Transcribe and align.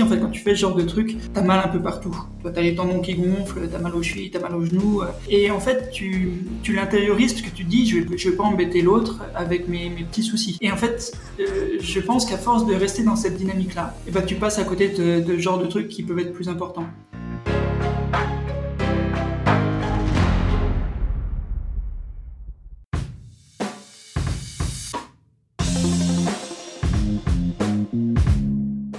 en 0.00 0.06
fait, 0.06 0.18
quand 0.18 0.30
tu 0.30 0.40
fais 0.40 0.54
ce 0.54 0.60
genre 0.60 0.74
de 0.74 0.82
truc, 0.82 1.16
t'as 1.34 1.42
mal 1.42 1.60
un 1.64 1.68
peu 1.68 1.80
partout. 1.80 2.16
T'as 2.42 2.60
les 2.60 2.74
tendons 2.74 3.00
qui 3.00 3.14
gonflent, 3.14 3.68
t'as 3.70 3.78
mal 3.78 3.94
aux 3.94 4.02
chevilles, 4.02 4.30
t'as 4.30 4.40
mal 4.40 4.54
aux 4.54 4.64
genoux. 4.64 5.02
Et 5.28 5.50
en 5.50 5.60
fait, 5.60 5.90
tu, 5.90 6.32
tu 6.62 6.72
l'intériorises 6.72 7.32
parce 7.32 7.46
que 7.46 7.54
tu 7.54 7.64
dis, 7.64 7.86
je 7.86 7.98
vais, 7.98 8.16
vais 8.16 8.36
pas 8.36 8.44
embêter 8.44 8.80
l'autre 8.82 9.20
avec 9.34 9.68
mes, 9.68 9.90
petits 9.90 10.22
soucis. 10.22 10.56
Et 10.60 10.70
en 10.70 10.76
fait, 10.76 11.12
euh, 11.40 11.78
je 11.80 12.00
pense 12.00 12.24
qu'à 12.24 12.38
force 12.38 12.66
de 12.66 12.74
rester 12.74 13.02
dans 13.02 13.16
cette 13.16 13.36
dynamique-là, 13.36 13.94
eh 14.06 14.10
ben, 14.10 14.22
tu 14.22 14.36
passes 14.36 14.58
à 14.58 14.64
côté 14.64 14.88
de, 14.88 15.20
de 15.20 15.36
genre 15.36 15.58
de 15.58 15.66
trucs 15.66 15.88
qui 15.88 16.02
peuvent 16.02 16.18
être 16.18 16.32
plus 16.32 16.48
importants. 16.48 16.86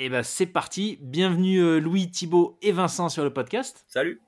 Et 0.00 0.06
eh 0.06 0.08
ben 0.08 0.22
c'est 0.22 0.46
parti. 0.46 0.96
Bienvenue 1.02 1.60
euh, 1.60 1.78
Louis, 1.78 2.10
Thibault 2.10 2.56
et 2.62 2.72
Vincent 2.72 3.10
sur 3.10 3.22
le 3.22 3.34
podcast. 3.34 3.84
Salut. 3.86 4.22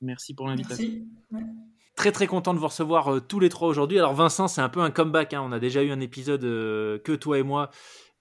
Merci 0.00 0.32
pour 0.32 0.48
l'invitation. 0.48 0.88
Très 1.96 2.12
très 2.12 2.26
content 2.26 2.54
de 2.54 2.58
vous 2.58 2.68
recevoir 2.68 3.12
euh, 3.12 3.20
tous 3.20 3.38
les 3.38 3.50
trois 3.50 3.68
aujourd'hui. 3.68 3.98
Alors 3.98 4.14
Vincent, 4.14 4.48
c'est 4.48 4.62
un 4.62 4.70
peu 4.70 4.80
un 4.80 4.90
comeback. 4.90 5.34
Hein. 5.34 5.42
On 5.44 5.52
a 5.52 5.58
déjà 5.58 5.82
eu 5.82 5.90
un 5.90 6.00
épisode 6.00 6.44
euh, 6.44 6.98
que 7.00 7.12
toi 7.12 7.38
et 7.38 7.42
moi. 7.42 7.68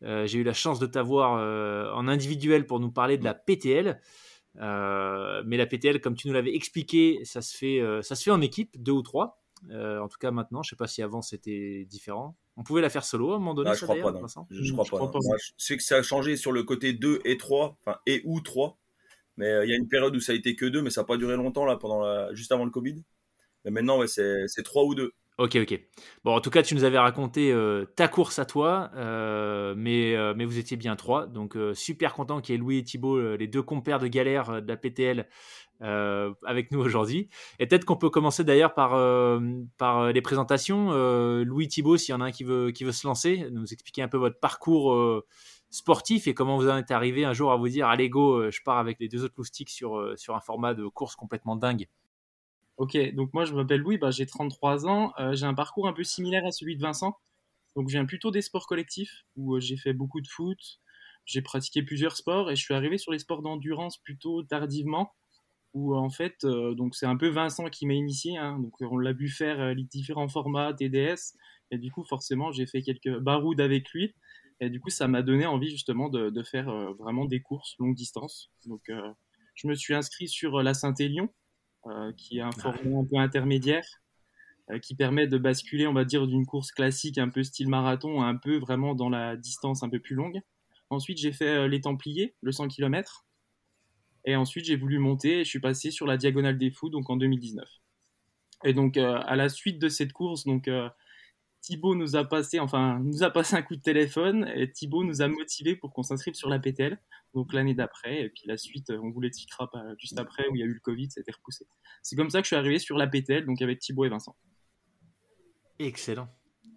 J'ai 0.01 0.37
eu 0.37 0.43
la 0.43 0.51
chance 0.51 0.79
de 0.79 0.85
t'avoir 0.85 1.95
en 1.95 2.07
individuel 2.09 2.65
pour 2.65 2.81
nous 2.81 2.91
parler 2.91 3.17
de 3.17 3.23
la 3.23 3.33
PTL. 3.33 4.01
mais 4.55 5.57
la 5.57 5.65
PTL, 5.65 6.01
comme 6.01 6.15
tu 6.15 6.27
nous 6.27 6.33
l'avais 6.33 6.53
expliqué, 6.53 7.21
ça 7.23 7.41
se 7.41 7.55
fait, 7.57 7.81
ça 8.01 8.15
se 8.15 8.23
fait 8.23 8.31
en 8.31 8.41
équipe, 8.41 8.75
deux 8.79 8.91
ou 8.91 9.01
trois. 9.01 9.41
En 9.71 10.07
tout 10.07 10.17
cas 10.19 10.31
maintenant, 10.31 10.63
je 10.63 10.69
sais 10.69 10.75
pas 10.75 10.87
si 10.87 11.01
avant 11.01 11.21
c'était 11.21 11.85
différent. 11.89 12.35
On 12.57 12.63
pouvait 12.63 12.81
la 12.81 12.89
faire 12.89 13.05
solo 13.05 13.33
à 13.33 13.35
un 13.35 13.39
moment 13.39 13.53
donné. 13.53 13.69
Ah, 13.69 13.73
je, 13.75 13.83
crois 13.83 13.95
pas, 13.95 14.13
je, 14.49 14.89
crois 14.89 15.11
pas, 15.11 15.19
je, 15.19 15.51
sais 15.57 15.77
que 15.77 15.83
ça 15.83 15.97
a 15.97 16.01
changé 16.01 16.35
sur 16.35 16.51
le 16.51 16.63
côté 16.63 16.91
2 16.93 17.21
et 17.23 17.37
3, 17.37 17.77
enfin 17.79 17.99
et 18.07 18.21
ou 18.25 18.41
3. 18.41 18.77
Mais 19.37 19.45
euh, 19.45 19.65
il 19.65 19.69
y 19.69 19.73
a 19.73 19.77
une 19.77 19.87
période 19.87 20.15
où 20.15 20.19
ça 20.19 20.31
a 20.31 20.35
été 20.35 20.55
que 20.55 20.65
2, 20.65 20.81
mais 20.81 20.89
ça 20.89 21.01
n'a 21.01 21.05
pas 21.05 21.17
duré 21.17 21.35
longtemps 21.35 21.65
là, 21.65 21.77
pendant 21.77 22.01
la... 22.01 22.33
juste 22.33 22.51
avant 22.51 22.65
le 22.65 22.71
Covid. 22.71 23.03
Mais 23.63 23.71
maintenant, 23.71 23.99
ouais, 23.99 24.07
c'est 24.07 24.63
3 24.63 24.83
ou 24.85 24.95
2. 24.95 25.11
Ok, 25.37 25.55
ok. 25.55 25.79
Bon, 26.23 26.35
en 26.35 26.41
tout 26.41 26.49
cas, 26.49 26.63
tu 26.63 26.73
nous 26.73 26.83
avais 26.83 26.97
raconté 26.97 27.51
euh, 27.51 27.85
ta 27.95 28.07
course 28.07 28.39
à 28.39 28.45
toi, 28.45 28.89
euh, 28.95 29.75
mais, 29.77 30.15
mais 30.35 30.45
vous 30.45 30.57
étiez 30.57 30.77
bien 30.77 30.95
trois. 30.95 31.27
Donc, 31.27 31.55
super 31.75 32.13
content 32.15 32.41
qu'il 32.41 32.53
y 32.53 32.55
ait 32.55 32.59
Louis 32.59 32.79
et 32.79 32.83
Thibault, 32.83 33.35
les 33.35 33.47
deux 33.47 33.61
compères 33.61 33.99
de 33.99 34.07
galère 34.07 34.63
de 34.63 34.67
la 34.67 34.77
PTL, 34.77 35.27
euh, 35.81 36.33
avec 36.43 36.71
nous 36.71 36.79
aujourd'hui. 36.79 37.29
Et 37.59 37.67
peut-être 37.67 37.85
qu'on 37.85 37.97
peut 37.97 38.09
commencer 38.09 38.43
d'ailleurs 38.43 38.73
par, 38.73 38.95
euh, 38.95 39.39
euh, 39.81 40.11
les 40.11 40.21
présentations. 40.21 40.91
Louis 41.43 41.67
Thibault, 41.67 41.97
s'il 41.97 42.13
y 42.13 42.15
en 42.15 42.21
a 42.21 42.25
un 42.25 42.31
qui 42.31 42.43
veut, 42.43 42.71
qui 42.71 42.83
veut 42.83 42.91
se 42.91 43.05
lancer, 43.05 43.47
nous 43.51 43.71
expliquer 43.71 44.01
un 44.01 44.07
peu 44.07 44.17
votre 44.17 44.39
parcours 44.39 45.23
sportif 45.69 46.27
et 46.27 46.33
comment 46.33 46.57
vous 46.57 46.69
en 46.69 46.77
êtes 46.77 46.91
arrivé 46.91 47.25
un 47.25 47.33
jour 47.33 47.51
à 47.51 47.57
vous 47.57 47.67
dire 47.67 47.87
allez 47.87 48.09
go, 48.09 48.49
je 48.49 48.61
pars 48.63 48.77
avec 48.77 48.99
les 48.99 49.07
deux 49.07 49.23
autres 49.23 49.35
loustiques 49.37 49.69
sur, 49.69 50.13
sur 50.17 50.35
un 50.35 50.39
format 50.39 50.73
de 50.73 50.87
course 50.87 51.15
complètement 51.15 51.55
dingue. 51.55 51.87
Ok, 52.77 52.97
donc 53.13 53.33
moi 53.33 53.45
je 53.45 53.53
m'appelle 53.53 53.81
Louis, 53.81 53.97
bah, 53.97 54.11
j'ai 54.11 54.25
33 54.25 54.87
ans, 54.87 55.13
j'ai 55.33 55.45
un 55.45 55.53
parcours 55.53 55.87
un 55.87 55.93
peu 55.93 56.03
similaire 56.03 56.45
à 56.45 56.51
celui 56.51 56.75
de 56.75 56.81
Vincent. 56.81 57.17
Donc 57.75 57.89
je 57.89 57.93
viens 57.93 58.05
plutôt 58.05 58.31
des 58.31 58.41
sports 58.41 58.65
collectifs 58.65 59.25
où 59.35 59.59
j'ai 59.59 59.77
fait 59.77 59.93
beaucoup 59.93 60.21
de 60.21 60.27
foot, 60.27 60.79
j'ai 61.25 61.41
pratiqué 61.41 61.83
plusieurs 61.83 62.15
sports 62.15 62.49
et 62.49 62.55
je 62.55 62.63
suis 62.63 62.73
arrivé 62.73 62.97
sur 62.97 63.11
les 63.11 63.19
sports 63.19 63.41
d'endurance 63.41 63.97
plutôt 63.97 64.43
tardivement 64.43 65.11
où 65.77 65.95
en 65.95 66.09
fait, 66.09 66.43
euh, 66.43 66.73
donc 66.73 66.95
c'est 66.95 67.05
un 67.05 67.17
peu 67.17 67.27
Vincent 67.27 67.65
qui 67.65 67.85
m'a 67.85 67.93
initié. 67.93 68.37
Hein. 68.37 68.57
donc 68.59 68.73
on 68.81 68.97
l'a 68.97 69.13
vu 69.13 69.29
faire 69.29 69.59
euh, 69.59 69.73
les 69.73 69.83
différents 69.83 70.27
formats 70.27 70.73
TDS, 70.73 71.35
et 71.71 71.77
du 71.77 71.91
coup 71.91 72.03
forcément 72.03 72.51
j'ai 72.51 72.65
fait 72.65 72.81
quelques 72.81 73.19
baroudes 73.19 73.61
avec 73.61 73.89
lui. 73.91 74.15
Et 74.59 74.71
du 74.71 74.79
coup, 74.79 74.89
ça 74.89 75.07
m'a 75.07 75.21
donné 75.21 75.45
envie 75.45 75.69
justement 75.69 76.09
de, 76.09 76.31
de 76.31 76.43
faire 76.43 76.67
euh, 76.67 76.91
vraiment 76.93 77.25
des 77.25 77.41
courses 77.41 77.75
longue 77.77 77.93
distance. 77.93 78.49
Donc, 78.65 78.89
je 79.53 79.67
me 79.67 79.75
suis 79.75 79.93
inscrit 79.93 80.27
sur 80.27 80.63
la 80.63 80.73
Saint-Élion, 80.73 81.29
qui 82.17 82.39
est 82.39 82.41
un 82.41 82.51
format 82.51 83.01
un 83.01 83.05
peu 83.05 83.17
intermédiaire, 83.17 83.85
qui 84.81 84.95
permet 84.95 85.27
de 85.27 85.37
basculer, 85.37 85.85
on 85.85 85.93
va 85.93 86.05
dire, 86.05 86.25
d'une 86.25 86.47
course 86.47 86.71
classique 86.71 87.19
un 87.19 87.29
peu 87.29 87.43
style 87.43 87.69
marathon, 87.69 88.23
un 88.23 88.35
peu 88.35 88.57
vraiment 88.57 88.95
dans 88.95 89.09
la 89.09 89.37
distance 89.37 89.83
un 89.83 89.89
peu 89.89 89.99
plus 89.99 90.15
longue. 90.15 90.41
Ensuite, 90.89 91.19
j'ai 91.19 91.33
fait 91.33 91.67
les 91.67 91.81
Templiers, 91.81 92.35
le 92.41 92.51
100 92.51 92.69
km, 92.69 93.26
et 94.27 94.35
ensuite, 94.35 94.65
j'ai 94.65 94.75
voulu 94.75 94.99
monter 94.99 95.39
et 95.39 95.43
je 95.45 95.49
suis 95.49 95.61
passé 95.61 95.89
sur 95.89 96.05
la 96.05 96.17
Diagonale 96.17 96.57
des 96.57 96.69
Fous, 96.69 96.89
donc 96.89 97.09
en 97.09 97.15
2019. 97.15 97.65
Et 98.65 98.73
donc, 98.73 98.97
euh, 98.97 99.21
à 99.25 99.37
la 99.37 99.47
suite 99.47 99.79
de 99.79 99.87
cette 99.87 100.11
course, 100.11 100.43
donc, 100.43 100.67
euh, 100.67 100.89
Thibaut 101.61 101.95
nous 101.95 102.17
a 102.17 102.25
passé, 102.25 102.59
enfin, 102.59 102.99
nous 102.99 103.23
a 103.23 103.29
passé 103.29 103.55
un 103.55 103.61
coup 103.61 103.77
de 103.77 103.81
téléphone 103.81 104.45
et 104.53 104.69
Thibaut 104.69 105.05
nous 105.05 105.21
a 105.21 105.29
motivé 105.29 105.77
pour 105.77 105.93
qu'on 105.93 106.03
s'inscrive 106.03 106.33
sur 106.33 106.49
la 106.49 106.59
PTL, 106.59 106.99
donc 107.33 107.53
l'année 107.53 107.73
d'après. 107.73 108.23
Et 108.23 108.29
puis 108.29 108.43
la 108.47 108.57
suite, 108.57 108.89
on 108.89 109.11
vous 109.11 109.21
l'expliquera 109.21 109.71
juste 109.97 110.19
après 110.19 110.45
où 110.49 110.55
il 110.55 110.59
y 110.59 110.63
a 110.63 110.65
eu 110.65 110.73
le 110.73 110.79
Covid, 110.81 111.09
c'était 111.09 111.31
repoussé. 111.31 111.65
C'est 112.03 112.17
comme 112.17 112.29
ça 112.29 112.39
que 112.39 112.43
je 112.43 112.47
suis 112.49 112.55
arrivé 112.57 112.79
sur 112.79 112.97
la 112.97 113.07
PTL, 113.07 113.45
donc 113.45 113.61
avec 113.61 113.79
Thibaut 113.79 114.03
et 114.03 114.09
Vincent. 114.09 114.35
Excellent. 115.79 116.27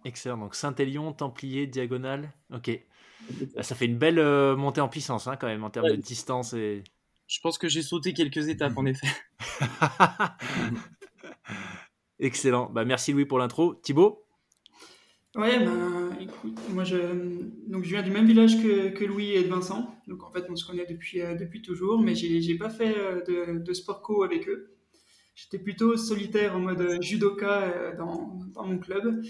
Excellent. 0.05 0.37
Donc 0.37 0.55
Saint-Élion, 0.55 1.11
Templier, 1.11 1.67
Diagonale. 1.67 2.31
Ok. 2.53 2.71
Ça 3.59 3.75
fait 3.75 3.85
une 3.85 3.97
belle 3.97 4.19
euh, 4.19 4.55
montée 4.55 4.81
en 4.81 4.87
puissance 4.87 5.27
hein, 5.27 5.35
quand 5.35 5.47
même 5.47 5.63
en 5.63 5.69
termes 5.69 5.89
de 5.89 5.95
distance 5.95 6.53
et 6.53 6.83
je 7.31 7.39
pense 7.39 7.57
que 7.57 7.69
j'ai 7.69 7.81
sauté 7.81 8.13
quelques 8.13 8.49
étapes 8.49 8.77
en 8.77 8.85
effet. 8.85 9.07
Excellent. 12.19 12.69
Bah, 12.69 12.83
merci 12.83 13.13
Louis 13.13 13.25
pour 13.25 13.39
l'intro. 13.39 13.75
Thibaut? 13.75 14.25
Ouais, 15.35 15.63
bah, 15.63 15.71
écoute, 16.19 16.59
moi 16.71 16.83
je, 16.83 16.97
donc, 17.67 17.85
je 17.85 17.89
viens 17.89 18.03
du 18.03 18.11
même 18.11 18.25
village 18.25 18.61
que, 18.61 19.05
Louis 19.05 19.31
et 19.31 19.43
Vincent. 19.43 19.95
Donc 20.07 20.23
en 20.23 20.29
fait, 20.29 20.45
on 20.49 20.57
se 20.57 20.67
connaît 20.67 20.85
depuis, 20.85 21.21
euh, 21.21 21.35
depuis 21.35 21.61
toujours, 21.61 22.01
mais 22.01 22.15
j'ai 22.15 22.57
pas 22.57 22.69
fait 22.69 22.97
euh, 22.97 23.23
de, 23.23 23.59
de, 23.59 23.73
sport 23.73 24.01
co 24.01 24.23
avec 24.23 24.49
eux. 24.49 24.75
J'étais 25.33 25.57
plutôt 25.57 25.95
solitaire 25.95 26.57
en 26.57 26.59
mode 26.59 27.01
judoka 27.01 27.61
euh, 27.61 27.95
dans, 27.95 28.39
dans, 28.53 28.67
mon 28.67 28.77
club. 28.77 29.23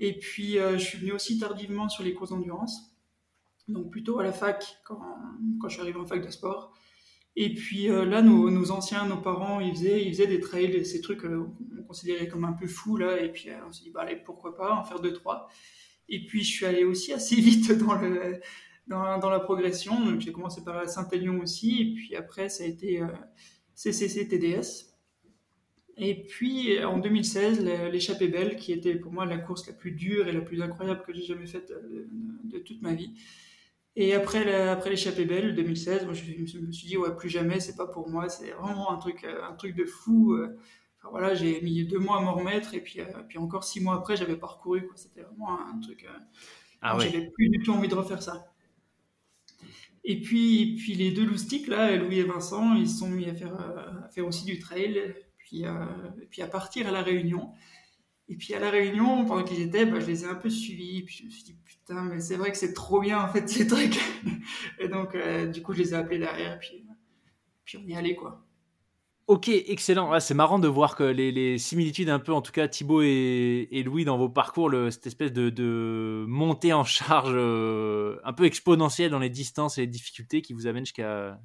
Et 0.00 0.18
puis 0.18 0.58
je 0.58 0.78
suis 0.78 0.98
venu 0.98 1.12
aussi 1.12 1.40
tardivement 1.40 1.88
sur 1.88 2.04
les 2.04 2.14
courses 2.14 2.30
d'endurance. 2.30 2.94
Donc 3.66 3.90
plutôt 3.90 4.20
à 4.20 4.22
la 4.22 4.32
fac, 4.32 4.78
quand, 4.84 5.00
quand 5.60 5.68
je 5.68 5.72
suis 5.72 5.82
arrivé 5.82 5.98
en 5.98 6.06
fac 6.06 6.24
de 6.24 6.30
sport. 6.30 6.72
Et 7.36 7.54
puis 7.54 7.88
euh, 7.88 8.04
là, 8.04 8.20
nos, 8.22 8.70
anciens, 8.72 9.06
nos 9.06 9.16
parents, 9.16 9.60
ils 9.60 9.72
faisaient, 9.72 10.26
des 10.26 10.40
trails, 10.40 10.84
ces 10.84 11.00
trucs 11.00 11.24
euh, 11.24 11.44
qu'on 11.76 11.82
considérait 11.84 12.28
comme 12.28 12.44
un 12.44 12.52
peu 12.52 12.66
fous 12.66 12.96
là. 12.96 13.20
Et 13.20 13.30
puis 13.30 13.50
euh, 13.50 13.54
on 13.68 13.72
s'est 13.72 13.84
dit, 13.84 13.90
bah, 13.90 14.00
allez, 14.02 14.16
pourquoi 14.16 14.56
pas 14.56 14.74
en 14.74 14.82
faire 14.82 15.00
deux, 15.00 15.12
trois. 15.12 15.48
Et 16.08 16.26
puis 16.26 16.42
je 16.42 16.50
suis 16.50 16.66
allé 16.66 16.84
aussi 16.84 17.12
assez 17.12 17.36
vite 17.40 17.72
dans, 17.72 17.94
la 19.30 19.40
progression. 19.40 20.18
J'ai 20.18 20.32
commencé 20.32 20.64
par 20.64 20.76
la 20.76 20.88
Saint-Élion 20.88 21.40
aussi. 21.40 21.80
Et 21.80 21.94
puis 21.94 22.16
après, 22.16 22.48
ça 22.48 22.64
a 22.64 22.66
été 22.66 23.00
CCC 23.74 24.26
TDS. 24.26 24.88
Et 25.96 26.24
puis 26.24 26.82
en 26.84 26.98
2016, 26.98 27.64
l'échappée 27.92 28.28
belle, 28.28 28.56
qui 28.56 28.72
était 28.72 28.94
pour 28.94 29.12
moi 29.12 29.26
la 29.26 29.38
course 29.38 29.66
la 29.66 29.74
plus 29.74 29.92
dure 29.92 30.28
et 30.28 30.32
la 30.32 30.40
plus 30.40 30.62
incroyable 30.62 31.02
que 31.06 31.12
j'ai 31.12 31.22
jamais 31.22 31.46
faite 31.46 31.72
de 32.44 32.58
toute 32.58 32.82
ma 32.82 32.94
vie. 32.94 33.12
Et 34.00 34.14
après, 34.14 34.54
après 34.68 34.90
l'échappée 34.90 35.24
belle 35.24 35.56
2016, 35.56 36.04
moi, 36.04 36.14
je, 36.14 36.22
me 36.60 36.70
suis 36.70 36.86
dit, 36.86 36.96
ouais, 36.96 37.16
plus 37.16 37.28
jamais, 37.28 37.58
c'est 37.58 37.74
pas 37.74 37.88
pour 37.88 38.08
moi, 38.08 38.28
c'est 38.28 38.52
vraiment 38.52 38.92
un 38.92 38.96
truc, 38.98 39.24
euh, 39.24 39.42
un 39.42 39.54
truc 39.56 39.74
de 39.74 39.84
fou. 39.84 40.34
Euh. 40.34 40.56
Enfin, 40.98 41.08
voilà, 41.10 41.34
j'ai 41.34 41.60
mis 41.62 41.84
deux 41.84 41.98
mois 41.98 42.18
à 42.18 42.20
m'en 42.20 42.34
remettre, 42.34 42.74
et 42.74 42.80
puis, 42.80 43.00
euh, 43.00 43.06
puis 43.28 43.38
encore 43.38 43.64
six 43.64 43.80
mois 43.80 43.96
après, 43.96 44.16
j'avais 44.16 44.36
parcouru, 44.36 44.88
C'était 44.94 45.22
vraiment 45.22 45.58
un 45.60 45.80
truc. 45.80 46.06
Ah 46.80 46.96
J'avais 47.00 47.28
plus 47.28 47.48
du 47.48 47.58
tout 47.58 47.72
envie 47.72 47.88
de 47.88 47.94
refaire 47.96 48.22
ça. 48.22 48.52
Et 50.04 50.20
puis, 50.20 50.76
puis 50.76 50.94
les 50.94 51.10
deux 51.10 51.26
loustiques, 51.26 51.66
là, 51.66 51.96
Louis 51.96 52.20
et 52.20 52.22
Vincent, 52.22 52.76
ils 52.76 52.88
se 52.88 52.98
sont 52.98 53.10
mis 53.10 53.28
à 53.28 53.34
faire, 53.34 53.56
à 53.56 54.08
faire 54.10 54.28
aussi 54.28 54.44
du 54.44 54.60
trail. 54.60 55.12
puis, 55.38 55.62
et 55.64 56.26
puis 56.30 56.40
à 56.40 56.46
partir 56.46 56.86
à 56.86 56.92
la 56.92 57.02
Réunion. 57.02 57.50
Et 58.28 58.36
puis 58.36 58.54
à 58.54 58.60
la 58.60 58.70
Réunion, 58.70 59.24
pendant 59.24 59.42
qu'ils 59.42 59.62
étaient, 59.62 59.86
bah, 59.86 60.00
je 60.00 60.06
les 60.06 60.24
ai 60.24 60.26
un 60.26 60.34
peu 60.34 60.50
suivis. 60.50 61.02
Puis 61.02 61.16
je 61.20 61.24
me 61.24 61.30
suis 61.30 61.44
dit, 61.44 61.56
putain, 61.64 62.02
mais 62.02 62.20
c'est 62.20 62.36
vrai 62.36 62.50
que 62.50 62.58
c'est 62.58 62.74
trop 62.74 63.00
bien 63.00 63.22
en 63.22 63.28
fait 63.28 63.48
ces 63.48 63.66
trucs. 63.66 63.98
et 64.78 64.88
donc, 64.88 65.16
du 65.52 65.62
coup, 65.62 65.72
je 65.72 65.78
les 65.78 65.90
ai 65.92 65.94
appelés 65.94 66.18
derrière. 66.18 66.58
Puis, 66.58 67.78
on 67.78 67.86
y 67.86 67.94
allait 67.94 68.14
quoi. 68.14 68.44
Ok, 69.28 69.48
excellent. 69.48 70.18
c'est 70.20 70.32
marrant 70.32 70.58
de 70.58 70.68
voir 70.68 70.96
que 70.96 71.04
les, 71.04 71.58
similitudes, 71.58 72.08
un 72.08 72.18
peu, 72.18 72.32
en 72.32 72.40
tout 72.40 72.50
cas, 72.50 72.66
Thibaut 72.66 73.02
et, 73.02 73.82
Louis, 73.84 74.06
dans 74.06 74.16
vos 74.16 74.30
parcours, 74.30 74.70
cette 74.90 75.06
espèce 75.06 75.34
de, 75.34 76.24
montée 76.26 76.72
en 76.72 76.84
charge 76.84 77.32
euh, 77.34 78.18
un 78.24 78.32
peu 78.32 78.46
exponentielle 78.46 79.10
dans 79.10 79.18
les 79.18 79.28
distances 79.28 79.76
et 79.76 79.82
les 79.82 79.86
difficultés 79.86 80.40
qui 80.40 80.54
vous 80.54 80.66
amènent 80.66 80.86
jusqu'à 80.86 81.38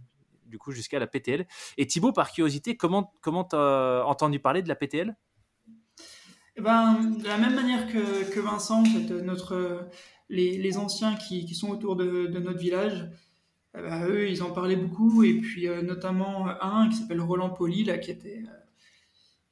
du 0.46 0.58
coup 0.60 0.72
jusqu'à 0.72 0.98
la 0.98 1.08
PTL. 1.08 1.46
Et 1.78 1.86
Thibaut, 1.86 2.14
par 2.14 2.32
curiosité, 2.32 2.78
comment 2.78 3.14
comment 3.20 3.44
t'as 3.44 4.04
entendu 4.06 4.40
parler 4.40 4.62
de 4.62 4.70
la 4.70 4.76
PTL 4.76 5.14
eh 6.56 6.62
ben, 6.62 7.18
de 7.20 7.28
la 7.28 7.38
même 7.38 7.56
manière 7.56 7.88
que, 7.88 8.40
Vincent, 8.40 8.84
notre, 9.24 9.90
les, 10.30 10.78
anciens 10.78 11.16
qui, 11.16 11.54
sont 11.56 11.70
autour 11.70 11.96
de 11.96 12.28
notre 12.40 12.60
village, 12.60 13.10
eh 13.76 13.82
ben, 13.82 14.06
eux, 14.08 14.30
ils 14.30 14.44
en 14.44 14.52
parlaient 14.52 14.76
beaucoup, 14.76 15.24
et 15.24 15.40
puis 15.40 15.68
euh, 15.68 15.82
notamment 15.82 16.48
un 16.62 16.90
qui 16.90 16.98
s'appelle 16.98 17.22
Roland 17.22 17.50
Poli, 17.50 17.84
là, 17.84 17.98
qui, 17.98 18.12
était, 18.12 18.44
euh, 18.46 18.58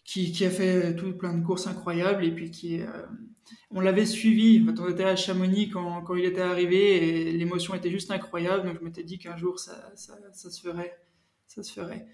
qui, 0.03 0.45
a 0.45 0.49
fait 0.51 0.95
tout 0.95 1.13
plein 1.13 1.33
de 1.33 1.43
courses 1.43 1.65
incroyables, 1.65 2.23
et 2.23 2.31
puis 2.31 2.51
qui, 2.51 2.81
euh, 2.81 2.87
on 3.71 3.79
l'avait 3.79 4.05
suivi, 4.05 4.63
on 4.77 4.89
était 4.89 5.05
à 5.05 5.15
Chamonix 5.15 5.69
quand, 5.69 6.03
quand 6.03 6.15
il 6.15 6.25
était 6.25 6.41
arrivé, 6.41 7.29
et 7.29 7.31
l'émotion 7.31 7.73
était 7.73 7.89
juste 7.89 8.11
incroyable, 8.11 8.67
donc 8.67 8.77
je 8.79 8.85
m'étais 8.85 9.03
dit 9.03 9.17
qu'un 9.17 9.37
jour 9.37 9.59
ça, 9.59 9.91
ça, 9.95 10.15
ça, 10.33 10.51
se 10.51 10.61
ferait, 10.61 10.95
ça 11.47 11.63
se 11.63 11.73
ferait. 11.73 12.05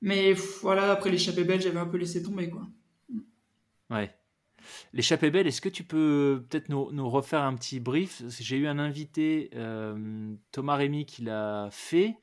Mais 0.00 0.32
voilà, 0.62 0.92
après 0.92 1.10
l'échappée 1.10 1.44
belge, 1.44 1.64
j'avais 1.64 1.78
un 1.78 1.86
peu 1.86 1.98
laissé 1.98 2.22
tomber, 2.22 2.48
quoi. 2.48 2.66
Ouais. 3.94 4.10
L'échappée 4.92 5.30
belle, 5.30 5.46
est-ce 5.46 5.60
que 5.60 5.68
tu 5.68 5.84
peux 5.84 6.44
peut-être 6.48 6.68
nous, 6.68 7.08
refaire 7.08 7.42
un 7.42 7.54
petit 7.54 7.80
brief? 7.80 8.22
J'ai 8.40 8.56
eu 8.56 8.66
un 8.66 8.78
invité, 8.78 9.50
euh, 9.54 10.34
Thomas 10.52 10.76
Rémy, 10.76 11.04
qui 11.04 11.22
l'a 11.22 11.68
fait. 11.70 12.16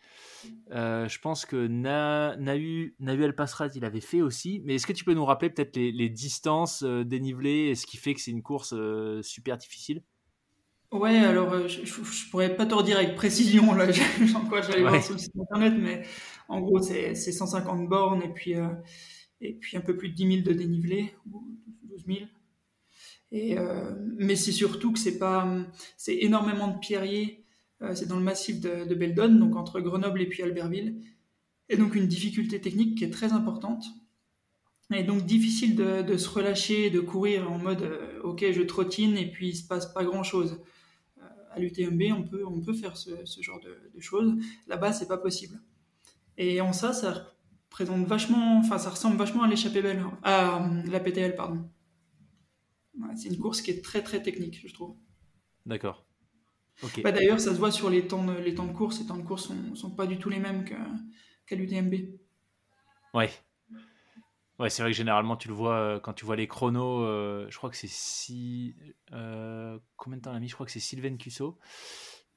Euh, 0.71 1.07
je 1.07 1.19
pense 1.19 1.45
que 1.45 1.67
Na, 1.67 2.35
Nahu, 2.37 2.95
El 2.99 3.35
Pasrat, 3.35 3.69
il 3.75 3.85
avait 3.85 4.01
fait 4.01 4.21
aussi. 4.21 4.61
Mais 4.65 4.75
est-ce 4.75 4.87
que 4.87 4.93
tu 4.93 5.03
peux 5.03 5.13
nous 5.13 5.25
rappeler 5.25 5.49
peut-être 5.49 5.75
les, 5.75 6.09
distances 6.09 6.83
euh, 6.83 7.03
dénivelées? 7.03 7.69
Et 7.69 7.75
ce 7.75 7.85
qui 7.85 7.97
fait 7.97 8.13
que 8.13 8.21
c'est 8.21 8.31
une 8.31 8.43
course 8.43 8.73
super 9.21 9.57
difficile? 9.57 10.01
Ouais, 10.91 11.19
alors 11.19 11.69
je, 11.69 11.85
je, 11.85 12.29
pourrais 12.31 12.53
pas 12.53 12.65
te 12.65 12.75
redire 12.75 12.97
avec 12.97 13.15
précision, 13.15 13.73
là, 13.73 13.89
j'allais 13.91 14.81
voir 14.81 15.01
sur 15.01 15.13
le 15.13 15.19
site 15.19 15.31
internet, 15.39 15.73
mais 15.77 16.01
en 16.49 16.59
gros, 16.59 16.81
c'est 16.81 17.15
150 17.15 17.87
bornes 17.87 18.21
et 18.23 18.27
puis, 18.27 18.55
et 19.41 19.53
puis 19.53 19.75
un 19.75 19.81
peu 19.81 19.97
plus 19.97 20.09
de 20.09 20.15
10 20.15 20.27
000 20.27 20.41
de 20.43 20.53
dénivelé, 20.53 21.13
12 21.83 22.05
000. 22.05 22.19
Et, 23.31 23.57
euh, 23.57 23.91
mais 24.17 24.35
c'est 24.35 24.51
surtout 24.51 24.91
que 24.91 24.99
c'est 24.99 25.17
pas, 25.17 25.47
c'est 25.97 26.15
énormément 26.15 26.67
de 26.67 26.77
pierriers. 26.77 27.45
Euh, 27.81 27.95
c'est 27.95 28.07
dans 28.07 28.17
le 28.17 28.23
massif 28.23 28.59
de, 28.59 28.85
de 28.85 28.95
Beldon, 28.95 29.33
donc 29.35 29.55
entre 29.55 29.79
Grenoble 29.79 30.21
et 30.21 30.27
puis 30.27 30.43
Albertville. 30.43 31.01
Et 31.69 31.77
donc 31.77 31.95
une 31.95 32.07
difficulté 32.07 32.59
technique 32.59 32.97
qui 32.97 33.05
est 33.05 33.09
très 33.09 33.33
importante. 33.33 33.85
Et 34.93 35.03
donc 35.03 35.25
difficile 35.25 35.75
de, 35.75 36.17
se 36.17 36.29
relâcher, 36.29 36.89
de 36.89 36.99
courir 36.99 37.49
en 37.49 37.57
mode 37.57 37.81
euh, 37.83 38.21
ok 38.23 38.45
je 38.51 38.61
trottine 38.61 39.15
et 39.17 39.31
puis 39.31 39.49
il 39.49 39.55
se 39.55 39.65
passe 39.65 39.91
pas 39.93 40.03
grand 40.03 40.23
chose. 40.23 40.59
à 41.51 41.59
l'UTMB 41.59 42.01
on 42.11 42.23
peut 42.23 42.45
on 42.45 42.59
peut 42.59 42.73
faire 42.73 42.97
ce, 42.97 43.11
ce 43.23 43.41
genre 43.41 43.61
de, 43.61 43.77
de 43.95 44.01
choses. 44.01 44.33
Là-bas 44.67 44.91
c'est 44.91 45.07
pas 45.07 45.17
possible. 45.17 45.61
Et 46.37 46.59
en 46.59 46.73
ça 46.73 46.91
ça 46.91 47.33
présente 47.71 48.05
vachement, 48.05 48.59
enfin 48.59 48.77
ça 48.77 48.91
ressemble 48.91 49.17
vachement 49.17 49.41
à 49.41 49.47
l'échappée 49.47 49.81
belle, 49.81 50.03
à 50.23 50.69
la 50.85 50.99
PTL 50.99 51.35
pardon 51.35 51.67
c'est 53.15 53.29
une 53.29 53.37
course 53.37 53.61
qui 53.61 53.71
est 53.71 53.83
très 53.83 54.03
très 54.03 54.21
technique, 54.21 54.61
je 54.65 54.73
trouve. 54.73 54.95
D'accord. 55.65 56.05
Bah, 57.03 57.11
d'ailleurs, 57.11 57.39
ça 57.39 57.53
se 57.53 57.59
voit 57.59 57.71
sur 57.71 57.89
les 57.89 58.07
temps 58.07 58.25
de, 58.25 58.33
les 58.33 58.55
temps 58.55 58.65
de 58.65 58.73
course. 58.73 58.99
Les 58.99 59.05
temps 59.05 59.17
de 59.17 59.21
course 59.21 59.47
sont, 59.47 59.75
sont 59.75 59.91
pas 59.91 60.07
du 60.07 60.17
tout 60.17 60.29
les 60.29 60.39
mêmes 60.39 60.65
qu'à 60.65 61.55
l'UTMB. 61.55 61.93
Ouais. 63.13 63.29
Ouais, 64.57 64.69
c'est 64.69 64.81
vrai 64.81 64.91
que 64.91 64.97
généralement, 64.97 65.35
tu 65.35 65.47
le 65.47 65.53
vois 65.53 65.75
euh, 65.75 65.99
quand 65.99 66.13
tu 66.13 66.25
vois 66.25 66.35
les 66.35 66.47
chronos. 66.47 67.03
Euh, 67.03 67.47
je 67.49 67.57
crois 67.57 67.69
que 67.69 67.75
c'est 67.75 67.89
si. 67.89 68.75
Euh, 69.11 69.77
combien 69.95 70.17
de 70.17 70.23
temps 70.23 70.33
a 70.33 70.39
mis? 70.39 70.47
Je 70.47 70.55
crois 70.55 70.65
que 70.65 70.71
c'est 70.71 70.79
Sylvain 70.79 71.17
Cusso 71.17 71.59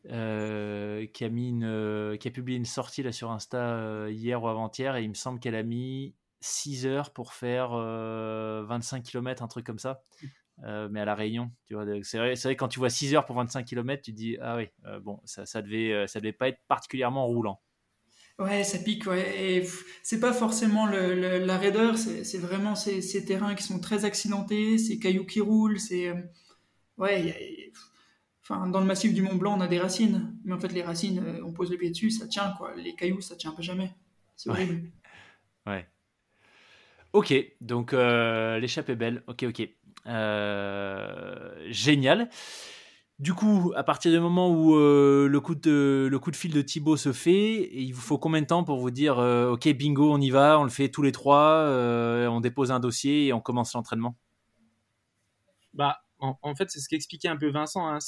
qui, 0.05 1.25
a 1.25 1.29
mis 1.31 1.49
une, 1.49 2.17
qui 2.19 2.29
a 2.29 2.31
publié 2.31 2.59
une 2.59 2.65
sortie 2.65 3.03
là, 3.03 3.13
sur 3.13 3.31
Insta 3.31 4.09
hier 4.11 4.43
ou 4.43 4.49
avant-hier. 4.49 4.97
Et 4.97 5.03
il 5.03 5.09
me 5.09 5.15
semble 5.15 5.41
qu'elle 5.41 5.55
a 5.55 5.63
mis 5.63 6.15
6 6.41 6.87
heures 6.87 7.13
pour 7.13 7.33
faire 7.33 7.71
25 7.71 9.03
km, 9.03 9.43
un 9.43 9.49
truc 9.49 9.67
comme 9.67 9.79
ça. 9.79 10.03
Euh, 10.63 10.89
mais 10.91 11.01
à 11.01 11.05
la 11.05 11.15
Réunion. 11.15 11.51
Tu 11.67 11.75
vois, 11.75 11.85
c'est 12.03 12.19
vrai, 12.19 12.35
vrai 12.35 12.57
quand 12.57 12.69
tu 12.69 12.79
vois 12.79 12.91
6 12.91 13.15
heures 13.15 13.27
pour 13.27 13.37
25 13.37 13.65
km, 13.65 14.03
tu 14.03 14.13
te 14.13 14.17
dis 14.17 14.37
ah 14.41 14.57
oui, 14.57 14.69
euh, 14.87 15.01
bon, 15.01 15.21
ça, 15.25 15.47
ça 15.47 15.63
devait, 15.63 15.93
euh, 15.93 16.07
ça 16.07 16.21
devait 16.21 16.33
pas 16.33 16.49
être 16.49 16.61
particulièrement 16.69 17.27
roulant. 17.27 17.61
Ouais, 18.39 18.65
ça 18.65 18.79
pique, 18.79 19.07
ouais. 19.07 19.59
Et 19.59 19.69
c'est 20.03 20.21
pas 20.21 20.33
forcément 20.33 20.87
le, 20.87 21.39
la 21.39 21.59
raideur, 21.59 21.97
c'est, 21.97 22.39
vraiment 22.39 22.75
ces, 22.75 23.01
ces, 23.01 23.25
terrains 23.25 23.55
qui 23.55 23.63
sont 23.63 23.79
très 23.79 24.05
accidentés, 24.05 24.77
ces 24.79 24.99
cailloux 24.99 25.27
qui 25.27 25.41
roulent, 25.41 25.79
c'est. 25.79 26.13
ouais, 26.99 27.73
enfin, 28.45 28.69
dans 28.69 28.81
le 28.81 28.87
massif 28.87 29.13
du 29.13 29.23
Mont 29.23 29.35
Blanc, 29.35 29.57
on 29.59 29.61
a 29.61 29.69
des 29.69 29.81
racines, 29.81 30.37
mais 30.45 30.55
en 30.55 30.61
fait, 30.61 30.73
les 30.73 30.83
racines, 30.83 31.23
on 31.45 31.53
pose 31.53 31.71
le 31.71 31.77
pied 31.77 31.91
dessus, 31.91 32.11
ça 32.11 32.29
tient, 32.29 32.55
quoi. 32.57 32.75
Les 32.77 32.95
cailloux, 32.95 33.21
ça 33.21 33.37
tient 33.37 33.53
pas 33.53 33.63
jamais. 33.63 33.91
C'est 34.37 34.51
horrible. 34.51 34.91
Ouais. 35.67 35.89
Ok, 37.15 37.33
donc 37.63 37.93
l'échappée 37.93 38.97
belle. 38.97 39.23
Ok, 39.29 39.45
ok. 39.45 39.67
Euh, 40.07 41.55
génial. 41.71 42.29
Du 43.21 43.33
coup, 43.33 43.73
à 43.77 43.85
partir 43.85 44.11
du 44.11 44.19
moment 44.19 44.51
où 44.51 44.75
euh, 44.75 45.29
le, 45.29 45.41
coup 45.41 45.55
de, 45.55 46.09
le 46.11 46.19
coup 46.19 46.33
de 46.33 46.37
fil 46.37 46.53
de 46.53 46.61
Thibaut 46.61 46.97
se 46.97 47.13
fait, 47.13 47.71
il 47.73 47.93
vous 47.93 48.01
faut 48.01 48.19
combien 48.19 48.43
de 48.43 48.47
temps 48.47 48.65
pour 48.65 48.79
vous 48.79 48.91
dire 48.91 49.21
euh, 49.21 49.53
Ok, 49.53 49.69
bingo, 49.69 50.13
on 50.13 50.21
y 50.21 50.31
va, 50.31 50.59
on 50.59 50.65
le 50.65 50.71
fait 50.71 50.89
tous 50.89 51.03
les 51.03 51.13
trois, 51.13 51.67
on 52.29 52.41
dépose 52.41 52.73
un 52.73 52.81
dossier 52.81 53.27
et 53.27 53.33
on 53.33 53.41
commence 53.41 53.75
l'entraînement? 53.75 54.17
Bah, 55.73 56.01
en, 56.21 56.55
fait, 56.55 56.71
c'est 56.71 56.81
ce 56.81 56.89
qu'expliquait 56.89 57.29
un 57.29 57.37
peu 57.37 57.51
Vincent. 57.51 57.87
Hein, 57.87 57.99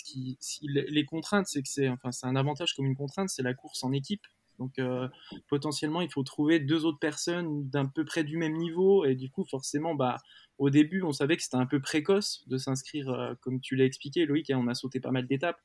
les 0.62 1.04
contraintes, 1.04 1.46
c'est 1.48 1.62
que 1.62 1.68
c'est 1.68 1.90
un 2.22 2.36
avantage 2.36 2.74
comme 2.74 2.86
une 2.86 2.96
contrainte, 2.96 3.28
c'est 3.28 3.42
la 3.42 3.54
course 3.54 3.84
en 3.84 3.92
équipe. 3.92 4.22
Donc 4.58 4.80
potentiellement, 5.48 6.00
il 6.00 6.10
faut 6.10 6.22
trouver 6.22 6.60
deux 6.60 6.84
autres 6.84 6.98
personnes 6.98 7.68
d'un 7.68 7.86
peu 7.86 8.04
près 8.04 8.24
du 8.24 8.38
même 8.38 8.54
niveau. 8.54 9.04
Et 9.04 9.14
du 9.14 9.30
coup, 9.30 9.44
forcément, 9.44 9.94
bah, 9.94 10.16
au 10.58 10.70
début, 10.70 11.02
on 11.02 11.12
savait 11.12 11.36
que 11.36 11.42
c'était 11.42 11.56
un 11.56 11.66
peu 11.66 11.80
précoce 11.80 12.44
de 12.46 12.56
s'inscrire, 12.56 13.10
euh, 13.10 13.34
comme 13.40 13.60
tu 13.60 13.76
l'as 13.76 13.84
expliqué, 13.84 14.24
Loïc, 14.24 14.48
et 14.50 14.54
on 14.54 14.68
a 14.68 14.74
sauté 14.74 15.00
pas 15.00 15.10
mal 15.10 15.26
d'étapes. 15.26 15.60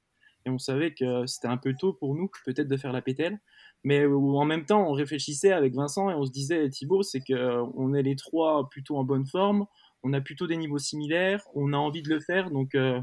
Et 0.46 0.50
on 0.50 0.58
savait 0.58 0.94
que 0.94 1.26
c'était 1.28 1.48
un 1.48 1.58
peu 1.58 1.76
tôt 1.76 1.94
pour 1.94 2.16
nous, 2.16 2.30
peut-être, 2.46 2.68
de 2.68 2.78
faire 2.78 2.92
la 2.92 3.02
PTL. 3.02 3.40
Mais 3.84 4.06
en 4.06 4.46
même 4.46 4.66
temps, 4.66 4.90
on 4.90 4.94
réfléchissait 4.94 5.52
avec 5.52 5.76
Vincent 5.76 6.10
et 6.10 6.16
on 6.16 6.26
se 6.26 6.32
disait, 6.32 6.68
Thibaut, 6.70 7.04
c'est 7.04 7.22
qu'on 7.22 7.94
est 7.94 8.02
les 8.02 8.16
trois 8.16 8.68
plutôt 8.70 8.98
en 8.98 9.04
bonne 9.04 9.26
forme, 9.28 9.68
on 10.04 10.14
a 10.14 10.22
plutôt 10.22 10.48
des 10.48 10.58
niveaux 10.58 10.80
similaires, 10.80 11.44
on 11.54 11.74
a 11.74 11.78
envie 11.78 12.02
de 12.02 12.10
le 12.10 12.20
faire, 12.20 12.52
donc 12.52 12.76
euh, 12.76 13.00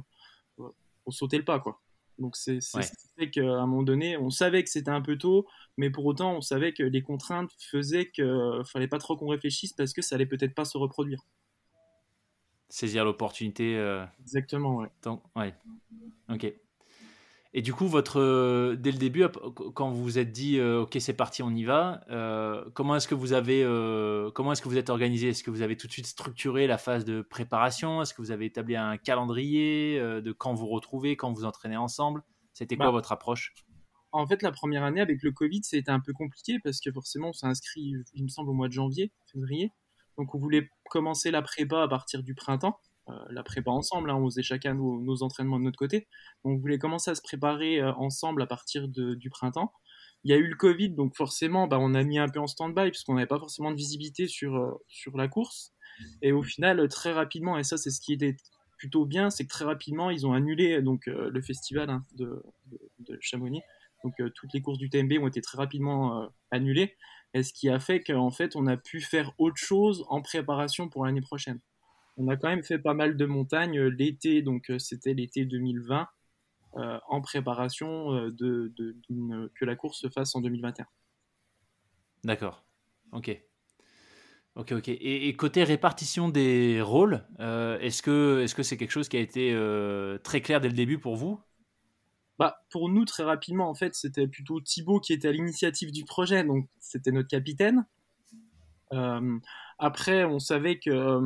on 1.06 1.10
sautait 1.10 1.38
le 1.38 1.44
pas, 1.44 1.60
quoi. 1.60 1.80
Donc 2.18 2.34
c'est 2.34 2.60
ce 2.60 2.78
qui 2.80 3.08
fait 3.16 3.30
qu'à 3.30 3.42
un 3.42 3.66
moment 3.66 3.84
donné, 3.84 4.16
on 4.16 4.30
savait 4.30 4.64
que 4.64 4.70
c'était 4.70 4.90
un 4.90 5.00
peu 5.00 5.16
tôt, 5.16 5.46
mais 5.76 5.88
pour 5.88 6.04
autant, 6.04 6.34
on 6.34 6.40
savait 6.40 6.72
que 6.72 6.82
les 6.82 7.02
contraintes 7.02 7.52
faisaient 7.58 8.10
qu'il 8.10 8.62
fallait 8.72 8.88
pas 8.88 8.98
trop 8.98 9.16
qu'on 9.16 9.28
réfléchisse 9.28 9.72
parce 9.72 9.92
que 9.92 10.02
ça 10.02 10.16
allait 10.16 10.26
peut-être 10.26 10.54
pas 10.54 10.64
se 10.64 10.76
reproduire 10.76 11.24
saisir 12.68 13.04
l'opportunité. 13.04 13.76
Euh, 13.76 14.04
Exactement, 14.20 14.76
ouais. 14.76 14.88
Ouais. 15.36 15.54
Ok. 16.28 16.52
Et 17.54 17.62
du 17.62 17.72
coup, 17.72 17.86
votre, 17.88 18.20
euh, 18.20 18.76
dès 18.76 18.92
le 18.92 18.98
début, 18.98 19.24
quand 19.74 19.90
vous 19.90 20.02
vous 20.02 20.18
êtes 20.18 20.32
dit, 20.32 20.58
euh, 20.58 20.82
ok, 20.82 20.96
c'est 21.00 21.14
parti, 21.14 21.42
on 21.42 21.50
y 21.50 21.64
va. 21.64 22.04
comment 22.74 22.96
est-ce 22.96 23.08
que 23.08 23.14
vous 23.14 23.32
avez, 23.32 23.62
comment 24.34 24.52
est-ce 24.52 24.62
que 24.62 24.68
vous 24.68 24.76
êtes 24.76 24.90
organisé? 24.90 25.28
Est-ce 25.28 25.42
que 25.42 25.50
vous 25.50 25.62
avez 25.62 25.76
tout 25.76 25.86
de 25.86 25.92
suite 25.92 26.06
structuré 26.06 26.66
la 26.66 26.78
phase 26.78 27.04
de 27.04 27.22
préparation? 27.22 28.02
Est-ce 28.02 28.12
que 28.12 28.22
vous 28.22 28.30
avez 28.30 28.46
établi 28.46 28.76
un 28.76 28.96
calendrier 28.96 29.98
de 29.98 30.32
quand 30.32 30.54
vous 30.54 30.68
retrouvez, 30.68 31.16
quand 31.16 31.32
vous 31.32 31.44
entraînez 31.44 31.76
ensemble? 31.76 32.22
C'était 32.52 32.76
quoi 32.76 32.86
bah, 32.86 32.92
votre 32.92 33.12
approche? 33.12 33.54
En 34.10 34.26
fait, 34.26 34.42
la 34.42 34.50
première 34.50 34.84
année 34.84 35.00
avec 35.00 35.22
le 35.22 35.32
Covid, 35.32 35.60
c'était 35.62 35.90
un 35.90 36.00
peu 36.00 36.12
compliqué 36.12 36.58
parce 36.64 36.80
que 36.80 36.90
forcément, 36.90 37.28
on 37.28 37.32
s'est 37.32 37.46
inscrit, 37.46 37.94
il 38.14 38.24
me 38.24 38.28
semble, 38.28 38.50
au 38.50 38.54
mois 38.54 38.68
de 38.68 38.72
janvier, 38.72 39.12
février. 39.32 39.72
Donc 40.18 40.34
on 40.34 40.38
voulait 40.38 40.68
commencer 40.90 41.30
la 41.30 41.42
prépa 41.42 41.82
à 41.82 41.88
partir 41.88 42.22
du 42.22 42.34
printemps. 42.34 42.80
Euh, 43.08 43.12
la 43.30 43.42
prépa 43.42 43.70
ensemble, 43.70 44.10
hein, 44.10 44.16
on 44.16 44.26
faisait 44.26 44.42
chacun 44.42 44.74
nos, 44.74 45.22
entraînements 45.22 45.58
de 45.58 45.64
notre 45.64 45.78
côté. 45.78 46.08
Donc 46.44 46.56
on 46.56 46.60
voulait 46.60 46.78
commencer 46.78 47.10
à 47.10 47.14
se 47.14 47.22
préparer 47.22 47.80
euh, 47.80 47.92
ensemble 47.94 48.42
à 48.42 48.46
partir 48.46 48.88
du 48.88 49.30
printemps. 49.30 49.72
Il 50.24 50.30
y 50.30 50.34
a 50.34 50.36
eu 50.36 50.48
le 50.48 50.56
Covid, 50.56 50.90
donc 50.90 51.16
forcément, 51.16 51.68
bah, 51.68 51.78
on 51.80 51.94
a 51.94 52.02
mis 52.02 52.18
un 52.18 52.28
peu 52.28 52.40
en 52.40 52.46
stand-by 52.46 52.90
puisqu'on 52.90 53.14
n'avait 53.14 53.26
pas 53.26 53.38
forcément 53.38 53.70
de 53.70 53.76
visibilité 53.76 54.26
sur, 54.26 54.56
euh, 54.56 54.72
sur 54.88 55.16
la 55.16 55.28
course. 55.28 55.72
Et 56.22 56.32
au 56.32 56.42
final, 56.42 56.86
très 56.88 57.12
rapidement, 57.12 57.58
et 57.58 57.64
ça 57.64 57.76
c'est 57.76 57.90
ce 57.90 58.00
qui 58.00 58.12
était 58.12 58.36
plutôt 58.78 59.04
bien, 59.04 59.30
c'est 59.30 59.44
que 59.44 59.48
très 59.48 59.64
rapidement, 59.64 60.10
ils 60.10 60.26
ont 60.26 60.32
annulé 60.32 60.80
donc, 60.80 61.06
le 61.06 61.42
festival 61.42 61.90
hein, 61.90 62.04
de, 62.14 62.40
de, 63.00 63.18
Chamonix 63.20 63.62
Donc 64.04 64.14
toutes 64.36 64.52
les 64.54 64.62
courses 64.62 64.78
du 64.78 64.88
TMB 64.90 65.14
ont 65.20 65.26
été 65.26 65.40
très 65.40 65.58
rapidement 65.58 66.30
annulées. 66.52 66.94
Et 67.34 67.42
ce 67.42 67.52
qui 67.52 67.68
a 67.68 67.80
fait 67.80 68.00
qu'en 68.00 68.30
fait, 68.30 68.54
on 68.54 68.68
a 68.68 68.76
pu 68.76 69.00
faire 69.00 69.32
autre 69.38 69.56
chose 69.56 70.04
en 70.08 70.22
préparation 70.22 70.88
pour 70.88 71.04
l'année 71.04 71.20
prochaine. 71.20 71.58
On 72.18 72.28
a 72.28 72.36
quand 72.36 72.48
même 72.48 72.64
fait 72.64 72.78
pas 72.78 72.94
mal 72.94 73.16
de 73.16 73.24
montagnes 73.24 73.80
l'été, 73.80 74.42
donc 74.42 74.70
c'était 74.78 75.14
l'été 75.14 75.44
2020, 75.44 76.06
en 76.74 77.20
préparation 77.22 78.28
de, 78.28 78.72
que 79.54 79.64
la 79.64 79.76
course 79.76 80.00
se 80.00 80.08
fasse 80.08 80.34
en 80.34 80.40
2021. 80.40 80.86
D'accord. 82.24 82.64
Ok. 83.12 83.40
Ok, 84.58 84.72
ok. 84.72 84.88
Et, 84.88 85.36
côté 85.36 85.62
répartition 85.62 86.28
des 86.28 86.82
rôles, 86.82 87.24
euh, 87.38 87.78
est-ce 87.78 88.02
que 88.02 88.40
est-ce 88.42 88.56
que 88.56 88.64
c'est 88.64 88.76
quelque 88.76 88.90
chose 88.90 89.08
qui 89.08 89.16
a 89.16 89.20
été 89.20 89.52
euh, 89.52 90.18
très 90.18 90.40
clair 90.40 90.60
dès 90.60 90.68
le 90.68 90.74
début 90.74 90.98
pour 90.98 91.14
vous? 91.14 91.40
Bah, 92.40 92.60
pour 92.70 92.88
nous, 92.88 93.04
très 93.04 93.22
rapidement, 93.22 93.70
en 93.70 93.74
fait, 93.74 93.94
c'était 93.94 94.26
plutôt 94.26 94.60
Thibaut 94.60 94.98
qui 94.98 95.12
était 95.12 95.28
à 95.28 95.32
l'initiative 95.32 95.92
du 95.92 96.04
projet, 96.04 96.42
donc 96.42 96.68
c'était 96.80 97.12
notre 97.12 97.28
capitaine. 97.28 97.86
Euh, 98.92 99.38
après, 99.78 100.24
on 100.24 100.40
savait 100.40 100.80
que 100.80 101.20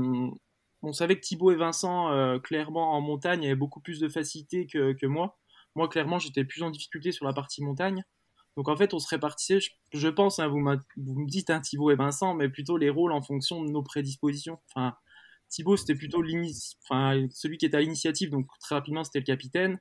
on 0.82 0.92
savait 0.92 1.16
que 1.16 1.20
Thibaut 1.20 1.50
et 1.50 1.56
Vincent, 1.56 2.38
clairement 2.40 2.94
en 2.94 3.00
montagne, 3.00 3.44
avaient 3.46 3.54
beaucoup 3.54 3.80
plus 3.80 4.00
de 4.00 4.08
facilité 4.08 4.66
que, 4.66 5.06
moi. 5.06 5.38
Moi, 5.74 5.88
clairement, 5.88 6.18
j'étais 6.18 6.44
plus 6.44 6.62
en 6.62 6.70
difficulté 6.70 7.12
sur 7.12 7.24
la 7.24 7.32
partie 7.32 7.62
montagne. 7.62 8.04
Donc 8.56 8.68
en 8.68 8.76
fait, 8.76 8.92
on 8.92 8.98
se 8.98 9.08
répartissait, 9.08 9.58
je, 9.92 10.08
pense, 10.08 10.38
hein, 10.38 10.48
vous, 10.48 10.58
me 10.60 11.26
dites 11.26 11.50
hein, 11.50 11.60
Thibaut 11.60 11.90
et 11.90 11.94
Vincent, 11.94 12.34
mais 12.34 12.48
plutôt 12.48 12.76
les 12.76 12.90
rôles 12.90 13.12
en 13.12 13.22
fonction 13.22 13.64
de 13.64 13.70
nos 13.70 13.82
prédispositions. 13.82 14.58
Enfin, 14.74 14.94
Thibaut, 15.48 15.76
c'était 15.76 15.94
plutôt 15.94 16.22
celui 16.22 17.58
qui 17.58 17.66
était 17.66 17.76
à 17.76 17.80
l'initiative, 17.80 18.30
donc 18.30 18.46
très 18.60 18.74
rapidement, 18.74 19.04
c'était 19.04 19.20
le 19.20 19.24
capitaine. 19.24 19.78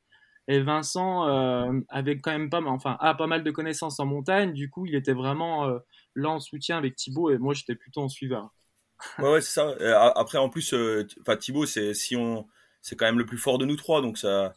Et 0.47 0.61
Vincent 0.61 1.27
euh, 1.27 1.79
avait 1.89 2.19
quand 2.19 2.31
même 2.31 2.49
pas, 2.49 2.61
enfin, 2.61 2.97
a 2.99 3.13
pas 3.13 3.27
mal 3.27 3.43
de 3.43 3.51
connaissances 3.51 3.99
en 3.99 4.05
montagne, 4.05 4.53
du 4.53 4.69
coup, 4.69 4.85
il 4.85 4.95
était 4.95 5.13
vraiment 5.13 5.65
euh, 5.65 5.79
là 6.15 6.29
en 6.29 6.39
soutien 6.39 6.77
avec 6.77 6.95
Thibaut, 6.95 7.29
et 7.29 7.37
moi, 7.37 7.53
j'étais 7.53 7.75
plutôt 7.75 8.01
en 8.01 8.09
suiveur. 8.09 8.53
Ouais, 9.19 9.31
ouais 9.31 9.41
c'est 9.41 9.51
ça. 9.51 9.75
Après, 10.15 10.37
en 10.37 10.49
plus, 10.49 10.73
euh, 10.73 11.07
enfin, 11.21 11.37
Thibaut, 11.37 11.65
c'est 11.65 11.93
si 11.93 12.15
on, 12.15 12.47
c'est 12.81 12.95
quand 12.95 13.05
même 13.05 13.19
le 13.19 13.25
plus 13.25 13.37
fort 13.37 13.57
de 13.57 13.65
nous 13.65 13.75
trois, 13.75 14.01
donc 14.01 14.17
ça, 14.17 14.53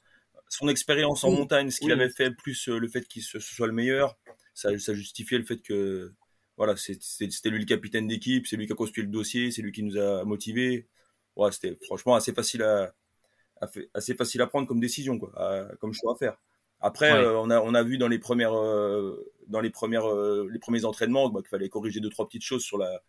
son 0.48 0.68
expérience 0.68 1.24
en 1.24 1.30
montagne, 1.30 1.70
ce 1.70 1.80
qu'il 1.80 1.92
avait 1.92 2.08
fait, 2.08 2.30
plus 2.30 2.68
euh, 2.68 2.78
le 2.78 2.88
fait 2.88 3.06
qu'il 3.06 3.22
soit 3.22 3.66
le 3.66 3.72
meilleur, 3.72 4.16
ça, 4.54 4.76
ça 4.78 4.94
justifiait 4.94 5.38
le 5.38 5.44
fait 5.44 5.58
que 5.58 6.12
voilà, 6.56 6.74
c'était 6.76 7.50
lui 7.50 7.58
le 7.58 7.64
capitaine 7.64 8.06
d'équipe, 8.06 8.46
c'est 8.46 8.56
lui 8.56 8.66
qui 8.66 8.72
a 8.72 8.76
construit 8.76 9.02
le 9.02 9.10
dossier, 9.10 9.50
c'est 9.50 9.62
lui 9.62 9.72
qui 9.72 9.82
nous 9.82 9.98
a 9.98 10.24
motivés. 10.24 10.86
Ouais, 11.34 11.50
c'était 11.50 11.76
franchement 11.86 12.14
assez 12.14 12.32
facile 12.32 12.62
à, 12.62 12.94
assez 13.92 14.14
facile 14.14 14.40
à 14.42 14.46
prendre 14.46 14.68
comme 14.68 14.78
décision, 14.78 15.18
quoi, 15.18 15.32
comme 15.80 15.92
choix 15.92 16.12
à 16.14 16.16
faire. 16.16 16.36
Après, 16.80 17.12
euh, 17.12 17.38
on, 17.40 17.50
a, 17.50 17.60
on 17.60 17.74
a 17.74 17.82
vu 17.82 17.98
dans 17.98 18.08
les 18.08 18.18
premières, 18.18 18.54
euh, 18.54 19.32
dans 19.48 19.60
les 19.60 19.70
premières, 19.70 20.06
les 20.06 20.58
premiers 20.58 20.84
entraînements 20.84 21.30
bah, 21.30 21.40
qu'il 21.40 21.48
fallait 21.48 21.68
corriger 21.68 21.98
deux 21.98 22.10
trois 22.10 22.26
petites 22.26 22.44
choses 22.44 22.62
sur 22.62 22.78
la, 22.78 23.02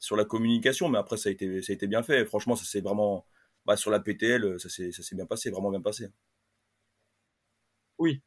sur 0.00 0.16
la 0.16 0.24
communication, 0.24 0.88
mais 0.88 0.98
après 0.98 1.16
ça 1.16 1.28
a 1.28 1.32
été, 1.32 1.86
bien 1.86 2.02
fait. 2.02 2.24
Franchement, 2.24 2.56
ça 2.56 2.64
s'est 2.64 2.80
vraiment, 2.80 3.26
bah, 3.66 3.76
sur 3.76 3.90
la 3.90 4.00
PTL, 4.00 4.58
ça 4.58 4.68
s'est, 4.68 4.90
bien 5.14 5.26
passé, 5.26 5.50
vraiment 5.50 5.70
bien 5.70 5.82
passé. 5.82 6.08
Oui. 7.98 8.22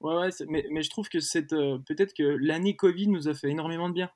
Ouais, 0.00 0.28
mais, 0.48 0.82
je 0.82 0.90
trouve 0.90 1.08
que 1.08 1.18
euh, 1.54 1.78
peut-être 1.86 2.14
que 2.14 2.22
l'année 2.22 2.76
Covid 2.76 3.08
nous 3.08 3.28
a 3.28 3.34
fait 3.34 3.50
énormément 3.50 3.88
de 3.88 3.94
bien. 3.94 4.10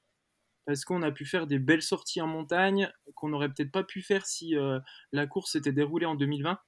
Parce 0.67 0.85
qu'on 0.85 1.03
a 1.03 1.11
pu 1.13 1.27
faire 1.27 1.47
des 1.49 1.59
belles 1.59 1.83
sorties 1.83 2.21
en 2.21 2.29
montagne 2.29 2.91
qu'on 3.17 3.31
n'aurait 3.31 3.49
peut-être 3.49 3.73
pas 3.73 3.83
pu 3.85 4.01
faire 4.03 4.27
si 4.27 4.57
euh, 4.57 4.79
la 5.13 5.27
course 5.27 5.53
s'était 5.53 5.73
déroulée 5.73 6.07
en 6.07 6.15
2020. 6.15 6.59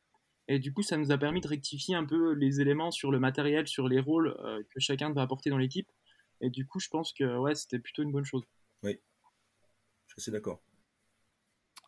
Et 0.49 0.59
du 0.59 0.73
coup, 0.73 0.83
ça 0.83 0.97
nous 0.97 1.13
a 1.13 1.19
permis 1.19 1.41
de 1.41 1.49
rectifier 1.49 1.95
un 1.95 2.05
peu 2.05 2.33
les 2.35 2.61
éléments 2.61 2.91
sur 2.91 3.11
le 3.13 3.21
matériel, 3.21 3.69
sur 3.69 3.89
les 3.89 4.01
rôles 4.01 4.37
euh, 4.45 4.63
que 4.71 4.81
chacun 4.81 5.11
devait 5.11 5.23
apporter 5.23 5.51
dans 5.51 5.59
l'équipe. 5.59 5.91
Et 6.41 6.51
du 6.51 6.67
coup, 6.67 6.81
je 6.81 6.89
pense 6.89 7.13
que 7.13 7.39
ouais, 7.39 7.55
c'était 7.55 7.79
plutôt 7.79 8.03
une 8.03 8.13
bonne 8.13 8.25
chose. 8.25 8.43
Je 10.17 10.23
suis 10.23 10.33
d'accord. 10.33 10.61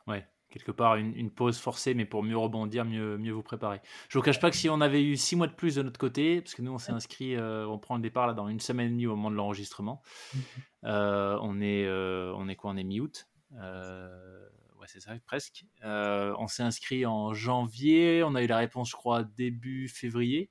Ouais, 0.06 0.26
quelque 0.50 0.72
part 0.72 0.96
une, 0.96 1.30
pause 1.30 1.58
forcée, 1.58 1.94
mais 1.94 2.04
pour 2.04 2.22
mieux 2.22 2.36
rebondir, 2.36 2.84
mieux, 2.84 3.18
mieux 3.18 3.32
vous 3.32 3.42
préparer. 3.42 3.80
Je 4.08 4.16
ne 4.16 4.20
vous 4.20 4.24
cache 4.24 4.40
pas 4.40 4.50
que 4.50 4.56
si 4.56 4.68
on 4.68 4.80
avait 4.80 5.02
eu 5.02 5.16
six 5.16 5.36
mois 5.36 5.46
de 5.46 5.52
plus 5.52 5.74
de 5.74 5.82
notre 5.82 5.98
côté, 5.98 6.40
parce 6.40 6.54
que 6.54 6.62
nous 6.62 6.72
on 6.72 6.78
s'est 6.78 6.92
inscrit, 6.92 7.34
euh, 7.34 7.66
on 7.66 7.78
prend 7.78 7.96
le 7.96 8.02
départ 8.02 8.26
là 8.26 8.32
dans 8.32 8.48
une 8.48 8.60
semaine 8.60 8.86
et 8.86 8.90
demie 8.90 9.06
au 9.06 9.16
moment 9.16 9.30
de 9.30 9.36
l'enregistrement. 9.36 10.02
Mhm. 10.34 10.42
Euh, 10.84 11.38
on 11.42 11.60
est, 11.60 11.84
euh, 11.86 12.32
on 12.36 12.48
est 12.48 12.56
quoi? 12.56 12.70
On 12.70 12.76
est 12.76 12.84
mi-août. 12.84 13.28
ouais, 13.52 14.86
c'est 14.86 15.00
ça, 15.00 15.12
presque. 15.26 15.64
on 15.82 16.46
s'est 16.46 16.62
inscrit 16.62 17.04
en 17.06 17.34
janvier. 17.34 18.22
On 18.24 18.34
a 18.34 18.42
eu 18.42 18.46
la 18.46 18.58
réponse, 18.58 18.90
je 18.90 18.96
crois, 18.96 19.24
début 19.24 19.88
février. 19.88 20.50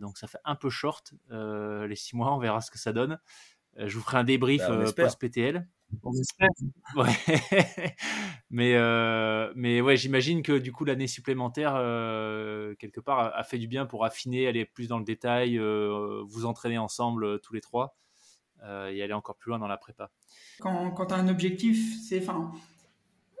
donc 0.00 0.18
ça 0.18 0.26
fait 0.26 0.40
un 0.44 0.56
peu 0.56 0.68
short 0.70 1.14
les 1.30 1.96
six 1.96 2.16
mois. 2.16 2.34
On 2.34 2.38
verra 2.38 2.60
ce 2.60 2.70
que 2.70 2.78
ça 2.78 2.92
donne. 2.92 3.18
je 3.76 3.96
vous 3.96 4.02
ferai 4.02 4.18
un 4.18 4.24
débrief 4.24 4.62
bah, 4.68 4.92
post 4.92 5.20
PTL. 5.20 5.66
On 6.02 6.12
espère. 6.12 6.48
Ouais. 6.96 7.12
mais, 8.50 8.74
euh, 8.74 9.52
mais 9.54 9.80
ouais, 9.80 9.96
j'imagine 9.96 10.42
que 10.42 10.58
du 10.58 10.72
coup, 10.72 10.84
l'année 10.84 11.06
supplémentaire, 11.06 11.74
euh, 11.76 12.74
quelque 12.76 13.00
part, 13.00 13.32
a, 13.34 13.42
fait 13.44 13.58
du 13.58 13.68
bien 13.68 13.86
pour 13.86 14.04
affiner, 14.04 14.46
aller 14.46 14.64
plus 14.64 14.88
dans 14.88 14.98
le 14.98 15.04
détail, 15.04 15.58
euh, 15.58 16.22
vous 16.26 16.44
entraîner 16.44 16.78
ensemble 16.78 17.40
tous 17.40 17.54
les 17.54 17.60
trois 17.60 17.96
et 18.90 19.02
aller 19.02 19.12
encore 19.12 19.36
plus 19.36 19.50
loin 19.50 19.60
dans 19.60 19.68
la 19.68 19.76
prépa. 19.76 20.10
Quand, 20.58 20.90
quand 20.90 21.06
tu 21.06 21.14
as 21.14 21.18
un 21.18 21.28
objectif, 21.28 22.00
c'est. 22.02 22.20
Enfin, 22.20 22.50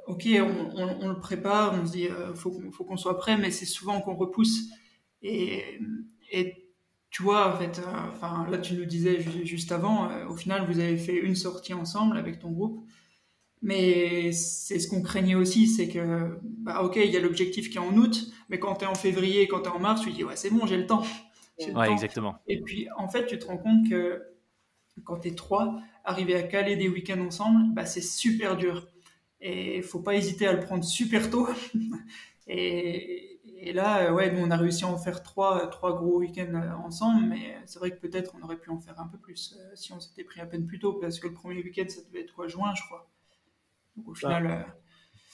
ok, 0.06 0.28
on, 0.38 1.08
le 1.08 1.18
prépare, 1.18 1.74
on 1.74 1.84
se 1.84 1.90
dit, 1.92 2.04
il 2.04 2.36
faut, 2.36 2.52
faut 2.70 2.84
qu'on 2.84 2.96
soit 2.96 3.18
prêt, 3.18 3.36
mais 3.36 3.50
c'est 3.50 3.66
souvent 3.66 4.00
qu'on 4.00 4.14
repousse. 4.14 4.70
Et, 5.22 5.80
et 6.30 6.65
tu 7.16 7.22
vois, 7.22 7.54
en 7.54 7.56
fait, 7.56 7.78
euh, 7.78 7.92
enfin, 8.12 8.46
là, 8.50 8.58
tu 8.58 8.74
nous 8.74 8.84
disais 8.84 9.22
juste 9.46 9.72
avant, 9.72 10.10
euh, 10.10 10.26
au 10.26 10.36
final, 10.36 10.66
vous 10.70 10.80
avez 10.80 10.98
fait 10.98 11.16
une 11.16 11.34
sortie 11.34 11.72
ensemble 11.72 12.18
avec 12.18 12.38
ton 12.38 12.50
groupe. 12.50 12.86
Mais 13.62 14.32
c'est 14.32 14.78
ce 14.78 14.86
qu'on 14.86 15.00
craignait 15.00 15.34
aussi, 15.34 15.66
c'est 15.66 15.88
que, 15.88 16.38
bah, 16.42 16.82
ok, 16.82 16.96
il 16.96 17.10
y 17.10 17.16
a 17.16 17.20
l'objectif 17.20 17.70
qui 17.70 17.78
est 17.78 17.80
en 17.80 17.96
août, 17.96 18.30
mais 18.50 18.58
quand 18.58 18.74
tu 18.74 18.84
es 18.84 18.86
en 18.86 18.94
février, 18.94 19.48
quand 19.48 19.60
tu 19.62 19.70
es 19.70 19.72
en 19.72 19.78
mars, 19.78 20.02
tu 20.02 20.10
dis, 20.10 20.24
ouais, 20.24 20.36
c'est 20.36 20.50
bon, 20.50 20.66
j'ai 20.66 20.76
le 20.76 20.86
temps. 20.86 21.04
ouais, 21.58 21.90
exactement. 21.90 22.36
Et 22.48 22.60
puis, 22.60 22.86
en 22.98 23.08
fait, 23.08 23.24
tu 23.24 23.38
te 23.38 23.46
rends 23.46 23.56
compte 23.56 23.88
que 23.88 24.22
quand 25.02 25.20
tu 25.20 25.28
es 25.28 25.34
trois, 25.34 25.80
arriver 26.04 26.34
à 26.34 26.42
caler 26.42 26.76
des 26.76 26.90
week-ends 26.90 27.24
ensemble, 27.24 27.72
bah, 27.72 27.86
c'est 27.86 28.02
super 28.02 28.58
dur. 28.58 28.86
Et 29.40 29.78
il 29.78 29.82
faut 29.82 30.00
pas 30.00 30.16
hésiter 30.16 30.46
à 30.46 30.52
le 30.52 30.60
prendre 30.60 30.84
super 30.84 31.30
tôt. 31.30 31.48
et, 32.46 33.35
et 33.66 33.72
là, 33.72 34.06
euh, 34.06 34.12
ouais, 34.12 34.30
nous, 34.30 34.46
on 34.46 34.50
a 34.52 34.56
réussi 34.56 34.84
à 34.84 34.86
en 34.86 34.96
faire 34.96 35.24
trois, 35.24 35.66
trois 35.66 35.96
gros 35.96 36.18
week-ends 36.18 36.54
euh, 36.54 36.70
ensemble, 36.84 37.26
mais 37.26 37.58
c'est 37.66 37.80
vrai 37.80 37.90
que 37.90 37.96
peut-être 37.96 38.32
on 38.38 38.44
aurait 38.44 38.58
pu 38.58 38.70
en 38.70 38.78
faire 38.78 39.00
un 39.00 39.08
peu 39.08 39.18
plus 39.18 39.56
euh, 39.58 39.72
si 39.74 39.92
on 39.92 39.98
s'était 39.98 40.22
pris 40.22 40.40
à 40.40 40.46
peine 40.46 40.68
plus 40.68 40.78
tôt, 40.78 40.92
parce 40.92 41.18
que 41.18 41.26
le 41.26 41.34
premier 41.34 41.60
week-end, 41.64 41.84
ça 41.88 42.00
devait 42.04 42.20
être 42.20 42.32
quoi, 42.32 42.46
juin, 42.46 42.72
je 42.76 42.82
crois. 42.84 43.10
au 44.06 44.12
bah, 44.12 44.14
final. 44.14 44.66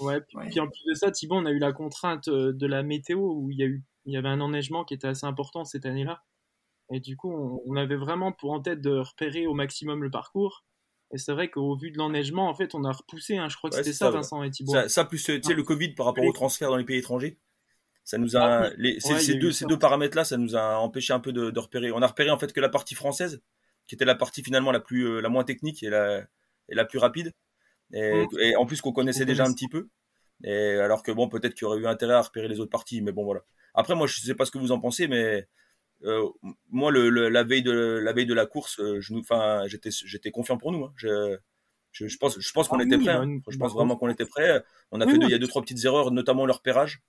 ouais, 0.01 0.23
puis, 0.23 0.61
en 0.61 0.67
plus 0.67 0.85
de 0.89 0.95
ça, 0.95 1.11
Thibaut, 1.11 1.35
on 1.35 1.45
a 1.45 1.51
eu 1.51 1.59
la 1.59 1.73
contrainte 1.73 2.31
de 2.31 2.67
la 2.67 2.83
météo 2.83 3.19
où 3.19 3.51
il 3.51 3.59
y, 3.59 3.63
a 3.65 3.67
eu, 3.67 3.85
il 4.07 4.15
y 4.15 4.17
avait 4.17 4.31
un 4.31 4.41
enneigement 4.41 4.85
qui 4.85 4.95
était 4.95 5.09
assez 5.09 5.27
important 5.27 5.67
cette 5.67 5.85
année-là. 5.85 6.23
Et 6.91 7.01
du 7.01 7.19
coup, 7.19 7.31
on, 7.67 7.77
avait 7.77 7.97
vraiment 7.97 8.33
pour 8.33 8.53
en 8.53 8.61
tête 8.61 8.81
de 8.81 8.97
repérer 8.97 9.47
au 9.47 9.53
maximum 9.53 10.03
le 10.03 10.11
parcours. 10.11 10.65
Et 11.15 11.19
c'est 11.19 11.33
vrai 11.33 11.51
qu'au 11.51 11.77
vu 11.77 11.91
de 11.91 11.99
l'enneigement, 11.99 12.49
en 12.49 12.55
fait, 12.55 12.75
on 12.75 12.85
a 12.85 12.93
repoussé. 12.93 13.37
Hein, 13.37 13.51
je 13.51 13.57
crois 13.59 13.69
que 13.69 13.77
c'était 13.77 13.93
ça, 13.93 14.11
Vincent 14.11 14.43
et 14.43 14.51
Thibaut. 14.51 14.89
Ça, 14.89 15.05
plus 15.05 15.23
tu 15.23 15.43
sais, 15.43 15.55
le 15.55 15.63
Covid 15.63 15.91
par 15.91 16.07
rapport 16.07 16.25
au 16.25 16.33
transfert 16.33 16.71
dans 16.71 16.77
les 16.77 16.85
pays 16.85 16.99
étrangers. 16.99 17.39
Ça 18.05 18.19
nous 18.19 18.37
a, 18.37 18.71
ces, 18.99 19.35
deux, 19.35 19.53
ces 19.53 19.65
deux 19.67 19.79
paramètres-là, 19.79 20.25
ça 20.25 20.37
nous 20.37 20.57
a 20.57 20.77
empêché 20.79 21.13
un 21.13 21.21
peu 21.21 21.33
de, 21.33 21.51
de, 21.51 21.61
repérer. 21.61 21.93
On 21.93 22.03
a 22.03 22.07
repéré 22.07 22.31
en 22.31 22.39
fait 22.39 22.53
que 22.53 22.61
la 22.61 22.69
partie 22.69 22.97
française, 22.97 23.41
qui 23.87 23.95
était 23.95 24.05
la 24.05 24.17
partie 24.17 24.43
finalement 24.43 24.73
la 24.73 24.81
plus, 24.81 25.07
euh, 25.07 25.21
la 25.21 25.29
moins 25.29 25.45
technique 25.45 25.83
et 25.83 25.91
la, 25.91 26.19
et 26.69 26.75
la 26.75 26.85
plus 26.85 26.99
rapide, 26.99 27.33
et, 27.93 28.25
mmh. 28.25 28.29
et 28.41 28.57
en 28.57 28.67
plus 28.67 28.81
qu'on 28.81 28.93
connaissait 28.93 29.25
déjà 29.25 29.45
un 29.45 29.53
petit 29.53 29.69
peu. 29.69 29.89
Et 30.45 30.75
alors 30.77 31.03
que 31.03 31.13
bon, 31.13 31.29
peut-être 31.29 31.55
qu'il 31.55 31.63
y 31.63 31.65
aurait 31.67 31.79
eu 31.79 31.87
intérêt 31.87 32.15
à 32.15 32.23
repérer 32.23 32.49
les 32.49 32.59
autres 32.59 32.71
parties, 32.71 33.03
mais 33.03 33.13
bon 33.13 33.25
voilà. 33.25 33.43
Après, 33.75 33.95
moi, 33.95 34.07
je 34.07 34.21
sais 34.21 34.35
pas 34.35 34.45
ce 34.45 34.51
que 34.51 34.59
vous 34.59 34.73
en 34.73 34.81
pensez, 34.81 35.07
mais 35.07 35.47
euh, 36.05 36.29
moi, 36.71 36.91
le, 36.91 37.09
la 37.29 37.45
veille 37.45 37.63
de 37.63 38.01
la 38.03 38.13
veille 38.13 38.27
de 38.27 38.35
la 38.35 38.47
course, 38.47 38.81
euh, 38.81 39.01
je 39.01 39.15
enfin, 39.15 39.63
j'étais, 39.67 39.91
j'étais 39.91 40.31
confiant 40.31 40.59
pour 40.59 40.73
nous. 40.73 40.85
Hein. 40.85 40.93
Je, 40.97 41.39
je, 41.93 42.09
je, 42.09 42.19
pense, 42.19 42.39
je 42.39 42.53
pense 42.53 42.69
qu'on 42.69 42.81
ah 42.81 42.85
était 42.85 42.99
prêt. 42.99 43.13
Hein. 43.13 43.39
Je 43.49 43.57
pense 43.57 43.73
vraiment 43.73 43.97
qu'on 43.97 44.09
était 44.09 44.27
prêt. 44.27 44.63
On 44.91 45.01
a 45.01 45.07
fait, 45.07 45.17
il 45.17 45.31
y 45.31 45.35
a 45.35 45.39
deux 45.39 45.47
trois 45.47 45.63
petites 45.63 45.85
erreurs, 45.85 46.11
notamment 46.11 46.45
le 46.45 46.53
repérage. 46.53 47.03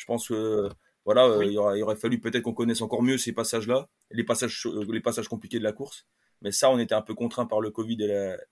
Je 0.00 0.06
pense 0.06 0.28
que 0.28 0.70
voilà, 1.04 1.26
euh, 1.26 1.44
il, 1.44 1.58
aurait, 1.58 1.96
fallu 1.96 2.20
peut-être 2.20 2.42
qu'on 2.42 2.54
connaisse 2.54 2.80
encore 2.80 3.02
mieux 3.02 3.18
ces 3.18 3.34
passages-là, 3.34 3.86
les 4.10 4.24
passages, 4.24 4.66
euh, 4.66 4.86
les 4.90 5.00
passages 5.00 5.28
compliqués 5.28 5.58
de 5.58 5.64
la 5.64 5.72
course. 5.72 6.06
Mais 6.40 6.52
ça, 6.52 6.70
on 6.70 6.78
était 6.78 6.94
un 6.94 7.02
peu 7.02 7.14
contraint 7.14 7.44
par 7.44 7.60
le 7.60 7.70
Covid 7.70 8.02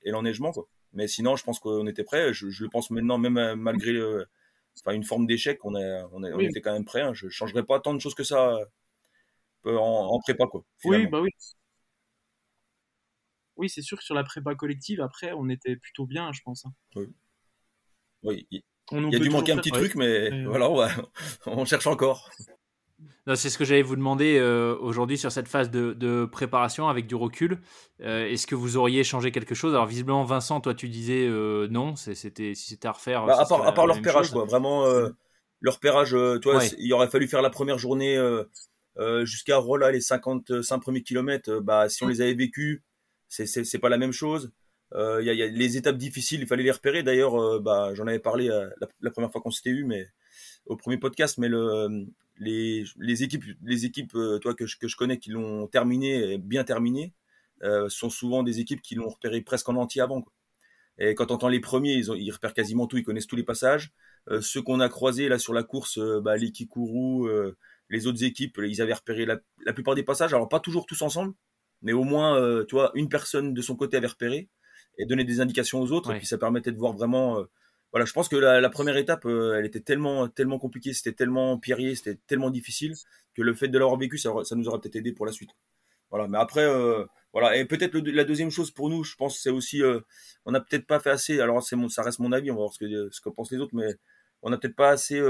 et 0.02 0.10
l'enneigement. 0.10 0.52
Mais 0.92 1.08
sinon, 1.08 1.36
je 1.36 1.44
pense 1.44 1.58
qu'on 1.58 1.86
était 1.86 2.04
prêt. 2.04 2.34
Je, 2.34 2.46
le 2.46 2.68
pense 2.68 2.90
maintenant, 2.90 3.16
même 3.16 3.38
euh, 3.38 3.56
malgré 3.56 3.98
enfin, 4.78 4.92
une 4.92 5.04
forme 5.04 5.26
d'échec, 5.26 5.64
on, 5.64 5.74
on, 5.74 6.38
était 6.38 6.60
quand 6.60 6.74
même 6.74 6.84
prêt. 6.84 7.00
Hein. 7.00 7.14
Je 7.14 7.26
ne 7.26 7.30
changerais 7.30 7.64
pas 7.64 7.80
tant 7.80 7.94
de 7.94 7.98
choses 7.98 8.14
que 8.14 8.24
ça 8.24 8.58
en, 9.64 9.70
en 9.70 10.20
prépa, 10.20 10.46
quoi. 10.46 10.66
Oui, 10.84 11.06
bah 11.06 11.22
oui. 11.22 11.30
Oui, 13.56 13.70
c'est 13.70 13.82
sûr 13.82 13.96
que 13.96 14.04
sur 14.04 14.14
la 14.14 14.22
prépa 14.22 14.54
collective, 14.54 15.00
après, 15.00 15.32
on 15.32 15.48
était 15.48 15.76
plutôt 15.76 16.04
bien, 16.04 16.30
je 16.32 16.42
pense. 16.44 16.66
Hein. 16.66 16.72
Oui. 16.94 17.06
Oui, 18.22 18.46
il 18.92 19.12
y 19.12 19.16
a 19.16 19.18
dû 19.18 19.30
manquer 19.30 19.52
un 19.52 19.56
petit 19.56 19.70
truc, 19.70 19.94
mais 19.94 20.44
voilà, 20.44 20.68
on, 21.46 21.64
cherche 21.64 21.86
encore. 21.86 22.30
C'est 23.34 23.50
ce 23.50 23.58
que 23.58 23.64
j'allais 23.64 23.82
vous 23.82 23.96
demander 23.96 24.38
euh, 24.38 24.74
aujourd'hui 24.80 25.18
sur 25.18 25.30
cette 25.30 25.48
phase 25.48 25.70
de, 25.70 26.24
préparation 26.24 26.88
avec 26.88 27.06
du 27.06 27.14
recul. 27.14 27.60
Euh, 28.00 28.26
est-ce 28.26 28.46
que 28.46 28.54
vous 28.54 28.78
auriez 28.78 29.04
changé 29.04 29.32
quelque 29.32 29.54
chose? 29.54 29.74
Alors 29.74 29.86
visiblement, 29.86 30.24
Vincent, 30.24 30.60
toi 30.60 30.74
tu 30.74 30.88
disais 30.88 31.26
euh, 31.28 31.68
non, 31.70 31.94
c'était 31.96 32.54
si 32.54 32.68
c'était 32.68 32.88
à 32.88 32.92
refaire. 32.92 33.26
Bah, 33.26 33.36
à, 33.38 33.44
part, 33.44 33.66
à 33.66 33.72
part 33.72 33.86
leur 33.86 33.96
repérage, 33.96 34.30
quoi. 34.30 34.44
Vraiment, 34.44 34.86
leur 35.60 35.74
repérage, 35.74 36.16
toi, 36.40 36.62
il 36.78 36.92
aurait 36.92 37.08
fallu 37.08 37.28
faire 37.28 37.42
la 37.42 37.50
première 37.50 37.78
journée 37.78 38.18
jusqu'à 39.24 39.58
voilà, 39.60 39.90
les 39.90 40.00
55 40.00 40.78
premiers 40.78 41.02
kilomètres. 41.02 41.60
bah, 41.60 41.88
si 41.88 42.02
on 42.04 42.06
mm. 42.06 42.10
les 42.10 42.20
avait 42.22 42.34
vécus, 42.34 42.82
c'est 43.28 43.78
pas 43.78 43.90
la 43.90 43.98
même 43.98 44.12
chose. 44.12 44.52
Il 44.94 45.24
y, 45.24 45.42
a 45.42 45.46
les 45.46 45.76
étapes 45.76 45.98
difficiles, 45.98 46.40
il 46.40 46.46
fallait 46.46 46.62
les 46.62 46.70
repérer. 46.70 47.02
D'ailleurs, 47.02 47.60
bah, 47.60 47.92
j'en 47.94 48.06
avais 48.06 48.18
parlé 48.18 48.48
la, 48.48 48.88
la, 49.00 49.10
première 49.10 49.30
fois 49.30 49.40
qu'on 49.40 49.50
s'était 49.50 49.70
eu, 49.70 49.84
mais 49.84 50.06
au 50.66 50.76
premier 50.76 50.98
podcast, 50.98 51.38
mais 51.38 51.48
le, 51.48 52.06
les, 52.38 53.22
équipes, 53.22 53.44
les 53.62 53.84
équipes 53.84 54.14
euh, 54.14 54.38
toi, 54.38 54.54
que, 54.54 54.66
je, 54.66 54.96
connais 54.96 55.18
qui 55.18 55.30
l'ont 55.30 55.66
terminé, 55.66 56.38
bien 56.38 56.64
terminé, 56.64 57.12
euh, 57.62 57.88
sont 57.88 58.10
souvent 58.10 58.42
des 58.42 58.60
équipes 58.60 58.82
qui 58.82 58.94
l'ont 58.94 59.08
repéré 59.08 59.40
presque 59.40 59.68
en 59.68 59.76
entier 59.76 60.02
avant. 60.02 60.24
Et 60.98 61.14
quand 61.14 61.30
on 61.30 61.34
entend 61.34 61.48
les 61.48 61.60
premiers, 61.60 61.94
ils, 61.94 62.32
repèrent 62.32 62.54
quasiment 62.54 62.86
tout, 62.86 62.96
ils 62.98 63.04
connaissent 63.04 63.26
tous 63.26 63.36
les 63.36 63.44
passages. 63.44 63.92
Euh, 64.30 64.40
ceux 64.40 64.62
qu'on 64.62 64.80
a 64.80 64.88
croisés 64.88 65.28
là 65.28 65.38
sur 65.38 65.54
la 65.54 65.62
course, 65.62 65.98
euh, 65.98 66.20
bah, 66.20 66.36
les 66.36 66.50
Kikuru, 66.50 67.28
euh, 67.28 67.56
les 67.88 68.06
autres 68.06 68.24
équipes, 68.24 68.60
ils 68.62 68.82
avaient 68.82 68.94
repéré 68.94 69.24
la, 69.26 69.72
plupart 69.72 69.94
des 69.94 70.02
passages. 70.02 70.34
Alors 70.34 70.48
pas 70.48 70.60
toujours 70.60 70.86
tous 70.86 71.00
ensemble, 71.02 71.34
mais 71.82 71.92
au 71.92 72.04
moins, 72.04 72.36
euh, 72.36 72.66
une 72.94 73.08
personne 73.08 73.54
de 73.54 73.62
son 73.62 73.76
côté 73.76 73.96
avait 73.96 74.08
repéré 74.08 74.48
et 74.98 75.06
donné 75.06 75.24
des 75.24 75.40
indications 75.40 75.80
aux 75.80 75.92
autres. 75.92 76.12
Et 76.12 76.18
puis 76.18 76.26
ça 76.26 76.38
permettait 76.38 76.72
de 76.72 76.78
voir 76.78 76.92
vraiment 76.92 77.46
voilà, 77.92 78.04
je 78.04 78.12
pense 78.12 78.28
que 78.28 78.36
la, 78.36 78.68
première 78.68 78.96
étape, 78.96 79.24
euh, 79.24 79.58
elle 79.58 79.64
était 79.64 79.80
tellement, 79.80 80.28
tellement 80.28 80.58
compliquée, 80.58 80.92
c'était 80.92 81.12
tellement 81.12 81.58
pierrier, 81.58 81.94
c'était 81.94 82.18
tellement 82.26 82.50
difficile 82.50 82.94
que 83.34 83.42
le 83.42 83.54
fait 83.54 83.68
de 83.68 83.78
l'avoir 83.78 83.98
vécu, 83.98 84.18
ça, 84.18 84.30
ça, 84.44 84.56
nous 84.56 84.68
aura 84.68 84.80
peut-être 84.80 84.96
aidé 84.96 85.12
pour 85.12 85.24
la 85.24 85.32
suite. 85.32 85.50
Voilà, 86.10 86.28
mais 86.28 86.38
après, 86.38 86.64
euh, 86.64 87.04
voilà, 87.32 87.56
et 87.56 87.64
peut-être 87.64 87.96
la 87.96 88.24
deuxième 88.24 88.50
chose 88.50 88.70
pour 88.70 88.90
nous, 88.90 89.04
je 89.04 89.16
pense, 89.16 89.38
c'est 89.38 89.50
aussi, 89.50 89.82
euh, 89.82 90.00
on 90.44 90.52
n'a 90.52 90.60
peut-être 90.60 90.86
pas 90.86 91.00
fait 91.00 91.10
assez. 91.10 91.40
Alors, 91.40 91.62
c'est 91.62 91.76
ça 91.88 92.02
reste 92.02 92.18
mon 92.18 92.32
avis, 92.32 92.50
on 92.50 92.54
va 92.54 92.60
voir 92.60 92.72
ce 92.74 92.78
que, 92.78 93.08
ce 93.10 93.20
que 93.22 93.30
pensent 93.30 93.52
les 93.52 93.58
autres, 93.58 93.74
mais 93.74 93.94
on 94.42 94.50
n'a 94.50 94.58
peut-être 94.58 94.76
pas 94.76 94.90
assez 94.90 95.20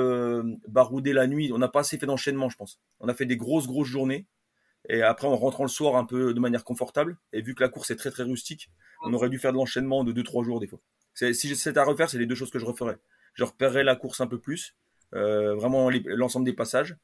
baroudé 0.69 1.13
la 1.13 1.27
nuit, 1.27 1.51
on 1.53 1.59
n'a 1.59 1.69
pas 1.69 1.81
assez 1.81 1.97
fait 1.99 2.07
d'enchaînement, 2.07 2.49
je 2.49 2.57
pense. 2.57 2.81
On 3.01 3.09
a 3.09 3.15
fait 3.15 3.25
des 3.25 3.37
grosses, 3.37 3.67
grosses 3.67 3.89
journées. 3.89 4.27
Et 4.89 5.03
après, 5.03 5.27
en 5.27 5.37
rentrant 5.37 5.65
le 5.65 5.69
soir 5.69 5.97
un 5.97 6.05
peu 6.05 6.33
de 6.33 6.41
manière 6.41 6.65
confortable, 6.65 7.19
et 7.33 7.43
vu 7.43 7.55
que 7.55 7.63
la 7.63 7.69
course 7.69 7.91
est 7.91 7.97
très 7.97 8.11
très 8.11 8.23
rustique, 8.23 8.71
on 9.05 9.13
aurait 9.13 9.29
dû 9.29 9.39
faire 9.39 9.53
de 9.53 9.59
l'enchaînement 9.59 10.03
de 10.03 10.13
2-3 10.13 10.45
jours 10.45 10.61
des 10.61 10.67
fois. 10.67 10.81
Si 11.15 11.57
c'était 11.57 11.79
à 11.79 11.85
refaire, 11.85 12.09
c'est 12.09 12.19
les 12.19 12.27
deux 12.27 12.35
choses 12.35 12.51
que 12.51 12.59
je 12.59 12.65
referais. 12.65 12.99
Je 13.35 13.45
repérerais 13.45 13.85
la 13.85 13.97
course 13.97 14.21
un 14.21 14.27
peu 14.27 14.41
plus, 14.41 14.77
euh, 15.15 15.55
vraiment 15.55 15.91
l'ensemble 15.91 16.47
des 16.47 16.53
passages. 16.53 16.97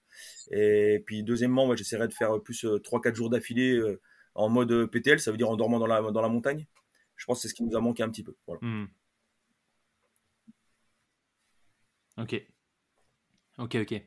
Et 0.50 1.02
puis 1.06 1.22
deuxièmement, 1.22 1.66
moi, 1.66 1.76
j'essaierais 1.76 2.08
de 2.08 2.14
faire 2.14 2.40
plus 2.40 2.64
3-4 2.64 3.08
euh, 3.08 3.14
jours 3.14 3.30
d'affilée 3.30 3.72
euh, 3.76 4.00
en 4.34 4.48
mode 4.48 4.86
PTL, 4.86 5.20
ça 5.20 5.30
veut 5.30 5.36
dire 5.36 5.50
en 5.50 5.56
dormant 5.56 5.78
dans 5.78 5.86
la, 5.86 6.00
dans 6.00 6.22
la 6.22 6.28
montagne. 6.28 6.66
Je 7.16 7.26
pense 7.26 7.38
que 7.38 7.42
c'est 7.42 7.48
ce 7.48 7.54
qui 7.54 7.62
nous 7.62 7.76
a 7.76 7.80
manqué 7.80 8.02
un 8.02 8.10
petit 8.10 8.24
peu. 8.24 8.34
Hmm. 8.60 8.86
Ok. 12.16 12.44
Ok, 13.58 13.76
ok. 13.76 14.02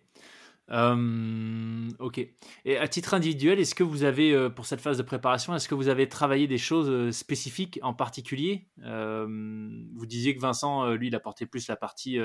Euh, 0.69 1.89
ok. 1.99 2.19
Et 2.65 2.77
à 2.77 2.87
titre 2.87 3.13
individuel, 3.13 3.59
est-ce 3.59 3.75
que 3.75 3.83
vous 3.83 4.03
avez, 4.03 4.33
euh, 4.33 4.49
pour 4.49 4.65
cette 4.65 4.81
phase 4.81 4.97
de 4.97 5.03
préparation, 5.03 5.55
est-ce 5.55 5.67
que 5.67 5.75
vous 5.75 5.87
avez 5.87 6.09
travaillé 6.09 6.47
des 6.47 6.57
choses 6.57 6.89
euh, 6.89 7.11
spécifiques 7.11 7.79
en 7.83 7.93
particulier? 7.93 8.67
Vous 8.77 10.05
disiez 10.05 10.35
que 10.35 10.41
Vincent, 10.41 10.91
lui, 10.91 11.07
il 11.07 11.15
apportait 11.15 11.45
plus 11.45 11.67
la 11.67 11.75
partie 11.75 12.19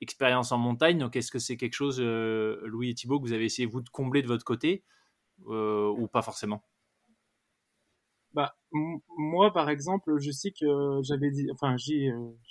expérience 0.00 0.52
en 0.52 0.58
montagne. 0.58 0.98
Donc, 0.98 1.16
est-ce 1.16 1.30
que 1.30 1.38
c'est 1.38 1.56
quelque 1.56 1.74
chose, 1.74 2.00
Louis 2.00 2.90
et 2.90 2.94
Thibaut, 2.94 3.20
que 3.20 3.26
vous 3.26 3.32
avez 3.32 3.44
essayé, 3.44 3.66
vous, 3.66 3.80
de 3.80 3.90
combler 3.90 4.22
de 4.22 4.28
votre 4.28 4.44
côté 4.44 4.84
ou 5.46 6.08
pas 6.12 6.22
forcément? 6.22 6.62
Bah, 8.32 8.54
moi, 9.16 9.52
par 9.52 9.68
exemple, 9.68 10.18
je 10.20 10.30
sais 10.30 10.52
que 10.52 11.00
j'avais 11.02 11.30
dit, 11.30 11.48
enfin, 11.52 11.76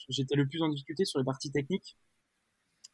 j'étais 0.10 0.36
le 0.36 0.48
plus 0.48 0.62
en 0.62 0.70
difficulté 0.70 1.06
sur 1.06 1.20
les 1.20 1.26
parties 1.26 1.52
techniques. 1.52 1.98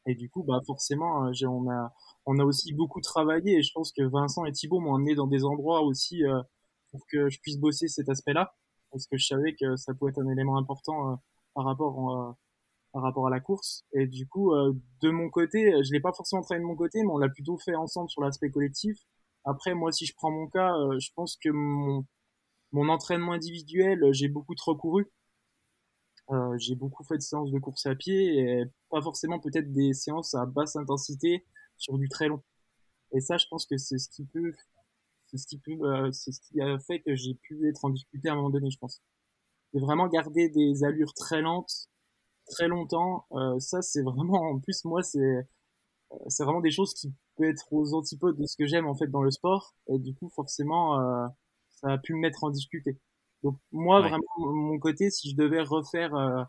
Et 0.05 0.15
du 0.15 0.29
coup, 0.29 0.43
bah, 0.43 0.61
forcément, 0.65 1.29
on 1.43 1.69
a, 1.69 1.93
on 2.25 2.39
a 2.39 2.43
aussi 2.43 2.73
beaucoup 2.73 3.01
travaillé. 3.01 3.57
Et 3.57 3.63
je 3.63 3.71
pense 3.73 3.91
que 3.91 4.03
Vincent 4.03 4.45
et 4.45 4.51
Thibaut 4.51 4.79
m'ont 4.79 4.95
amené 4.95 5.15
dans 5.15 5.27
des 5.27 5.43
endroits 5.45 5.81
aussi 5.81 6.23
euh, 6.25 6.41
pour 6.91 7.05
que 7.07 7.29
je 7.29 7.39
puisse 7.41 7.57
bosser 7.57 7.87
cet 7.87 8.09
aspect-là. 8.09 8.55
Parce 8.91 9.07
que 9.07 9.17
je 9.17 9.25
savais 9.27 9.55
que 9.55 9.75
ça 9.75 9.93
pouvait 9.93 10.11
être 10.11 10.21
un 10.21 10.29
élément 10.31 10.57
important 10.57 11.13
euh, 11.13 11.15
par 11.53 11.65
rapport 11.65 12.11
euh, 12.11 12.31
par 12.93 13.03
rapport 13.03 13.27
à 13.27 13.29
la 13.29 13.39
course. 13.41 13.83
Et 13.93 14.07
du 14.07 14.27
coup 14.27 14.53
de 15.01 15.09
mon 15.09 15.29
côté 15.29 15.83
je 15.83 15.91
l'ai 15.91 15.99
pas 15.99 16.13
forcément 16.13 16.41
travaillé 16.41 16.63
de 16.63 16.67
mon 16.67 16.77
côté 16.77 17.03
mais 17.03 17.11
on 17.11 17.17
l'a 17.17 17.29
plutôt 17.29 17.57
fait 17.57 17.75
ensemble 17.75 18.09
sur 18.09 18.21
l'aspect 18.21 18.49
collectif. 18.49 18.97
Après 19.43 19.73
moi 19.75 19.91
si 19.91 20.05
je 20.05 20.13
prends 20.15 20.31
mon 20.31 20.47
cas 20.47 20.73
je 20.99 21.09
pense 21.15 21.35
que 21.35 21.49
mon 21.49 22.05
mon 22.71 22.87
entraînement 22.89 23.33
individuel 23.33 24.01
j'ai 24.13 24.29
beaucoup 24.29 24.55
trop 24.55 24.75
couru 24.77 25.11
j'ai 26.57 26.75
beaucoup 26.75 27.03
fait 27.03 27.17
de 27.17 27.21
séances 27.21 27.51
de 27.51 27.59
course 27.59 27.85
à 27.85 27.95
pied 27.95 28.39
et 28.39 28.63
pas 28.89 29.01
forcément 29.01 29.39
peut-être 29.39 29.71
des 29.73 29.93
séances 29.93 30.33
à 30.33 30.45
basse 30.45 30.75
intensité 30.75 31.45
sur 31.77 31.97
du 31.97 32.09
très 32.09 32.27
long. 32.27 32.41
Et 33.11 33.21
ça, 33.21 33.37
je 33.37 33.45
pense 33.49 33.65
que 33.65 33.77
c'est 33.77 33.97
ce 33.97 34.09
qui 34.09 34.25
peut, 34.25 34.53
c'est 35.27 35.37
ce 35.37 35.47
qui 35.47 35.57
peut, 35.59 35.77
euh, 35.83 36.11
c'est 36.11 36.31
ce 36.31 36.41
qui 36.41 36.61
a 36.61 36.79
fait 36.79 37.01
que 37.01 37.15
j'ai 37.15 37.35
pu 37.35 37.69
être 37.69 37.85
en 37.85 37.89
difficulté 37.89 38.29
à 38.29 38.33
un 38.33 38.35
moment 38.35 38.49
donné, 38.49 38.69
je 38.71 38.77
pense. 38.77 39.01
De 39.73 39.79
vraiment 39.79 40.07
garder 40.07 40.49
des 40.49 40.83
allures 40.83 41.13
très 41.13 41.41
lentes, 41.41 41.89
très 42.47 42.67
longtemps, 42.67 43.25
euh, 43.33 43.59
ça 43.59 43.81
c'est 43.81 44.01
vraiment, 44.03 44.41
en 44.51 44.59
plus 44.59 44.85
moi 44.85 45.03
c'est, 45.03 45.19
euh, 45.19 45.43
c'est 46.27 46.43
vraiment 46.43 46.61
des 46.61 46.71
choses 46.71 46.93
qui 46.93 47.13
peuvent 47.37 47.49
être 47.49 47.71
aux 47.71 47.93
antipodes 47.93 48.37
de 48.37 48.45
ce 48.45 48.55
que 48.57 48.65
j'aime 48.67 48.87
en 48.87 48.95
fait 48.95 49.07
dans 49.07 49.23
le 49.23 49.31
sport. 49.31 49.75
Et 49.89 49.99
du 49.99 50.13
coup, 50.15 50.29
forcément, 50.29 50.99
euh, 50.99 51.27
ça 51.71 51.93
a 51.93 51.97
pu 51.97 52.13
me 52.13 52.19
mettre 52.19 52.43
en 52.43 52.49
difficulté. 52.49 52.97
Donc 53.45 53.59
moi, 53.71 54.01
vraiment, 54.01 54.23
mon 54.39 54.79
côté, 54.79 55.11
si 55.11 55.29
je 55.29 55.35
devais 55.35 55.61
refaire 55.61 56.15
euh, 56.15 56.43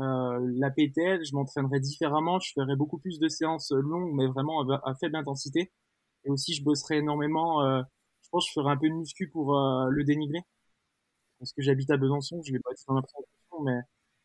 euh, 0.00 0.52
la 0.58 0.70
PTL, 0.70 1.24
je 1.24 1.32
m'entraînerais 1.32 1.78
différemment, 1.78 2.40
je 2.40 2.52
ferais 2.52 2.74
beaucoup 2.74 2.98
plus 2.98 3.20
de 3.20 3.28
séances 3.28 3.70
longues, 3.70 4.12
mais 4.14 4.26
vraiment 4.26 4.68
à, 4.68 4.94
faible 4.96 5.14
intensité. 5.14 5.70
Et 6.24 6.30
aussi, 6.30 6.54
je 6.54 6.64
bosserais 6.64 6.98
énormément. 6.98 7.62
Euh, 7.62 7.82
je 8.22 8.28
pense 8.30 8.46
que 8.46 8.50
je 8.50 8.60
ferais 8.60 8.72
un 8.72 8.76
peu 8.76 8.88
de 8.88 8.94
muscu 8.94 9.28
pour 9.28 9.56
euh, 9.56 9.88
le 9.90 10.02
dénivelé, 10.02 10.40
parce 11.38 11.52
que 11.52 11.62
j'habite 11.62 11.90
à 11.90 11.96
Besançon. 11.96 12.42
Je 12.42 12.52
vais 12.52 12.58
pas 12.58 12.72
être 12.72 12.84
dans 12.88 12.94
la 12.94 13.02
présentation, 13.02 13.60
mais 13.62 13.80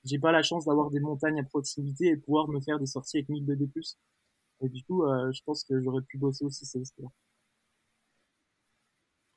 j'ai 0.06 0.20
pas 0.20 0.32
la 0.32 0.42
chance 0.44 0.66
d'avoir 0.66 0.90
des 0.92 1.00
montagnes 1.00 1.40
à 1.40 1.44
proximité 1.44 2.08
et 2.08 2.18
pouvoir 2.18 2.48
me 2.50 2.60
faire 2.62 2.80
des 2.80 2.88
sorties 2.88 3.18
avec 3.18 3.30
1000 3.30 3.46
de 3.46 3.56
D+. 3.56 3.70
Et 4.62 4.70
du 4.70 4.84
coup, 4.86 5.04
je 5.06 5.42
pense 5.46 5.64
que 5.66 5.82
j'aurais 5.82 6.02
pu 6.04 6.18
bosser 6.18 6.46
aussi 6.46 6.66
ces 6.66 6.82
aspects-là. 6.82 7.10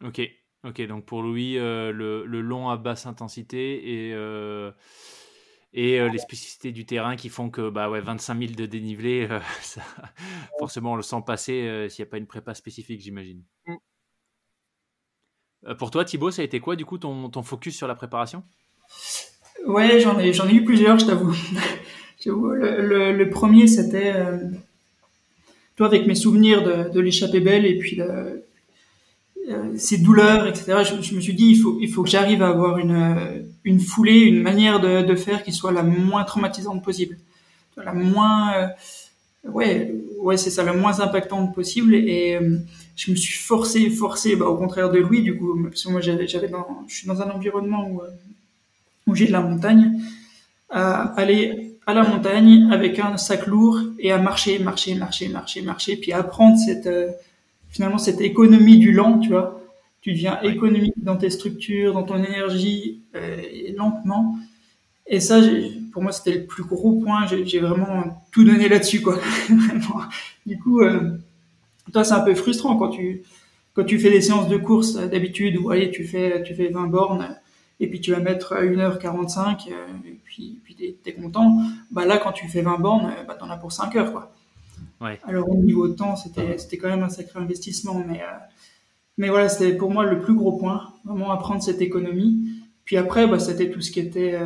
Ok, 0.08 0.20
ok. 0.64 0.86
Donc 0.86 1.04
pour 1.04 1.22
Louis, 1.22 1.54
le, 1.54 2.24
le, 2.24 2.40
long 2.40 2.68
à 2.68 2.76
basse 2.76 3.06
intensité 3.06 4.08
et 4.08 4.14
et 5.72 6.00
euh, 6.00 6.08
les 6.08 6.18
spécificités 6.18 6.72
du 6.72 6.86
terrain 6.86 7.16
qui 7.16 7.28
font 7.28 7.50
que 7.50 7.68
bah 7.68 7.90
ouais 7.90 8.00
25 8.00 8.38
000 8.38 8.52
de 8.54 8.66
dénivelé 8.66 9.26
euh, 9.30 9.40
ça, 9.62 9.82
forcément 10.58 10.92
on 10.92 10.96
le 10.96 11.02
sent 11.02 11.22
passer 11.26 11.66
euh, 11.66 11.88
s'il 11.88 12.04
n'y 12.04 12.08
a 12.08 12.10
pas 12.10 12.18
une 12.18 12.26
prépa 12.26 12.54
spécifique 12.54 13.00
j'imagine 13.00 13.42
mm. 13.66 15.74
pour 15.74 15.90
toi 15.90 16.04
Thibaut 16.04 16.30
ça 16.30 16.42
a 16.42 16.44
été 16.44 16.60
quoi 16.60 16.76
du 16.76 16.84
coup 16.84 16.98
ton, 16.98 17.28
ton 17.28 17.42
focus 17.42 17.76
sur 17.76 17.86
la 17.86 17.94
préparation? 17.94 18.42
Ouais 19.66 20.00
j'en 20.00 20.18
ai 20.18 20.32
j'en 20.32 20.48
ai 20.48 20.54
eu 20.54 20.64
plusieurs 20.64 20.98
je 20.98 21.06
t'avoue 21.06 21.32
le, 22.26 23.12
le, 23.12 23.30
premier 23.30 23.66
c'était 23.66 24.14
toi 25.76 25.86
avec 25.86 26.06
mes 26.06 26.14
souvenirs 26.14 26.62
de, 26.62 26.90
de 26.90 27.00
l'échappée 27.00 27.40
belle 27.40 27.66
et 27.66 27.78
puis 27.78 27.96
de, 27.96 28.02
euh, 28.02 28.47
ces 29.76 29.98
douleurs, 29.98 30.46
etc. 30.46 30.82
Je, 30.84 31.14
me 31.14 31.20
suis 31.20 31.34
dit, 31.34 31.50
il 31.50 31.56
faut, 31.56 31.78
il 31.80 31.90
faut 31.90 32.02
que 32.02 32.08
j'arrive 32.08 32.42
à 32.42 32.48
avoir 32.48 32.78
une, 32.78 33.46
une 33.64 33.80
foulée, 33.80 34.20
une 34.20 34.42
manière 34.42 34.80
de, 34.80 35.02
de, 35.02 35.14
faire 35.14 35.42
qui 35.42 35.52
soit 35.52 35.72
la 35.72 35.82
moins 35.82 36.24
traumatisante 36.24 36.82
possible, 36.82 37.16
la 37.76 37.92
moins, 37.92 38.54
euh, 38.54 38.68
ouais, 39.50 39.94
ouais, 40.20 40.36
c'est 40.36 40.50
ça, 40.50 40.64
la 40.64 40.72
moins 40.72 41.00
impactante 41.00 41.54
possible. 41.54 41.94
Et 41.94 42.34
euh, 42.34 42.58
je 42.96 43.10
me 43.10 43.16
suis 43.16 43.38
forcé, 43.38 43.88
forcé, 43.90 44.36
bah, 44.36 44.46
au 44.46 44.56
contraire 44.56 44.90
de 44.90 44.98
Louis, 44.98 45.22
du 45.22 45.36
coup, 45.36 45.58
parce 45.64 45.84
que 45.84 45.90
moi, 45.90 46.00
j'avais, 46.00 46.48
dans, 46.48 46.84
je 46.88 46.94
suis 46.94 47.06
dans 47.06 47.22
un 47.22 47.30
environnement 47.30 47.88
où, 47.88 48.02
où 49.06 49.14
j'ai 49.14 49.26
de 49.26 49.32
la 49.32 49.40
montagne, 49.40 50.00
à 50.70 51.14
aller 51.14 51.76
à 51.86 51.94
la 51.94 52.02
montagne 52.02 52.68
avec 52.70 52.98
un 52.98 53.16
sac 53.16 53.46
lourd 53.46 53.80
et 53.98 54.12
à 54.12 54.18
marcher, 54.18 54.58
marcher, 54.58 54.94
marcher, 54.94 55.28
marcher, 55.28 55.62
marcher, 55.62 55.96
puis 55.96 56.12
à 56.12 56.18
apprendre 56.18 56.58
cette 56.58 56.86
finalement 57.68 57.98
cette 57.98 58.20
économie 58.20 58.78
du 58.78 58.92
lent, 58.92 59.18
tu 59.18 59.30
vois. 59.30 59.60
Tu 60.00 60.12
deviens 60.12 60.40
économique 60.42 60.94
dans 60.96 61.16
tes 61.16 61.30
structures, 61.30 61.92
dans 61.92 62.04
ton 62.04 62.22
énergie, 62.22 63.02
euh, 63.14 63.42
lentement. 63.76 64.36
Et 65.06 65.20
ça, 65.20 65.40
pour 65.92 66.02
moi, 66.02 66.12
c'était 66.12 66.38
le 66.38 66.46
plus 66.46 66.62
gros 66.62 66.92
point. 67.00 67.26
J'ai 67.26 67.58
vraiment 67.58 68.22
tout 68.30 68.44
donné 68.44 68.68
là-dessus, 68.68 69.00
quoi. 69.00 69.18
du 70.46 70.58
coup, 70.58 70.80
euh, 70.80 71.18
toi, 71.92 72.04
c'est 72.04 72.14
un 72.14 72.20
peu 72.20 72.34
frustrant 72.34 72.76
quand 72.76 72.90
tu 72.90 73.22
quand 73.74 73.84
tu 73.84 73.98
fais 74.00 74.10
des 74.10 74.20
séances 74.20 74.48
de 74.48 74.56
course 74.56 74.94
d'habitude 74.94 75.56
où 75.56 75.70
allez, 75.70 75.90
tu 75.90 76.04
fais 76.04 76.42
tu 76.42 76.54
fais 76.54 76.68
20 76.68 76.88
bornes 76.88 77.36
et 77.78 77.88
puis 77.88 78.00
tu 78.00 78.10
vas 78.10 78.18
mettre 78.18 78.56
1h45 78.56 79.68
euh, 79.70 79.86
et 80.04 80.18
puis 80.24 80.58
puis 80.64 80.74
t'es 80.74 80.96
es 81.06 81.12
content. 81.14 81.58
Bah 81.90 82.04
là, 82.04 82.18
quand 82.18 82.32
tu 82.32 82.48
fais 82.48 82.62
20 82.62 82.78
bornes, 82.78 83.12
bah 83.26 83.36
t'en 83.38 83.50
as 83.50 83.56
pour 83.56 83.72
5 83.72 83.94
heures, 83.96 84.12
quoi. 84.12 84.32
Alors 85.00 85.50
au 85.50 85.56
niveau 85.56 85.88
de 85.88 85.94
temps, 85.94 86.16
c'était 86.16 86.76
quand 86.76 86.88
même 86.88 87.02
un 87.02 87.08
sacré 87.08 87.38
investissement, 87.38 88.02
mais 88.06 88.20
mais 89.16 89.28
voilà, 89.28 89.48
c'était 89.48 89.74
pour 89.76 89.90
moi 89.90 90.04
le 90.04 90.20
plus 90.20 90.34
gros 90.34 90.56
point, 90.58 90.92
vraiment 91.04 91.30
apprendre 91.30 91.62
cette 91.62 91.80
économie. 91.80 92.50
Puis 92.84 92.96
après, 92.96 93.26
bah, 93.26 93.38
c'était 93.38 93.70
tout 93.70 93.80
ce 93.80 93.90
qui 93.90 94.00
était 94.00 94.38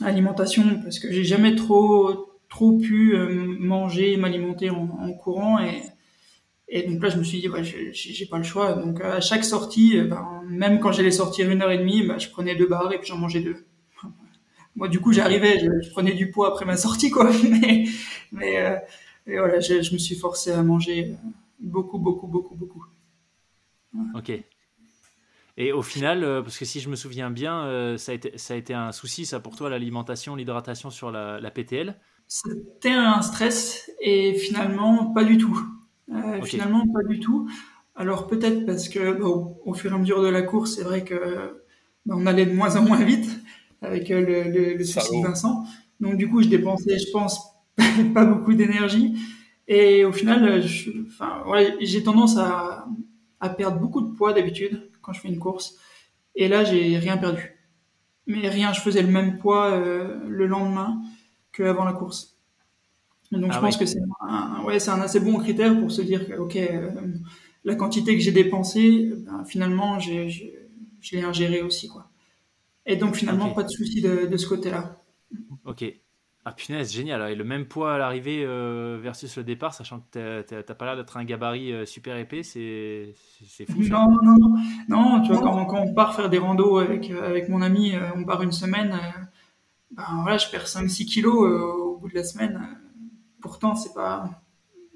alimentation, 0.00 0.80
parce 0.82 0.98
que 0.98 1.12
j'ai 1.12 1.24
jamais 1.24 1.54
trop 1.54 2.26
trop 2.48 2.78
pu 2.78 3.14
manger, 3.58 4.16
m'alimenter 4.16 4.70
en, 4.70 4.88
en, 5.00 5.12
courant 5.12 5.60
et 5.60 5.82
et 6.72 6.84
donc 6.84 7.02
là, 7.02 7.08
je 7.08 7.18
me 7.18 7.24
suis 7.24 7.40
dit, 7.40 7.48
ouais, 7.48 7.64
j'ai 7.64 8.26
pas 8.26 8.38
le 8.38 8.44
choix. 8.44 8.74
Donc 8.74 9.00
à 9.00 9.20
chaque 9.20 9.44
sortie, 9.44 9.98
euh, 9.98 10.04
ben, 10.04 10.42
même 10.48 10.78
quand 10.78 10.92
j'allais 10.92 11.10
sortir 11.10 11.50
une 11.50 11.62
heure 11.62 11.70
et 11.72 11.78
demie, 11.78 12.06
ben, 12.06 12.18
je 12.18 12.30
prenais 12.30 12.54
deux 12.54 12.68
barres 12.68 12.92
et 12.92 12.98
puis 12.98 13.08
j'en 13.08 13.18
mangeais 13.18 13.40
deux. 13.40 13.56
Moi, 14.76 14.86
du 14.86 15.00
coup, 15.00 15.12
j'arrivais, 15.12 15.58
je, 15.58 15.90
prenais 15.90 16.14
du 16.14 16.30
poids 16.30 16.48
après 16.48 16.64
ma 16.64 16.76
sortie, 16.76 17.10
quoi. 17.10 17.28
Mais, 17.50 17.84
mais 18.30 18.58
euh, 18.60 18.76
et 19.26 19.38
voilà, 19.38 19.60
je, 19.60 19.82
je, 19.82 19.92
me 19.92 19.98
suis 19.98 20.16
forcé 20.16 20.50
à 20.52 20.62
manger 20.62 21.14
beaucoup, 21.58 21.98
beaucoup, 21.98 22.26
beaucoup, 22.26 22.54
beaucoup. 22.54 22.84
Ok. 24.14 24.32
Et 25.56 25.72
au 25.72 25.82
final, 25.82 26.24
euh, 26.24 26.42
parce 26.42 26.56
que 26.56 26.64
si 26.64 26.80
je 26.80 26.88
me 26.88 26.96
souviens 26.96 27.30
bien, 27.30 27.96
ça, 27.98 28.12
a 28.12 28.14
été, 28.14 28.38
ça 28.38 28.54
a 28.54 28.56
été 28.56 28.72
un 28.72 28.92
souci, 28.92 29.26
ça, 29.26 29.40
pour 29.40 29.56
toi, 29.56 29.68
l'alimentation, 29.68 30.36
l'hydratation 30.36 30.90
sur 30.90 31.10
la, 31.10 31.40
la 31.40 31.50
PTL 31.50 31.98
C'était 32.28 32.90
un 32.90 33.20
stress 33.22 33.90
et 34.00 34.34
finalement, 34.34 35.12
pas 35.12 35.24
du 35.24 35.38
tout. 35.38 35.60
Euh, 36.12 36.42
finalement, 36.42 36.86
pas 36.86 37.02
du 37.04 37.20
tout. 37.20 37.48
Alors 37.94 38.26
peut-être 38.26 38.66
parce 38.66 38.88
que 38.88 39.20
au 39.20 39.74
fur 39.74 39.92
et 39.92 39.94
à 39.94 39.98
mesure 39.98 40.22
de 40.22 40.28
la 40.28 40.42
course, 40.42 40.76
c'est 40.76 40.82
vrai 40.82 41.04
que 41.04 41.62
bah, 42.06 42.14
on 42.16 42.26
allait 42.26 42.46
de 42.46 42.52
moins 42.52 42.76
en 42.76 42.82
moins 42.82 43.02
vite 43.04 43.28
avec 43.82 44.10
euh, 44.10 44.20
le, 44.20 44.50
le, 44.50 44.74
le 44.74 44.84
souci 44.84 45.20
de 45.20 45.26
Vincent. 45.26 45.64
Donc 46.00 46.16
du 46.16 46.28
coup, 46.28 46.42
je 46.42 46.48
dépensais, 46.48 46.98
je 46.98 47.10
pense, 47.12 47.49
pas 48.14 48.24
beaucoup 48.24 48.54
d'énergie. 48.54 49.16
Et 49.68 50.04
au 50.04 50.12
final, 50.12 50.62
enfin, 51.06 51.44
ouais, 51.46 51.76
j'ai 51.80 52.02
tendance 52.02 52.36
à, 52.36 52.86
à, 53.38 53.48
perdre 53.50 53.78
beaucoup 53.78 54.00
de 54.00 54.14
poids 54.14 54.32
d'habitude 54.32 54.90
quand 55.00 55.12
je 55.12 55.20
fais 55.20 55.28
une 55.28 55.38
course. 55.38 55.76
Et 56.34 56.48
là, 56.48 56.64
j'ai 56.64 56.98
rien 56.98 57.16
perdu. 57.16 57.56
Mais 58.26 58.48
rien, 58.48 58.72
je 58.72 58.80
faisais 58.80 59.02
le 59.02 59.08
même 59.08 59.38
poids 59.38 59.70
euh, 59.72 60.20
le 60.28 60.46
lendemain 60.46 61.02
qu'avant 61.52 61.84
la 61.84 61.92
course. 61.92 62.36
Donc 63.32 63.52
je 63.52 63.58
ah 63.58 63.60
pense 63.60 63.76
que 63.76 63.86
c'est 63.86 64.00
un, 64.20 64.64
ouais, 64.64 64.80
c'est 64.80 64.90
un 64.90 65.00
assez 65.00 65.20
bon 65.20 65.38
critère 65.38 65.78
pour 65.78 65.90
se 65.92 66.02
dire 66.02 66.26
que 66.26 66.34
ok, 66.34 66.56
euh, 66.56 66.90
la 67.64 67.76
quantité 67.76 68.16
que 68.16 68.22
j'ai 68.22 68.32
dépensée, 68.32 69.12
ben, 69.18 69.44
finalement, 69.44 70.00
j'ai, 70.00 70.28
je 70.28 71.16
l'ai 71.16 71.22
ingérée 71.22 71.62
aussi 71.62 71.88
quoi. 71.88 72.10
Et 72.86 72.96
donc 72.96 73.14
finalement, 73.14 73.50
pas 73.50 73.62
de 73.62 73.68
souci 73.68 74.00
de, 74.00 74.26
de, 74.26 74.36
ce 74.36 74.48
côté-là. 74.48 75.00
Ok. 75.64 75.84
Ah 76.44 76.52
punaise, 76.52 76.92
génial. 76.92 77.30
Et 77.30 77.34
le 77.34 77.44
même 77.44 77.66
poids 77.66 77.94
à 77.94 77.98
l'arrivée 77.98 78.44
euh, 78.44 78.98
versus 79.00 79.36
le 79.36 79.44
départ, 79.44 79.74
sachant 79.74 80.00
que 80.10 80.42
t'as 80.42 80.74
pas 80.74 80.84
l'air 80.86 80.96
d'être 80.96 81.16
un 81.18 81.24
gabarit 81.24 81.72
euh, 81.72 81.84
super 81.84 82.16
épais, 82.16 82.42
c'est, 82.42 83.14
fou. 83.68 83.82
Non, 83.82 84.10
non, 84.22 84.36
non, 84.38 84.54
non. 84.88 85.22
Tu 85.22 85.32
vois, 85.32 85.42
quand, 85.42 85.66
quand, 85.66 85.80
on 85.80 85.92
part 85.92 86.14
faire 86.14 86.30
des 86.30 86.38
randos 86.38 86.78
avec, 86.78 87.10
avec 87.10 87.48
mon 87.48 87.60
ami, 87.60 87.92
on 88.16 88.24
part 88.24 88.42
une 88.42 88.52
semaine, 88.52 88.98
ben 89.90 90.04
voilà, 90.22 90.38
je 90.38 90.48
perds 90.48 90.66
5-6 90.66 91.04
kilos 91.04 91.34
au 91.34 91.98
bout 91.98 92.08
de 92.08 92.14
la 92.14 92.24
semaine 92.24 92.78
pourtant, 93.40 93.74
c'est 93.74 93.94
pas. 93.94 94.42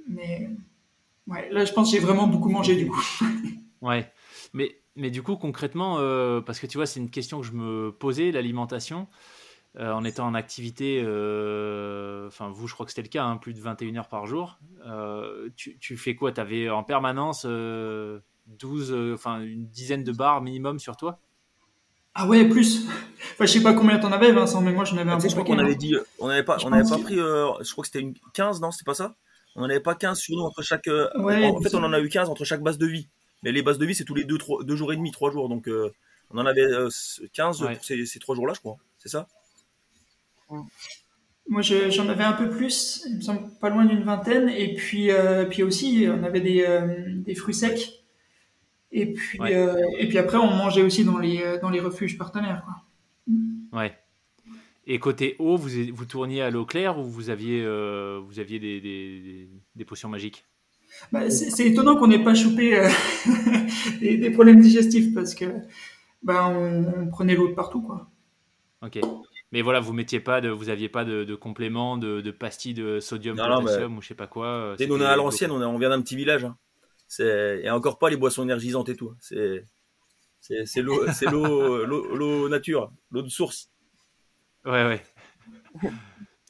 Mais 0.08 0.50
ouais, 1.26 1.50
là, 1.50 1.64
je 1.64 1.72
pense 1.72 1.90
que 1.90 1.96
j'ai 1.96 2.04
vraiment 2.04 2.26
beaucoup 2.26 2.50
mangé 2.50 2.76
du 2.76 2.86
coup. 2.86 3.04
ouais, 3.82 4.12
mais, 4.52 4.76
mais 4.96 5.10
du 5.10 5.22
coup, 5.22 5.36
concrètement, 5.36 5.96
euh, 5.98 6.40
parce 6.40 6.60
que 6.60 6.66
tu 6.66 6.78
vois, 6.78 6.86
c'est 6.86 7.00
une 7.00 7.10
question 7.10 7.40
que 7.40 7.46
je 7.46 7.52
me 7.52 7.90
posais, 7.90 8.30
l'alimentation. 8.30 9.08
Euh, 9.76 9.90
en 9.90 10.04
étant 10.04 10.26
en 10.26 10.34
activité, 10.34 11.02
euh, 11.04 12.28
enfin 12.28 12.48
vous, 12.48 12.68
je 12.68 12.74
crois 12.74 12.86
que 12.86 12.92
c'était 12.92 13.02
le 13.02 13.08
cas, 13.08 13.24
hein, 13.24 13.38
plus 13.38 13.54
de 13.54 13.60
21 13.60 13.96
heures 13.96 14.08
par 14.08 14.26
jour. 14.26 14.58
Tu, 15.56 15.78
tu, 15.78 15.96
fais 15.96 16.14
quoi? 16.14 16.30
Tu 16.30 16.40
avais 16.40 16.70
en 16.70 16.84
permanence 16.84 17.44
12, 17.44 19.12
enfin 19.14 19.40
une 19.40 19.66
dizaine 19.66 20.04
de 20.04 20.12
bars 20.12 20.42
minimum 20.42 20.78
sur 20.78 20.96
toi? 20.96 21.18
Ah 22.14 22.28
ouais, 22.28 22.48
plus. 22.48 22.86
Enfin, 23.32 23.44
je 23.44 23.46
sais 23.46 23.62
pas 23.62 23.74
combien 23.74 23.98
t'en 23.98 24.12
avais, 24.12 24.30
Vincent, 24.30 24.60
mais 24.60 24.72
moi 24.72 24.84
j'en 24.84 24.96
avais 24.96 25.10
un 25.10 25.18
peu. 25.18 25.28
Je 25.28 25.32
crois 25.32 25.44
qu'on 25.44 25.58
avait 25.58 25.74
dit, 25.74 25.96
on 26.20 26.28
n'avait 26.28 26.44
pas, 26.44 26.58
on 26.64 26.72
avait 26.72 26.88
pas 26.88 26.98
pris, 26.98 27.18
euh, 27.18 27.48
je 27.60 27.72
crois 27.72 27.82
que 27.82 27.88
c'était 27.88 28.00
une 28.00 28.14
15, 28.34 28.60
non, 28.60 28.70
c'était 28.70 28.84
pas 28.84 28.94
ça? 28.94 29.16
On 29.56 29.62
n'en 29.62 29.68
avait 29.68 29.80
pas 29.80 29.96
15 29.96 30.18
sur 30.18 30.36
nous 30.36 30.42
entre 30.42 30.62
chaque. 30.62 30.86
Euh, 30.86 31.08
en 31.16 31.60
fait, 31.60 31.74
on 31.74 31.82
en 31.82 31.92
a 31.92 32.00
eu 32.00 32.08
15 32.08 32.28
entre 32.28 32.44
chaque 32.44 32.62
base 32.62 32.78
de 32.78 32.86
vie. 32.86 33.08
Mais 33.42 33.50
les 33.50 33.62
bases 33.62 33.78
de 33.78 33.86
vie, 33.86 33.94
c'est 33.94 34.04
tous 34.04 34.14
les 34.14 34.24
2 34.24 34.38
deux, 34.38 34.64
deux 34.64 34.76
jours 34.76 34.92
et 34.92 34.96
demi, 34.96 35.10
3 35.10 35.32
jours. 35.32 35.48
Donc, 35.48 35.68
euh, 35.68 35.92
on 36.30 36.38
en 36.38 36.46
avait 36.46 36.66
15 37.32 37.58
pour 37.58 37.84
ces, 37.84 38.06
ces 38.06 38.18
3 38.20 38.36
jours-là, 38.36 38.54
je 38.54 38.60
crois. 38.60 38.76
C'est 38.98 39.08
ça? 39.08 39.26
Moi, 41.48 41.60
j'en 41.62 42.08
avais 42.08 42.24
un 42.24 42.32
peu 42.32 42.48
plus, 42.48 43.04
il 43.08 43.16
me 43.16 43.20
semble 43.20 43.50
pas 43.60 43.68
loin 43.68 43.84
d'une 43.84 44.02
vingtaine. 44.02 44.48
Et 44.48 44.74
puis, 44.74 45.10
puis 45.50 45.62
aussi, 45.62 46.06
on 46.08 46.22
avait 46.24 46.40
des, 46.40 46.66
des 47.24 47.34
fruits 47.34 47.54
secs. 47.54 48.04
Et 48.96 49.12
puis, 49.12 49.40
euh, 49.42 49.74
et 49.98 50.06
puis 50.06 50.18
après, 50.18 50.38
on 50.38 50.46
mangeait 50.46 50.82
aussi 50.82 51.04
dans 51.04 51.18
les, 51.18 51.42
euh, 51.42 51.58
dans 51.60 51.68
les 51.68 51.80
refuges 51.80 52.16
partenaires. 52.16 52.64
Quoi. 52.64 53.80
Ouais. 53.80 53.92
Et 54.86 55.00
côté 55.00 55.34
eau, 55.40 55.56
vous, 55.56 55.68
vous 55.92 56.04
tourniez 56.04 56.42
à 56.42 56.50
l'eau 56.50 56.64
claire 56.64 57.00
ou 57.00 57.04
vous 57.04 57.28
aviez, 57.28 57.60
euh, 57.64 58.20
vous 58.24 58.38
aviez 58.38 58.60
des, 58.60 58.80
des, 58.80 59.48
des 59.74 59.84
potions 59.84 60.08
magiques? 60.08 60.44
Bah, 61.10 61.28
C'est 61.28 61.66
étonnant 61.66 61.96
qu'on 61.96 62.06
n'ait 62.06 62.22
pas 62.22 62.36
chopé 62.36 62.88
des, 64.00 64.16
des, 64.16 64.30
problèmes 64.30 64.60
digestifs 64.60 65.12
parce 65.12 65.34
que 65.34 65.46
bah, 66.22 66.46
on, 66.46 67.08
prenait 67.08 67.34
l'eau 67.34 67.48
de 67.48 67.54
partout. 67.54 67.82
Quoi. 67.82 68.08
Ok. 68.80 69.00
Mais 69.54 69.62
voilà, 69.62 69.78
vous 69.78 69.92
mettiez 69.92 70.18
pas 70.18 70.40
de, 70.40 70.48
vous 70.48 70.68
aviez 70.68 70.88
pas 70.88 71.04
de, 71.04 71.22
de 71.22 71.34
complément, 71.36 71.96
de, 71.96 72.20
de 72.20 72.30
pastilles 72.32 72.74
de 72.74 72.98
sodium, 72.98 73.36
potassium 73.36 73.96
ou 73.96 74.02
je 74.02 74.08
sais 74.08 74.16
pas 74.16 74.26
quoi. 74.26 74.74
Et 74.80 74.88
nous, 74.88 74.96
on 74.96 75.00
est 75.00 75.04
à 75.04 75.14
l'ancienne, 75.14 75.52
on, 75.52 75.62
on, 75.62 75.78
vient 75.78 75.90
d'un 75.90 76.02
petit 76.02 76.16
village. 76.16 76.44
Hein. 76.44 76.56
Et 77.20 77.70
encore 77.70 78.00
pas 78.00 78.10
les 78.10 78.16
boissons 78.16 78.42
énergisantes 78.42 78.88
et 78.88 78.96
tout. 78.96 79.14
C'est 79.20 79.64
c'est 80.40 80.82
l'eau 80.82 81.06
c'est 81.12 81.30
l'eau 81.30 82.48
nature, 82.48 82.90
l'eau 83.12 83.22
de 83.22 83.28
source. 83.28 83.70
Ouais 84.64 84.84
ouais. 84.84 85.02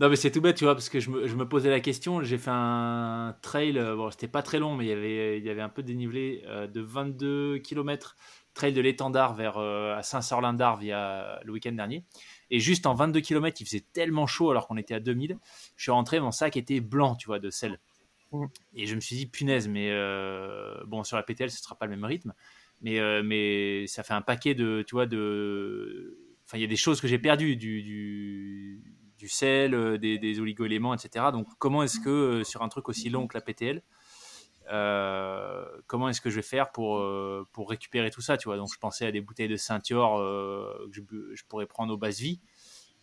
Non 0.01 0.09
mais 0.09 0.17
c'est 0.17 0.31
tout 0.31 0.40
bête 0.40 0.57
tu 0.57 0.64
vois 0.64 0.75
parce 0.75 0.88
que 0.88 0.99
je 0.99 1.11
me, 1.11 1.27
je 1.27 1.37
me 1.37 1.47
posais 1.47 1.69
la 1.69 1.81
question. 1.81 2.23
J'ai 2.23 2.38
fait 2.38 2.51
un 2.51 3.37
trail. 3.43 3.79
Euh, 3.79 3.97
bon 3.97 4.11
c'était 4.11 4.29
pas 4.29 4.43
très 4.43 4.59
long 4.59 4.77
mais 4.77 4.87
il 4.87 4.88
y 4.88 4.93
avait 4.93 5.38
il 5.38 5.45
y 5.45 5.51
avait 5.51 5.61
un 5.61 5.69
peu 5.69 5.83
dénivelé 5.83 6.43
euh, 6.47 6.67
de 6.67 6.81
22 6.81 7.59
km 7.59 8.17
trail 8.55 8.73
de 8.73 8.81
l'étendard 8.81 9.35
vers 9.35 9.59
euh, 9.59 9.95
à 9.95 10.03
Saint-Sorlin 10.03 10.57
via 10.81 11.40
le 11.45 11.53
week-end 11.53 11.73
dernier. 11.73 12.05
Et 12.55 12.61
juste 12.61 12.87
en 12.87 12.95
22 12.95 13.21
km, 13.21 13.61
il 13.61 13.64
faisait 13.64 13.85
tellement 13.93 14.29
chaud 14.29 14.53
alors 14.53 14.69
qu'on 14.69 14.77
était 14.77 14.95
à 14.95 15.01
2000. 15.01 15.37
Je 15.75 15.83
suis 15.83 15.90
rentré, 15.90 16.21
mon 16.21 16.31
sac 16.31 16.57
était 16.57 16.79
blanc, 16.79 17.17
tu 17.17 17.27
vois, 17.27 17.40
de 17.40 17.51
sel. 17.51 17.81
Et 18.75 18.87
je 18.87 18.95
me 18.95 19.01
suis 19.01 19.17
dit, 19.17 19.27
punaise, 19.27 19.67
mais 19.67 19.88
euh, 19.90 20.77
bon, 20.87 21.03
sur 21.03 21.17
la 21.17 21.25
PTL, 21.25 21.51
ce 21.51 21.61
sera 21.61 21.75
pas 21.75 21.87
le 21.87 21.90
même 21.90 22.05
rythme, 22.05 22.33
mais, 22.81 23.01
euh, 23.01 23.25
mais 23.25 23.88
ça 23.88 24.05
fait 24.05 24.14
un 24.14 24.23
paquet 24.23 24.55
de, 24.55 24.85
tu 24.87 24.95
vois, 24.95 25.07
de. 25.07 26.17
Enfin, 26.45 26.59
il 26.59 26.61
y 26.61 26.64
a 26.64 26.69
des 26.69 26.77
choses 26.77 27.01
que 27.01 27.09
j'ai 27.09 27.19
perdues, 27.19 27.57
du, 27.57 27.83
du, 27.83 28.85
du 29.19 29.29
sel, 29.29 29.75
euh, 29.75 29.99
des, 29.99 30.19
des 30.19 30.38
oligo-éléments, 30.38 30.95
etc. 30.95 31.27
Donc, 31.33 31.49
comment 31.59 31.83
est-ce 31.83 31.99
que 31.99 32.45
sur 32.45 32.62
un 32.62 32.69
truc 32.69 32.88
aussi 32.88 33.11
long 33.11 33.27
que 33.27 33.37
la 33.37 33.40
PTL, 33.40 33.83
comment 34.68 36.09
est-ce 36.09 36.20
que 36.20 36.31
je 36.31 36.37
vais 36.37 36.42
faire 36.42 36.72
pour, 36.72 37.03
pour 37.53 37.70
récupérer 37.70 38.11
tout 38.11 38.20
ça, 38.20 38.37
tu 38.37 38.48
vois? 38.48 38.57
Donc, 38.57 38.72
je 38.72 38.79
pensais 38.79 39.07
à 39.07 39.12
des 39.12 39.20
bouteilles 39.20 39.48
de 39.48 39.57
ceinture 39.57 40.16
que 40.18 40.92
je, 40.92 41.00
je, 41.35 41.44
pourrais 41.48 41.66
prendre 41.66 41.92
au 41.92 41.96
base 41.96 42.20
vie. 42.20 42.40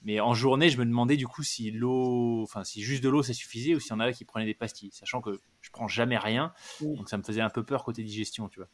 Mais 0.04 0.20
en 0.20 0.34
journée, 0.34 0.70
je 0.70 0.78
me 0.78 0.86
demandais 0.86 1.16
du 1.16 1.28
coup 1.28 1.44
si 1.44 1.70
l'eau, 1.70 2.42
enfin 2.42 2.64
si 2.64 2.82
juste 2.82 3.04
de 3.04 3.10
l'eau 3.10 3.22
ça 3.22 3.34
suffisait 3.34 3.76
ou 3.76 3.80
s'il 3.80 3.92
y 3.92 3.94
en 3.94 4.00
avait 4.00 4.14
qui 4.14 4.26
prenaient 4.26 4.48
des 4.48 4.56
pastilles, 4.56 4.90
sachant 4.92 5.22
que 5.22 5.40
je 5.62 5.70
prends 5.70 5.88
jamais 5.88 6.18
rien, 6.18 6.54
donc 6.82 7.08
ça 7.08 7.18
me 7.18 7.24
faisait 7.24 7.42
un 7.42 7.50
peu 7.50 7.64
peur 7.64 7.84
côté 7.84 8.04
digestion, 8.04 8.50
tu 8.50 8.60
vois. 8.60 8.70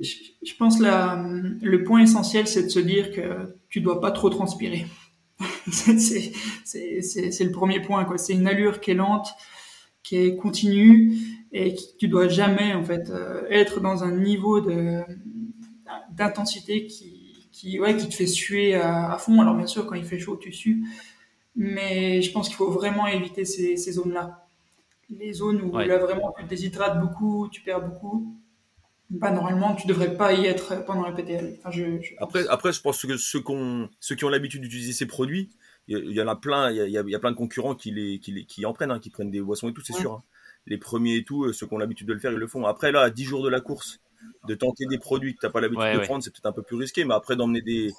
Je 0.00 0.54
pense 0.58 0.78
la, 0.78 1.26
le 1.62 1.84
point 1.84 2.02
essentiel, 2.02 2.46
c'est 2.46 2.64
de 2.64 2.68
se 2.68 2.78
dire 2.78 3.12
que 3.12 3.58
tu 3.68 3.80
dois 3.80 4.00
pas 4.00 4.10
trop 4.10 4.30
transpirer. 4.30 4.86
c'est 5.72 6.32
le 7.44 7.50
premier 7.50 7.80
point, 7.80 8.04
quoi. 8.04 8.18
C'est 8.18 8.34
une 8.34 8.46
allure 8.46 8.80
qui 8.80 8.90
est 8.90 8.94
lente, 8.94 9.28
qui 10.02 10.16
est 10.16 10.36
continue, 10.36 11.18
et 11.52 11.74
qui, 11.74 11.96
tu 11.96 12.08
dois 12.08 12.28
jamais 12.28 12.74
en 12.74 12.84
fait 12.84 13.10
euh, 13.10 13.42
être 13.50 13.80
dans 13.80 14.04
un 14.04 14.12
niveau 14.12 14.60
de 14.60 15.02
d'intensité 16.12 16.86
qui 16.86 17.48
qui, 17.52 17.80
ouais, 17.80 17.96
qui 17.96 18.08
te 18.08 18.14
fait 18.14 18.26
suer 18.26 18.74
à, 18.74 19.18
fond. 19.18 19.40
Alors 19.40 19.54
bien 19.54 19.66
sûr, 19.66 19.86
quand 19.86 19.94
il 19.94 20.04
fait 20.04 20.18
chaud, 20.18 20.36
tu 20.36 20.52
sues. 20.52 20.84
Mais 21.56 22.22
je 22.22 22.32
pense 22.32 22.48
qu'il 22.48 22.56
faut 22.56 22.70
vraiment 22.70 23.06
éviter 23.06 23.44
ces, 23.44 23.76
ces 23.76 23.92
zones-là. 23.92 24.46
Les 25.10 25.32
zones 25.32 25.60
où 25.60 25.76
là 25.76 25.98
vraiment 25.98 26.32
tu 26.38 26.44
te 26.44 26.48
déshydrates 26.48 27.00
beaucoup, 27.00 27.48
tu 27.50 27.60
perds 27.62 27.86
beaucoup. 27.86 28.36
Bah, 29.10 29.32
normalement, 29.32 29.74
tu 29.74 29.88
devrais 29.88 30.16
pas 30.16 30.32
y 30.32 30.46
être 30.46 30.84
pendant 30.84 31.02
la 31.02 31.10
PTL. 31.10 31.56
Enfin, 31.58 31.72
je, 31.72 31.84
Après, 32.18 32.46
après, 32.46 32.72
je 32.72 32.80
pense 32.80 33.04
que 33.04 33.16
ceux, 33.16 33.42
ceux 33.98 34.14
qui 34.14 34.24
ont 34.24 34.28
l'habitude 34.28 34.62
d'utiliser 34.62 34.92
ces 34.92 35.06
produits, 35.06 35.50
il 35.88 36.12
y, 36.12 36.22
en 36.22 36.28
a 36.28 36.36
plein, 36.36 36.70
il 36.70 36.76
y 36.76 36.96
a, 36.96 37.02
y 37.02 37.14
a, 37.14 37.18
plein 37.18 37.32
de 37.32 37.36
concurrents 37.36 37.74
qui, 37.74 37.90
les, 37.90 38.20
qui, 38.20 38.30
les, 38.30 38.44
qui 38.44 38.64
en 38.64 38.72
prennent, 38.72 38.92
hein, 38.92 39.00
qui 39.00 39.10
prennent 39.10 39.32
des 39.32 39.40
boissons 39.40 39.68
et 39.68 39.72
tout, 39.72 39.80
c'est 39.80 39.92
sûr. 39.92 40.12
Hein. 40.12 40.22
Les 40.70 40.78
premiers 40.78 41.16
et 41.16 41.24
tout, 41.24 41.52
ceux 41.52 41.66
qui 41.66 41.74
ont 41.74 41.78
l'habitude 41.78 42.06
de 42.06 42.14
le 42.14 42.18
faire, 42.18 42.32
ils 42.32 42.38
le 42.38 42.46
font. 42.46 42.64
Après, 42.64 42.92
là, 42.92 43.02
à 43.02 43.10
10 43.10 43.24
jours 43.24 43.42
de 43.42 43.50
la 43.50 43.60
course, 43.60 44.00
de 44.46 44.54
tenter 44.54 44.86
des 44.86 44.98
produits 44.98 45.34
que 45.34 45.40
tu 45.40 45.46
n'as 45.46 45.52
pas 45.52 45.60
l'habitude 45.60 45.92
de 45.92 45.98
prendre, 46.00 46.22
c'est 46.22 46.30
peut-être 46.30 46.46
un 46.46 46.52
peu 46.52 46.62
plus 46.62 46.76
risqué, 46.76 47.04
mais 47.04 47.14
après 47.14 47.36
d'emmener 47.36 47.60
des, 47.60 47.92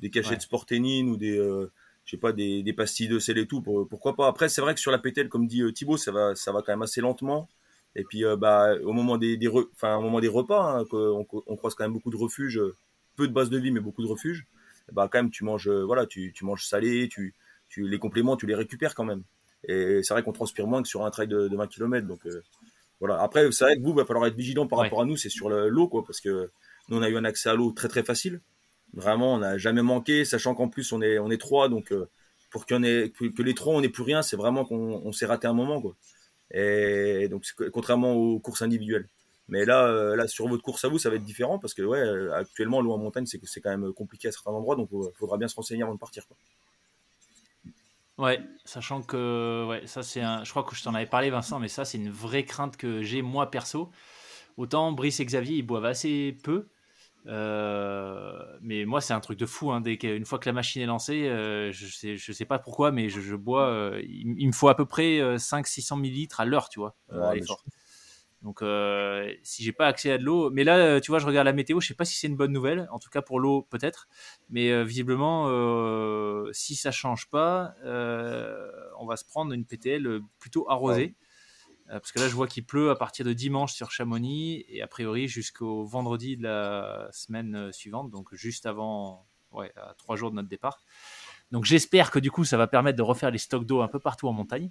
des 0.00 0.10
cachets 0.10 0.36
de 0.36 0.42
sporténine 0.42 1.08
ou 1.08 1.16
des, 1.16 1.38
euh, 1.38 1.70
je 2.04 2.10
sais 2.10 2.16
pas, 2.16 2.32
des, 2.32 2.62
des 2.62 2.72
pastilles 2.72 3.08
de 3.08 3.18
sel 3.18 3.38
et 3.38 3.46
tout, 3.46 3.62
pourquoi 3.62 4.14
pas. 4.14 4.28
Après, 4.28 4.48
c'est 4.48 4.60
vrai 4.60 4.74
que 4.74 4.80
sur 4.80 4.90
la 4.90 4.98
pételle, 4.98 5.28
comme 5.28 5.46
dit 5.46 5.62
Thibaut, 5.72 5.96
ça 5.96 6.12
va, 6.12 6.34
ça 6.34 6.52
va 6.52 6.60
quand 6.60 6.72
même 6.72 6.82
assez 6.82 7.00
lentement. 7.00 7.48
Et 7.94 8.04
puis, 8.04 8.24
bah, 8.38 8.74
au 8.84 8.92
moment 8.92 9.16
des, 9.16 9.36
des 9.38 9.48
enfin, 9.48 9.96
au 9.96 10.02
moment 10.02 10.20
des 10.20 10.28
repas, 10.28 10.80
hein, 10.80 10.84
on, 10.92 11.26
on, 11.46 11.56
croise 11.56 11.74
quand 11.74 11.84
même 11.84 11.94
beaucoup 11.94 12.10
de 12.10 12.16
refuges, 12.16 12.60
peu 13.16 13.26
de 13.26 13.32
bases 13.32 13.48
de 13.48 13.58
vie, 13.58 13.70
mais 13.70 13.80
beaucoup 13.80 14.02
de 14.02 14.08
refuges. 14.08 14.46
Bah, 14.92 15.08
quand 15.10 15.18
même, 15.18 15.30
tu 15.30 15.44
manges, 15.44 15.68
voilà, 15.68 16.06
tu, 16.06 16.32
tu 16.34 16.44
manges 16.44 16.66
salé, 16.66 17.08
tu, 17.08 17.34
tu, 17.68 17.88
les 17.88 17.98
compléments, 17.98 18.36
tu 18.36 18.46
les 18.46 18.54
récupères 18.54 18.94
quand 18.94 19.04
même. 19.04 19.22
Et 19.64 20.02
c'est 20.02 20.14
vrai 20.14 20.22
qu'on 20.22 20.32
transpire 20.32 20.66
moins 20.66 20.82
que 20.82 20.88
sur 20.88 21.04
un 21.04 21.10
trail 21.10 21.28
de, 21.28 21.48
20 21.54 21.66
km. 21.66 22.06
Donc, 22.06 22.26
voilà. 23.00 23.20
Après, 23.20 23.50
c'est 23.52 23.64
vrai 23.64 23.76
que 23.76 23.82
vous, 23.82 23.90
il 23.90 23.96
va 23.96 24.04
falloir 24.04 24.26
être 24.26 24.36
vigilant 24.36 24.66
par 24.66 24.78
rapport 24.78 25.02
à 25.02 25.04
nous, 25.04 25.16
c'est 25.16 25.28
sur 25.28 25.50
l'eau, 25.50 25.88
quoi, 25.88 26.04
parce 26.04 26.20
que 26.20 26.50
nous, 26.88 26.98
on 26.98 27.02
a 27.02 27.08
eu 27.08 27.16
un 27.16 27.24
accès 27.24 27.48
à 27.48 27.54
l'eau 27.54 27.72
très 27.72 27.88
très 27.88 28.02
facile. 28.02 28.40
Vraiment, 28.94 29.34
on 29.34 29.38
n'a 29.38 29.58
jamais 29.58 29.82
manqué, 29.82 30.24
sachant 30.24 30.54
qu'en 30.54 30.68
plus, 30.68 30.92
on 30.92 31.02
est, 31.02 31.18
on 31.18 31.30
est 31.30 31.40
trois, 31.40 31.68
donc 31.68 31.92
euh, 31.92 32.08
pour 32.50 32.66
qu'on 32.66 32.82
ait, 32.82 33.10
que, 33.10 33.42
les 33.42 33.54
trois, 33.54 33.74
on 33.74 33.80
n'ait 33.80 33.88
plus 33.88 34.02
rien, 34.04 34.22
c'est 34.22 34.36
vraiment 34.36 34.64
qu'on 34.64 35.12
s'est 35.12 35.26
raté 35.26 35.46
un 35.46 35.52
moment, 35.52 35.80
quoi. 35.80 35.96
Et 36.52 37.28
donc, 37.28 37.44
contrairement 37.72 38.14
aux 38.14 38.38
courses 38.38 38.62
individuelles. 38.62 39.08
Mais 39.48 39.64
là, 39.64 39.86
euh, 39.88 40.16
là, 40.16 40.26
sur 40.28 40.48
votre 40.48 40.62
course 40.62 40.84
à 40.84 40.88
vous, 40.88 40.98
ça 40.98 41.10
va 41.10 41.16
être 41.16 41.24
différent 41.24 41.58
parce 41.58 41.74
que, 41.74 41.82
ouais, 41.82 42.00
actuellement, 42.32 42.80
l'eau 42.80 42.92
en 42.92 42.98
montagne, 42.98 43.26
c'est 43.26 43.40
c'est 43.44 43.60
quand 43.60 43.76
même 43.76 43.92
compliqué 43.92 44.28
à 44.28 44.32
certains 44.32 44.52
endroits, 44.52 44.76
donc 44.76 44.88
il 44.92 44.98
euh, 44.98 45.10
faudra 45.16 45.36
bien 45.38 45.48
se 45.48 45.56
renseigner 45.56 45.82
avant 45.82 45.94
de 45.94 45.98
partir, 45.98 46.26
quoi. 46.26 46.36
Ouais, 48.18 48.40
sachant 48.64 49.02
que 49.02 49.66
ouais, 49.68 49.86
ça 49.86 50.02
c'est 50.02 50.22
un. 50.22 50.42
Je 50.42 50.50
crois 50.50 50.62
que 50.62 50.74
je 50.74 50.82
t'en 50.82 50.94
avais 50.94 51.06
parlé, 51.06 51.28
Vincent, 51.28 51.58
mais 51.58 51.68
ça 51.68 51.84
c'est 51.84 51.98
une 51.98 52.10
vraie 52.10 52.44
crainte 52.44 52.76
que 52.76 53.02
j'ai 53.02 53.20
moi 53.20 53.50
perso. 53.50 53.90
Autant 54.56 54.92
Brice 54.92 55.20
et 55.20 55.26
Xavier 55.26 55.56
ils 55.56 55.62
boivent 55.62 55.84
assez 55.84 56.34
peu, 56.42 56.68
euh, 57.26 58.42
mais 58.62 58.86
moi 58.86 59.02
c'est 59.02 59.12
un 59.12 59.20
truc 59.20 59.38
de 59.38 59.44
fou. 59.44 59.70
Hein, 59.70 59.82
dès 59.82 59.98
qu'une 59.98 60.24
fois 60.24 60.38
que 60.38 60.48
la 60.48 60.54
machine 60.54 60.80
est 60.80 60.86
lancée, 60.86 61.28
euh, 61.28 61.72
je 61.72 61.86
sais 61.86 62.16
je 62.16 62.32
sais 62.32 62.46
pas 62.46 62.58
pourquoi, 62.58 62.90
mais 62.90 63.10
je, 63.10 63.36
bois. 63.36 63.68
Euh, 63.68 64.02
il, 64.08 64.46
me 64.46 64.52
faut 64.52 64.68
à 64.68 64.76
peu 64.76 64.86
près 64.86 65.18
500-600 65.36 66.00
millilitres 66.00 66.40
à 66.40 66.46
l'heure, 66.46 66.70
tu 66.70 66.80
vois, 66.80 66.96
l'effort. 67.34 67.62
Donc, 68.42 68.62
euh, 68.62 69.32
si 69.42 69.62
j'ai 69.62 69.72
pas 69.72 69.86
accès 69.86 70.12
à 70.12 70.18
de 70.18 70.24
l'eau, 70.24 70.50
mais 70.50 70.62
là, 70.62 70.76
euh, 70.76 71.00
tu 71.00 71.10
vois, 71.10 71.18
je 71.18 71.26
regarde 71.26 71.46
la 71.46 71.52
météo, 71.52 71.80
je 71.80 71.88
sais 71.88 71.94
pas 71.94 72.04
si 72.04 72.16
c'est 72.16 72.26
une 72.26 72.36
bonne 72.36 72.52
nouvelle. 72.52 72.86
En 72.92 72.98
tout 72.98 73.10
cas, 73.10 73.22
pour 73.22 73.40
l'eau, 73.40 73.62
peut-être. 73.70 74.08
Mais 74.50 74.70
euh, 74.70 74.82
visiblement, 74.82 75.46
euh, 75.48 76.50
si 76.52 76.76
ça 76.76 76.90
change 76.90 77.28
pas, 77.30 77.74
on 78.98 79.06
va 79.06 79.16
se 79.16 79.24
prendre 79.24 79.52
une 79.52 79.64
PTL 79.64 80.20
plutôt 80.38 80.68
arrosée. 80.70 81.14
parce 81.88 82.12
que 82.12 82.18
là, 82.18 82.28
je 82.28 82.34
vois 82.34 82.46
qu'il 82.46 82.64
pleut 82.64 82.90
à 82.90 82.96
partir 82.96 83.24
de 83.24 83.32
dimanche 83.32 83.72
sur 83.72 83.90
Chamonix 83.90 84.64
et 84.68 84.82
a 84.82 84.86
priori 84.86 85.28
jusqu'au 85.28 85.84
vendredi 85.84 86.36
de 86.36 86.42
la 86.42 87.08
semaine 87.12 87.72
suivante, 87.72 88.10
donc 88.10 88.34
juste 88.34 88.66
avant, 88.66 89.26
ouais, 89.52 89.72
à 89.76 89.94
trois 89.94 90.16
jours 90.16 90.30
de 90.30 90.36
notre 90.36 90.48
départ. 90.48 90.80
Donc, 91.52 91.64
j'espère 91.64 92.10
que 92.10 92.18
du 92.18 92.30
coup, 92.30 92.44
ça 92.44 92.56
va 92.56 92.66
permettre 92.66 92.96
de 92.96 93.02
refaire 93.02 93.30
les 93.30 93.38
stocks 93.38 93.64
d'eau 93.64 93.80
un 93.80 93.88
peu 93.88 94.00
partout 94.00 94.28
en 94.28 94.32
montagne. 94.32 94.70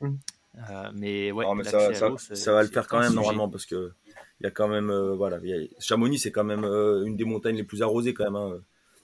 Mmh. 0.00 0.16
Euh, 0.56 0.90
mais 0.94 1.32
ouais, 1.32 1.44
ça, 1.64 2.52
va 2.52 2.62
le 2.62 2.68
faire 2.68 2.86
quand 2.86 3.00
même 3.00 3.14
normalement 3.14 3.48
parce 3.48 3.66
que 3.66 3.92
il 4.40 4.44
y 4.44 4.46
a 4.46 4.50
quand 4.50 4.68
même 4.68 4.90
euh, 4.90 5.14
voilà, 5.14 5.40
Chamonix 5.80 6.18
c'est 6.18 6.30
quand 6.30 6.44
même 6.44 6.64
euh, 6.64 7.04
une 7.04 7.16
des 7.16 7.24
montagnes 7.24 7.56
les 7.56 7.64
plus 7.64 7.82
arrosées 7.82 8.14
quand 8.14 8.24
même. 8.24 8.36
Hein. 8.36 8.60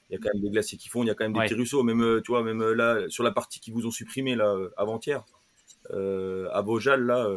Il 0.09 0.15
y 0.15 0.17
a 0.17 0.19
quand 0.19 0.31
même 0.33 0.43
des 0.43 0.51
glaciers 0.51 0.79
qui 0.79 0.89
font, 0.89 1.03
il 1.03 1.07
y 1.07 1.11
a 1.11 1.15
quand 1.15 1.25
même 1.25 1.33
des 1.33 1.41
petits 1.41 1.55
ruisseaux. 1.55 1.83
Même 1.83 2.21
tu 2.25 2.33
vois, 2.33 2.43
même 2.43 2.63
là 2.73 3.09
sur 3.09 3.25
la 3.25 3.33
partie 3.33 3.61
qui 3.61 3.71
vous 3.71 3.87
ont 3.87 3.91
supprimé 3.91 4.35
là 4.35 4.57
avant-hier, 4.77 5.25
à 5.93 6.63
Beaujal 6.63 7.05
là, 7.05 7.29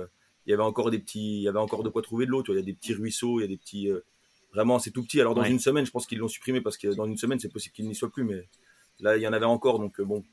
il 0.46 0.52
y 0.52 0.54
avait 0.54 0.64
encore 0.64 0.92
des 0.92 1.00
petits, 1.00 1.38
il 1.38 1.44
y 1.44 1.48
avait 1.48 1.60
encore 1.60 1.84
de 1.84 1.90
quoi 1.90 2.02
trouver 2.02 2.26
de 2.26 2.32
l'eau. 2.32 2.44
Tu 2.44 2.52
vois, 2.52 2.60
il 2.60 2.64
y 2.64 2.64
a 2.64 2.66
des 2.66 2.74
petits 2.74 2.94
ruisseaux, 2.94 3.40
il 3.40 3.44
y 3.44 3.46
a 3.46 3.48
des 3.48 3.58
petits, 3.58 3.90
vraiment 4.54 4.80
c'est 4.80 4.92
tout 4.92 5.04
petit. 5.04 5.22
Alors 5.22 5.36
dans 5.36 5.44
une 5.44 5.60
semaine, 5.60 5.86
je 5.86 5.92
pense 5.92 6.08
qu'ils 6.08 6.20
l'ont 6.20 6.28
supprimé 6.28 6.62
parce 6.62 6.78
que 6.78 6.88
dans 6.96 7.06
une 7.06 7.18
semaine 7.18 7.40
c'est 7.40 7.52
possible 7.52 7.76
qu'il 7.76 7.88
n'y 7.88 7.96
soit 7.96 8.10
plus, 8.10 8.24
mais 8.24 8.48
là 9.00 9.18
il 9.18 9.22
y 9.22 9.28
en 9.28 9.34
avait 9.34 9.46
encore 9.46 9.78
donc 9.78 10.02
bon 10.02 10.24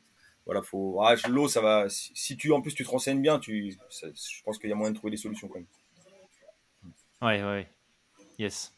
voilà, 0.51 0.63
faut. 0.63 1.01
Ah, 1.01 1.15
l'eau, 1.29 1.47
ça 1.47 1.61
va. 1.61 1.87
Si 1.89 2.37
tu 2.37 2.51
en 2.51 2.61
plus 2.61 2.75
tu 2.75 2.85
te 2.85 2.91
renseignes 2.91 3.23
bien, 3.23 3.39
tu, 3.39 3.71
je 3.71 4.43
pense 4.43 4.59
qu'il 4.59 4.69
y 4.69 4.73
a 4.73 4.75
moyen 4.75 4.91
de 4.91 4.97
trouver 4.97 5.13
des 5.13 5.17
solutions 5.17 5.47
quand 5.47 5.61
même. 5.61 5.67
Ouais, 7.23 7.41
ouais, 7.41 7.71
yes. 8.37 8.75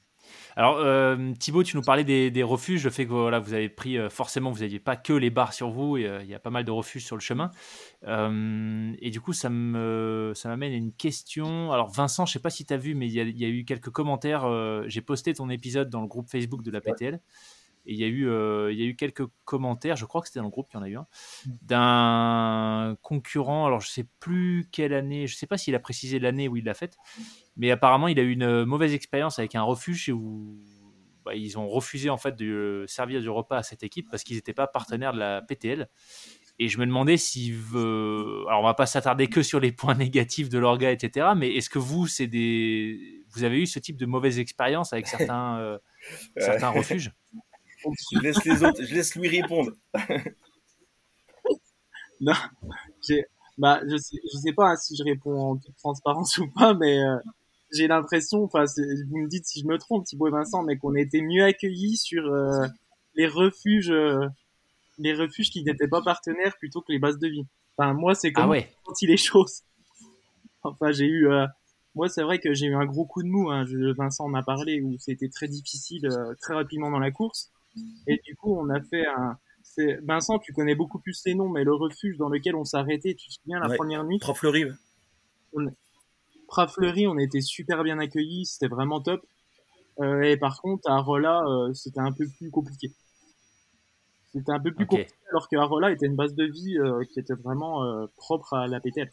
Alors 0.54 0.76
euh, 0.80 1.32
Thibaut, 1.38 1.62
tu 1.62 1.74
nous 1.78 1.82
parlais 1.82 2.04
des, 2.04 2.42
refuges, 2.42 2.84
le 2.84 2.90
fait 2.90 3.06
que 3.06 3.12
voilà, 3.12 3.38
vous 3.38 3.54
avez 3.54 3.70
pris 3.70 3.96
euh, 3.96 4.10
forcément, 4.10 4.50
vous 4.50 4.60
n'aviez 4.60 4.80
pas 4.80 4.96
que 4.96 5.14
les 5.14 5.30
bars 5.30 5.54
sur 5.54 5.70
vous, 5.70 5.96
et, 5.96 6.06
euh, 6.06 6.22
il 6.22 6.28
y 6.28 6.34
a 6.34 6.38
pas 6.38 6.50
mal 6.50 6.64
de 6.64 6.70
refuges 6.70 7.06
sur 7.06 7.16
le 7.16 7.22
chemin. 7.22 7.50
et 8.06 9.10
du 9.10 9.22
coup, 9.22 9.32
ça 9.32 9.48
me 9.48 10.32
ça 10.34 10.50
m'amène 10.50 10.74
à 10.74 10.76
une 10.76 10.92
question. 10.92 11.72
Alors 11.72 11.88
Vincent, 11.88 12.26
je 12.26 12.34
sais 12.34 12.38
pas 12.38 12.50
si 12.50 12.66
tu 12.66 12.74
as 12.74 12.76
vu, 12.76 12.94
mais 12.94 13.06
il 13.06 13.14
y, 13.14 13.44
a 13.46 13.48
eu 13.48 13.64
quelques 13.64 13.88
commentaires. 13.88 14.44
J'ai 14.88 15.00
posté 15.00 15.32
ton 15.32 15.48
épisode 15.48 15.88
dans 15.88 16.02
le 16.02 16.06
groupe 16.06 16.28
Facebook 16.28 16.62
de 16.62 16.70
la 16.70 16.82
PTL. 16.82 17.18
Et 17.84 17.94
il 17.94 17.98
y, 17.98 18.04
a 18.04 18.06
eu, 18.06 18.28
euh, 18.28 18.72
il 18.72 18.78
y 18.78 18.82
a 18.82 18.86
eu 18.86 18.94
quelques 18.94 19.24
commentaires, 19.44 19.96
je 19.96 20.04
crois 20.04 20.20
que 20.20 20.28
c'était 20.28 20.38
dans 20.38 20.44
le 20.44 20.50
groupe 20.50 20.68
qu'il 20.70 20.78
y 20.78 20.82
en 20.82 20.84
a 20.84 20.88
eu 20.88 20.96
un, 20.96 21.06
d'un 21.62 22.96
concurrent, 23.02 23.66
alors 23.66 23.80
je 23.80 23.88
sais 23.88 24.06
plus 24.20 24.68
quelle 24.70 24.94
année, 24.94 25.26
je 25.26 25.34
sais 25.34 25.48
pas 25.48 25.58
s'il 25.58 25.74
a 25.74 25.80
précisé 25.80 26.20
l'année 26.20 26.46
où 26.46 26.56
il 26.56 26.64
l'a 26.64 26.74
faite, 26.74 26.96
mais 27.56 27.72
apparemment 27.72 28.06
il 28.06 28.20
a 28.20 28.22
eu 28.22 28.30
une 28.30 28.64
mauvaise 28.64 28.94
expérience 28.94 29.40
avec 29.40 29.56
un 29.56 29.62
refuge 29.62 30.10
où 30.10 30.60
bah, 31.24 31.34
ils 31.34 31.58
ont 31.58 31.68
refusé 31.68 32.10
en 32.10 32.16
fait 32.16 32.36
de 32.36 32.84
servir 32.88 33.20
du 33.20 33.28
repas 33.28 33.58
à 33.58 33.62
cette 33.62 33.82
équipe 33.82 34.08
parce 34.10 34.24
qu'ils 34.24 34.36
n'étaient 34.36 34.54
pas 34.54 34.66
partenaires 34.66 35.12
de 35.12 35.18
la 35.18 35.42
PTL. 35.42 35.88
Et 36.58 36.68
je 36.68 36.78
me 36.78 36.86
demandais 36.86 37.16
si, 37.16 37.50
veut... 37.50 38.44
alors 38.48 38.60
on 38.60 38.64
va 38.64 38.74
pas 38.74 38.86
s'attarder 38.86 39.28
que 39.28 39.42
sur 39.42 39.58
les 39.58 39.72
points 39.72 39.94
négatifs 39.96 40.48
de 40.48 40.58
l'orga, 40.58 40.90
etc. 40.90 41.28
Mais 41.36 41.54
est-ce 41.54 41.70
que 41.70 41.78
vous, 41.78 42.06
c'est 42.06 42.26
des, 42.26 43.24
vous 43.30 43.44
avez 43.44 43.60
eu 43.60 43.66
ce 43.66 43.78
type 43.78 43.96
de 43.96 44.06
mauvaise 44.06 44.38
expérience 44.38 44.92
avec 44.92 45.06
certains, 45.08 45.58
euh, 45.58 45.78
certains 46.36 46.70
refuges? 46.70 47.12
Je 48.12 48.20
laisse 48.20 48.44
les 48.44 48.64
autres, 48.64 48.84
je 48.84 48.94
laisse 48.94 49.16
lui 49.16 49.28
répondre. 49.28 49.72
non, 52.20 52.34
bah, 53.58 53.80
je 53.88 53.96
sais, 53.96 54.16
je 54.32 54.38
sais 54.38 54.52
pas 54.52 54.76
si 54.76 54.96
je 54.96 55.04
réponds 55.04 55.38
en 55.38 55.56
toute 55.56 55.76
transparence 55.76 56.38
ou 56.38 56.48
pas, 56.48 56.74
mais 56.74 57.02
euh, 57.02 57.16
j'ai 57.72 57.86
l'impression, 57.86 58.44
enfin, 58.44 58.64
vous 59.08 59.18
me 59.18 59.28
dites 59.28 59.46
si 59.46 59.60
je 59.60 59.66
me 59.66 59.78
trompe, 59.78 60.04
Thibaut 60.04 60.28
et 60.28 60.30
Vincent, 60.30 60.62
mais 60.62 60.76
qu'on 60.76 60.94
a 60.94 61.00
été 61.00 61.22
mieux 61.22 61.44
accueillis 61.44 61.96
sur 61.96 62.26
euh, 62.26 62.66
les 63.14 63.28
refuges, 63.28 63.90
euh, 63.90 64.26
les 64.98 65.14
refuges 65.14 65.50
qui 65.50 65.62
n'étaient 65.62 65.88
pas 65.88 66.02
partenaires 66.02 66.56
plutôt 66.58 66.80
que 66.80 66.90
les 66.90 66.98
bases 66.98 67.18
de 67.18 67.28
vie. 67.28 67.46
Enfin, 67.76 67.94
moi, 67.94 68.16
c'est 68.16 68.32
comme 68.32 68.46
ah 68.46 68.48
ouais. 68.48 68.68
senti 68.86 69.06
les 69.06 69.16
choses. 69.16 69.62
Enfin, 70.64 70.90
j'ai 70.90 71.06
eu, 71.06 71.28
moi, 71.94 72.08
c'est 72.08 72.22
vrai 72.22 72.40
que 72.40 72.54
j'ai 72.54 72.66
eu 72.66 72.74
un 72.74 72.84
gros 72.84 73.04
coup 73.04 73.22
de 73.22 73.28
mou. 73.28 73.50
Hein, 73.50 73.64
Vincent 73.96 74.28
m'a 74.28 74.42
parlé 74.42 74.80
où 74.80 74.96
c'était 74.98 75.28
très 75.28 75.48
difficile 75.48 76.08
très 76.40 76.54
rapidement 76.54 76.90
dans 76.90 77.00
la 77.00 77.10
course. 77.10 77.51
Et 78.06 78.20
du 78.24 78.36
coup, 78.36 78.56
on 78.56 78.68
a 78.70 78.80
fait 78.80 79.06
un. 79.06 79.38
Vincent, 80.02 80.38
tu 80.38 80.52
connais 80.52 80.74
beaucoup 80.74 80.98
plus 80.98 81.22
les 81.24 81.34
noms, 81.34 81.48
mais 81.48 81.64
le 81.64 81.74
refuge 81.74 82.18
dans 82.18 82.28
lequel 82.28 82.56
on 82.56 82.64
s'arrêtait, 82.64 83.14
tu 83.14 83.28
te 83.28 83.34
souviens 83.34 83.60
la 83.60 83.74
première 83.74 84.04
nuit? 84.04 84.18
Prafleury. 84.18 84.64
On... 85.54 85.66
Prafleury, 86.48 87.06
on 87.06 87.16
était 87.16 87.40
super 87.40 87.82
bien 87.82 87.98
accueillis, 87.98 88.44
c'était 88.46 88.68
vraiment 88.68 89.00
top. 89.00 89.24
Euh, 90.00 90.22
et 90.22 90.36
par 90.36 90.60
contre, 90.60 90.90
à 90.90 90.98
Rolla, 91.00 91.42
euh, 91.46 91.72
c'était 91.74 92.00
un 92.00 92.12
peu 92.12 92.26
plus 92.38 92.50
compliqué. 92.50 92.92
C'était 94.32 94.52
un 94.52 94.60
peu 94.60 94.72
plus 94.72 94.86
compliqué, 94.86 95.12
alors 95.30 95.48
que 95.48 95.56
Rolla 95.56 95.90
était 95.90 96.06
une 96.06 96.16
base 96.16 96.34
de 96.34 96.44
vie 96.44 96.78
euh, 96.78 97.04
qui 97.04 97.20
était 97.20 97.34
vraiment 97.34 98.06
propre 98.16 98.54
à 98.54 98.66
la 98.66 98.80
PTL. 98.80 99.10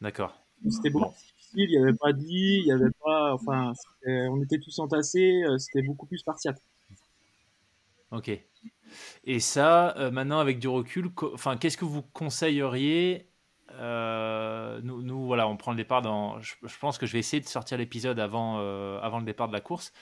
D'accord. 0.00 0.32
C'était 0.70 0.90
beaucoup 0.90 1.12
difficile, 1.12 1.70
il 1.70 1.78
n'y 1.78 1.82
avait 1.82 1.96
pas 1.96 2.12
de 2.12 2.20
lit, 2.20 2.60
il 2.60 2.66
y 2.66 2.72
avait 2.72 2.90
pas. 3.04 3.34
Enfin, 3.34 3.72
on 4.06 4.42
était 4.42 4.58
tous 4.58 4.78
entassés, 4.78 5.42
c'était 5.58 5.82
beaucoup 5.82 6.06
plus 6.06 6.18
spartiate. 6.18 6.60
Ok. 8.10 8.30
Et 9.24 9.40
ça, 9.40 9.96
euh, 9.98 10.10
maintenant 10.10 10.38
avec 10.38 10.58
du 10.58 10.68
recul, 10.68 11.10
enfin, 11.34 11.56
qu'est-ce 11.56 11.76
que 11.76 11.84
vous 11.84 12.02
conseilleriez 12.02 13.26
euh, 13.78 14.80
nous, 14.82 15.26
voilà, 15.26 15.46
on 15.46 15.58
prend 15.58 15.72
le 15.72 15.76
départ 15.76 16.00
dans. 16.00 16.40
Je, 16.40 16.54
pense 16.80 16.96
que 16.96 17.04
je 17.04 17.12
vais 17.12 17.18
essayer 17.18 17.40
de 17.40 17.46
sortir 17.46 17.76
l'épisode 17.76 18.18
avant, 18.18 18.56
euh, 18.60 18.98
avant 19.02 19.18
le 19.18 19.26
départ 19.26 19.46
de 19.46 19.52
la 19.52 19.60
course. 19.60 19.92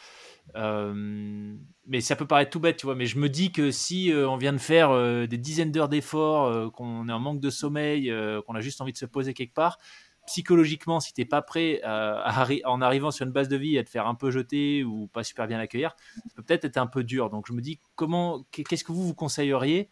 mais 0.54 2.00
ça 2.00 2.14
peut 2.14 2.28
paraître 2.28 2.52
tout 2.52 2.60
bête, 2.60 2.76
tu 2.76 2.86
vois. 2.86 2.94
Mais 2.94 3.06
je 3.06 3.18
me 3.18 3.28
dis 3.28 3.50
que 3.50 3.72
si 3.72 4.12
on 4.14 4.36
vient 4.36 4.52
de 4.52 4.58
faire 4.58 4.92
des 5.26 5.36
dizaines 5.36 5.72
d'heures 5.72 5.88
d'efforts, 5.88 6.72
qu'on 6.72 7.08
est 7.08 7.12
en 7.12 7.18
manque 7.18 7.40
de 7.40 7.50
sommeil, 7.50 8.14
qu'on 8.46 8.54
a 8.54 8.60
juste 8.60 8.80
envie 8.80 8.92
de 8.92 8.98
se 8.98 9.06
poser 9.06 9.34
quelque 9.34 9.54
part, 9.54 9.78
psychologiquement, 10.26 11.00
si 11.00 11.12
tu 11.12 11.20
n'es 11.20 11.24
pas 11.24 11.42
prêt 11.42 11.80
en 11.84 12.80
arrivant 12.80 13.10
sur 13.10 13.26
une 13.26 13.32
base 13.32 13.48
de 13.48 13.56
vie 13.56 13.78
à 13.78 13.84
te 13.84 13.90
faire 13.90 14.06
un 14.06 14.14
peu 14.14 14.30
jeter 14.30 14.84
ou 14.84 15.06
pas 15.08 15.22
super 15.22 15.46
bien 15.46 15.58
accueillir, 15.58 15.96
ça 16.16 16.34
peut 16.34 16.42
peut-être 16.42 16.64
être 16.64 16.76
un 16.78 16.86
peu 16.86 17.04
dur. 17.04 17.30
Donc 17.30 17.46
je 17.48 17.52
me 17.52 17.60
dis, 17.60 17.80
comment, 17.94 18.44
qu'est-ce 18.50 18.84
que 18.84 18.92
vous 18.92 19.06
vous 19.06 19.14
conseilleriez 19.14 19.88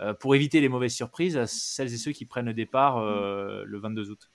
euh, 0.00 0.12
pour 0.12 0.34
éviter 0.34 0.60
les 0.60 0.68
mauvaises 0.68 0.92
surprises 0.92 1.38
à 1.38 1.46
celles 1.46 1.92
et 1.92 1.96
ceux 1.96 2.12
qui 2.12 2.26
prennent 2.26 2.46
le 2.46 2.54
départ 2.54 2.98
euh, 2.98 3.64
le 3.64 3.78
22 3.78 4.10
août? 4.10 4.30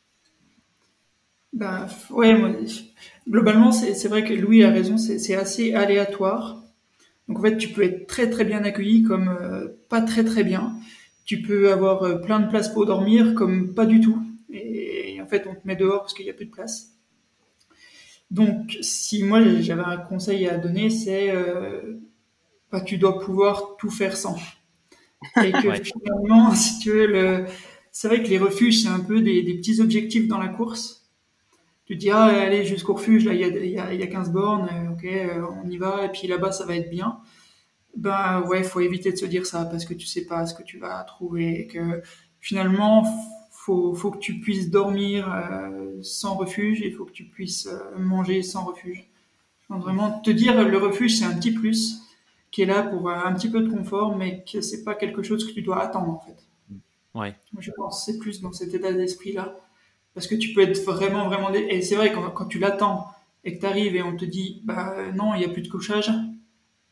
Bah, 1.54 1.88
ouais, 2.10 2.36
globalement, 3.30 3.72
c'est 3.72 4.08
vrai 4.08 4.24
que 4.24 4.34
Louis 4.34 4.64
a 4.64 4.72
raison, 4.72 4.98
c'est 4.98 5.36
assez 5.36 5.74
aléatoire. 5.74 6.64
Donc 7.28 7.40
en 7.40 7.42
fait, 7.44 7.58
tu 7.58 7.70
peux 7.70 7.84
être 7.84 8.08
très 8.08 8.30
très 8.30 8.46
bien 8.46 8.64
accueilli 8.64 9.04
comme 9.04 9.30
euh, 9.30 9.68
pas 9.90 10.02
très 10.02 10.24
très 10.24 10.44
bien. 10.44 10.74
Tu 11.26 11.42
peux 11.42 11.72
avoir 11.72 12.22
plein 12.22 12.40
de 12.40 12.50
places 12.50 12.70
pour 12.70 12.86
dormir 12.86 13.36
comme 13.36 13.76
pas 13.76 13.86
du 13.86 14.00
tout. 14.00 14.18
Et 14.50 15.11
en 15.22 15.28
fait, 15.28 15.48
on 15.48 15.56
te 15.56 15.66
met 15.66 15.76
dehors 15.76 16.02
parce 16.02 16.14
qu'il 16.14 16.26
n'y 16.26 16.32
a 16.32 16.34
plus 16.34 16.46
de 16.46 16.52
place. 16.52 16.92
Donc, 18.30 18.78
si 18.82 19.24
moi 19.24 19.42
j'avais 19.60 19.84
un 19.84 19.98
conseil 19.98 20.48
à 20.48 20.58
donner, 20.58 20.90
c'est 20.90 21.32
euh, 21.32 22.00
bah, 22.72 22.80
tu 22.82 22.98
dois 22.98 23.20
pouvoir 23.20 23.76
tout 23.78 23.90
faire 23.90 24.16
sans. 24.16 24.38
Et 25.44 25.52
que 25.52 25.74
finalement, 25.84 26.52
si 26.56 26.80
tu 26.80 26.92
veux, 26.92 27.08
le... 27.08 27.46
c'est 27.92 28.08
vrai 28.08 28.24
que 28.24 28.30
les 28.30 28.38
refuges, 28.38 28.84
c'est 28.84 28.90
un 28.90 29.02
peu 29.02 29.22
des, 29.22 29.44
des, 29.44 29.56
petits 29.56 29.82
objectifs 29.82 30.28
dans 30.28 30.38
la 30.38 30.48
course. 30.48 31.10
Tu 31.86 31.96
te 31.96 32.00
dis, 32.00 32.10
ah, 32.10 32.24
allez, 32.24 32.64
jusqu'au 32.64 32.94
refuge, 32.94 33.26
là, 33.26 33.34
il 33.34 33.42
y 33.42 33.44
a, 33.44 33.48
y, 33.48 33.78
a, 33.78 33.94
y 33.94 34.04
a 34.04 34.08
15 34.08 34.32
bornes, 34.32 34.70
euh, 34.72 34.94
ok, 34.94 35.04
euh, 35.04 35.46
on 35.62 35.70
y 35.70 35.78
va, 35.78 36.06
et 36.06 36.10
puis 36.10 36.28
là-bas, 36.28 36.54
ça 36.54 36.66
va 36.66 36.76
être 36.76 36.90
bien. 36.90 37.20
Ben 37.98 38.42
ouais, 38.48 38.64
faut 38.64 38.80
éviter 38.80 39.12
de 39.12 39.18
se 39.18 39.26
dire 39.26 39.46
ça 39.46 39.66
parce 39.66 39.84
que 39.84 39.94
tu 39.94 40.08
sais 40.08 40.26
pas 40.26 40.46
ce 40.46 40.54
que 40.54 40.64
tu 40.64 40.78
vas 40.78 41.04
trouver 41.04 41.60
et 41.60 41.68
que 41.68 42.02
finalement, 42.40 43.04
faut, 43.62 43.94
faut 43.94 44.10
que 44.10 44.18
tu 44.18 44.40
puisses 44.40 44.72
dormir 44.72 45.32
euh, 45.32 46.00
sans 46.02 46.36
refuge 46.36 46.82
et 46.82 46.88
il 46.88 46.96
faut 46.96 47.06
que 47.06 47.12
tu 47.12 47.26
puisses 47.26 47.68
euh, 47.68 47.96
manger 47.98 48.42
sans 48.42 48.66
refuge. 48.66 49.08
vraiment 49.70 50.20
te 50.20 50.32
dire 50.32 50.68
le 50.68 50.78
refuge 50.80 51.20
c'est 51.20 51.26
un 51.26 51.36
petit 51.36 51.52
plus 51.52 52.02
qui 52.50 52.64
est 52.64 52.66
là 52.66 52.82
pour 52.82 53.08
euh, 53.08 53.14
un 53.14 53.34
petit 53.34 53.50
peu 53.50 53.62
de 53.62 53.70
confort, 53.70 54.18
mais 54.18 54.44
que 54.52 54.62
c'est 54.62 54.84
pas 54.84 54.96
quelque 54.96 55.22
chose 55.22 55.46
que 55.46 55.54
tu 55.54 55.62
dois 55.62 55.80
attendre 55.84 56.10
en 56.10 56.20
fait. 56.20 56.38
Ouais. 57.14 57.36
Je 57.60 57.72
pense 57.72 58.04
c'est 58.06 58.18
plus 58.18 58.42
dans 58.42 58.52
cet 58.52 58.74
état 58.74 58.92
d'esprit 58.94 59.34
là, 59.34 59.56
parce 60.16 60.26
que 60.26 60.36
tu 60.36 60.54
peux 60.54 60.62
être 60.62 60.84
vraiment 60.84 61.28
vraiment 61.28 61.54
et 61.54 61.82
c'est 61.84 61.96
vrai 61.96 62.12
quand, 62.12 62.32
quand 62.32 62.46
tu 62.46 62.58
l'attends 62.58 63.06
et 63.44 63.56
que 63.56 63.60
tu 63.60 63.66
arrives 63.68 63.96
et 63.96 64.02
on 64.02 64.18
te 64.18 64.26
dit 64.26 64.62
bah 64.64 64.96
non 65.14 65.36
il 65.36 65.42
y 65.42 65.46
a 65.46 65.50
plus 65.50 65.62
de 65.62 65.70
couchage, 65.70 66.10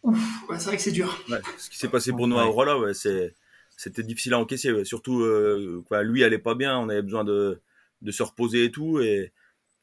ouf, 0.04 0.44
c'est 0.50 0.66
vrai 0.66 0.78
que 0.78 0.84
c'est 0.84 0.92
dur. 0.92 1.20
Ouais, 1.30 1.40
ce 1.58 1.68
qui 1.72 1.80
s'est 1.80 1.90
passé 1.90 2.12
pour 2.12 2.28
nous 2.28 2.38
à 2.38 2.46
Aurora, 2.46 2.78
ouais, 2.78 2.94
c'est 2.94 3.34
c'était 3.80 4.04
difficile 4.04 4.34
à 4.34 4.40
encaisser. 4.40 4.84
Surtout, 4.84 5.22
euh, 5.22 5.82
quoi, 5.88 6.04
lui 6.04 6.26
allait 6.26 6.38
pas 6.38 6.54
bien, 6.54 6.78
on 6.78 6.90
avait 6.90 7.02
besoin 7.02 7.24
de, 7.24 7.62
de 8.02 8.12
se 8.12 8.24
reposer 8.24 8.66
et 8.66 8.72
tout, 8.72 9.00
et 9.00 9.32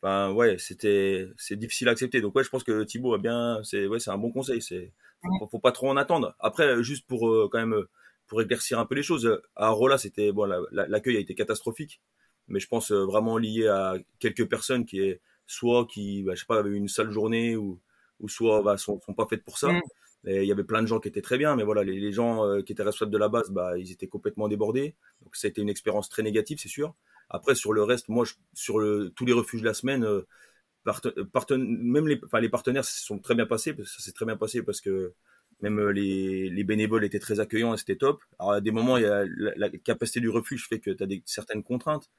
Enfin, 0.03 0.33
ouais, 0.33 0.59
c'était, 0.59 1.27
c'est 1.39 1.57
difficile 1.57 1.89
à 1.89 1.93
accepter. 1.93 2.21
Donc, 2.21 2.37
ouais, 2.37 2.45
je 2.45 2.51
pense 2.51 2.63
que 2.63 2.85
Thibaut 2.85 3.15
a 3.15 3.19
bien, 3.19 3.61
c'est, 3.65 3.87
ouais, 3.87 3.99
c'est 3.99 4.11
un 4.11 4.19
bon 4.19 4.31
conseil. 4.31 4.61
C'est, 4.61 4.93
faut, 5.41 5.47
faut, 5.49 5.59
pas 5.59 5.73
trop 5.73 5.89
en 5.89 5.97
attendre. 5.97 6.37
Après, 6.39 6.83
juste 6.83 7.07
pour, 7.07 7.29
euh, 7.29 7.49
quand 7.51 7.59
même, 7.59 7.83
pour 8.27 8.43
éclaircir 8.43 8.79
un 8.79 8.87
peu 8.87 8.95
les 8.95 9.03
choses, 9.03 9.41
à 9.57 9.71
Rola, 9.71 9.99
c'était, 9.99 10.33
bon, 10.33 10.45
l'accueil 10.71 11.17
a 11.17 11.21
été 11.21 11.35
catastrophique, 11.35 12.03
mais 12.49 12.61
je 12.61 12.69
pense 12.69 12.93
euh, 12.93 13.05
vraiment 13.07 13.39
lié 13.39 13.69
à 13.69 13.97
quelques 14.19 14.49
personnes 14.49 14.85
qui 14.85 15.01
est, 15.01 15.23
soit 15.47 15.87
qui, 15.87 16.23
bah, 16.25 16.35
je 16.35 16.41
sais 16.41 16.47
pas, 16.47 16.59
avaient 16.59 16.77
une 16.77 16.89
sale 16.89 17.11
journée 17.11 17.57
ou, 17.57 17.81
ou 18.21 18.29
soit, 18.29 18.63
bah, 18.63 18.77
sont, 18.77 18.99
pas 18.99 19.27
faites 19.29 19.45
pour 19.45 19.59
ça. 19.59 19.73
Mm. 19.73 19.81
Il 20.27 20.45
y 20.45 20.53
avait 20.53 20.65
plein 20.65 20.83
de 20.83 20.87
gens 20.87 20.99
qui 20.99 21.09
étaient 21.09 21.23
très 21.23 21.39
bien, 21.39 21.55
mais 21.55 21.63
voilà, 21.63 21.85
les, 21.85 22.13
gens 22.13 22.45
euh, 22.45 22.61
qui 22.61 22.73
étaient 22.73 22.83
responsables 22.83 23.13
de 23.13 23.19
la 23.19 23.29
base, 23.29 23.51
bah, 23.51 23.79
ils 23.79 23.93
étaient 23.93 24.09
complètement 24.09 24.49
débordés. 24.49 24.97
Donc, 25.23 25.37
c'était 25.37 25.63
une 25.63 25.69
expérience 25.69 26.09
très 26.09 26.23
négative, 26.23 26.59
c'est 26.61 26.69
sûr. 26.69 26.95
Après, 27.31 27.55
sur 27.55 27.73
le 27.73 27.83
reste, 27.83 28.09
moi, 28.09 28.25
sur 28.55 28.75
tous 29.15 29.25
les 29.25 29.33
refuges 29.33 29.61
de 29.61 29.67
la 29.67 29.75
semaine, 29.75 30.05
euh, 30.05 30.23
même 31.57 32.09
les, 32.09 32.49
partenaires 32.49 32.85
se 32.85 33.05
sont 33.05 33.19
très 33.19 33.35
bien 33.35 33.47
passés, 33.47 33.75
ça 33.85 34.03
s'est 34.03 34.13
très 34.13 34.27
bien 34.27 34.37
passé 34.37 34.63
parce 34.63 34.81
que 34.81 35.15
même 35.61 35.79
euh, 35.79 35.91
les, 35.91 36.51
les 36.51 36.65
bénévoles 36.65 37.05
étaient 37.05 37.19
très 37.19 37.41
accueillants 37.41 37.75
et 37.75 37.77
c'était 37.77 37.97
top. 37.97 38.21
Alors, 38.39 38.53
à 38.53 38.61
des 38.61 38.71
moments, 38.71 38.97
il 38.97 39.05
y 39.05 39.07
a 39.07 39.25
la, 39.27 39.53
la 39.57 39.71
capacité 39.71 40.21
du 40.21 40.29
refuge 40.29 40.69
fait 40.69 40.81
que 40.81 40.91
tu 40.91 41.03
as 41.03 41.07
des, 41.07 41.23
certaines 41.25 41.63
contraintes, 41.63 42.11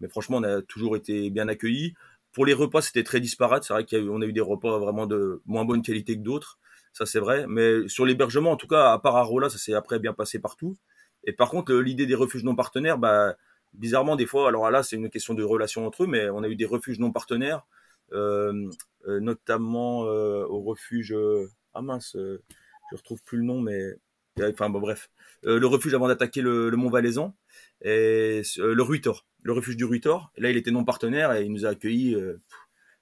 mais 0.00 0.08
franchement, 0.08 0.38
on 0.38 0.42
a 0.44 0.62
toujours 0.62 0.96
été 0.96 1.30
bien 1.30 1.48
accueillis. 1.48 1.94
Pour 2.32 2.46
les 2.46 2.52
repas, 2.52 2.82
c'était 2.82 3.02
très 3.02 3.20
disparate. 3.20 3.64
C'est 3.64 3.72
vrai 3.72 3.86
qu'on 3.86 4.20
a, 4.20 4.24
a, 4.24 4.28
eu 4.28 4.32
des 4.32 4.40
repas 4.40 4.78
vraiment 4.78 5.06
de 5.06 5.42
moins 5.46 5.64
bonne 5.64 5.82
qualité 5.82 6.16
que 6.16 6.22
d'autres. 6.22 6.58
Ça, 6.96 7.04
c'est 7.04 7.20
vrai. 7.20 7.44
Mais 7.46 7.86
sur 7.88 8.06
l'hébergement, 8.06 8.52
en 8.52 8.56
tout 8.56 8.68
cas, 8.68 8.90
à 8.94 8.98
part 8.98 9.16
Arola, 9.16 9.50
ça 9.50 9.58
s'est 9.58 9.74
après 9.74 9.98
bien 9.98 10.14
passé 10.14 10.38
partout. 10.38 10.78
Et 11.24 11.34
par 11.34 11.50
contre, 11.50 11.74
l'idée 11.74 12.06
des 12.06 12.14
refuges 12.14 12.42
non 12.42 12.56
partenaires, 12.56 12.96
bah, 12.96 13.36
bizarrement, 13.74 14.16
des 14.16 14.24
fois, 14.24 14.48
alors 14.48 14.70
là, 14.70 14.82
c'est 14.82 14.96
une 14.96 15.10
question 15.10 15.34
de 15.34 15.42
relation 15.42 15.86
entre 15.86 16.04
eux, 16.04 16.06
mais 16.06 16.30
on 16.30 16.42
a 16.42 16.48
eu 16.48 16.56
des 16.56 16.64
refuges 16.64 16.98
non 16.98 17.12
partenaires, 17.12 17.66
euh, 18.14 18.70
euh, 19.08 19.20
notamment 19.20 20.06
euh, 20.06 20.46
au 20.46 20.62
refuge. 20.62 21.12
Euh, 21.12 21.50
ah 21.74 21.82
mince, 21.82 22.16
euh, 22.16 22.42
je 22.90 22.96
retrouve 22.96 23.22
plus 23.22 23.36
le 23.36 23.44
nom, 23.44 23.60
mais 23.60 23.92
enfin 24.40 24.70
bon, 24.70 24.80
bref, 24.80 25.10
le 25.42 25.66
refuge 25.66 25.92
avant 25.92 26.08
d'attaquer 26.08 26.40
le, 26.40 26.70
le, 26.70 26.76
Mont 26.78 26.88
Valaisan 26.88 27.36
et 27.82 28.40
le 28.56 28.82
Ruitor, 28.82 29.26
le 29.42 29.52
refuge 29.52 29.76
du 29.76 29.84
Ruitor. 29.84 30.32
là, 30.38 30.50
il 30.50 30.56
était 30.56 30.70
non 30.70 30.84
partenaire 30.84 31.34
et 31.34 31.44
il 31.44 31.52
nous 31.52 31.66
a 31.66 31.70
accueillis, 31.70 32.16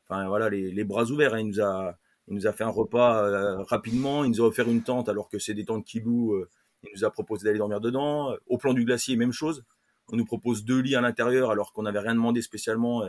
enfin 0.03 0.27
voilà, 0.27 0.51
les, 0.51 0.73
les, 0.73 0.85
bras 0.85 1.05
ouverts. 1.05 1.35
Hein, 1.35 1.41
il 1.41 1.49
nous 1.49 1.61
a, 1.61 1.97
il 2.29 2.35
nous 2.35 2.47
a 2.47 2.53
fait 2.53 2.65
un 2.65 2.71
repas 2.71 3.65
rapidement. 3.65 4.25
Il 4.25 4.31
nous 4.31 4.41
a 4.41 4.47
offert 4.47 4.69
une 4.69 4.83
tente 4.83 5.09
alors 5.09 5.29
que 5.29 5.39
c'est 5.39 5.55
des 5.55 5.65
tentes 5.65 5.85
qui 5.85 6.01
louent. 6.01 6.45
il 6.83 6.91
nous 6.97 7.05
a 7.05 7.11
proposé 7.11 7.45
d'aller 7.45 7.59
dormir 7.59 7.81
dedans. 7.81 8.35
Au 8.47 8.59
plan 8.59 8.73
du 8.73 8.85
glacier, 8.85 9.17
même 9.17 9.33
chose 9.33 9.65
on 10.13 10.17
nous 10.17 10.25
propose 10.25 10.65
deux 10.65 10.81
lits 10.81 10.97
à 10.97 11.01
l'intérieur 11.01 11.51
alors 11.51 11.73
qu'on 11.73 11.83
n'avait 11.83 12.01
rien 12.01 12.15
demandé 12.15 12.43
spécialement. 12.43 13.09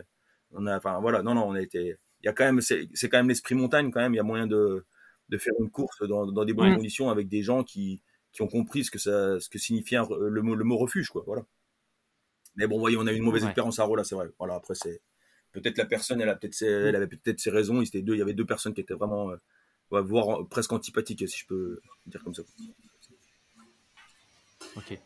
On 0.51 0.67
a, 0.67 0.77
enfin 0.77 0.99
voilà, 0.99 1.23
non, 1.23 1.33
non, 1.35 1.45
on 1.47 1.53
a 1.53 1.61
été. 1.61 1.97
Il 2.21 2.25
y 2.25 2.29
a 2.29 2.33
quand 2.33 2.45
même, 2.45 2.61
c'est 2.61 3.09
quand 3.09 3.17
même 3.17 3.29
l'esprit 3.29 3.55
montagne 3.55 3.91
quand 3.91 3.99
même. 3.99 4.13
Il 4.13 4.17
y 4.17 4.19
a 4.19 4.23
moyen 4.23 4.47
de, 4.47 4.85
de 5.29 5.37
faire 5.37 5.53
une 5.59 5.69
course 5.69 6.07
dans, 6.07 6.25
dans 6.25 6.45
des 6.45 6.53
bonnes 6.53 6.71
mmh. 6.71 6.75
conditions 6.75 7.09
avec 7.09 7.27
des 7.27 7.43
gens 7.43 7.63
qui, 7.63 8.01
qui 8.31 8.41
ont 8.41 8.47
compris 8.47 8.85
ce 8.85 8.91
que 8.91 8.99
ça, 8.99 9.39
ce 9.39 9.49
que 9.49 9.59
signifiait 9.59 9.99
le 10.19 10.41
mot, 10.41 10.55
le 10.55 10.63
mot 10.63 10.77
refuge, 10.77 11.09
quoi. 11.09 11.23
Voilà. 11.25 11.43
Mais 12.55 12.67
bon, 12.67 12.79
voyez, 12.79 12.97
on 12.97 13.05
a 13.05 13.11
eu 13.11 13.17
une 13.17 13.23
mauvaise 13.23 13.43
ouais. 13.43 13.49
expérience 13.49 13.79
à 13.79 13.83
Rola, 13.83 14.03
c'est 14.03 14.15
vrai. 14.15 14.29
Voilà, 14.39 14.55
après 14.55 14.75
c'est 14.75 15.01
peut-être 15.55 15.77
la 15.77 15.85
personne, 15.85 16.21
elle 16.21 16.29
a 16.29 16.35
peut-être, 16.35 16.61
elle 16.61 16.95
avait 16.95 17.07
peut-être 17.07 17.39
ses 17.39 17.49
raisons. 17.49 17.81
Il, 17.81 18.03
deux, 18.03 18.13
il 18.13 18.19
y 18.19 18.21
avait 18.21 18.33
deux 18.33 18.45
personnes 18.45 18.73
qui 18.73 18.81
étaient 18.81 18.93
vraiment, 18.93 19.31
euh, 19.31 20.01
voire 20.01 20.47
presque 20.47 20.73
antipathiques, 20.73 21.27
si 21.27 21.39
je 21.39 21.45
peux 21.47 21.79
dire 22.05 22.23
comme 22.23 22.33
ça. 22.33 22.43
Ok. 24.75 24.99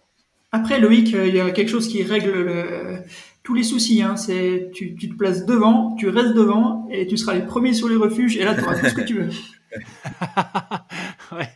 Après, 0.52 0.80
Loïc, 0.80 1.14
euh, 1.14 1.28
il 1.28 1.36
y 1.36 1.40
a 1.40 1.52
quelque 1.52 1.70
chose 1.70 1.88
qui 1.88 2.02
règle 2.02 2.32
le, 2.32 3.04
tous 3.44 3.54
les 3.54 3.64
soucis. 3.64 4.02
Hein. 4.02 4.16
C'est 4.16 4.72
tu, 4.74 4.96
tu, 4.96 5.10
te 5.10 5.16
places 5.16 5.46
devant, 5.46 5.96
tu 5.96 6.10
restes 6.10 6.34
devant 6.34 6.88
et 6.90 7.06
tu 7.06 7.18
seras 7.18 7.36
les 7.36 7.46
premiers 7.46 7.74
sur 7.74 7.88
les 7.88 7.96
refuges 7.96 8.36
et 8.38 8.44
là, 8.44 8.56
tu 8.56 8.62
auras 8.62 8.80
tout 8.80 8.88
ce 8.88 8.96
que 8.96 9.02
tu 9.02 9.22
veux. 9.22 9.30
ouais. 11.38 11.50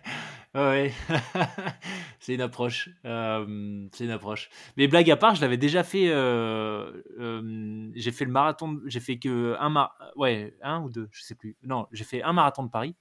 C'est 2.19 2.35
une 2.35 2.41
approche. 2.41 2.89
Euh, 3.05 3.87
c'est 3.91 4.05
une 4.05 4.11
approche. 4.11 4.49
Mais 4.77 4.87
blague 4.87 5.09
à 5.09 5.17
part, 5.17 5.35
je 5.35 5.41
l'avais 5.41 5.57
déjà 5.57 5.83
fait. 5.83 6.09
Euh, 6.09 7.01
euh, 7.19 7.89
j'ai 7.95 8.11
fait 8.11 8.25
le 8.25 8.31
marathon. 8.31 8.79
J'ai 8.85 8.99
fait 8.99 9.17
que 9.17 9.55
un 9.59 9.69
mar 9.69 9.97
ouais, 10.15 10.55
un 10.61 10.81
ou 10.81 10.89
deux, 10.89 11.09
je 11.11 11.23
sais 11.23 11.35
plus. 11.35 11.57
Non, 11.63 11.87
j'ai 11.91 12.03
fait 12.03 12.21
un 12.21 12.33
marathon 12.33 12.63
de 12.63 12.69
Paris. 12.69 12.95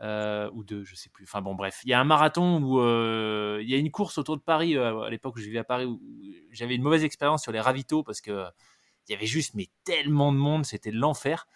Ou 0.00 0.64
deux, 0.64 0.84
je 0.84 0.94
sais 0.94 1.10
plus. 1.10 1.24
Enfin 1.24 1.42
bon, 1.42 1.54
bref, 1.54 1.80
il 1.84 1.90
y 1.90 1.94
a 1.94 2.00
un 2.00 2.04
marathon 2.04 2.62
où 2.62 2.80
il 3.60 3.68
y 3.68 3.74
a 3.74 3.78
une 3.78 3.90
course 3.90 4.18
autour 4.18 4.36
de 4.36 4.42
Paris 4.42 4.76
à 4.78 5.10
l'époque 5.10 5.34
où 5.36 5.40
je 5.40 5.46
vivais 5.46 5.58
à 5.58 5.64
Paris 5.64 5.86
où 5.86 6.00
j'avais 6.52 6.76
une 6.76 6.82
mauvaise 6.82 7.04
expérience 7.04 7.42
sur 7.42 7.52
les 7.52 7.60
ravitaux 7.60 8.04
parce 8.04 8.20
que 8.20 8.44
il 9.08 9.12
y 9.12 9.14
avait 9.14 9.26
juste 9.26 9.54
mais 9.54 9.68
tellement 9.84 10.32
de 10.32 10.38
monde, 10.38 10.64
c'était 10.64 10.92
l'enfer. 10.92 11.46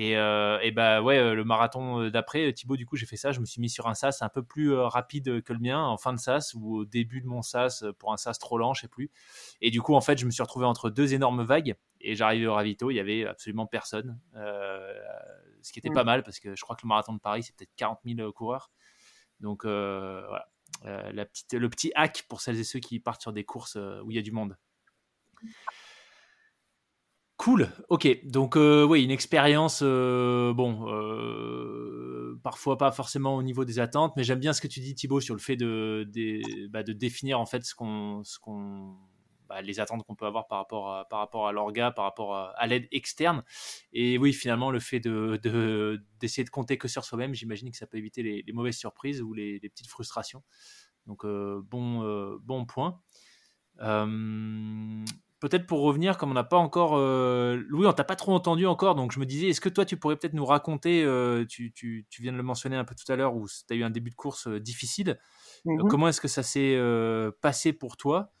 Et, 0.00 0.12
et 0.12 0.70
bah 0.70 1.02
ouais, 1.02 1.34
le 1.34 1.44
marathon 1.44 2.08
d'après, 2.08 2.52
Thibaut, 2.52 2.76
du 2.76 2.86
coup, 2.86 2.94
j'ai 2.94 3.06
fait 3.06 3.16
ça. 3.16 3.32
Je 3.32 3.40
me 3.40 3.44
suis 3.46 3.60
mis 3.60 3.68
sur 3.68 3.88
un 3.88 3.94
sas 3.94 4.22
un 4.22 4.28
peu 4.28 4.44
plus 4.44 4.72
rapide 4.72 5.42
que 5.42 5.52
le 5.52 5.58
mien, 5.58 5.82
en 5.82 5.96
fin 5.96 6.12
de 6.12 6.20
sas 6.20 6.54
ou 6.54 6.76
au 6.76 6.84
début 6.84 7.20
de 7.20 7.26
mon 7.26 7.42
sas 7.42 7.84
pour 7.98 8.12
un 8.12 8.16
sas 8.16 8.38
trop 8.38 8.58
lent, 8.58 8.74
je 8.74 8.82
sais 8.82 8.88
plus. 8.88 9.10
Et 9.60 9.72
du 9.72 9.82
coup, 9.82 9.94
en 9.94 10.00
fait, 10.00 10.16
je 10.16 10.24
me 10.24 10.30
suis 10.30 10.42
retrouvé 10.42 10.66
entre 10.66 10.88
deux 10.88 11.14
énormes 11.14 11.42
vagues 11.42 11.76
et 12.00 12.14
j'arrivais 12.14 12.46
au 12.46 12.54
ravito, 12.54 12.90
il 12.90 12.94
y 12.94 13.00
avait 13.00 13.26
absolument 13.26 13.66
personne. 13.66 14.18
Euh, 14.36 14.94
ce 15.62 15.72
qui 15.72 15.80
était 15.80 15.90
pas 15.90 16.04
mal 16.04 16.22
parce 16.22 16.38
que 16.38 16.54
je 16.54 16.62
crois 16.62 16.76
que 16.76 16.82
le 16.84 16.88
marathon 16.88 17.12
de 17.12 17.18
Paris, 17.18 17.42
c'est 17.42 17.54
peut-être 17.56 17.74
40 17.76 18.00
000 18.04 18.32
coureurs. 18.32 18.70
Donc 19.40 19.64
euh, 19.64 20.24
voilà, 20.28 20.48
euh, 20.84 21.12
la 21.12 21.24
petite, 21.24 21.54
le 21.54 21.68
petit 21.68 21.92
hack 21.94 22.24
pour 22.28 22.40
celles 22.40 22.58
et 22.58 22.64
ceux 22.64 22.80
qui 22.80 23.00
partent 23.00 23.22
sur 23.22 23.32
des 23.32 23.44
courses 23.44 23.76
où 23.76 24.10
il 24.10 24.16
y 24.16 24.18
a 24.18 24.22
du 24.22 24.32
monde. 24.32 24.56
Cool, 27.38 27.70
ok. 27.88 28.24
Donc 28.24 28.56
oui, 28.56 29.04
une 29.04 29.10
expérience, 29.10 29.82
bon, 29.82 30.84
parfois 32.42 32.76
pas 32.76 32.92
forcément 32.92 33.36
au 33.36 33.42
niveau 33.42 33.64
des 33.64 33.78
attentes, 33.78 34.12
mais 34.16 34.24
j'aime 34.24 34.40
bien 34.40 34.52
ce 34.52 34.60
que 34.60 34.66
tu 34.66 34.80
dis 34.80 34.94
Thibaut 34.94 35.20
sur 35.20 35.34
le 35.34 35.40
fait 35.40 35.56
de, 35.56 36.06
de, 36.12 36.66
bah, 36.68 36.82
de 36.82 36.92
définir 36.92 37.40
en 37.40 37.46
fait 37.46 37.64
ce 37.64 37.74
qu'on 37.74 38.22
bah, 39.48 39.62
les 39.62 39.80
attentes 39.80 40.04
qu'on 40.04 40.14
peut 40.14 40.26
avoir 40.26 40.46
par 40.46 40.58
rapport 40.58 40.92
à, 40.92 41.08
par 41.08 41.20
rapport 41.20 41.48
à 41.48 41.52
l'orga, 41.52 41.90
par 41.90 42.04
rapport 42.04 42.36
à, 42.36 42.66
l'aide 42.66 42.86
externe. 42.92 43.42
Et 43.94 44.18
oui, 44.18 44.34
finalement, 44.34 44.70
le 44.70 44.78
fait 44.78 45.00
de, 45.00 45.40
d'essayer 46.20 46.44
de, 46.44 46.50
compter 46.50 46.76
que 46.76 46.86
sur 46.86 47.02
soi-même, 47.02 47.32
j'imagine 47.34 47.70
que 47.70 47.76
ça 47.78 47.86
peut 47.86 47.96
éviter 47.96 48.22
les, 48.22 48.52
mauvaises 48.52 48.76
surprises 48.76 49.22
ou 49.22 49.32
les, 49.32 49.58
petites 49.60 49.88
frustrations. 49.88 50.42
Donc, 51.06 51.24
euh, 51.24 51.62
bon, 51.64 52.02
euh, 52.04 52.36
bon 52.42 52.66
point. 52.66 53.00
Euh, 53.80 55.04
peut-être 55.40 55.66
pour 55.66 55.80
revenir, 55.80 56.18
comme 56.18 56.30
on 56.30 56.34
n'a 56.34 56.44
pas 56.44 56.56
encore. 56.56 56.96
Louis, 56.98 57.86
on 57.86 57.92
t'a 57.92 58.04
pas 58.04 58.16
trop 58.16 58.34
entendu 58.34 58.66
encore, 58.66 58.94
donc 58.94 59.12
je 59.12 59.20
me 59.20 59.26
disais, 59.26 59.48
est-ce 59.48 59.60
que 59.60 59.68
toi, 59.68 59.84
tu 59.84 59.96
pourrais 59.96 60.16
peut-être 60.16 60.34
nous 60.34 60.46
raconter, 60.46 61.04
tu, 61.48 61.72
tu, 61.72 62.06
tu, 62.10 62.22
viens 62.22 62.32
de 62.32 62.36
le 62.36 62.42
mentionner 62.42 62.76
un 62.76 62.84
peu 62.84 62.94
tout 62.94 63.10
à 63.10 63.16
l'heure, 63.16 63.34
où 63.34 63.46
tu 63.48 63.72
as 63.72 63.76
eu 63.76 63.82
un 63.84 63.90
début 63.90 64.10
de 64.10 64.16
course 64.16 64.48
difficile. 64.48 65.18
Mm-hmm. 65.64 65.88
comment 65.88 66.08
est-ce 66.08 66.20
que 66.20 66.28
ça 66.28 66.42
s'est 66.42 66.78
passé 67.40 67.72
pour 67.72 67.96
toi? 67.96 68.32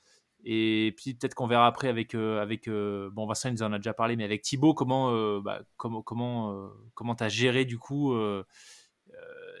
Et 0.44 0.94
puis 0.96 1.14
peut-être 1.14 1.34
qu'on 1.34 1.46
verra 1.46 1.66
après 1.66 1.88
avec 1.88 2.14
euh, 2.14 2.40
avec 2.40 2.68
euh, 2.68 3.10
bon 3.12 3.26
Vincent 3.26 3.48
il 3.48 3.54
nous 3.54 3.62
en 3.62 3.72
a 3.72 3.78
déjà 3.78 3.92
parlé, 3.92 4.16
mais 4.16 4.24
avec 4.24 4.42
Thibaut 4.42 4.72
comment 4.72 5.10
euh, 5.12 5.40
bah, 5.40 5.62
comment 5.76 6.02
comment 6.02 6.70
comment 6.94 7.14
t'as 7.14 7.28
géré 7.28 7.64
du 7.64 7.78
coup 7.78 8.14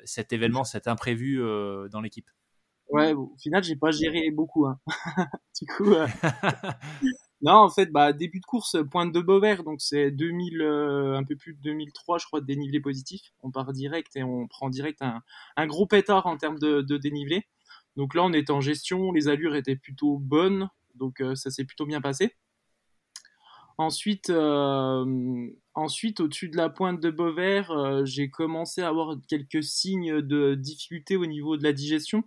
cet 0.04 0.32
événement, 0.32 0.64
cet 0.64 0.86
imprévu 0.88 1.38
dans 1.90 2.00
l'équipe? 2.00 2.30
Ouais, 2.90 3.12
au 3.12 3.34
final 3.38 3.62
j'ai 3.62 3.76
pas 3.76 3.90
géré 3.90 4.30
beaucoup. 4.30 4.66
Hein. 4.66 4.78
du 5.60 5.66
coup. 5.66 5.94
non, 7.40 7.52
en 7.52 7.70
fait, 7.70 7.92
bah, 7.92 8.12
début 8.12 8.40
de 8.40 8.46
course, 8.46 8.76
pointe 8.90 9.12
de 9.12 9.20
Beauvert, 9.20 9.62
donc 9.62 9.80
c'est 9.80 10.10
2000, 10.10 10.60
un 10.62 11.22
peu 11.22 11.36
plus 11.36 11.54
de 11.54 11.60
2003, 11.60 12.18
je 12.18 12.26
crois, 12.26 12.40
de 12.40 12.46
dénivelé 12.46 12.80
positif. 12.80 13.32
On 13.42 13.52
part 13.52 13.72
direct 13.72 14.16
et 14.16 14.24
on 14.24 14.48
prend 14.48 14.68
direct 14.70 15.02
un, 15.02 15.66
gros 15.68 15.86
pétard 15.86 16.26
en 16.26 16.36
termes 16.36 16.58
de, 16.58 16.96
dénivelé. 16.96 17.46
Donc 17.96 18.14
là, 18.14 18.24
on 18.24 18.32
était 18.32 18.50
en 18.50 18.60
gestion, 18.60 19.12
les 19.12 19.28
allures 19.28 19.54
étaient 19.54 19.76
plutôt 19.76 20.18
bonnes, 20.18 20.68
donc 20.96 21.22
ça 21.34 21.50
s'est 21.50 21.64
plutôt 21.64 21.86
bien 21.86 22.00
passé. 22.00 22.34
Ensuite, 23.78 24.32
ensuite 25.74 26.20
au-dessus 26.20 26.48
de 26.48 26.56
la 26.56 26.70
pointe 26.70 27.00
de 27.00 27.10
Beauvert, 27.10 28.04
j'ai 28.04 28.30
commencé 28.30 28.82
à 28.82 28.88
avoir 28.88 29.16
quelques 29.28 29.62
signes 29.62 30.22
de 30.22 30.56
difficulté 30.56 31.16
au 31.16 31.26
niveau 31.26 31.56
de 31.56 31.62
la 31.62 31.72
digestion 31.72 32.24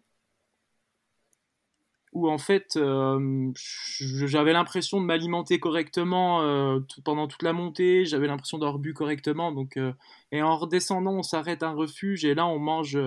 où 2.14 2.30
en 2.30 2.38
fait 2.38 2.76
euh, 2.76 3.52
j'avais 4.00 4.54
l'impression 4.54 5.00
de 5.00 5.06
m'alimenter 5.06 5.60
correctement 5.60 6.42
euh, 6.42 6.80
pendant 7.06 7.28
toute 7.28 7.44
la 7.44 7.54
montée, 7.54 8.06
j'avais 8.06 8.28
l'impression 8.28 8.58
d'avoir 8.58 8.80
bu 8.80 8.94
correctement. 8.94 9.52
Donc, 9.52 9.78
euh, 9.78 9.94
et 10.32 10.42
en 10.42 10.58
redescendant, 10.58 11.14
on 11.14 11.24
s'arrête 11.24 11.64
un 11.64 11.72
refuge 11.72 12.26
et 12.26 12.36
là 12.36 12.46
on 12.46 12.60
mange, 12.60 12.98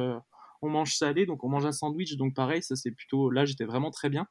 on 0.62 0.68
mange 0.68 0.94
salé, 0.94 1.26
donc 1.26 1.44
on 1.44 1.48
mange 1.48 1.66
un 1.66 1.72
sandwich. 1.72 2.16
Donc 2.16 2.34
pareil, 2.34 2.62
ça 2.62 2.76
c'est 2.76 2.92
plutôt 2.92 3.30
là 3.30 3.44
j'étais 3.44 3.64
vraiment 3.64 3.90
très 3.90 4.08
bien. 4.08 4.26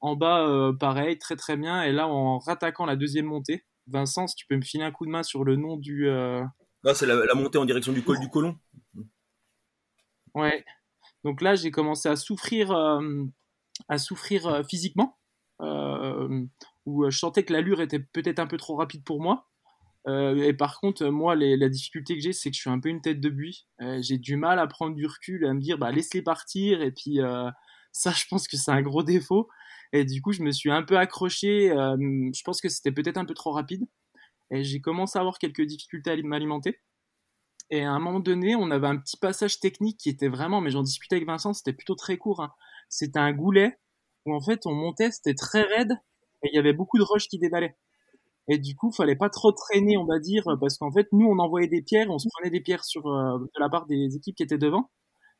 En 0.00 0.16
bas, 0.16 0.72
pareil, 0.78 1.18
très 1.18 1.36
très 1.36 1.56
bien. 1.56 1.82
Et 1.82 1.92
là 1.92 2.08
en 2.08 2.38
rattaquant 2.38 2.84
la 2.84 2.96
deuxième 2.96 3.26
montée, 3.26 3.64
Vincent, 3.86 4.26
si 4.26 4.34
tu 4.34 4.46
peux 4.46 4.56
me 4.56 4.62
filer 4.62 4.84
un 4.84 4.90
coup 4.90 5.06
de 5.06 5.10
main 5.10 5.22
sur 5.22 5.44
le 5.44 5.56
nom 5.56 5.76
du. 5.76 6.06
Là, 6.06 6.94
c'est 6.94 7.06
la, 7.06 7.24
la, 7.24 7.34
montée 7.34 7.58
en 7.58 7.64
direction 7.64 7.92
du 7.92 8.02
col 8.02 8.20
du 8.20 8.28
Colon. 8.28 8.56
Ouais. 10.34 10.64
Donc 11.24 11.40
là, 11.40 11.56
j'ai 11.56 11.72
commencé 11.72 12.08
à 12.08 12.14
souffrir 12.14 12.70
à 13.88 13.98
souffrir 13.98 14.46
euh, 14.46 14.62
physiquement, 14.62 15.18
euh, 15.60 16.44
où 16.84 17.04
euh, 17.04 17.10
je 17.10 17.18
sentais 17.18 17.44
que 17.44 17.52
l'allure 17.52 17.80
était 17.80 17.98
peut-être 17.98 18.38
un 18.38 18.46
peu 18.46 18.56
trop 18.56 18.76
rapide 18.76 19.04
pour 19.04 19.20
moi. 19.20 19.48
et 20.08 20.52
par 20.52 20.78
contre, 20.80 21.06
moi, 21.06 21.34
la 21.34 21.68
difficulté 21.68 22.14
que 22.14 22.22
j'ai, 22.22 22.32
c'est 22.32 22.50
que 22.50 22.56
je 22.56 22.60
suis 22.60 22.70
un 22.70 22.78
peu 22.78 22.88
une 22.88 23.00
tête 23.00 23.20
de 23.20 23.28
buis. 23.28 23.66
j'ai 24.00 24.18
du 24.18 24.36
mal 24.36 24.60
à 24.60 24.66
prendre 24.68 24.94
du 24.94 25.04
recul 25.04 25.44
à 25.46 25.52
me 25.52 25.60
dire, 25.60 25.78
bah, 25.78 25.90
laisse-les 25.90 26.22
partir. 26.22 26.80
Et 26.80 26.92
puis, 26.92 27.18
ça, 27.90 28.12
je 28.12 28.24
pense 28.30 28.46
que 28.46 28.56
c'est 28.56 28.70
un 28.70 28.82
gros 28.82 29.02
défaut. 29.02 29.48
Et 29.92 30.04
du 30.04 30.22
coup, 30.22 30.30
je 30.30 30.42
me 30.42 30.52
suis 30.52 30.70
un 30.70 30.84
peu 30.84 30.96
accroché. 30.96 31.70
je 31.70 32.42
pense 32.44 32.60
que 32.60 32.68
c'était 32.68 32.92
peut-être 32.92 33.16
un 33.16 33.24
peu 33.24 33.34
trop 33.34 33.50
rapide. 33.50 33.84
Et 34.52 34.62
j'ai 34.62 34.80
commencé 34.80 35.18
à 35.18 35.22
avoir 35.22 35.38
quelques 35.40 35.62
difficultés 35.62 36.12
à 36.12 36.16
m'alimenter. 36.22 36.80
Et 37.70 37.82
à 37.82 37.90
un 37.90 37.98
moment 37.98 38.20
donné, 38.20 38.54
on 38.54 38.70
avait 38.70 38.86
un 38.86 38.96
petit 38.96 39.16
passage 39.16 39.58
technique 39.58 39.98
qui 39.98 40.08
était 40.08 40.28
vraiment, 40.28 40.60
mais 40.60 40.70
j'en 40.70 40.82
discutais 40.82 41.16
avec 41.16 41.26
Vincent, 41.26 41.52
c'était 41.52 41.72
plutôt 41.72 41.96
très 41.96 42.16
court. 42.16 42.40
Hein 42.40 42.52
c'était 42.88 43.18
un 43.18 43.32
goulet 43.32 43.78
où 44.24 44.34
en 44.34 44.40
fait 44.40 44.66
on 44.66 44.74
montait, 44.74 45.10
c'était 45.10 45.34
très 45.34 45.62
raide 45.62 45.92
et 46.42 46.48
il 46.52 46.54
y 46.54 46.58
avait 46.58 46.72
beaucoup 46.72 46.98
de 46.98 47.02
roches 47.02 47.28
qui 47.28 47.38
dévalaient. 47.38 47.76
Et 48.48 48.58
du 48.58 48.76
coup, 48.76 48.92
fallait 48.92 49.16
pas 49.16 49.28
trop 49.28 49.50
traîner, 49.50 49.96
on 49.96 50.04
va 50.04 50.20
dire, 50.20 50.44
parce 50.60 50.78
qu'en 50.78 50.92
fait, 50.92 51.08
nous, 51.10 51.26
on 51.26 51.40
envoyait 51.40 51.66
des 51.66 51.82
pierres, 51.82 52.08
on 52.10 52.18
se 52.18 52.28
prenait 52.32 52.50
des 52.50 52.60
pierres 52.60 52.84
sur 52.84 53.08
euh, 53.08 53.38
de 53.38 53.60
la 53.60 53.68
part 53.68 53.86
des 53.86 54.14
équipes 54.14 54.36
qui 54.36 54.44
étaient 54.44 54.56
devant. 54.56 54.88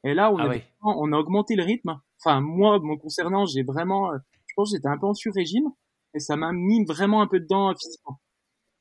Et 0.03 0.13
là, 0.13 0.33
on, 0.33 0.39
ah 0.39 0.51
a, 0.51 0.59
on 0.83 1.13
a 1.13 1.17
augmenté 1.17 1.55
le 1.55 1.63
rythme. 1.63 2.01
Enfin, 2.19 2.41
moi, 2.41 2.81
me 2.81 2.97
concernant, 2.97 3.47
j'ai 3.47 3.63
vraiment, 3.63 4.11
euh, 4.11 4.17
je 4.49 4.55
pense, 4.57 4.73
j'étais 4.73 4.89
un 4.89 4.99
peu 4.99 5.07
en 5.07 5.15
sur-régime 5.15 5.69
et 6.15 6.19
ça 6.19 6.35
m'a 6.35 6.51
mis 6.53 6.85
vraiment 6.85 7.23
un 7.23 7.29
peu 7.29 7.39
dedans 7.39 7.73
physiquement. 7.77 8.19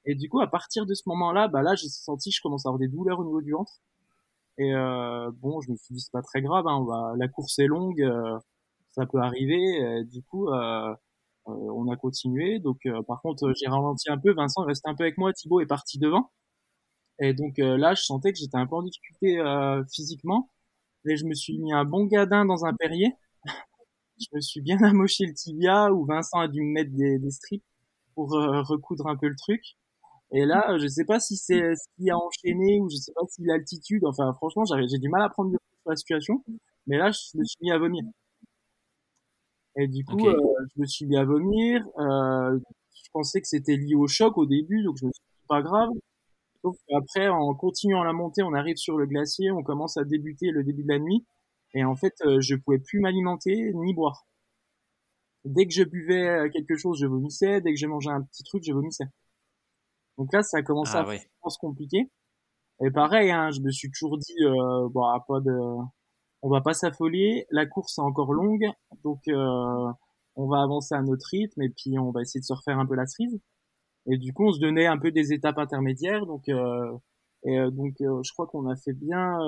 Et 0.05 0.15
du 0.15 0.29
coup, 0.29 0.41
à 0.41 0.47
partir 0.47 0.85
de 0.85 0.93
ce 0.93 1.03
moment-là, 1.07 1.47
bah 1.47 1.61
là, 1.61 1.75
j'ai 1.75 1.89
senti, 1.89 2.31
je 2.31 2.41
commence 2.41 2.65
à 2.65 2.69
avoir 2.69 2.79
des 2.79 2.87
douleurs 2.87 3.19
au 3.19 3.25
niveau 3.25 3.41
du 3.41 3.51
ventre. 3.51 3.73
Et 4.57 4.73
euh, 4.73 5.31
bon, 5.41 5.61
je 5.61 5.71
me 5.71 5.75
suis 5.77 5.95
dit 5.95 6.01
c'est 6.01 6.11
pas 6.11 6.21
très 6.21 6.41
grave, 6.41 6.65
hein, 6.67 6.77
on 6.77 7.15
la 7.15 7.27
course 7.27 7.59
est 7.59 7.67
longue, 7.67 8.01
euh, 8.01 8.39
ça 8.95 9.05
peut 9.05 9.19
arriver. 9.19 10.03
du 10.05 10.23
coup, 10.23 10.49
euh, 10.49 10.93
euh, 11.47 11.51
on 11.51 11.91
a 11.91 11.95
continué. 11.97 12.59
Donc, 12.59 12.85
euh, 12.85 13.01
par 13.03 13.21
contre, 13.21 13.53
j'ai 13.59 13.67
ralenti 13.67 14.09
un 14.09 14.17
peu. 14.17 14.33
Vincent 14.33 14.63
restait 14.63 14.89
un 14.89 14.95
peu 14.95 15.03
avec 15.03 15.17
moi. 15.17 15.33
Thibaut 15.33 15.61
est 15.61 15.65
parti 15.67 15.99
devant. 15.99 16.31
Et 17.19 17.33
donc 17.33 17.57
là, 17.59 17.93
je 17.95 18.03
sentais 18.03 18.33
que 18.33 18.39
j'étais 18.39 18.57
un 18.57 18.67
peu 18.67 18.75
en 18.75 18.83
difficulté 18.83 19.41
physiquement. 19.93 20.51
Et 21.07 21.17
je 21.17 21.25
me 21.25 21.33
suis 21.33 21.57
mis 21.59 21.73
un 21.73 21.85
bon 21.85 22.05
gadin 22.05 22.45
dans 22.45 22.65
un 22.65 22.73
perrier. 22.73 23.13
je 24.19 24.27
me 24.33 24.41
suis 24.41 24.61
bien 24.61 24.77
amoché 24.83 25.25
le 25.25 25.33
tibia 25.33 25.93
où 25.93 26.05
Vincent 26.05 26.39
a 26.39 26.47
dû 26.49 26.61
me 26.61 26.73
mettre 26.73 26.91
des 26.93 27.31
strips 27.31 27.63
pour 28.15 28.31
recoudre 28.31 29.07
un 29.07 29.15
peu 29.17 29.29
le 29.29 29.35
truc. 29.37 29.61
Et 30.31 30.45
là, 30.45 30.77
je 30.77 30.87
sais 30.87 31.05
pas 31.05 31.19
si 31.19 31.37
c'est 31.37 31.75
ce 31.75 31.87
qui 31.95 32.09
a 32.09 32.17
enchaîné 32.17 32.79
ou 32.81 32.89
je 32.89 32.97
sais 32.97 33.13
pas 33.13 33.21
si 33.29 33.43
l'altitude. 33.43 34.03
Enfin, 34.05 34.33
franchement, 34.33 34.63
j'ai 34.65 34.99
du 34.99 35.09
mal 35.09 35.21
à 35.21 35.29
prendre 35.29 35.51
du 35.51 35.57
sur 35.81 35.89
la 35.89 35.95
situation. 35.95 36.43
Mais 36.87 36.97
là, 36.97 37.11
je 37.11 37.37
me 37.37 37.43
suis 37.43 37.57
mis 37.61 37.71
à 37.71 37.77
vomir. 37.77 38.03
Et 39.77 39.87
du 39.87 40.03
coup, 40.05 40.27
euh, 40.27 40.37
je 40.75 40.81
me 40.81 40.85
suis 40.85 41.05
mis 41.05 41.17
à 41.17 41.25
vomir. 41.25 41.85
Euh, 41.99 42.59
je 42.93 43.09
pensais 43.11 43.41
que 43.41 43.47
c'était 43.47 43.75
lié 43.75 43.95
au 43.95 44.07
choc 44.07 44.37
au 44.37 44.45
début, 44.45 44.83
donc 44.83 44.97
je 44.97 45.05
me 45.05 45.11
suis 45.11 45.23
dit 45.23 45.47
pas 45.47 45.61
grave. 45.61 45.89
Sauf 46.61 46.77
qu'après, 46.87 47.27
en 47.27 47.53
continuant 47.53 48.03
la 48.03 48.13
montée, 48.13 48.41
on 48.41 48.53
arrive 48.53 48.77
sur 48.77 48.97
le 48.97 49.05
glacier, 49.05 49.51
on 49.51 49.61
commence 49.61 49.97
à 49.97 50.03
débuter 50.03 50.49
le 50.49 50.63
début 50.63 50.83
de 50.83 50.89
la 50.89 50.99
nuit. 50.99 51.25
Et 51.75 51.83
en 51.83 51.95
fait, 51.95 52.13
euh, 52.21 52.39
je 52.41 52.55
pouvais 52.55 52.79
plus 52.79 52.99
m'alimenter 53.01 53.71
ni 53.75 53.93
boire. 53.93 54.25
Dès 55.43 55.67
que 55.67 55.73
je 55.73 55.83
buvais 55.83 56.27
euh, 56.27 56.49
quelque 56.49 56.75
chose, 56.75 56.97
je 56.99 57.05
vomissais. 57.05 57.61
Dès 57.61 57.73
que 57.73 57.79
je 57.79 57.85
mangeais 57.85 58.09
un 58.09 58.23
petit 58.23 58.43
truc, 58.43 58.63
je 58.65 58.73
vomissais. 58.73 59.05
Donc 60.17 60.33
là, 60.33 60.43
ça 60.43 60.57
a 60.57 60.61
commencé 60.61 60.93
ah, 60.95 61.05
à 61.43 61.49
se 61.49 61.57
compliquer. 61.57 62.09
Et 62.81 62.91
pareil, 62.91 63.31
hein, 63.31 63.51
je 63.51 63.61
me 63.61 63.71
suis 63.71 63.89
toujours 63.91 64.17
dit, 64.17 64.43
euh, 64.43 64.89
bon, 64.89 65.01
pas 65.27 65.39
de, 65.39 65.53
on 66.45 66.49
va 66.49 66.61
pas 66.61 66.75
s'affoler. 66.75 67.47
La 67.49 67.65
course 67.65 67.97
est 67.97 68.01
encore 68.01 68.31
longue, 68.31 68.67
donc 69.03 69.27
euh, 69.27 69.91
on 70.35 70.47
va 70.47 70.61
avancer 70.61 70.93
à 70.93 71.01
notre 71.01 71.25
rythme 71.31 71.63
et 71.63 71.69
puis 71.69 71.97
on 71.97 72.11
va 72.11 72.21
essayer 72.21 72.39
de 72.39 72.45
se 72.45 72.53
refaire 72.53 72.77
un 72.77 72.85
peu 72.85 72.93
la 72.93 73.07
cerise. 73.07 73.39
Et 74.05 74.17
du 74.17 74.31
coup, 74.31 74.49
on 74.49 74.51
se 74.51 74.59
donnait 74.59 74.85
un 74.85 74.99
peu 74.99 75.11
des 75.11 75.33
étapes 75.33 75.57
intermédiaires. 75.57 76.27
Donc, 76.27 76.47
euh, 76.49 76.95
et 77.45 77.57
euh, 77.57 77.71
donc, 77.71 77.95
je 77.99 78.31
crois 78.33 78.45
qu'on 78.45 78.69
a 78.69 78.75
fait 78.75 78.93
bien 78.93 79.39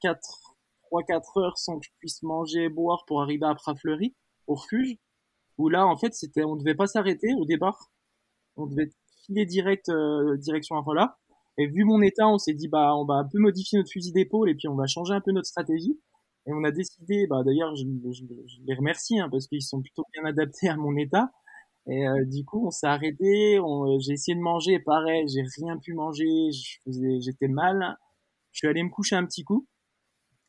quatre, 0.00 0.56
trois, 0.84 1.02
quatre 1.02 1.36
heures 1.36 1.58
sans 1.58 1.78
que 1.78 1.84
je 1.84 1.90
puisse 1.98 2.22
manger 2.22 2.64
et 2.64 2.68
boire 2.70 3.04
pour 3.06 3.20
arriver 3.20 3.44
à 3.44 3.54
Prafleury, 3.54 4.14
au 4.46 4.54
refuge. 4.54 4.96
Où 5.58 5.68
là, 5.68 5.86
en 5.86 5.96
fait, 5.98 6.14
c'était, 6.14 6.44
on 6.44 6.56
devait 6.56 6.74
pas 6.74 6.86
s'arrêter 6.86 7.34
au 7.38 7.44
départ. 7.44 7.90
On 8.56 8.66
devait 8.66 8.88
filer 9.26 9.46
direct 9.46 9.90
direction 10.38 10.76
Arola. 10.76 11.18
Et 11.58 11.66
vu 11.66 11.84
mon 11.84 12.02
état, 12.02 12.28
on 12.28 12.38
s'est 12.38 12.54
dit 12.54 12.68
bah 12.68 12.94
on 12.96 13.04
va 13.04 13.14
un 13.14 13.24
peu 13.24 13.38
modifier 13.38 13.78
notre 13.78 13.90
fusil 13.90 14.12
d'épaule 14.12 14.50
et 14.50 14.54
puis 14.54 14.68
on 14.68 14.74
va 14.74 14.86
changer 14.86 15.14
un 15.14 15.20
peu 15.20 15.32
notre 15.32 15.48
stratégie. 15.48 15.98
Et 16.46 16.52
on 16.52 16.62
a 16.64 16.70
décidé, 16.70 17.26
bah 17.26 17.42
d'ailleurs, 17.44 17.74
je, 17.74 17.84
les 18.64 18.74
remercie 18.74 19.18
hein, 19.18 19.28
parce 19.30 19.48
qu'ils 19.48 19.62
sont 19.62 19.80
plutôt 19.80 20.04
bien 20.12 20.24
adaptés 20.24 20.68
à 20.68 20.76
mon 20.76 20.96
état. 20.96 21.30
Et 21.88 22.06
euh, 22.06 22.24
du 22.24 22.44
coup, 22.44 22.66
on 22.66 22.70
s'est 22.70 22.86
arrêté. 22.86 23.58
J'ai 24.00 24.12
essayé 24.12 24.36
de 24.36 24.40
manger, 24.40 24.78
pareil, 24.78 25.26
j'ai 25.28 25.42
rien 25.58 25.76
pu 25.78 25.94
manger. 25.94 26.50
J'étais 26.86 27.48
mal. 27.48 27.96
Je 28.52 28.58
suis 28.58 28.68
allé 28.68 28.82
me 28.82 28.90
coucher 28.90 29.16
un 29.16 29.26
petit 29.26 29.44
coup. 29.44 29.66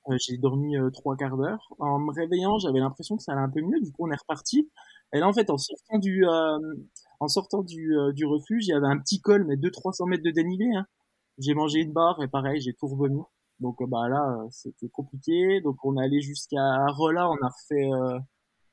Euh, 0.10 0.18
j'ai 0.20 0.38
dormi 0.38 0.78
euh, 0.78 0.90
trois 0.92 1.16
quarts 1.18 1.38
d'heure. 1.38 1.68
En 1.80 2.00
me 2.00 2.12
réveillant, 2.14 2.60
j'avais 2.60 2.80
l'impression 2.80 3.18
que 3.18 3.24
ça 3.24 3.34
allait 3.34 3.42
un 3.42 3.50
peu 3.50 3.62
mieux. 3.62 3.80
Du 3.82 3.92
coup, 3.92 4.08
on 4.08 4.12
est 4.12 4.20
reparti. 4.20 4.70
Et 5.14 5.20
là, 5.20 5.28
en 5.28 5.34
fait, 5.34 5.50
en 5.50 5.58
sortant 5.58 6.00
du, 6.00 6.26
en 7.20 7.28
sortant 7.28 7.64
du, 7.64 7.96
du 8.14 8.26
refuge, 8.26 8.68
il 8.68 8.70
y 8.70 8.74
avait 8.74 8.88
un 8.88 8.98
petit 8.98 9.20
col, 9.22 9.46
mais 9.46 9.56
200-300 9.56 10.10
mètres 10.10 10.24
de 10.24 10.32
dénivelé. 10.32 10.70
Hein. 10.76 10.86
J'ai 11.40 11.54
mangé 11.54 11.80
une 11.82 11.94
barre 11.94 12.22
et 12.22 12.28
pareil, 12.28 12.62
j'ai 12.62 12.74
tout 12.74 12.88
revenu. 12.88 13.22
Donc 13.60 13.82
euh, 13.82 13.88
bah 13.88 14.08
là, 14.10 14.38
euh, 14.40 14.48
c'était 14.52 14.90
compliqué. 14.90 15.62
Donc 15.62 15.84
on 15.84 15.98
est 15.98 16.04
allé 16.04 16.22
jusqu'à 16.22 16.86
Rolla, 16.88 17.30
on 17.30 17.38
a 17.44 17.50
refait, 17.50 17.92
euh, 17.92 18.20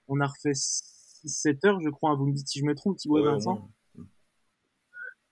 on 0.09 0.21
a 0.21 0.27
refait 0.27 0.53
7 0.55 1.65
heures, 1.65 1.81
je 1.81 1.91
crois. 1.91 2.15
Vous 2.15 2.27
me 2.27 2.33
dites 2.33 2.49
si 2.49 2.61
je 2.61 2.65
me 2.65 2.75
trompe, 2.75 2.97
Thibaut 2.97 3.17
ouais, 3.17 3.25
Vincent. 3.25 3.69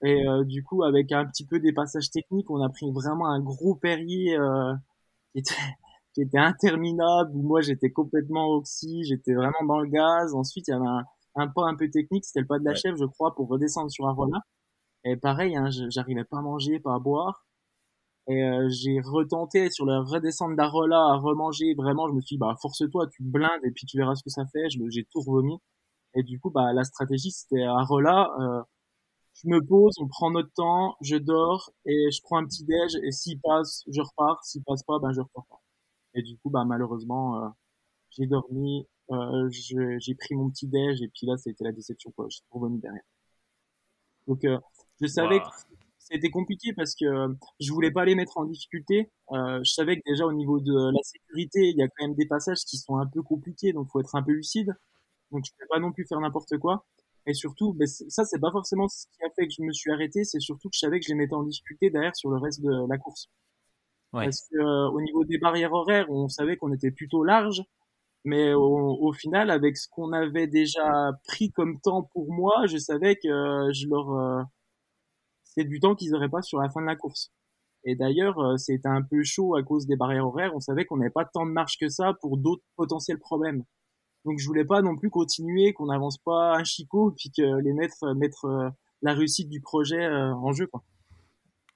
Et 0.05 0.25
du 0.47 0.65
coup, 0.65 0.83
avec 0.83 1.13
un 1.13 1.25
petit 1.27 1.47
peu 1.47 1.61
des 1.61 1.73
passages 1.73 2.11
techniques, 2.11 2.51
on 2.51 2.61
a 2.61 2.69
pris 2.69 2.91
vraiment 2.91 3.29
un 3.29 3.39
gros 3.39 3.77
Perrier 3.77 4.37
qui 5.33 5.39
était 5.39 5.55
qui 6.13 6.23
était 6.23 6.39
interminable. 6.39 7.31
Où 7.35 7.43
moi, 7.43 7.61
j'étais 7.61 7.91
complètement 7.91 8.49
oxy, 8.49 9.05
j'étais 9.05 9.33
vraiment 9.33 9.65
dans 9.65 9.79
le 9.79 9.89
gaz. 9.89 10.35
Ensuite, 10.35 10.67
il 10.67 10.73
y 10.73 10.75
avait 10.75 10.85
un, 10.85 11.05
un 11.35 11.49
pas 11.49 11.67
un 11.67 11.77
peu 11.77 11.91
technique, 11.91 12.25
c'était 12.25 12.41
le 12.41 12.47
pas 12.47 12.59
de 12.59 12.65
la 12.65 12.75
chèvre, 12.75 12.97
je 12.97 13.05
crois, 13.07 13.35
pour 13.35 13.49
redescendre 13.49 13.91
sur 13.91 14.07
un. 14.09 14.15
Et 15.05 15.17
pareil, 15.17 15.57
hein, 15.57 15.69
j'arrivais 15.91 16.25
pas 16.25 16.39
à 16.39 16.43
manger, 16.43 16.79
pas 16.81 16.95
à 16.95 16.99
boire. 16.99 17.45
Et 18.29 18.43
euh, 18.43 18.69
j'ai 18.71 19.01
retenté 19.01 19.71
sur 19.71 19.85
la 19.87 20.01
redescente 20.01 20.57
d'Arola 20.57 20.99
à 20.99 21.17
remanger. 21.17 21.75
Vraiment, 21.75 22.09
je 22.09 22.15
me 22.15 22.21
suis 22.21 22.37
dit, 22.37 22.39
bah, 22.39 22.55
force-toi, 22.61 23.09
tu 23.09 23.23
blindes 23.25 23.65
et 23.65 23.73
puis 23.73 23.87
tu 23.87 23.97
verras 23.99 24.15
ce 24.15 24.23
que 24.23 24.31
ça 24.31 24.47
fait. 24.53 24.69
J'ai 24.71 25.05
tout 25.13 25.21
remis. 25.21 25.59
Et 26.15 26.23
du 26.23 26.39
coup, 26.41 26.51
bah, 26.51 26.73
la 26.73 26.85
stratégie, 26.85 27.33
c'était 27.33 27.65
Arola. 27.65 28.31
Euh, 28.41 28.63
je 29.35 29.49
me 29.49 29.61
pose, 29.67 29.95
on 30.01 30.09
prend 30.09 30.31
notre 30.31 30.53
temps, 30.55 30.97
je 31.01 31.17
dors 31.17 31.73
et 31.87 32.11
je 32.13 32.21
prends 32.23 32.39
un 32.39 32.47
petit 32.47 32.65
déj. 32.65 32.97
Et 33.05 33.13
s'il 33.13 33.41
passe, 33.41 33.85
je 33.89 34.01
repars. 34.01 34.45
S'il 34.45 34.63
passe 34.65 34.83
pas, 34.85 34.99
ben, 35.01 35.13
je 35.13 35.21
repars 35.21 35.47
pas. 35.51 35.61
Et 36.15 36.23
du 36.23 36.39
coup, 36.39 36.51
bah, 36.51 36.65
malheureusement, 36.65 37.45
euh, 37.45 37.49
j'ai 38.11 38.27
dormi, 38.27 38.87
euh, 39.11 39.49
j'ai 39.51 40.15
pris 40.15 40.35
mon 40.35 40.51
petit 40.51 40.69
déj 40.69 41.03
et 41.03 41.09
puis 41.09 41.27
là, 41.27 41.37
c'était 41.37 41.65
la 41.65 41.73
déception, 41.73 42.11
quoi. 42.13 42.27
J'ai 42.29 42.41
tout 42.51 42.59
remis 42.59 42.79
derrière. 42.79 43.03
Donc, 44.27 44.45
euh, 44.45 44.59
je 45.01 45.07
savais 45.07 45.41
que 45.41 45.47
c'était 45.99 46.31
compliqué 46.31 46.73
parce 46.73 46.95
que 46.95 47.05
euh, 47.05 47.29
je 47.61 47.73
voulais 47.73 47.91
pas 47.91 48.05
les 48.05 48.15
mettre 48.15 48.39
en 48.39 48.45
difficulté. 48.45 49.11
Euh, 49.33 49.61
je 49.65 49.73
savais 49.73 49.97
que 49.97 50.03
déjà 50.07 50.27
au 50.27 50.33
niveau 50.33 50.61
de 50.61 50.93
la 50.93 51.03
sécurité, 51.03 51.69
il 51.71 51.77
y 51.77 51.83
a 51.83 51.89
quand 51.89 52.07
même 52.07 52.15
des 52.15 52.27
passages 52.27 52.65
qui 52.67 52.77
sont 52.77 52.99
un 52.99 53.07
peu 53.07 53.23
compliqués, 53.23 53.73
donc 53.73 53.89
faut 53.91 54.01
être 54.01 54.15
un 54.15 54.23
peu 54.23 54.33
lucide. 54.33 54.75
Donc 55.31 55.45
je 55.47 55.53
peux 55.59 55.67
pas 55.69 55.79
non 55.79 55.93
plus 55.93 56.07
faire 56.07 56.21
n'importe 56.21 56.59
quoi. 56.59 56.85
Et 57.27 57.35
surtout, 57.35 57.73
ben, 57.73 57.87
ça 57.87 58.25
c'est 58.25 58.41
pas 58.41 58.51
forcément 58.51 58.89
ce 58.89 59.07
qui 59.07 59.25
a 59.25 59.31
fait 59.31 59.47
que 59.47 59.55
je 59.57 59.63
me 59.63 59.73
suis 59.73 59.93
arrêté, 59.93 60.25
c'est 60.25 60.41
surtout 60.41 60.69
que 60.69 60.75
je 60.75 60.81
savais 60.81 60.99
que 60.99 61.07
je 61.07 61.11
les 61.11 61.15
mettais 61.15 61.35
en 61.35 61.45
difficulté 61.45 61.89
derrière 61.91 62.17
sur 62.17 62.31
le 62.31 62.39
reste 62.39 62.61
de 62.61 62.89
la 62.89 62.99
course. 62.99 63.29
Ouais. 64.13 64.25
Parce 64.25 64.49
que 64.51 64.59
euh, 64.59 64.91
au 64.91 65.01
niveau 65.01 65.25
des 65.25 65.39
barrières 65.39 65.73
horaires, 65.73 66.11
on 66.11 66.29
savait 66.29 66.57
qu'on 66.57 66.73
était 66.73 66.91
plutôt 66.91 67.25
large. 67.25 67.63
Mais 68.25 68.55
au, 68.55 69.13
final, 69.13 69.51
avec 69.51 69.77
ce 69.77 69.89
qu'on 69.89 70.13
avait 70.13 70.47
déjà 70.47 71.11
pris 71.25 71.51
comme 71.51 71.81
temps 71.81 72.05
pour 72.13 72.33
moi, 72.33 72.67
je 72.67 72.79
savais 72.79 73.17
que 73.17 73.69
je 73.73 73.89
leur 73.89 74.47
c'est 75.43 75.65
du 75.65 75.81
temps 75.81 75.95
qu'ils 75.95 76.13
n'auraient 76.13 76.29
pas 76.29 76.41
sur 76.41 76.61
la 76.61 76.71
fin 76.71 76.81
de 76.81 76.87
la 76.87 76.97
course. 76.97 77.33
Et 77.85 77.97
d'ailleurs, 77.97 78.59
c'était 78.59 78.89
un 78.89 79.03
peu 79.03 79.25
chaud 79.25 79.57
à 79.57 79.63
cause 79.63 79.87
des 79.87 79.97
barrières 79.97 80.27
horaires. 80.27 80.55
On 80.55 80.61
savait 80.61 80.85
qu'on 80.85 80.99
n'avait 80.99 81.11
pas 81.11 81.25
tant 81.25 81.45
de 81.45 81.51
marge 81.51 81.79
que 81.79 81.89
ça 81.89 82.15
pour 82.21 82.39
d'autres 82.39 82.63
potentiels 82.77 83.19
problèmes. 83.19 83.65
Donc 84.25 84.39
je 84.39 84.47
voulais 84.47 84.65
pas 84.65 84.83
non 84.83 84.97
plus 84.97 85.11
continuer, 85.11 85.73
qu'on 85.73 85.87
n'avance 85.87 86.19
pas 86.19 86.57
un 86.57 86.65
chicot, 86.65 87.11
puis 87.17 87.31
que 87.37 87.61
les 87.61 87.73
mettre 87.73 88.15
mettre 88.15 88.73
la 89.03 89.15
réussite 89.15 89.49
du 89.49 89.61
projet 89.61 90.07
en 90.07 90.53
jeu. 90.53 90.69
Quoi. 90.69 90.83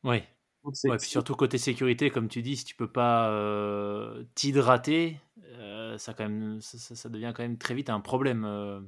Ouais. 0.05 0.25
ouais, 0.65 0.97
puis 0.99 1.09
surtout 1.09 1.35
côté 1.35 1.59
sécurité, 1.59 2.11
comme 2.11 2.29
tu 2.29 2.43
dis, 2.43 2.57
si 2.57 2.65
tu 2.65 2.77
peux 2.77 2.91
pas 2.91 3.31
euh, 3.31 4.25
t'hydrater, 4.37 5.19
euh, 5.59 5.76
ça, 5.99 6.15
quand 6.15 6.29
même, 6.29 6.61
ça, 6.61 7.09
devient 7.09 7.33
quand 7.35 7.43
même 7.43 7.59
très 7.59 7.75
vite 7.75 7.91
un 7.91 8.01
problème. 8.01 8.45
Euh, 8.45 8.81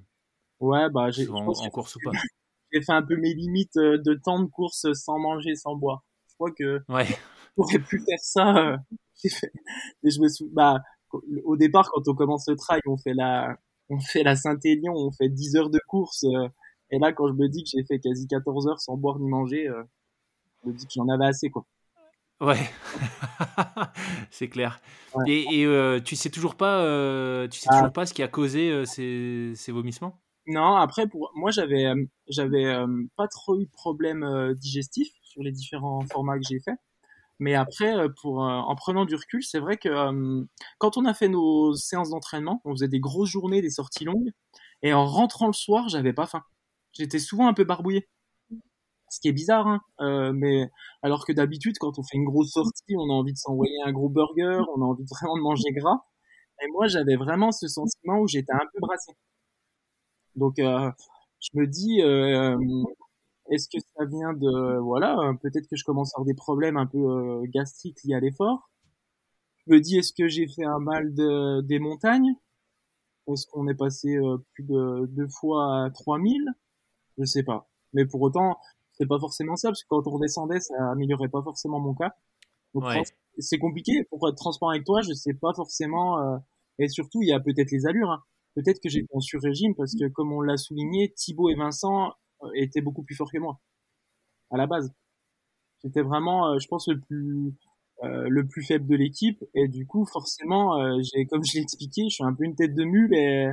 ouais, 0.60 0.88
bah 0.90 1.10
j'ai 1.10 1.28
en, 1.28 1.46
en 1.48 1.70
course 1.70 1.96
ou 1.96 2.00
pas. 2.04 2.10
J'ai 2.70 2.82
fait 2.82 2.92
un 2.92 3.02
peu 3.02 3.16
mes 3.16 3.32
limites 3.32 3.78
de 3.78 4.12
temps 4.22 4.42
de 4.42 4.50
course 4.50 4.92
sans 4.92 5.18
manger, 5.18 5.54
sans 5.54 5.74
boire. 5.74 6.04
Je 6.28 6.34
crois 6.34 6.50
que 6.52 6.82
ouais. 6.90 7.06
j'aurais 7.56 7.78
pu 7.78 7.98
faire 7.98 8.18
ça. 8.20 8.76
Fait... 9.16 9.50
je 10.04 10.20
me 10.20 10.54
bah, 10.54 10.82
au 11.44 11.56
départ, 11.56 11.90
quand 11.90 12.06
on 12.06 12.14
commence 12.14 12.46
le 12.46 12.56
trail, 12.56 12.82
on 12.86 12.98
fait 12.98 13.14
la, 13.14 13.56
on 13.88 13.98
fait 13.98 14.22
la 14.22 14.36
Saint-Élion, 14.36 14.92
on 14.94 15.10
fait 15.10 15.30
10 15.30 15.56
heures 15.56 15.70
de 15.70 15.80
course. 15.88 16.24
et 16.90 16.98
là, 16.98 17.14
quand 17.14 17.26
je 17.28 17.32
me 17.32 17.48
dis 17.48 17.64
que 17.64 17.70
j'ai 17.72 17.84
fait 17.84 18.00
quasi 18.00 18.26
14 18.26 18.68
heures 18.68 18.80
sans 18.80 18.98
boire 18.98 19.18
ni 19.18 19.28
manger, 19.28 19.66
je 20.62 20.68
me 20.68 20.74
dis 20.74 20.84
que 20.84 20.92
j'en 20.94 21.08
avais 21.08 21.24
assez, 21.24 21.48
quoi. 21.48 21.64
Ouais, 22.40 22.70
c'est 24.30 24.48
clair. 24.48 24.80
Et, 25.26 25.64
euh, 25.66 26.00
tu 26.00 26.14
sais 26.14 26.30
toujours 26.30 26.54
pas, 26.54 26.82
euh, 26.84 27.48
tu 27.48 27.58
sais 27.58 27.68
toujours 27.68 27.86
ah. 27.86 27.90
pas 27.90 28.06
ce 28.06 28.14
qui 28.14 28.22
a 28.22 28.28
causé 28.28 28.70
euh, 28.70 28.84
ces, 28.84 29.52
ces, 29.56 29.72
vomissements? 29.72 30.20
Non, 30.46 30.76
après 30.76 31.08
pour 31.08 31.32
moi 31.34 31.50
j'avais 31.50 31.92
j'avais 32.28 32.72
pas 33.16 33.26
trop 33.26 33.60
eu 33.60 33.66
de 33.66 33.70
problème 33.70 34.54
digestif 34.54 35.08
sur 35.22 35.42
les 35.42 35.50
différents 35.52 36.06
formats 36.10 36.38
que 36.38 36.44
j'ai 36.48 36.60
fait. 36.60 36.76
Mais 37.40 37.54
après, 37.54 37.94
pour 38.20 38.38
en 38.38 38.74
prenant 38.74 39.04
du 39.04 39.14
recul, 39.14 39.42
c'est 39.44 39.58
vrai 39.58 39.76
que 39.76 40.46
quand 40.78 40.96
on 40.96 41.04
a 41.04 41.14
fait 41.14 41.28
nos 41.28 41.74
séances 41.74 42.10
d'entraînement, 42.10 42.62
on 42.64 42.72
faisait 42.72 42.88
des 42.88 43.00
grosses 43.00 43.30
journées, 43.30 43.62
des 43.62 43.70
sorties 43.70 44.04
longues, 44.04 44.30
et 44.82 44.92
en 44.92 45.06
rentrant 45.06 45.48
le 45.48 45.52
soir, 45.52 45.88
j'avais 45.88 46.12
pas 46.12 46.26
faim. 46.26 46.42
J'étais 46.92 47.18
souvent 47.18 47.48
un 47.48 47.52
peu 47.54 47.64
barbouillé 47.64 48.08
ce 49.10 49.20
qui 49.20 49.28
est 49.28 49.32
bizarre, 49.32 49.66
hein. 49.66 49.80
euh, 50.00 50.32
mais 50.34 50.70
alors 51.02 51.24
que 51.26 51.32
d'habitude, 51.32 51.76
quand 51.78 51.98
on 51.98 52.02
fait 52.02 52.16
une 52.16 52.24
grosse 52.24 52.52
sortie, 52.52 52.96
on 52.96 53.10
a 53.10 53.14
envie 53.14 53.32
de 53.32 53.38
s'envoyer 53.38 53.76
un 53.84 53.92
gros 53.92 54.08
burger, 54.08 54.60
on 54.76 54.82
a 54.82 54.84
envie 54.84 55.04
de 55.04 55.08
vraiment 55.08 55.36
de 55.36 55.42
manger 55.42 55.70
gras. 55.72 56.04
Et 56.62 56.66
moi, 56.72 56.88
j'avais 56.88 57.16
vraiment 57.16 57.52
ce 57.52 57.68
sentiment 57.68 58.20
où 58.20 58.26
j'étais 58.28 58.52
un 58.52 58.66
peu 58.72 58.80
brassé. 58.80 59.12
Donc, 60.34 60.58
euh, 60.58 60.90
je 61.40 61.58
me 61.58 61.66
dis, 61.66 62.02
euh, 62.02 62.56
est-ce 63.50 63.68
que 63.68 63.78
ça 63.78 64.04
vient 64.04 64.32
de, 64.34 64.78
voilà, 64.78 65.16
peut-être 65.42 65.68
que 65.68 65.76
je 65.76 65.84
commence 65.84 66.14
à 66.14 66.18
avoir 66.18 66.26
des 66.26 66.34
problèmes 66.34 66.76
un 66.76 66.86
peu 66.86 66.98
euh, 66.98 67.46
gastriques 67.48 68.02
liés 68.04 68.14
à 68.14 68.20
l'effort. 68.20 68.70
Je 69.66 69.72
me 69.72 69.80
dis, 69.80 69.98
est-ce 69.98 70.12
que 70.12 70.28
j'ai 70.28 70.46
fait 70.48 70.64
un 70.64 70.78
mal 70.78 71.14
de, 71.14 71.62
des 71.62 71.78
montagnes? 71.78 72.34
Est-ce 73.28 73.46
qu'on 73.46 73.68
est 73.68 73.74
passé 73.74 74.16
euh, 74.16 74.38
plus 74.54 74.64
de 74.64 75.06
deux 75.06 75.28
fois 75.28 75.84
à 75.84 75.90
3000 75.90 76.42
Je 77.18 77.24
sais 77.24 77.42
pas. 77.42 77.68
Mais 77.92 78.06
pour 78.06 78.20
autant, 78.22 78.58
c'est 78.98 79.06
pas 79.06 79.18
forcément 79.18 79.56
ça, 79.56 79.68
parce 79.68 79.82
que 79.82 79.88
quand 79.88 80.06
on 80.06 80.10
redescendait, 80.10 80.60
ça 80.60 80.74
améliorait 80.90 81.28
pas 81.28 81.42
forcément 81.42 81.80
mon 81.80 81.94
cas. 81.94 82.14
Donc 82.74 82.84
c'est 83.38 83.58
compliqué. 83.58 84.04
Pour 84.10 84.28
être 84.28 84.36
transparent 84.36 84.70
avec 84.70 84.84
toi, 84.84 85.00
je 85.02 85.12
sais 85.12 85.34
pas 85.34 85.52
forcément. 85.54 86.18
Euh, 86.18 86.36
et 86.78 86.88
surtout, 86.88 87.22
il 87.22 87.28
y 87.28 87.32
a 87.32 87.40
peut-être 87.40 87.70
les 87.70 87.86
allures. 87.86 88.10
Hein. 88.10 88.22
Peut-être 88.54 88.80
que 88.80 88.88
j'ai 88.88 89.06
en 89.12 89.20
sur-régime 89.20 89.74
parce 89.74 89.94
que, 89.94 90.08
comme 90.08 90.32
on 90.32 90.40
l'a 90.40 90.56
souligné, 90.56 91.12
Thibaut 91.14 91.48
et 91.48 91.54
Vincent 91.54 92.12
euh, 92.42 92.48
étaient 92.54 92.80
beaucoup 92.80 93.02
plus 93.02 93.14
forts 93.14 93.30
que 93.32 93.38
moi 93.38 93.60
à 94.50 94.56
la 94.56 94.66
base. 94.66 94.92
J'étais 95.84 96.02
vraiment, 96.02 96.48
euh, 96.48 96.58
je 96.58 96.66
pense, 96.68 96.88
le 96.88 97.00
plus 97.00 97.54
le 98.00 98.46
plus 98.46 98.64
faible 98.64 98.86
de 98.86 98.94
l'équipe 98.94 99.44
et 99.54 99.66
du 99.66 99.84
coup, 99.84 100.06
forcément, 100.06 100.78
j'ai, 101.02 101.26
comme 101.26 101.44
je 101.44 101.54
l'ai 101.54 101.62
expliqué, 101.62 102.04
je 102.04 102.14
suis 102.14 102.24
un 102.24 102.32
peu 102.32 102.44
une 102.44 102.54
tête 102.54 102.72
de 102.72 102.84
mule 102.84 103.12
et 103.12 103.50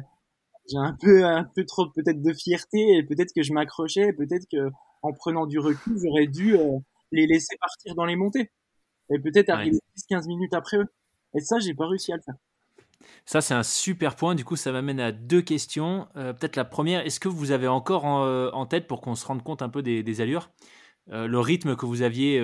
j'ai 0.70 0.78
un 0.78 0.96
peu 1.02 1.26
un 1.26 1.46
peu 1.56 1.66
trop 1.66 1.90
peut-être 1.90 2.22
de 2.22 2.32
fierté 2.32 2.78
et 2.96 3.02
peut-être 3.02 3.34
que 3.36 3.42
je 3.42 3.54
m'accrochais, 3.54 4.14
peut-être 4.14 4.46
que 4.52 4.70
en 5.06 5.14
prenant 5.14 5.46
du 5.46 5.60
recul, 5.60 5.98
j'aurais 6.04 6.28
dû 6.28 6.58
euh, 6.58 6.80
les 7.12 7.28
laisser 7.28 7.56
partir 7.60 7.96
dans 7.96 8.06
les 8.06 8.16
montées. 8.16 8.52
Et 9.10 9.20
peut-être 9.20 9.50
arriver 9.50 9.78
10-15 10.10 10.28
minutes 10.28 10.54
après 10.54 10.78
eux. 10.78 10.88
Et 11.36 11.40
ça, 11.42 11.60
j'ai 11.60 11.76
pas 11.76 11.88
réussi 11.88 12.12
à 12.12 12.16
le 12.16 12.22
faire. 12.24 12.36
Ça, 13.26 13.42
c'est 13.42 13.54
un 13.54 13.62
super 13.62 14.16
point. 14.16 14.34
Du 14.34 14.44
coup, 14.44 14.56
ça 14.56 14.72
m'amène 14.72 15.00
à 15.00 15.12
deux 15.12 15.44
questions. 15.44 16.08
Euh, 16.16 16.34
peut-être 16.34 16.56
la 16.56 16.66
première, 16.66 17.06
est-ce 17.06 17.20
que 17.20 17.28
vous 17.28 17.52
avez 17.52 17.68
encore 17.68 18.06
en, 18.06 18.26
euh, 18.26 18.66
tête, 18.66 18.88
pour 18.88 19.02
qu'on 19.02 19.14
se 19.14 19.26
rende 19.26 19.44
compte 19.44 19.62
un 19.62 19.70
peu 19.70 19.84
des, 19.84 20.22
allures, 20.22 20.50
le 21.08 21.40
rythme 21.40 21.76
que 21.76 21.86
vous 21.86 22.02
aviez 22.02 22.40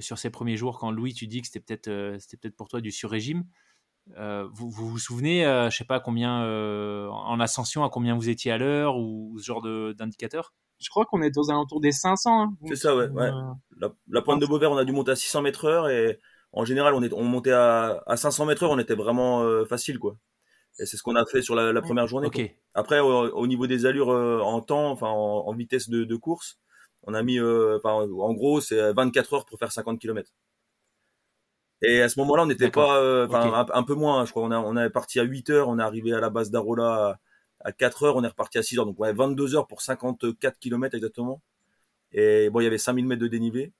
sur 0.00 0.18
ces 0.18 0.28
premiers 0.28 0.58
jours, 0.58 0.78
quand 0.78 0.90
Louis, 0.90 1.14
tu 1.14 1.26
dis 1.26 1.40
que 1.40 1.46
c'était 1.46 1.60
peut-être 1.60 2.20
c'était 2.20 2.36
peut-être 2.36 2.56
pour 2.56 2.68
toi 2.68 2.82
du 2.82 2.92
sur-régime 2.92 3.44
vous, 4.08 4.68
vous, 4.70 4.98
souvenez, 4.98 5.44
je 5.70 5.74
sais 5.74 5.86
pas 5.86 5.98
combien 5.98 6.42
en 7.08 7.40
ascension, 7.40 7.84
à 7.84 7.88
combien 7.88 8.14
vous 8.14 8.28
étiez 8.28 8.52
à 8.52 8.58
l'heure 8.58 8.98
ou 8.98 9.38
ce 9.38 9.44
genre 9.44 9.62
d'indicateur? 9.94 10.52
Je 10.78 10.90
crois 10.90 11.04
qu'on 11.06 11.22
est 11.22 11.36
aux 11.36 11.50
alentours 11.50 11.80
des 11.80 11.92
500. 11.92 12.42
Hein. 12.42 12.54
c'est 12.68 12.76
ça, 12.76 12.94
ouais. 12.94 13.08
ouais. 13.08 13.30
Euh, 13.82 13.88
la, 14.08 14.22
pointe 14.22 14.40
de 14.40 14.46
Beauvert, 14.46 14.70
on 14.70 14.76
a 14.76 14.84
dû 14.84 14.92
monter 14.92 15.12
à 15.12 15.16
600 15.16 15.42
mètres 15.42 15.64
heure 15.64 15.88
et 15.88 16.18
en 16.52 16.64
général, 16.64 16.94
on, 16.94 17.02
est, 17.02 17.12
on 17.12 17.24
montait 17.24 17.52
à, 17.52 18.02
à 18.06 18.16
500 18.16 18.46
mètres 18.46 18.62
heure, 18.62 18.70
on 18.70 18.78
était 18.78 18.94
vraiment 18.94 19.42
euh, 19.42 19.64
facile, 19.64 19.98
quoi. 19.98 20.16
Et 20.78 20.84
c'est 20.84 20.96
ce 20.96 21.02
qu'on 21.02 21.16
a 21.16 21.24
fait 21.24 21.40
sur 21.40 21.54
la, 21.54 21.80
première 21.80 22.06
journée. 22.06 22.28
Après, 22.74 23.00
au, 23.00 23.46
niveau 23.46 23.66
des 23.66 23.86
allures 23.86 24.10
euh, 24.10 24.40
en 24.40 24.60
temps, 24.60 24.90
enfin 24.90 25.08
en, 25.08 25.54
vitesse 25.54 25.88
de, 25.88 26.04
de, 26.04 26.16
course, 26.16 26.58
on 27.04 27.14
a 27.14 27.22
mis, 27.22 27.40
en 27.40 28.34
gros, 28.34 28.60
c'est 28.60 28.92
24 28.92 29.34
heures 29.34 29.46
pour 29.46 29.58
faire 29.58 29.72
50 29.72 29.98
km. 29.98 30.30
Et 31.82 32.02
à 32.02 32.10
ce 32.10 32.18
moment-là, 32.20 32.42
on 32.42 32.46
n'était 32.46 32.70
pas, 32.70 33.24
enfin 33.24 33.66
un, 33.72 33.82
peu 33.84 33.94
moins. 33.94 34.26
Je 34.26 34.32
crois, 34.32 34.42
on, 34.42 34.50
a, 34.50 34.58
on 34.58 34.76
est 34.76 34.90
parti 34.90 35.18
à 35.18 35.22
8 35.22 35.48
heures, 35.48 35.68
on 35.68 35.78
est 35.78 35.82
arrivé 35.82 36.12
à 36.12 36.20
la 36.20 36.28
base 36.28 36.50
d'Arola 36.50 37.18
à 37.66 37.72
4 37.72 38.04
heures, 38.04 38.16
on 38.16 38.22
est 38.22 38.28
reparti 38.28 38.58
à 38.58 38.62
6 38.62 38.78
heures. 38.78 38.86
Donc, 38.86 38.98
ouais, 39.00 39.12
22 39.12 39.56
heures 39.56 39.66
pour 39.66 39.82
54 39.82 40.56
km 40.60 40.94
exactement. 40.94 41.42
Et 42.12 42.48
bon, 42.48 42.60
il 42.60 42.64
y 42.64 42.66
avait 42.68 42.78
5000 42.78 43.04
mètres 43.04 43.20
de 43.20 43.26
dénivelé. 43.26 43.72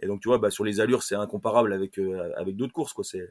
Et 0.00 0.06
donc, 0.06 0.20
tu 0.20 0.28
vois, 0.28 0.38
bah, 0.38 0.52
sur 0.52 0.62
les 0.62 0.78
allures, 0.78 1.02
c'est 1.02 1.16
incomparable 1.16 1.72
avec, 1.72 1.98
euh, 1.98 2.32
avec 2.36 2.54
d'autres 2.54 2.72
courses, 2.72 2.92
quoi. 2.92 3.02
C'est, 3.02 3.28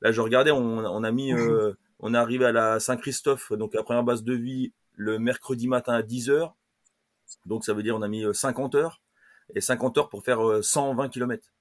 là, 0.00 0.10
je 0.10 0.20
regardais, 0.20 0.50
on, 0.50 0.78
on 0.78 1.04
a 1.04 1.12
mis, 1.12 1.32
euh, 1.32 1.74
on 2.00 2.12
est 2.12 2.18
arrivé 2.18 2.44
à 2.44 2.50
la 2.50 2.80
Saint-Christophe, 2.80 3.52
donc 3.52 3.72
la 3.72 3.84
première 3.84 4.02
base 4.02 4.24
de 4.24 4.34
vie, 4.34 4.72
le 4.96 5.20
mercredi 5.20 5.68
matin 5.68 5.92
à 5.92 6.02
10 6.02 6.28
heures. 6.28 6.56
Donc, 7.44 7.64
ça 7.64 7.72
veut 7.72 7.84
dire, 7.84 7.94
on 7.94 8.02
a 8.02 8.08
mis 8.08 8.24
50 8.32 8.74
euh, 8.74 8.78
heures. 8.78 9.00
Et 9.54 9.60
50 9.60 9.96
heures 9.98 10.08
pour 10.08 10.24
faire 10.24 10.40
120 10.60 11.08
km. 11.08 11.52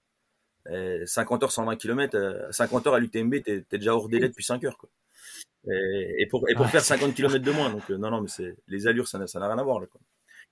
Et 0.72 1.06
50 1.06 1.44
heures, 1.44 1.52
120 1.52 1.76
km, 1.76 2.48
50 2.50 2.88
heures 2.88 2.96
à 2.96 3.00
l'UTMB, 3.00 3.44
t'es, 3.44 3.62
t'es 3.62 3.78
déjà 3.78 3.94
hors 3.94 4.10
délai 4.10 4.28
depuis 4.28 4.44
5 4.44 4.64
heures, 4.64 4.80
quoi. 4.80 4.90
Et, 5.68 6.28
pour, 6.30 6.48
et 6.50 6.54
pour 6.54 6.68
faire 6.68 6.84
50 6.84 7.16
km 7.16 7.44
de 7.44 7.52
moins. 7.52 7.72
Donc, 7.72 7.90
euh, 7.90 7.98
non, 7.98 8.12
non, 8.12 8.22
mais 8.22 8.28
c'est, 8.28 8.56
les 8.68 8.88
allures, 8.88 9.08
ça 9.08 9.18
n'a, 9.18 9.28
ça 9.28 9.40
n'a 9.40 9.48
rien 9.48 9.58
à 9.58 9.64
voir. 9.64 9.80
Là, 9.80 9.88
quoi. 9.88 10.00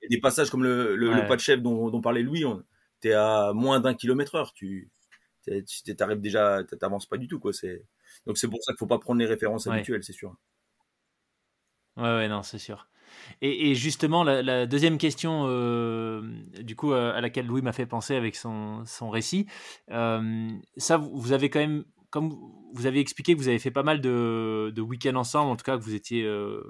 Des 0.10 0.20
passages 0.20 0.50
comme 0.50 0.64
le, 0.64 0.96
le, 0.96 1.28
pas 1.28 1.36
de 1.36 1.42
chef 1.42 1.62
dont, 1.62 1.90
dont 1.90 2.02
parlait 2.02 2.24
Louis, 2.24 2.44
tu 3.02 3.10
es 3.10 3.14
à 3.14 3.52
moins 3.54 3.80
d'un 3.80 3.94
kilomètre 3.94 4.36
heure. 4.36 4.54
Tu 4.54 4.90
t'arrives 5.98 6.20
déjà, 6.20 6.64
t'avances 6.80 7.06
pas 7.06 7.18
du 7.18 7.28
tout. 7.28 7.40
Quoi. 7.40 7.54
C'est, 7.54 7.86
donc, 8.26 8.38
c'est 8.38 8.48
pour 8.48 8.62
ça 8.64 8.74
qu'il 8.74 8.80
faut 8.80 8.88
pas 8.88 9.00
prendre 9.00 9.20
les 9.20 9.28
références 9.28 9.68
habituelles, 9.68 10.04
c'est 10.04 10.14
sûr. 10.14 10.36
Ouais, 11.96 12.04
ouais, 12.04 12.28
non, 12.28 12.42
c'est 12.42 12.58
sûr. 12.58 12.88
Et, 13.42 13.70
et 13.70 13.76
justement, 13.76 14.24
la, 14.24 14.66
deuxième 14.66 14.98
question, 14.98 15.46
euh, 15.48 16.22
du 16.62 16.76
coup, 16.76 16.94
à 16.94 17.22
laquelle 17.22 17.46
Louis 17.46 17.62
m'a 17.62 17.74
fait 17.74 17.86
penser 17.86 18.16
avec 18.16 18.36
son, 18.36 18.84
son 18.86 19.10
récit, 19.10 19.48
euh, 19.92 20.50
ça, 20.78 20.98
vous 20.98 21.32
avez 21.32 21.50
quand 21.50 21.60
même 21.60 21.86
comme 22.14 22.38
vous 22.74 22.86
avez 22.86 23.00
expliqué 23.00 23.34
que 23.34 23.40
vous 23.40 23.48
avez 23.48 23.58
fait 23.58 23.72
pas 23.72 23.82
mal 23.82 24.00
de, 24.00 24.82
week-ends 24.82 25.16
ensemble, 25.16 25.50
en 25.50 25.56
tout 25.56 25.64
cas 25.64 25.78
que 25.80 25.82
vous 25.82 25.96
étiez, 25.96 26.24
euh, 26.24 26.62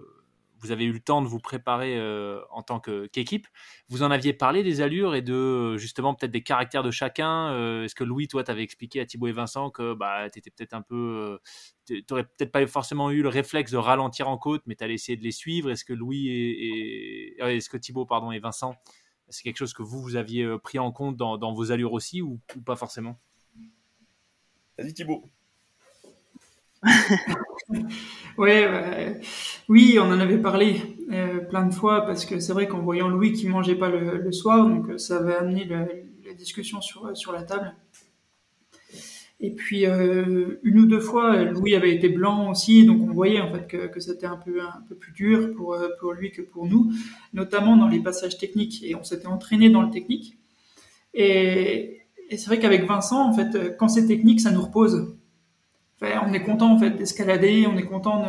avez 0.69 0.85
eu 0.85 0.93
le 0.93 1.01
temps 1.01 1.21
de 1.21 1.27
vous 1.27 1.41
préparer 1.41 1.97
euh, 1.97 2.39
en 2.49 2.61
tant 2.61 2.79
qu'équipe. 2.79 3.45
vous 3.89 4.03
en 4.03 4.11
aviez 4.11 4.31
parlé 4.31 4.63
des 4.63 4.79
allures 4.79 5.15
et 5.15 5.21
de 5.21 5.75
justement 5.75 6.13
peut-être 6.13 6.31
des 6.31 6.43
caractères 6.43 6.81
de 6.81 6.91
chacun. 6.91 7.51
Euh, 7.51 7.83
est-ce 7.83 7.93
que 7.93 8.05
Louis, 8.05 8.29
toi, 8.29 8.45
t'avais 8.45 8.63
expliqué 8.63 9.01
à 9.01 9.05
Thibaut 9.05 9.27
et 9.27 9.33
Vincent 9.33 9.69
que 9.69 9.93
bah, 9.93 10.29
tu 10.29 10.39
étais 10.39 10.49
peut-être 10.49 10.73
un 10.73 10.81
peu, 10.81 11.39
tu 11.85 12.05
n'aurais 12.09 12.23
peut-être 12.23 12.53
pas 12.53 12.65
forcément 12.65 13.11
eu 13.11 13.21
le 13.21 13.27
réflexe 13.27 13.71
de 13.71 13.77
ralentir 13.77 14.29
en 14.29 14.37
côte, 14.37 14.61
mais 14.65 14.75
tu 14.75 14.85
allais 14.85 14.93
essayer 14.93 15.17
de 15.17 15.23
les 15.23 15.33
suivre. 15.33 15.69
Est-ce 15.69 15.83
que 15.83 15.91
Louis 15.91 16.29
et, 16.29 17.35
est-ce 17.37 17.69
que 17.69 17.75
Thibaut 17.75 18.05
pardon 18.05 18.31
et 18.31 18.39
Vincent, 18.39 18.75
c'est 19.27 19.43
quelque 19.43 19.57
chose 19.57 19.73
que 19.73 19.83
vous 19.83 20.01
vous 20.01 20.15
aviez 20.15 20.57
pris 20.63 20.79
en 20.79 20.93
compte 20.93 21.17
dans, 21.17 21.53
vos 21.53 21.73
allures 21.73 21.91
aussi 21.91 22.21
ou 22.21 22.39
pas 22.65 22.77
forcément? 22.77 23.19
Vas-y 24.77 24.93
Thibaut. 24.93 25.23
ouais, 28.37 29.21
oui, 29.69 29.97
on 29.99 30.05
en 30.05 30.19
avait 30.19 30.39
parlé 30.39 30.81
euh, 31.11 31.39
plein 31.39 31.65
de 31.65 31.73
fois 31.73 32.05
parce 32.05 32.25
que 32.25 32.39
c'est 32.39 32.53
vrai 32.53 32.67
qu'en 32.67 32.79
voyant 32.79 33.07
Louis 33.07 33.33
qui 33.33 33.47
mangeait 33.47 33.75
pas 33.75 33.89
le, 33.89 34.31
soir, 34.31 34.67
donc 34.67 34.89
euh, 34.89 34.97
ça 34.97 35.17
avait 35.19 35.35
amené 35.35 35.65
la 35.65 36.33
discussion 36.33 36.81
sur, 36.81 37.15
sur 37.15 37.31
la 37.31 37.43
table. 37.43 37.75
Et 39.39 39.51
puis 39.51 39.85
une 39.85 40.79
ou 40.79 40.85
deux 40.85 41.01
fois, 41.01 41.43
Louis 41.43 41.75
avait 41.75 41.93
été 41.93 42.07
blanc 42.07 42.49
aussi, 42.49 42.85
donc 42.85 43.01
on 43.01 43.11
voyait 43.11 43.41
en 43.41 43.51
fait 43.51 43.67
que, 43.67 43.99
c'était 43.99 44.25
un 44.25 44.37
peu 44.37 44.61
un 44.61 44.81
peu 44.87 44.95
plus 44.95 45.11
dur 45.11 45.53
pour 45.53 45.77
pour 45.99 46.13
lui 46.13 46.31
que 46.31 46.41
pour 46.41 46.65
nous, 46.65 46.93
notamment 47.33 47.75
dans 47.75 47.89
les 47.89 47.99
passages 47.99 48.37
techniques. 48.37 48.81
Et 48.85 48.95
on 48.95 49.03
s'était 49.03 49.27
entraîné 49.27 49.69
dans 49.69 49.81
le 49.81 49.89
technique. 49.89 50.37
Et, 51.13 52.02
et 52.29 52.37
c'est 52.37 52.47
vrai 52.47 52.59
qu'avec 52.59 52.85
Vincent, 52.85 53.27
en 53.27 53.33
fait, 53.33 53.77
quand 53.77 53.87
c'est 53.87 54.07
technique, 54.07 54.41
ça 54.41 54.51
nous 54.51 54.61
repose. 54.61 55.15
On 56.01 56.33
est 56.33 56.43
content 56.43 56.73
en 56.73 56.77
fait 56.77 56.91
d'escalader, 56.91 57.65
on 57.65 57.77
est 57.77 57.85
content 57.85 58.25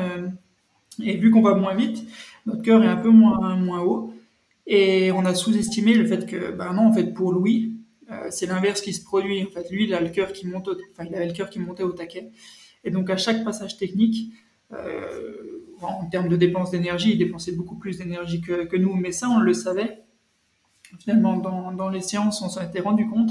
et 1.03 1.17
vu 1.17 1.33
qu'on 1.33 1.43
va 1.43 1.55
moins 1.55 1.75
vite, 1.75 2.07
notre 2.47 2.63
cœur 2.63 2.85
est 2.85 2.89
un 2.89 2.97
peu 2.97 3.11
moins 3.11 3.57
moins 3.57 3.81
haut. 3.81 4.15
Et 4.67 5.13
on 5.13 5.25
a 5.25 5.35
sous-estimé 5.35 5.95
le 5.95 6.07
fait 6.07 6.27
que, 6.27 6.53
ben 6.53 6.73
non, 6.73 6.87
en 6.87 6.93
fait, 6.93 7.13
pour 7.13 7.33
Louis, 7.33 7.77
euh, 8.11 8.29
c'est 8.31 8.47
l'inverse 8.47 8.81
qui 8.81 8.93
se 8.95 9.05
produit. 9.05 9.45
En 9.45 9.51
fait, 9.51 9.71
lui, 9.71 9.85
il 9.85 9.95
a 9.95 10.01
le 10.01 10.09
cœur 10.09 10.33
qui 10.33 10.47
monte, 10.47 10.71
enfin, 10.93 11.05
il 11.09 11.15
avait 11.15 11.27
le 11.27 11.35
cœur 11.35 11.51
qui 11.51 11.59
montait 11.59 11.83
au 11.83 11.93
taquet. 11.93 12.31
Et 12.83 12.91
donc, 12.91 13.11
à 13.11 13.17
chaque 13.17 13.45
passage 13.45 13.77
technique, 13.77 14.33
euh, 14.73 15.67
en 15.83 16.07
termes 16.07 16.29
de 16.29 16.37
dépenses 16.37 16.71
d'énergie, 16.71 17.13
il 17.13 17.19
dépensait 17.19 17.53
beaucoup 17.53 17.77
plus 17.77 17.99
d'énergie 17.99 18.41
que, 18.41 18.65
que, 18.65 18.77
nous. 18.77 18.95
Mais 18.95 19.13
ça, 19.13 19.29
on 19.29 19.39
le 19.39 19.53
savait. 19.53 20.03
Finalement, 20.99 21.37
dans, 21.37 21.73
dans 21.73 21.91
les 21.91 22.01
séances, 22.01 22.41
on 22.41 22.49
s'en 22.49 22.63
était 22.63 22.81
rendu 22.81 23.07
compte. 23.09 23.31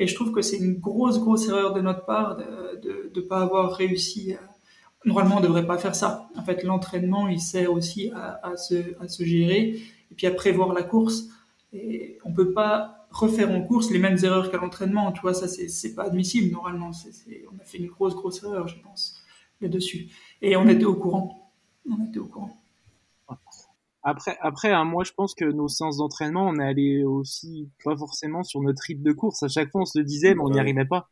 Et 0.00 0.06
je 0.06 0.14
trouve 0.14 0.32
que 0.32 0.40
c'est 0.40 0.56
une 0.56 0.78
grosse, 0.78 1.20
grosse 1.20 1.46
erreur 1.46 1.74
de 1.74 1.82
notre 1.82 2.06
part 2.06 2.38
de 2.38 3.12
ne 3.14 3.20
pas 3.20 3.42
avoir 3.42 3.74
réussi. 3.74 4.34
Normalement, 5.04 5.36
on 5.36 5.40
ne 5.40 5.46
devrait 5.46 5.66
pas 5.66 5.76
faire 5.76 5.94
ça. 5.94 6.28
En 6.36 6.42
fait, 6.42 6.62
l'entraînement, 6.64 7.28
il 7.28 7.38
sert 7.38 7.70
aussi 7.70 8.10
à, 8.14 8.40
à, 8.42 8.56
se, 8.56 8.98
à 8.98 9.08
se 9.08 9.24
gérer 9.24 9.78
et 10.10 10.14
puis 10.16 10.26
à 10.26 10.30
prévoir 10.30 10.72
la 10.72 10.82
course. 10.82 11.28
Et 11.74 12.18
on 12.24 12.32
peut 12.32 12.52
pas 12.52 13.06
refaire 13.10 13.50
en 13.50 13.60
course 13.60 13.90
les 13.90 13.98
mêmes 13.98 14.16
erreurs 14.22 14.50
qu'à 14.50 14.56
l'entraînement. 14.56 15.12
Tu 15.12 15.20
vois, 15.20 15.34
ça, 15.34 15.46
c'est 15.48 15.94
pas 15.94 16.04
admissible 16.04 16.50
normalement. 16.50 16.92
C 16.94 17.46
on 17.52 17.60
a 17.60 17.64
fait 17.64 17.78
une 17.78 17.88
grosse, 17.88 18.14
grosse 18.14 18.42
erreur, 18.42 18.68
je 18.68 18.80
pense, 18.80 19.20
là-dessus. 19.60 20.08
Et 20.40 20.56
on 20.56 20.66
était 20.66 20.86
au 20.86 20.94
courant. 20.94 21.52
On 21.86 22.06
était 22.06 22.20
au 22.20 22.26
courant. 22.26 22.56
Après, 24.02 24.38
après, 24.40 24.72
hein, 24.72 24.84
moi, 24.84 25.04
je 25.04 25.12
pense 25.12 25.34
que 25.34 25.44
nos 25.44 25.68
séances 25.68 25.98
d'entraînement, 25.98 26.46
on 26.48 26.58
est 26.58 26.64
allé 26.64 27.04
aussi 27.04 27.70
pas 27.84 27.96
forcément 27.96 28.42
sur 28.42 28.60
notre 28.62 28.82
rythme 28.82 29.02
de 29.02 29.12
course. 29.12 29.42
À 29.42 29.48
chaque 29.48 29.70
fois, 29.70 29.82
on 29.82 29.84
se 29.84 29.98
le 29.98 30.04
disait, 30.04 30.34
mais 30.34 30.42
on 30.42 30.50
n'y 30.50 30.58
arrivait 30.58 30.86
pas. 30.86 31.10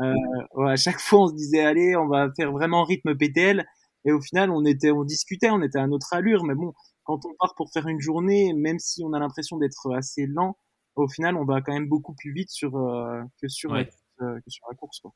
Euh, 0.00 0.14
ouais, 0.54 0.72
à 0.72 0.76
chaque 0.76 1.00
fois, 1.00 1.24
on 1.24 1.28
se 1.28 1.34
disait, 1.34 1.60
allez, 1.60 1.96
on 1.96 2.08
va 2.08 2.28
faire 2.34 2.52
vraiment 2.52 2.84
rythme 2.84 3.14
PTL. 3.16 3.66
Et 4.04 4.12
au 4.12 4.20
final, 4.20 4.50
on 4.50 4.64
était, 4.64 4.90
on 4.90 5.04
discutait, 5.04 5.50
on 5.50 5.60
était 5.62 5.78
à 5.78 5.86
notre 5.86 6.14
allure. 6.14 6.44
Mais 6.44 6.54
bon, 6.54 6.72
quand 7.04 7.26
on 7.26 7.34
part 7.38 7.54
pour 7.56 7.70
faire 7.72 7.86
une 7.88 8.00
journée, 8.00 8.52
même 8.54 8.78
si 8.78 9.02
on 9.04 9.12
a 9.12 9.18
l'impression 9.18 9.58
d'être 9.58 9.92
assez 9.92 10.26
lent, 10.26 10.56
au 11.02 11.08
final, 11.08 11.36
on 11.36 11.44
va 11.44 11.60
quand 11.60 11.72
même 11.72 11.88
beaucoup 11.88 12.14
plus 12.14 12.32
vite 12.32 12.50
sur, 12.50 12.76
euh, 12.76 13.22
que, 13.40 13.48
sur 13.48 13.72
la, 13.72 13.80
euh, 13.80 14.40
que 14.40 14.50
sur 14.50 14.66
la 14.68 14.76
course. 14.76 15.00
Quoi. 15.00 15.12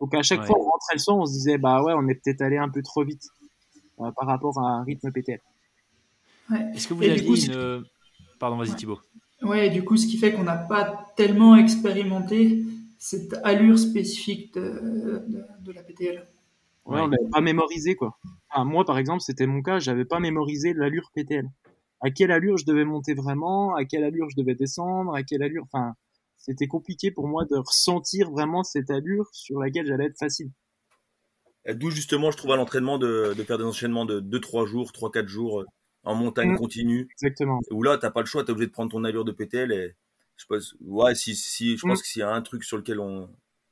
Donc 0.00 0.14
à 0.14 0.22
chaque 0.22 0.44
fois, 0.44 0.58
on 0.58 0.62
rentrait 0.62 0.94
le 0.94 0.98
soir, 0.98 1.18
on 1.18 1.26
se 1.26 1.32
disait, 1.32 1.58
bah 1.58 1.82
ouais, 1.82 1.92
on 1.96 2.08
est 2.08 2.14
peut-être 2.14 2.40
allé 2.40 2.56
un 2.56 2.68
peu 2.68 2.82
trop 2.82 3.04
vite 3.04 3.22
euh, 4.00 4.10
par 4.12 4.26
rapport 4.26 4.58
à 4.58 4.68
un 4.78 4.84
rythme 4.84 5.12
PTL. 5.12 5.40
Est-ce 6.74 6.88
que 6.88 6.94
vous 6.94 7.02
avez 7.02 7.12
aviez 7.12 7.46
une... 7.46 7.84
Pardon, 8.38 8.56
vas-y 8.56 8.74
Thibaut. 8.74 9.00
Ouais, 9.42 9.70
du 9.70 9.84
coup, 9.84 9.96
ce 9.96 10.06
qui 10.06 10.16
fait 10.16 10.32
qu'on 10.32 10.42
n'a 10.42 10.56
pas 10.56 11.06
tellement 11.16 11.56
expérimenté 11.56 12.64
cette 12.98 13.34
allure 13.44 13.78
spécifique 13.78 14.54
de, 14.54 15.24
de, 15.26 15.44
de 15.62 15.72
la 15.72 15.82
PTL. 15.82 16.26
Ouais, 16.84 17.00
on 17.00 17.08
n'avait 17.08 17.30
pas 17.30 17.40
mémorisé 17.40 17.94
quoi. 17.94 18.18
moi 18.56 18.84
par 18.84 18.98
exemple, 18.98 19.20
c'était 19.20 19.46
mon 19.46 19.62
cas, 19.62 19.78
j'avais 19.78 20.04
pas 20.04 20.18
mémorisé 20.18 20.74
l'allure 20.74 21.10
PTL. 21.14 21.48
À 22.02 22.10
quelle 22.10 22.32
allure 22.32 22.56
je 22.56 22.64
devais 22.64 22.84
monter 22.84 23.14
vraiment, 23.14 23.74
à 23.74 23.84
quelle 23.84 24.04
allure 24.04 24.28
je 24.30 24.36
devais 24.36 24.54
descendre, 24.54 25.14
à 25.14 25.22
quelle 25.22 25.42
allure. 25.42 25.64
Enfin, 25.64 25.94
c'était 26.38 26.66
compliqué 26.66 27.10
pour 27.10 27.28
moi 27.28 27.44
de 27.44 27.56
ressentir 27.56 28.30
vraiment 28.30 28.64
cette 28.64 28.90
allure 28.90 29.28
sur 29.32 29.60
laquelle 29.60 29.86
j'allais 29.86 30.06
être 30.06 30.18
facile. 30.18 30.50
D'où 31.74 31.90
justement, 31.90 32.30
je 32.30 32.38
trouve 32.38 32.52
à 32.52 32.56
l'entraînement 32.56 32.98
de, 32.98 33.34
de, 33.36 33.44
faire 33.44 33.58
des 33.58 33.64
enchaînements 33.64 34.06
de 34.06 34.20
2-3 34.20 34.66
jours, 34.66 34.90
3-4 34.92 35.26
jours 35.26 35.60
euh, 35.60 35.66
en 36.04 36.14
montagne 36.14 36.52
mmh. 36.52 36.58
continue. 36.58 37.08
Exactement. 37.12 37.60
Où 37.70 37.82
là, 37.82 37.98
t'as 37.98 38.10
pas 38.10 38.20
le 38.20 38.26
choix, 38.26 38.44
t'es 38.44 38.52
obligé 38.52 38.68
de 38.68 38.72
prendre 38.72 38.90
ton 38.90 39.04
allure 39.04 39.24
de 39.24 39.32
PTL 39.32 39.72
et 39.72 39.94
je 40.36 40.46
pense, 40.46 40.74
ouais, 40.80 41.14
si, 41.14 41.34
si, 41.34 41.76
je 41.76 41.82
pense 41.82 41.98
mmh. 41.98 42.02
que 42.02 42.08
s'il 42.08 42.20
y 42.20 42.22
a 42.22 42.30
un 42.30 42.42
truc 42.42 42.64
sur 42.64 42.78
lequel 42.78 43.00
on, 43.00 43.28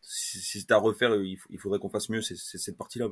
si, 0.09 0.61
c'est 0.61 0.73
à 0.73 0.79
refaire, 0.79 1.15
il, 1.17 1.59
faudrait 1.59 1.79
qu'on 1.79 1.91
fasse 1.91 2.09
mieux, 2.09 2.23
c'est 2.23 2.37
cette 2.37 2.79
partie-là. 2.79 3.09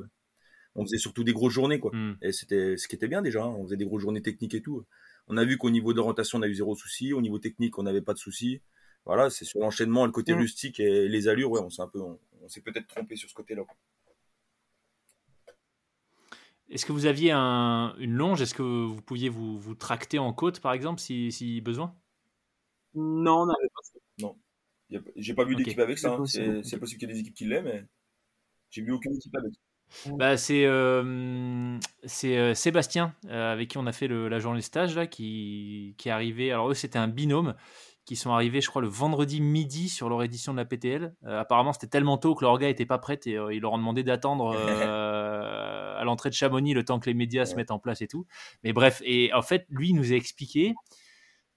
On 0.75 0.85
faisait 0.85 0.99
surtout 0.99 1.25
des 1.25 1.33
grosses 1.33 1.53
journées, 1.53 1.79
quoi. 1.79 1.91
Mm. 1.95 2.19
Et 2.23 2.33
c'était 2.33 2.77
ce 2.77 2.89
qui 2.89 2.97
était 2.97 3.09
bien 3.09 3.23
déjà. 3.23 3.43
Hein. 3.43 3.55
On 3.59 3.64
faisait 3.64 3.77
des 3.77 3.85
grosses 3.85 4.03
journées 4.03 4.23
techniques 4.23 4.55
et 4.55 4.62
tout. 4.62 4.85
On 5.29 5.37
a 5.37 5.45
vu 5.45 5.59
qu'au 5.59 5.71
niveau 5.71 5.93
d'orientation, 5.93 6.39
on 6.39 6.43
a 6.43 6.49
eu 6.49 6.55
zéro 6.55 6.75
souci. 6.75 7.12
Au 7.12 7.21
niveau 7.21 7.39
technique, 7.39 7.79
on 7.79 7.83
n'avait 7.83 8.03
pas 8.03 8.14
de 8.14 8.19
souci. 8.19 8.61
Voilà, 9.05 9.31
c'est 9.31 9.45
sur 9.45 9.61
l'enchaînement, 9.61 10.07
le 10.07 10.12
côté 10.12 10.35
mm. 10.35 10.39
rustique 10.39 10.81
et 10.81 11.09
les 11.09 11.29
allures, 11.29 11.51
ouais, 11.51 11.61
on 11.61 11.71
s'est 11.71 11.83
un 11.83 11.89
peu, 11.89 12.01
on, 12.01 12.19
s'est 12.49 12.61
peut-être 12.62 12.87
trompé 12.89 13.17
sur 13.17 13.29
ce 13.29 13.35
côté-là. 13.35 13.62
Est-ce 16.69 16.87
que 16.87 16.93
vous 16.93 17.07
aviez 17.07 17.31
un, 17.33 17.95
une 17.99 18.14
longe? 18.14 18.43
Est-ce 18.43 18.55
que 18.55 18.62
vous 18.62 19.01
pouviez 19.03 19.29
vous, 19.29 19.59
vous 19.59 19.75
tracter 19.75 20.19
en 20.19 20.33
côte, 20.33 20.61
par 20.61 20.73
exemple, 20.73 21.01
si, 21.01 21.31
si 21.31 21.61
besoin? 21.61 21.95
Non, 22.95 23.43
on 23.43 23.47
n'avait 23.47 23.69
pas 23.69 23.83
ça. 23.83 23.99
Non. 24.21 24.37
J'ai 25.17 25.35
pas 25.35 25.45
vu 25.45 25.57
d'équipe 25.57 25.79
avec 25.79 25.99
ça. 25.99 26.14
Hein. 26.14 26.27
C'est 26.27 26.79
possible 26.79 26.99
qu'il 26.99 27.09
y 27.09 27.12
ait 27.12 27.14
des 27.14 27.21
équipes 27.21 27.35
qui 27.35 27.45
l'aient, 27.45 27.62
mais 27.62 27.85
j'ai 28.71 28.83
vu 28.83 28.93
aucune 28.93 29.14
équipe 29.14 29.35
avec. 29.37 29.53
Bah, 30.19 30.37
c'est 30.37 30.67
euh, 30.67 31.79
euh, 32.25 32.55
Sébastien 32.55 33.14
euh, 33.27 33.53
avec 33.53 33.71
qui 33.71 33.79
on 33.79 33.87
a 33.87 33.93
fait 33.93 34.09
le, 34.09 34.29
la 34.29 34.41
journée 34.41 34.59
de 34.59 34.64
stage 34.64 34.97
là, 34.97 35.07
qui, 35.07 35.95
qui 35.97 36.09
est 36.09 36.12
arrivé. 36.12 36.51
Alors 36.51 36.71
eux 36.71 36.75
c'était 36.75 36.99
un 36.99 37.07
binôme 37.07 37.55
qui 38.07 38.17
sont 38.17 38.31
arrivés 38.31 38.63
je 38.63 38.71
crois 38.71 38.81
le 38.81 38.89
vendredi 38.89 39.43
midi 39.43 39.91
sur 39.91 40.09
leur 40.09 40.23
édition 40.23 40.53
de 40.53 40.59
la 40.59 40.65
PTL. 40.65 41.15
apparemment 41.27 41.75
c'était 41.75 41.89
tellement 41.89 42.17
tôt 42.17 42.35
que 42.35 42.45
leur 42.45 42.57
gars 42.59 42.71
était 42.71 42.87
pas 42.87 42.99
prêt 42.99 43.21
et 43.27 43.33
ils 43.53 43.61
leur 43.61 43.73
ont 43.73 43.79
demandé 43.79 44.03
d'attendre 44.03 44.57
à 45.99 46.03
l'entrée 46.05 46.31
de 46.31 46.35
Chamonix 46.35 46.73
le 46.73 46.85
temps 46.85 46.99
que 47.01 47.11
les 47.11 47.15
médias 47.15 47.45
se 47.45 47.57
mettent 47.57 47.71
en 47.71 47.79
place 47.79 48.01
et 48.01 48.07
tout. 48.07 48.27
Mais 48.65 48.73
bref 48.73 49.03
et 49.05 49.33
en 49.35 49.43
fait 49.43 49.67
lui 49.69 49.91
il 49.91 49.95
nous 49.97 50.13
a 50.13 50.17
expliqué 50.17 50.75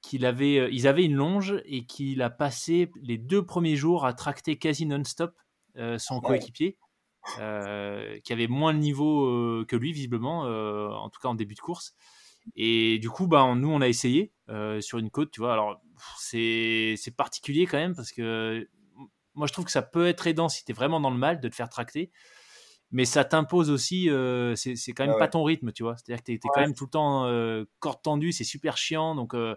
qu'il 0.02 0.26
avait, 0.26 0.58
euh, 0.60 0.70
ils 0.72 0.88
avaient 0.88 1.06
une 1.06 1.16
longe 1.16 1.62
et 1.66 1.86
qu'il 1.86 2.22
a 2.22 2.30
passé 2.30 2.92
les 3.02 3.18
deux 3.18 3.46
premiers 3.46 3.76
jours 3.76 4.06
à 4.06 4.14
tracter 4.14 4.58
quasi 4.58 4.86
non-stop 4.86 5.36
euh, 5.78 5.98
son 5.98 6.20
coéquipier, 6.20 6.78
euh, 7.40 8.20
qui 8.24 8.34
avait 8.34 8.48
moins 8.48 8.74
de 8.74 8.80
niveau 8.80 9.66
que 9.66 9.76
lui 9.76 9.92
visiblement, 9.92 10.42
en 10.42 11.10
tout 11.10 11.20
cas 11.22 11.30
en 11.30 11.36
début 11.36 11.56
de 11.56 11.60
course. 11.60 11.96
Et 12.56 13.00
du 13.00 13.10
coup, 13.10 13.28
bah, 13.28 13.54
nous, 13.56 13.70
on 13.70 13.82
a 13.82 13.88
essayé 13.88 14.34
sur 14.80 14.98
une 14.98 15.10
côte, 15.10 15.32
tu 15.32 15.42
vois. 15.42 15.54
Alors, 15.54 15.82
c'est 16.18 16.96
particulier 17.18 17.66
quand 17.66 17.78
même 17.78 17.96
parce 17.96 18.12
que 18.12 18.68
moi, 19.36 19.48
je 19.48 19.54
trouve 19.54 19.66
que 19.66 19.72
ça 19.72 19.82
peut 19.82 20.08
être 20.08 20.28
aidant 20.28 20.50
si 20.50 20.66
tu 20.66 20.72
es 20.72 20.76
vraiment 20.76 21.00
dans 21.00 21.12
le 21.12 21.18
mal 21.18 21.40
de 21.40 21.48
te 21.48 21.56
faire 21.56 21.70
tracter 21.70 22.12
mais 22.92 23.06
ça 23.06 23.24
t'impose 23.24 23.70
aussi, 23.70 24.10
euh, 24.10 24.56
c'est 24.56 24.76
quand 24.94 25.06
même 25.06 25.16
ah 25.16 25.20
pas 25.20 25.28
ton 25.28 25.44
rythme, 25.44 25.72
tu 25.72 25.84
vois. 25.84 25.96
C'est-à-dire 25.96 26.24
que 26.24 26.32
tu 26.32 26.34
es, 26.34 26.40
quand 26.54 26.62
même 26.62 26.74
tout 26.74 26.86
le 26.86 26.90
temps 26.90 27.26
euh, 27.26 27.66
corde 27.80 28.02
tendue, 28.02 28.32
c'est 28.32 28.44
super 28.44 28.78
chiant, 28.78 29.14
donc 29.16 29.36
euh, 29.36 29.56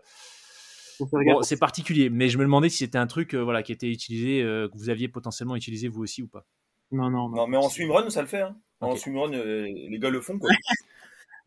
bon, 1.00 1.42
c'est 1.42 1.58
particulier. 1.58 2.10
Mais 2.10 2.28
je 2.28 2.36
me 2.36 2.42
demandais 2.42 2.68
si 2.68 2.78
c'était 2.78 2.98
un 2.98 3.06
truc 3.06 3.34
voilà, 3.34 3.62
qui 3.62 3.72
était 3.72 3.88
utilisé, 3.88 4.42
que 4.42 4.76
vous 4.76 4.90
aviez 4.90 5.08
potentiellement 5.08 5.56
utilisé 5.56 5.88
vous 5.88 6.02
aussi 6.02 6.22
ou 6.22 6.28
pas. 6.28 6.46
Non, 6.90 7.08
non, 7.08 7.30
non. 7.30 7.46
mais 7.46 7.56
en 7.56 7.70
swimrun, 7.70 8.10
ça 8.10 8.20
le 8.20 8.28
fait. 8.28 8.42
Hein. 8.42 8.56
En 8.80 8.96
swimrun, 8.96 9.30
les 9.30 9.98
gars 9.98 10.10
le 10.10 10.20
font, 10.20 10.38
quoi. 10.38 10.50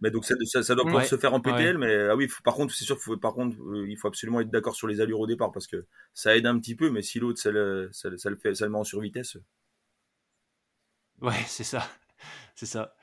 mais 0.02 0.12
donc 0.12 0.26
ça, 0.26 0.36
ça, 0.64 0.76
doit 0.76 0.84
pouvoir 0.84 1.06
se 1.06 1.18
faire 1.18 1.34
en 1.34 1.39
PTL, 1.39 1.78
mais 1.78 2.10
ah 2.10 2.16
oui, 2.16 2.28
par 2.43 2.54
contre, 2.54 2.74
c'est 2.74 2.86
sûr 2.86 2.98
faut, 3.00 3.18
par 3.18 3.34
contre, 3.34 3.58
il 3.88 3.96
faut 3.98 4.08
absolument 4.08 4.41
être 4.41 4.50
d'accord 4.50 4.76
sur 4.76 4.88
les 4.88 5.02
allures 5.02 5.20
au 5.20 5.28
départ 5.28 5.52
parce 5.52 5.68
que 5.68 5.86
ça 6.14 6.36
aide 6.36 6.46
un 6.46 6.60
petit 6.60 6.76
peu, 6.76 6.89
mais 6.89 7.02
si 7.02 7.20
l'autre 7.20 7.39
ça, 7.39 7.52
ça, 7.91 8.18
ça, 8.18 8.30
le 8.30 8.36
fait, 8.36 8.56
ça 8.56 8.66
le 8.66 8.72
met 8.72 8.78
en 8.78 8.84
survitesse. 8.84 9.38
Ouais, 11.22 11.34
c'est 11.48 11.64
ça. 11.64 11.88
c'est 12.56 12.66
ça. 12.66 12.93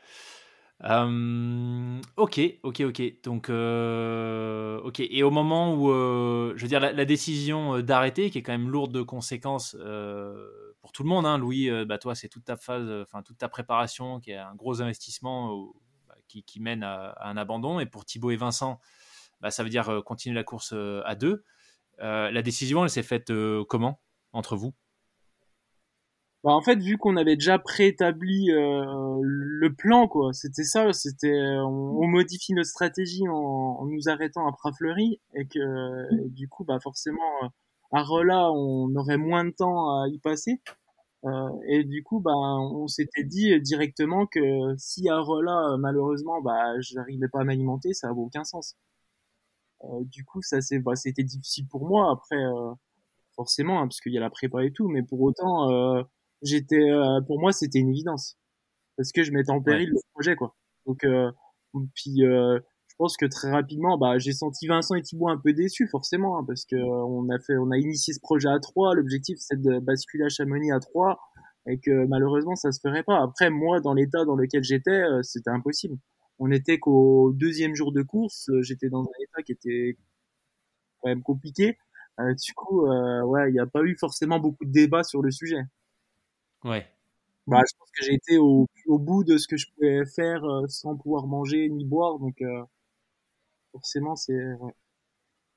ok, 2.16 2.40
ok, 2.62 2.80
ok. 2.80 3.22
Donc, 3.22 3.51
euh, 3.51 4.80
ok. 4.82 5.01
Et 5.01 5.22
au 5.22 5.30
moment 5.30 5.74
où, 5.74 5.90
euh, 5.90 6.53
je 6.57 6.62
veux 6.62 6.68
dire, 6.68 6.80
la, 6.80 7.05
décision 7.05 7.76
euh, 7.76 7.82
d'arrêter, 7.82 8.30
qui 8.30 8.38
est 8.38 8.43
quand 8.43 8.53
même 8.53 8.70
lourde 8.70 8.93
de 8.93 9.03
conséquences 9.03 9.76
pour 10.80 10.93
tout 10.93 11.05
le 11.05 11.09
monde, 11.09 11.26
hein, 11.26 11.38
Louis, 11.38 11.70
bah, 11.86 11.99
toi, 11.99 12.14
c'est 12.14 12.28
toute 12.28 12.45
ta 12.45 12.57
phase, 12.57 12.88
enfin 13.03 13.22
toute 13.22 13.38
ta 13.38 13.49
préparation, 13.49 14.20
qui 14.20 14.32
est 14.32 14.36
un 14.36 14.55
gros 14.55 14.82
investissement 14.82 15.72
qui, 16.32 16.42
qui, 16.44 16.60
mène 16.60 16.82
à, 16.82 17.14
un 17.20 17.36
abandon. 17.36 17.80
Et 17.80 17.86
pour 17.86 18.04
Thibaut 18.04 18.30
et 18.30 18.36
Vincent, 18.36 18.80
bah, 19.40 19.50
ça 19.50 19.62
veut 19.62 19.70
dire 19.70 20.02
continuer 20.04 20.34
la 20.34 20.44
course 20.44 20.74
à 21.04 21.14
deux. 21.14 21.44
la 21.98 22.42
décision, 22.42 22.84
elle 22.84 22.90
s'est 22.90 23.02
faite 23.02 23.32
comment 23.68 24.00
entre 24.32 24.56
vous? 24.56 24.74
Bah, 26.44 26.50
en 26.50 26.60
fait, 26.60 26.76
vu 26.76 26.98
qu'on 26.98 27.16
avait 27.16 27.36
déjà 27.36 27.60
préétabli 27.60 28.50
euh, 28.50 28.84
le 29.22 29.72
plan, 29.72 30.08
quoi, 30.08 30.32
c'était 30.32 30.64
ça, 30.64 30.92
c'était 30.92 31.40
on, 31.60 32.08
modifie 32.08 32.52
notre 32.52 32.68
stratégie 32.68 33.28
en, 33.28 33.34
en 33.34 33.86
nous 33.86 34.08
arrêtant 34.08 34.48
à 34.48 34.52
Prafleury 34.52 35.20
et 35.34 35.46
que 35.46 36.28
du 36.30 36.48
coup, 36.48 36.64
bah 36.64 36.80
forcément, 36.80 37.44
euh, 37.44 37.48
à 37.92 38.02
Rolla, 38.02 38.50
on 38.50 38.92
aurait 38.96 39.18
moins 39.18 39.44
de 39.44 39.50
temps 39.50 40.02
à 40.02 40.08
y 40.08 40.18
passer. 40.18 40.60
Euh, 41.24 41.50
et 41.68 41.84
du 41.84 42.02
coup, 42.02 42.20
bah, 42.20 42.32
on 42.34 42.88
s'était 42.88 43.22
dit 43.22 43.60
directement 43.60 44.26
que 44.26 44.40
si 44.76 45.08
à 45.08 45.20
Rolla, 45.20 45.76
malheureusement, 45.78 46.40
bah, 46.42 46.80
j'arrivais 46.80 47.28
pas 47.28 47.40
à 47.40 47.44
m'alimenter, 47.44 47.92
ça 47.94 48.08
avait 48.08 48.20
aucun 48.20 48.44
sens. 48.44 48.76
Euh, 49.84 50.04
du 50.04 50.24
coup, 50.24 50.42
ça 50.42 50.60
c'est, 50.60 50.78
bah, 50.78 50.96
c'était 50.96 51.22
difficile 51.24 51.66
pour 51.68 51.86
moi 51.86 52.10
après, 52.10 52.42
forcément, 53.36 53.80
hein, 53.80 53.86
parce 53.86 54.00
qu'il 54.00 54.12
y 54.12 54.18
a 54.18 54.20
la 54.20 54.30
prépa 54.30 54.64
et 54.64 54.72
tout, 54.72 54.88
mais 54.88 55.02
pour 55.02 55.20
autant 55.20 56.04
j'étais, 56.42 56.90
pour 57.26 57.40
moi, 57.40 57.52
c'était 57.52 57.78
une 57.78 57.90
évidence 57.90 58.36
parce 58.96 59.12
que 59.12 59.22
je 59.22 59.32
mettais 59.32 59.50
en 59.52 59.62
péril 59.62 59.90
le 59.90 60.00
projet, 60.12 60.36
quoi. 60.36 60.56
Donc, 60.86 61.06
puis, 61.94 62.22
je 62.93 62.97
pense 62.99 63.16
que 63.16 63.24
très 63.24 63.51
rapidement, 63.51 63.97
bah, 63.97 64.18
j'ai 64.18 64.32
senti 64.32 64.66
Vincent 64.66 64.95
et 64.95 65.03
Thibaut 65.03 65.28
un 65.28 65.38
peu 65.38 65.55
déçus, 65.55 65.88
forcément, 65.88 66.38
hein, 66.38 66.45
parce 66.47 66.66
que 66.66 66.76
on 66.76 67.28
a 67.30 67.38
fait, 67.38 67.57
on 67.57 67.70
a 67.70 67.78
initié 67.78 68.12
ce 68.12 68.20
projet 68.20 68.49
à 68.49 68.61
trois. 68.61 68.95
L'objectif, 68.95 69.38
c'est 69.40 69.61
de 69.61 69.78
basculer 69.78 70.24
à 70.24 70.28
Chamonix 70.28 70.70
à 70.70 70.78
trois 70.78 71.18
et 71.66 71.78
que 71.78 72.07
malheureusement 72.07 72.57
ça 72.57 72.72
se 72.72 72.80
ferait 72.80 73.03
pas. 73.03 73.22
Après 73.22 73.51
moi 73.51 73.80
dans 73.80 73.95
l'état 73.95 74.24
dans 74.24 74.36
lequel 74.36 74.62
j'étais, 74.62 74.90
euh, 74.90 75.22
c'était 75.22 75.51
impossible. 75.51 75.97
On 76.38 76.51
était 76.51 76.78
qu'au 76.78 77.32
deuxième 77.32 77.74
jour 77.74 77.93
de 77.93 78.03
course, 78.03 78.49
euh, 78.51 78.62
j'étais 78.62 78.88
dans 78.88 79.03
un 79.03 79.22
état 79.22 79.43
qui 79.43 79.53
était 79.53 79.97
quand 81.01 81.09
même 81.09 81.22
compliqué. 81.22 81.78
Euh, 82.20 82.34
du 82.34 82.53
coup, 82.55 82.86
euh, 82.86 83.22
ouais, 83.22 83.51
il 83.51 83.53
n'y 83.55 83.61
a 83.61 83.66
pas 83.66 83.82
eu 83.82 83.97
forcément 83.99 84.38
beaucoup 84.38 84.64
de 84.64 84.72
débats 84.72 85.05
sur 85.05 85.22
le 85.22 85.30
sujet. 85.30 85.62
Ouais. 86.64 86.86
Bah, 87.47 87.62
je 87.68 87.76
pense 87.76 87.90
que 87.90 88.05
j'ai 88.05 88.14
été 88.14 88.38
au, 88.38 88.68
au, 88.86 88.99
bout 88.99 89.24
de 89.24 89.36
ce 89.36 89.49
que 89.49 89.57
je 89.57 89.66
pouvais 89.72 90.05
faire 90.07 90.43
sans 90.68 90.97
pouvoir 90.97 91.26
manger 91.26 91.68
ni 91.68 91.84
boire, 91.84 92.20
donc 92.20 92.40
forcément 93.72 94.16
c'est. 94.16 94.34
Ouais. 94.34 94.72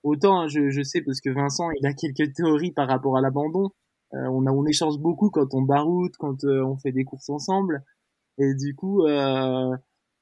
Autant 0.04 0.42
hein, 0.42 0.48
je, 0.48 0.70
je 0.70 0.82
sais 0.82 1.02
parce 1.02 1.22
que 1.22 1.30
Vincent 1.30 1.70
il 1.72 1.86
a 1.86 1.94
quelques 1.94 2.34
théories 2.34 2.72
par 2.72 2.88
rapport 2.88 3.18
à 3.18 3.22
l'abandon. 3.22 3.72
Euh, 4.14 4.28
on, 4.30 4.46
a, 4.46 4.52
on 4.52 4.66
échange 4.66 4.98
beaucoup 5.00 5.30
quand 5.30 5.54
on 5.54 5.62
baroute, 5.62 6.16
quand 6.18 6.44
euh, 6.44 6.64
on 6.64 6.78
fait 6.78 6.92
des 6.92 7.04
courses 7.04 7.30
ensemble. 7.30 7.84
Et 8.38 8.54
du 8.54 8.76
coup, 8.76 9.06
euh, 9.06 9.76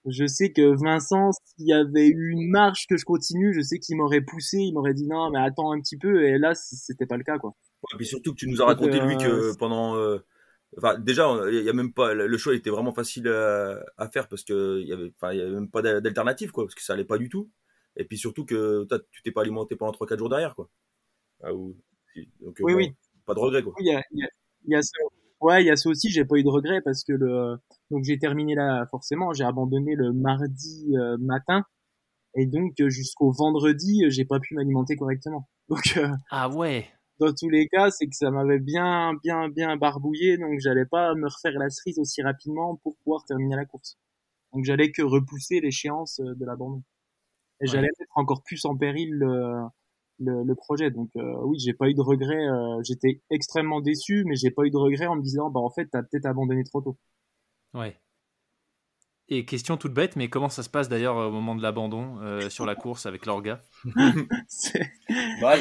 je 0.05 0.25
sais 0.25 0.51
que 0.51 0.75
Vincent, 0.75 1.31
s'il 1.31 1.67
y 1.67 1.73
avait 1.73 2.07
eu 2.07 2.29
une 2.31 2.49
marche 2.49 2.87
que 2.87 2.97
je 2.97 3.05
continue, 3.05 3.53
je 3.53 3.61
sais 3.61 3.79
qu'il 3.79 3.97
m'aurait 3.97 4.21
poussé, 4.21 4.57
il 4.57 4.73
m'aurait 4.73 4.93
dit 4.93 5.07
non, 5.07 5.29
mais 5.31 5.39
attends 5.39 5.71
un 5.73 5.79
petit 5.79 5.97
peu. 5.97 6.23
Et 6.25 6.37
là, 6.37 6.53
c'était 6.55 7.05
pas 7.05 7.17
le 7.17 7.23
cas, 7.23 7.37
quoi. 7.37 7.55
et 7.93 7.97
puis 7.97 8.05
surtout 8.05 8.31
que 8.31 8.37
tu 8.37 8.47
nous 8.47 8.61
as 8.61 8.65
raconté 8.65 8.99
lui 8.99 9.17
que 9.17 9.55
pendant, 9.57 9.95
enfin 10.77 10.97
déjà, 10.99 11.27
il 11.51 11.63
y 11.63 11.69
a 11.69 11.73
même 11.73 11.93
pas, 11.93 12.13
le 12.13 12.37
choix 12.37 12.55
était 12.55 12.69
vraiment 12.69 12.93
facile 12.93 13.27
à, 13.27 14.07
faire 14.11 14.27
parce 14.27 14.43
que 14.43 14.79
il 14.81 14.87
y 14.87 14.93
avait, 14.93 15.11
enfin, 15.15 15.33
il 15.33 15.39
y 15.39 15.41
avait 15.41 15.53
même 15.53 15.69
pas 15.69 15.81
d'alternative, 15.81 16.51
quoi, 16.51 16.65
parce 16.65 16.75
que 16.75 16.83
ça 16.83 16.93
allait 16.93 17.05
pas 17.05 17.17
du 17.17 17.29
tout. 17.29 17.49
Et 17.95 18.05
puis 18.05 18.17
surtout 18.17 18.45
que 18.45 18.87
tu 19.11 19.21
t'es 19.23 19.31
pas 19.31 19.41
alimenté 19.41 19.75
pendant 19.75 19.91
3-4 19.91 20.17
jours 20.17 20.29
derrière, 20.29 20.55
quoi. 20.55 20.69
Ah, 21.43 21.51
donc, 21.51 22.55
oui, 22.61 22.73
oui 22.73 22.95
pas 23.25 23.33
de 23.33 23.39
regret 23.39 23.63
quoi. 23.63 23.73
Il 23.79 23.87
y 23.87 23.95
a, 23.95 24.01
il 24.11 24.27
y 24.67 24.75
a, 24.75 24.81
ça. 24.81 24.97
Ouais, 25.41 25.63
il 25.63 25.67
y 25.67 25.69
a 25.69 25.75
ça 25.75 25.89
aussi. 25.89 26.09
J'ai 26.09 26.25
pas 26.25 26.35
eu 26.37 26.43
de 26.43 26.49
regret 26.49 26.81
parce 26.81 27.03
que 27.03 27.13
le 27.13 27.57
donc 27.91 28.03
j'ai 28.03 28.17
terminé 28.17 28.55
là 28.55 28.85
forcément. 28.91 29.33
J'ai 29.33 29.43
abandonné 29.43 29.95
le 29.95 30.13
mardi 30.13 30.95
euh, 30.97 31.17
matin 31.19 31.63
et 32.35 32.45
donc 32.45 32.73
euh, 32.79 32.89
jusqu'au 32.89 33.31
vendredi, 33.31 34.05
euh, 34.05 34.09
j'ai 34.09 34.25
pas 34.25 34.39
pu 34.39 34.55
m'alimenter 34.55 34.95
correctement. 34.95 35.47
Donc 35.69 35.97
ah 36.29 36.49
ouais. 36.49 36.89
Dans 37.19 37.31
tous 37.31 37.47
les 37.47 37.67
cas, 37.69 37.89
c'est 37.89 38.07
que 38.07 38.15
ça 38.15 38.31
m'avait 38.31 38.59
bien, 38.59 39.13
bien, 39.23 39.47
bien 39.47 39.77
barbouillé, 39.77 40.37
donc 40.37 40.59
j'allais 40.59 40.85
pas 40.85 41.15
me 41.15 41.27
refaire 41.27 41.57
la 41.57 41.69
cerise 41.69 41.99
aussi 41.99 42.21
rapidement 42.21 42.75
pour 42.83 42.97
pouvoir 42.97 43.23
terminer 43.23 43.55
la 43.55 43.65
course. 43.65 43.97
Donc 44.51 44.65
j'allais 44.65 44.91
que 44.91 45.03
repousser 45.03 45.61
l'échéance 45.61 46.19
de 46.19 46.45
l'abandon. 46.45 46.83
Et 47.63 47.67
j'allais 47.67 47.89
mettre 47.99 48.11
encore 48.15 48.43
plus 48.43 48.63
en 48.65 48.75
péril 48.75 49.09
le, 49.11 49.63
le, 50.19 50.43
le 50.43 50.55
projet. 50.55 50.91
Donc 50.91 51.09
euh, 51.15 51.35
oui, 51.43 51.57
j'ai 51.59 51.73
pas 51.73 51.89
eu 51.89 51.93
de 51.93 52.01
regret. 52.01 52.47
Euh, 52.47 52.81
j'étais 52.83 53.21
extrêmement 53.29 53.81
déçu, 53.81 54.23
mais 54.25 54.35
j'ai 54.35 54.51
pas 54.51 54.63
eu 54.63 54.71
de 54.71 54.77
regret 54.77 55.07
en 55.07 55.15
me 55.15 55.21
disant 55.21 55.49
bah 55.49 55.59
en 55.59 55.69
fait 55.69 55.87
t'as 55.91 56.03
peut-être 56.03 56.25
abandonné 56.25 56.63
trop 56.63 56.81
tôt. 56.81 56.97
Ouais. 57.73 57.97
Et 59.29 59.45
question 59.45 59.77
toute 59.77 59.93
bête, 59.93 60.17
mais 60.17 60.29
comment 60.29 60.49
ça 60.49 60.63
se 60.63 60.69
passe 60.69 60.89
d'ailleurs 60.89 61.15
au 61.15 61.31
moment 61.31 61.55
de 61.55 61.61
l'abandon 61.61 62.19
euh, 62.21 62.49
sur 62.49 62.65
la 62.65 62.75
course 62.75 63.05
avec 63.05 63.25
l'orga? 63.25 63.61
Bah, 65.41 65.55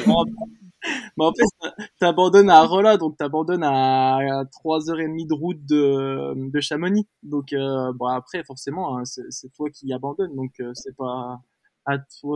bah, 1.17 1.25
en 1.25 1.31
fait, 1.33 1.79
t'abandonnes 1.99 2.49
à 2.49 2.65
Rolla, 2.65 2.97
donc 2.97 3.17
t'abandonnes 3.17 3.63
à 3.63 4.43
3h30 4.51 5.27
de 5.27 5.33
route 5.33 5.65
de, 5.65 6.49
de 6.49 6.59
Chamonix. 6.59 7.07
Donc, 7.21 7.53
euh, 7.53 7.93
bon, 7.93 8.07
après, 8.07 8.43
forcément, 8.43 8.97
hein, 8.97 9.03
c'est 9.05 9.53
toi 9.53 9.69
qui 9.69 9.93
abandonnes, 9.93 10.35
donc 10.35 10.51
c'est 10.73 10.95
pas 10.95 11.39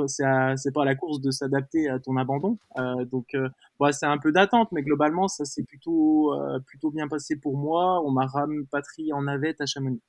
c'est 0.08 0.74
pas 0.74 0.82
à 0.82 0.86
la 0.86 0.96
course 0.96 1.22
de 1.22 1.32
s'adapter 1.32 1.90
à 1.90 2.00
ton 2.00 2.18
abandon. 2.18 2.58
Euh, 2.78 3.06
donc, 3.06 3.34
euh, 3.34 3.50
c'est 3.92 4.06
un 4.06 4.18
peu 4.18 4.32
d'attente, 4.32 4.72
mais 4.72 4.84
globalement, 4.84 5.28
ça 5.28 5.46
s'est 5.46 5.64
plutôt 5.64 6.34
euh, 6.34 6.60
plutôt 6.60 6.92
bien 6.92 7.08
passé 7.08 7.38
pour 7.38 7.58
moi. 7.58 8.02
On 8.04 8.12
m'a 8.12 8.26
rapatrié 8.26 9.14
en 9.14 9.24
navette 9.24 9.62
à 9.62 9.66
Chamonix. 9.66 10.02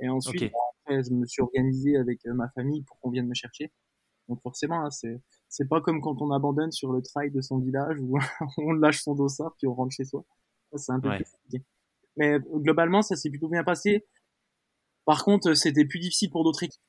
Et 0.00 0.08
ensuite, 0.08 0.52
après, 0.82 1.02
je 1.02 1.12
me 1.12 1.26
suis 1.26 1.42
organisé 1.42 1.96
avec 1.96 2.24
euh, 2.26 2.32
ma 2.32 2.48
famille 2.50 2.82
pour 2.82 2.98
qu'on 3.00 3.10
vienne 3.10 3.26
me 3.26 3.34
chercher. 3.34 3.72
Donc 4.28 4.40
forcément, 4.42 4.84
hein, 4.84 4.90
c'est 4.90 5.20
c'est 5.48 5.68
pas 5.68 5.80
comme 5.80 6.00
quand 6.00 6.20
on 6.20 6.30
abandonne 6.30 6.70
sur 6.70 6.92
le 6.92 7.00
trail 7.02 7.30
de 7.30 7.40
son 7.40 7.58
village 7.58 7.96
où 8.00 8.18
on 8.58 8.72
lâche 8.72 9.02
son 9.02 9.14
dossard 9.14 9.54
puis 9.58 9.66
on 9.66 9.74
rentre 9.74 9.94
chez 9.94 10.04
soi. 10.04 10.24
C'est 10.76 10.92
un 10.92 11.00
peu 11.00 11.08
plus 11.08 11.24
compliqué. 11.24 11.64
Mais 12.16 12.38
globalement, 12.38 13.00
ça 13.00 13.16
s'est 13.16 13.30
plutôt 13.30 13.48
bien 13.48 13.64
passé. 13.64 14.06
Par 15.06 15.24
contre, 15.24 15.54
c'était 15.54 15.86
plus 15.86 15.98
difficile 15.98 16.30
pour 16.30 16.44
d'autres 16.44 16.62
équipes. 16.62 16.82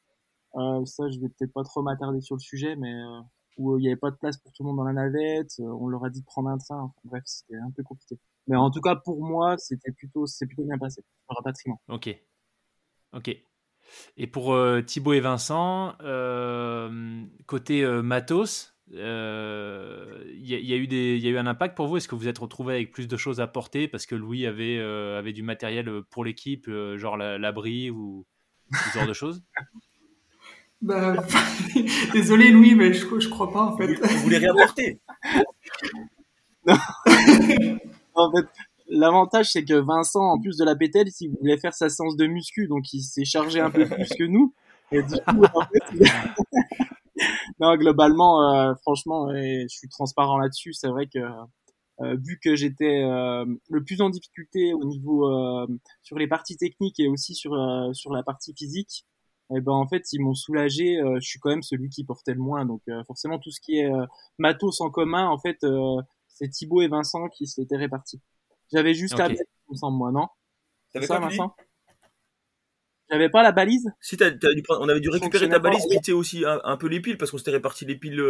Euh, 0.55 0.85
ça, 0.85 1.09
je 1.09 1.19
vais 1.19 1.29
peut-être 1.29 1.53
pas 1.53 1.63
trop 1.63 1.81
m'attarder 1.81 2.21
sur 2.21 2.35
le 2.35 2.39
sujet, 2.39 2.75
mais 2.75 2.93
euh, 2.93 3.21
où 3.57 3.77
il 3.77 3.81
n'y 3.81 3.87
avait 3.87 3.97
pas 3.97 4.11
de 4.11 4.15
place 4.15 4.37
pour 4.37 4.51
tout 4.51 4.63
le 4.63 4.67
monde 4.67 4.77
dans 4.77 4.83
la 4.83 4.93
navette, 4.93 5.51
euh, 5.59 5.77
on 5.79 5.87
leur 5.87 6.03
a 6.05 6.09
dit 6.09 6.21
de 6.21 6.25
prendre 6.25 6.49
un 6.49 6.57
train. 6.57 6.91
bref, 7.03 7.23
c'était 7.25 7.57
un 7.57 7.71
peu 7.71 7.83
compliqué. 7.83 8.17
Mais 8.47 8.55
en 8.55 8.71
tout 8.71 8.81
cas, 8.81 8.95
pour 8.95 9.23
moi, 9.23 9.57
c'était 9.57 9.91
plutôt, 9.91 10.25
c'est 10.25 10.47
plutôt 10.47 10.63
bien 10.63 10.77
passé, 10.77 11.03
le 11.29 11.35
rapatriement. 11.35 11.79
Ok. 11.87 12.09
Ok. 13.13 13.35
Et 14.17 14.27
pour 14.27 14.55
Thibaut 14.85 15.13
et 15.13 15.19
Vincent, 15.19 15.95
côté 17.47 17.85
matos, 18.03 18.75
il 18.91 18.97
y, 18.97 20.73
a 20.73 20.75
eu 20.75 20.87
des, 20.87 21.17
y 21.17 21.27
a 21.27 21.29
eu 21.31 21.37
un 21.37 21.47
impact 21.47 21.75
pour 21.75 21.87
vous? 21.87 21.97
Est-ce 21.97 22.07
que 22.07 22.13
vous 22.13 22.27
êtes 22.27 22.37
retrouvé 22.37 22.75
avec 22.75 22.91
plus 22.91 23.07
de 23.07 23.17
choses 23.17 23.39
à 23.39 23.47
porter 23.47 23.87
parce 23.87 24.05
que 24.05 24.13
Louis 24.13 24.45
avait, 24.45 24.79
avait 24.79 25.33
du 25.33 25.41
matériel 25.41 26.03
pour 26.11 26.23
l'équipe, 26.23 26.69
genre 26.97 27.17
l'abri 27.17 27.89
ou 27.89 28.27
ce 28.71 28.97
genre 28.97 29.07
de 29.07 29.13
choses? 29.13 29.43
Bah, 30.81 31.15
désolé 32.13 32.51
Louis, 32.51 32.73
mais 32.73 32.93
je, 32.93 33.05
je 33.19 33.29
crois 33.29 33.51
pas 33.51 33.63
en 33.63 33.77
fait. 33.77 33.93
Vous 33.95 34.17
voulez 34.19 34.37
réapporter? 34.37 34.99
Non. 36.67 36.75
en 38.15 38.31
fait, 38.31 38.45
l'avantage 38.89 39.51
c'est 39.51 39.63
que 39.63 39.73
Vincent, 39.75 40.23
en 40.23 40.39
plus 40.39 40.57
de 40.57 40.65
la 40.65 40.75
pételle, 40.75 41.07
il 41.21 41.31
voulait 41.39 41.57
faire 41.57 41.73
sa 41.73 41.89
séance 41.89 42.17
de 42.17 42.27
muscu, 42.27 42.67
donc 42.67 42.93
il 42.93 43.01
s'est 43.01 43.23
chargé 43.23 43.61
un 43.61 43.71
peu 43.71 43.87
plus 43.87 44.09
que 44.09 44.25
nous. 44.25 44.53
Et 44.91 45.01
du 45.01 45.15
coup, 45.15 45.43
en 45.53 45.61
fait, 45.61 46.09
non, 47.59 47.75
globalement, 47.75 48.53
euh, 48.53 48.73
franchement, 48.81 49.29
je 49.33 49.67
suis 49.67 49.87
transparent 49.87 50.37
là-dessus. 50.37 50.73
C'est 50.73 50.87
vrai 50.89 51.07
que 51.07 51.19
euh, 51.19 52.15
vu 52.23 52.39
que 52.43 52.55
j'étais 52.55 53.03
euh, 53.03 53.45
le 53.69 53.83
plus 53.83 54.01
en 54.01 54.09
difficulté 54.09 54.73
au 54.73 54.83
niveau 54.83 55.29
sur 56.01 56.17
les 56.17 56.27
parties 56.27 56.57
techniques 56.57 56.99
et 56.99 57.07
aussi 57.07 57.35
sur 57.35 57.55
sur 57.93 58.13
la 58.13 58.23
partie 58.23 58.53
physique, 58.53 59.05
et 59.51 59.57
eh 59.57 59.61
ben 59.61 59.71
en 59.71 59.87
fait 59.87 60.03
ils 60.13 60.19
m'ont 60.19 60.35
soulagé. 60.35 60.99
Euh, 60.99 61.19
je 61.19 61.27
suis 61.27 61.39
quand 61.39 61.49
même 61.49 61.63
celui 61.63 61.89
qui 61.89 62.03
portait 62.03 62.33
le 62.33 62.39
moins, 62.39 62.65
donc 62.65 62.81
euh, 62.87 63.03
forcément 63.05 63.39
tout 63.39 63.49
ce 63.49 63.59
qui 63.59 63.79
est 63.79 63.91
euh, 63.91 64.05
matos 64.37 64.79
en 64.81 64.91
commun, 64.91 65.27
en 65.27 65.39
fait, 65.39 65.65
c'est 66.27 66.49
Thibaut 66.49 66.81
et 66.81 66.87
Vincent 66.87 67.27
qui 67.29 67.47
s'étaient 67.47 67.77
répartis. 67.77 68.21
J'avais 68.71 68.93
juste 68.93 69.15
okay. 69.15 69.23
la 69.23 69.27
balise, 69.29 69.43
me 69.69 69.89
moi, 69.89 70.11
non? 70.11 70.27
T'avais 70.93 71.07
ça, 71.07 71.19
Vincent? 71.19 71.55
J'avais 73.09 73.29
pas 73.29 73.41
la 73.41 73.51
balise? 73.51 73.91
Si, 74.01 74.17
t'as, 74.17 74.29
dû 74.29 74.63
on 74.69 74.87
avait 74.87 74.99
dû 74.99 75.09
récupérer 75.09 75.49
ta 75.49 75.57
balise, 75.57 75.87
puis 75.89 75.99
tu 75.99 76.11
aussi 76.11 76.43
un, 76.45 76.77
peu 76.77 76.87
les 76.87 77.01
piles, 77.01 77.17
parce 77.17 77.31
qu'on 77.31 77.39
s'était 77.39 77.49
réparti 77.49 77.85
les 77.85 77.95
piles, 77.95 78.23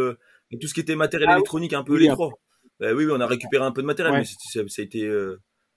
et 0.51 0.57
tout 0.57 0.67
ce 0.67 0.73
qui 0.73 0.79
était 0.79 0.95
matériel 0.95 1.27
ah 1.29 1.35
électronique, 1.35 1.73
un 1.73 1.83
peu 1.83 1.97
les 1.97 2.07
trois. 2.07 2.31
oui, 2.79 2.91
oui, 2.93 3.07
on 3.11 3.19
a 3.19 3.27
récupéré 3.27 3.65
un 3.65 3.73
peu 3.73 3.81
de 3.81 3.87
matériel, 3.87 4.19
mais 4.19 4.23
ça, 4.23 4.61
ça, 4.65 4.81
a 4.81 4.85
été 4.85 5.05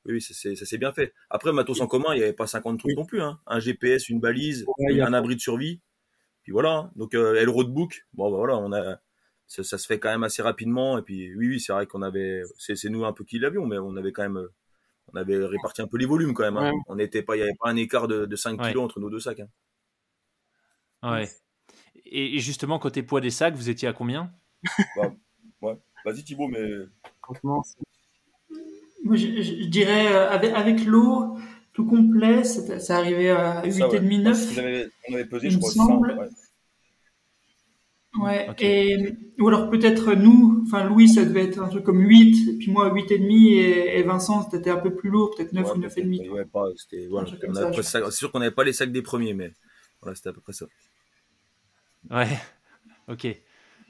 oui, 0.07 0.21
ça 0.21 0.35
s'est 0.35 0.79
bien 0.79 0.93
fait. 0.93 1.13
Après, 1.31 1.53
matos 1.53 1.81
en 1.81 1.87
commun, 1.87 2.15
il 2.15 2.19
n'y 2.19 2.25
avait 2.25 2.33
pas 2.33 2.47
50 2.47 2.79
trucs 2.79 2.97
non 2.97 3.05
plus. 3.05 3.23
Hein. 3.23 3.41
Un 3.47 3.61
GPS, 3.61 4.09
une 4.09 4.21
balise, 4.21 4.67
un 4.89 5.13
abri 5.13 5.37
de 5.37 5.41
survie. 5.41 5.81
Puis 6.43 6.53
voilà. 6.53 6.73
Hein. 6.73 6.93
Donc, 6.97 7.15
euh, 7.15 7.45
le 7.45 7.51
roadbook, 7.51 8.07
bon, 8.13 8.31
bah, 8.31 8.37
voilà, 8.37 8.57
on 8.59 8.73
a, 8.73 8.99
ça, 9.47 9.63
se 9.79 9.87
fait 9.87 9.99
quand 9.99 10.11
même 10.11 10.25
assez 10.25 10.43
rapidement. 10.43 10.99
Et 10.99 11.03
puis, 11.03 11.35
oui, 11.37 11.49
oui, 11.49 11.61
c'est 11.61 11.73
vrai 11.73 11.87
qu'on 11.87 12.03
avait, 12.03 12.43
c'est 12.59 12.89
nous 12.89 13.05
un 13.05 13.13
peu 13.13 13.25
qui 13.25 13.39
l'avions, 13.39 13.67
mais 13.67 13.79
on 13.79 13.97
avait 13.97 14.13
quand 14.13 14.23
même, 14.23 14.49
on 15.13 15.17
avait 15.17 15.45
réparti 15.45 15.83
un 15.83 15.87
peu 15.87 15.99
les 15.99 16.07
volumes 16.07 16.35
quand 16.35 16.45
même. 16.45 16.57
Hein. 16.57 16.73
On 16.89 16.97
n'était 16.97 17.23
pas, 17.23 17.37
il 17.37 17.39
n'y 17.39 17.45
avait 17.45 17.57
pas 17.61 17.71
un 17.71 17.77
écart 17.77 18.09
de, 18.09 18.27
de 18.27 18.37
5 18.37 18.61
kilos 18.61 18.85
entre 18.85 18.99
nos 18.99 19.11
deux 19.11 19.21
sacs. 19.21 19.41
Hein. 19.41 19.49
Ouais. 21.03 21.29
Et 22.05 22.39
justement, 22.41 22.79
côté 22.79 23.03
poids 23.03 23.21
des 23.21 23.31
sacs, 23.31 23.55
vous 23.55 23.71
étiez 23.71 23.89
à 23.89 23.93
combien? 23.93 24.33
Bah, 24.97 25.13
Ouais. 25.63 25.79
Vas-y 26.05 26.25
Thibaut, 26.25 26.49
mais. 26.49 26.61
Moi, 29.05 29.17
je, 29.17 29.65
dirais 29.67 30.13
euh, 30.13 30.31
avec, 30.31 30.53
avec 30.53 30.85
l'eau 30.85 31.37
tout 31.73 31.87
complet, 31.87 32.45
ça 32.45 32.97
arrivait 32.97 33.31
à 33.31 33.63
8,5 33.63 34.23
9. 34.23 34.91
on 35.09 35.15
avait 35.15 35.25
pesé, 35.25 35.51
je 35.51 35.59
crois, 35.59 35.71
semble. 35.71 36.31
ouais. 38.21 38.49
et, 38.61 39.15
ou 39.41 39.49
alors 39.49 39.71
peut-être 39.71 40.13
nous, 40.13 40.63
enfin 40.67 40.85
Louis, 40.85 41.09
ça 41.09 41.25
devait 41.25 41.45
être 41.45 41.61
un 41.61 41.69
truc 41.69 41.83
comme 41.83 42.01
8, 42.01 42.49
et 42.49 42.59
puis 42.59 42.71
moi 42.71 42.93
8,5 42.93 43.33
et, 43.33 43.99
et 43.99 44.03
Vincent, 44.03 44.49
c'était 44.51 44.71
un 44.71 44.77
peu 44.77 44.95
plus 44.95 45.09
lourd, 45.09 45.35
peut-être 45.35 45.55
9 45.55 45.75
ou 45.75 45.79
9,5. 45.79 46.29
Ouais, 46.29 46.45
pas, 46.45 46.67
c'était, 46.77 47.07
voilà, 47.07 47.31
c'est 47.83 48.11
sûr 48.11 48.31
qu'on 48.31 48.41
n'avait 48.41 48.51
pas 48.51 48.65
les 48.65 48.75
sacs 48.75 48.93
des 48.93 49.03
premiers, 49.03 49.33
mais 49.33 49.51
voilà, 50.03 50.15
c'était 50.15 50.29
à 50.29 50.33
peu 50.35 50.43
près 50.43 50.53
ça. 50.53 50.67
Ouais, 52.11 52.29
ok. 53.09 53.29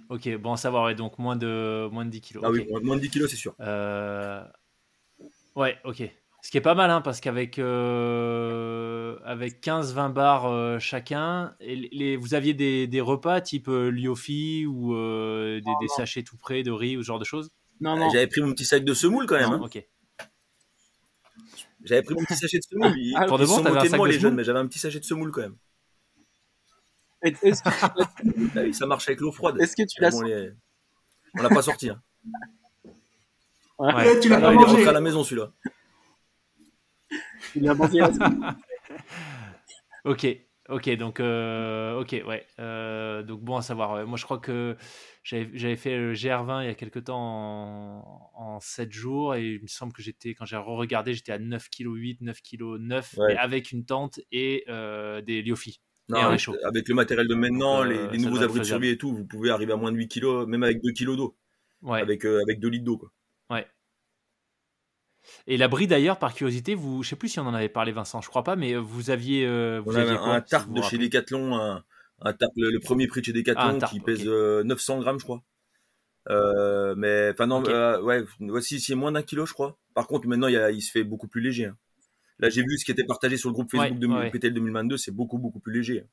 Ok, 0.08 0.28
bon 0.36 0.52
à 0.52 0.56
savoir, 0.56 0.94
donc 0.94 1.18
moins 1.18 1.36
de, 1.36 1.88
moins 1.90 2.04
de 2.04 2.10
10 2.10 2.20
kilos. 2.20 2.44
Ah 2.46 2.50
oui, 2.50 2.68
moins 2.82 2.96
de 2.96 3.00
10 3.00 3.10
kilos, 3.10 3.30
c'est 3.30 3.36
sûr. 3.36 3.54
Euh, 3.60 4.44
Ouais, 5.54 5.78
ok. 5.84 6.02
Ce 6.42 6.50
qui 6.50 6.56
est 6.56 6.62
pas 6.62 6.74
mal, 6.74 6.90
hein, 6.90 7.00
parce 7.00 7.20
qu'avec 7.20 7.60
euh, 7.60 9.16
avec 9.24 9.64
15-20 9.64 10.12
bars 10.12 10.46
euh, 10.46 10.80
chacun, 10.80 11.54
les, 11.60 12.16
vous 12.16 12.34
aviez 12.34 12.52
des, 12.52 13.00
repas 13.00 13.40
type 13.40 13.68
euh, 13.68 13.90
Liofi 13.90 14.66
ou 14.66 14.92
des, 14.92 15.88
sachets 15.96 16.24
tout 16.24 16.36
près 16.36 16.64
de 16.64 16.72
riz 16.72 16.96
ou 16.96 17.02
ce 17.02 17.06
genre 17.06 17.20
de 17.20 17.24
choses? 17.24 17.50
Non, 17.80 17.96
non. 17.96 18.10
J'avais 18.10 18.26
pris 18.26 18.40
mon 18.40 18.52
petit 18.52 18.64
sac 18.64 18.84
de 18.84 18.92
semoule 18.92 19.26
quand 19.26 19.38
même. 19.38 19.52
Hein. 19.52 19.60
Ok. 19.62 19.86
J'avais 21.84 22.02
pris 22.02 22.14
mon 22.14 22.24
petit 22.24 22.36
sachet 22.36 22.58
de 22.58 22.64
semoule. 22.64 22.92
Ah, 23.16 23.26
pour 23.26 23.38
de 23.38 23.46
bon, 23.46 23.62
t'avais 23.62 23.78
un 23.78 23.84
sac 23.84 24.00
de 24.00 24.06
les 24.06 24.18
jeunes, 24.18 24.34
mais 24.34 24.44
j'avais 24.44 24.58
un 24.58 24.66
petit 24.66 24.80
sachet 24.80 24.98
de 24.98 25.04
semoule 25.04 25.30
quand 25.30 25.42
même. 25.42 25.56
Ah 28.56 28.72
ça 28.72 28.86
marche 28.86 29.06
avec 29.06 29.20
l'eau 29.20 29.30
froide. 29.30 29.60
Est-ce 29.60 29.76
que 29.76 29.84
tu 29.84 30.00
l'as 30.00 30.10
bon, 30.10 30.24
On 31.38 31.42
l'a 31.42 31.48
pas 31.48 31.62
sorti. 31.62 31.88
Hein. 31.88 32.02
Ouais. 33.82 34.20
tu 34.20 34.28
l'as 34.28 34.40
pas 34.40 34.52
mangé. 34.52 34.74
Il 34.74 34.80
est 34.80 34.88
à 34.88 34.92
la 34.92 35.00
maison 35.00 35.24
celui-là. 35.24 35.52
Il 37.56 37.68
a 37.68 37.74
mangé. 37.74 38.00
ok, 40.04 40.26
ok, 40.68 40.96
donc 40.96 41.20
euh, 41.20 42.00
ok, 42.00 42.22
ouais. 42.26 42.46
Euh, 42.60 43.22
donc 43.22 43.42
bon 43.42 43.56
à 43.56 43.62
savoir. 43.62 44.06
Moi, 44.06 44.16
je 44.16 44.24
crois 44.24 44.38
que 44.38 44.76
j'avais 45.24 45.76
fait 45.76 45.96
le 45.96 46.14
GR20 46.14 46.62
il 46.62 46.66
y 46.66 46.70
a 46.70 46.74
quelques 46.74 47.04
temps 47.04 47.18
en, 47.18 48.30
en 48.34 48.60
7 48.60 48.92
jours 48.92 49.34
et 49.34 49.54
il 49.54 49.62
me 49.62 49.66
semble 49.66 49.92
que 49.92 50.02
j'étais 50.02 50.34
quand 50.34 50.44
j'ai 50.44 50.56
regardé 50.56 51.14
j'étais 51.14 51.32
à 51.32 51.38
9 51.38 51.68
kg 51.68 51.94
8 51.94 52.20
9 52.22 52.40
kg 52.42 52.62
9 52.78 53.18
avec 53.38 53.72
une 53.72 53.84
tente 53.84 54.20
et 54.30 54.64
euh, 54.68 55.20
des 55.22 55.42
Liofi 55.42 55.80
avec 56.64 56.88
le 56.88 56.94
matériel 56.94 57.28
de 57.28 57.34
maintenant, 57.34 57.82
les, 57.82 58.08
les 58.08 58.18
nouveaux 58.18 58.42
abris 58.42 58.60
de 58.60 58.64
survie 58.64 58.88
et 58.88 58.98
tout, 58.98 59.14
vous 59.14 59.24
pouvez 59.24 59.50
arriver 59.50 59.72
à 59.72 59.76
moins 59.76 59.92
de 59.92 59.96
8 59.96 60.08
kg, 60.08 60.46
même 60.46 60.62
avec 60.62 60.82
2 60.82 60.92
kg 60.92 61.16
d'eau. 61.16 61.36
Ouais. 61.80 62.00
Avec, 62.00 62.24
avec 62.24 62.60
2 62.60 62.68
litres 62.68 62.84
d'eau. 62.84 62.98
Quoi. 62.98 63.10
Ouais. 63.50 63.66
Et 65.46 65.56
l'abri 65.56 65.86
d'ailleurs, 65.86 66.18
par 66.18 66.34
curiosité, 66.34 66.74
vous, 66.74 67.02
je 67.02 67.10
sais 67.10 67.16
plus 67.16 67.28
si 67.28 67.40
on 67.40 67.46
en 67.46 67.54
avait 67.54 67.68
parlé, 67.68 67.92
Vincent, 67.92 68.20
je 68.20 68.28
crois 68.28 68.44
pas, 68.44 68.56
mais 68.56 68.74
vous 68.74 69.10
aviez. 69.10 69.46
Euh, 69.46 69.80
vous 69.84 69.92
on 69.92 69.96
aviez 69.96 70.16
un, 70.16 70.40
tarp 70.40 70.72
de 70.72 70.82
chez 70.82 70.98
Decathlon, 70.98 71.56
un, 71.56 71.84
un 72.20 72.32
tarp, 72.32 72.52
le, 72.56 72.78
premier 72.78 73.06
prix 73.06 73.20
de 73.20 73.26
chez 73.26 73.32
Decathlon 73.32 73.78
ah, 73.80 73.86
qui 73.86 74.00
pèse 74.00 74.24
900 74.24 74.28
euh, 74.28 75.00
grammes, 75.00 75.18
je 75.18 75.24
crois. 75.24 75.42
Euh, 76.30 76.94
mais 76.96 77.30
enfin 77.32 77.46
non, 77.46 77.64
euh, 77.66 78.00
ouais, 78.00 78.22
voici 78.38 78.80
c'est 78.80 78.94
moins 78.94 79.12
d'un 79.12 79.22
kilo, 79.22 79.46
je 79.46 79.52
crois. 79.52 79.78
Par 79.94 80.06
contre, 80.06 80.28
maintenant, 80.28 80.46
il, 80.46 80.56
il, 80.72 80.80
se 80.80 80.90
fait 80.90 81.04
beaucoup 81.04 81.26
plus 81.26 81.40
léger. 81.40 81.66
Hein. 81.66 81.76
Là, 82.38 82.48
j'ai 82.48 82.62
vu 82.62 82.78
ce 82.78 82.84
qui 82.84 82.92
était 82.92 83.04
partagé 83.04 83.36
sur 83.36 83.48
le 83.48 83.54
groupe 83.54 83.70
Facebook 83.70 83.98
de 83.98 84.30
PTL 84.30 84.54
2022, 84.54 84.96
c'est 84.96 85.10
beaucoup 85.10 85.38
beaucoup 85.38 85.60
plus 85.60 85.72
léger 85.72 86.00
hein. 86.00 86.08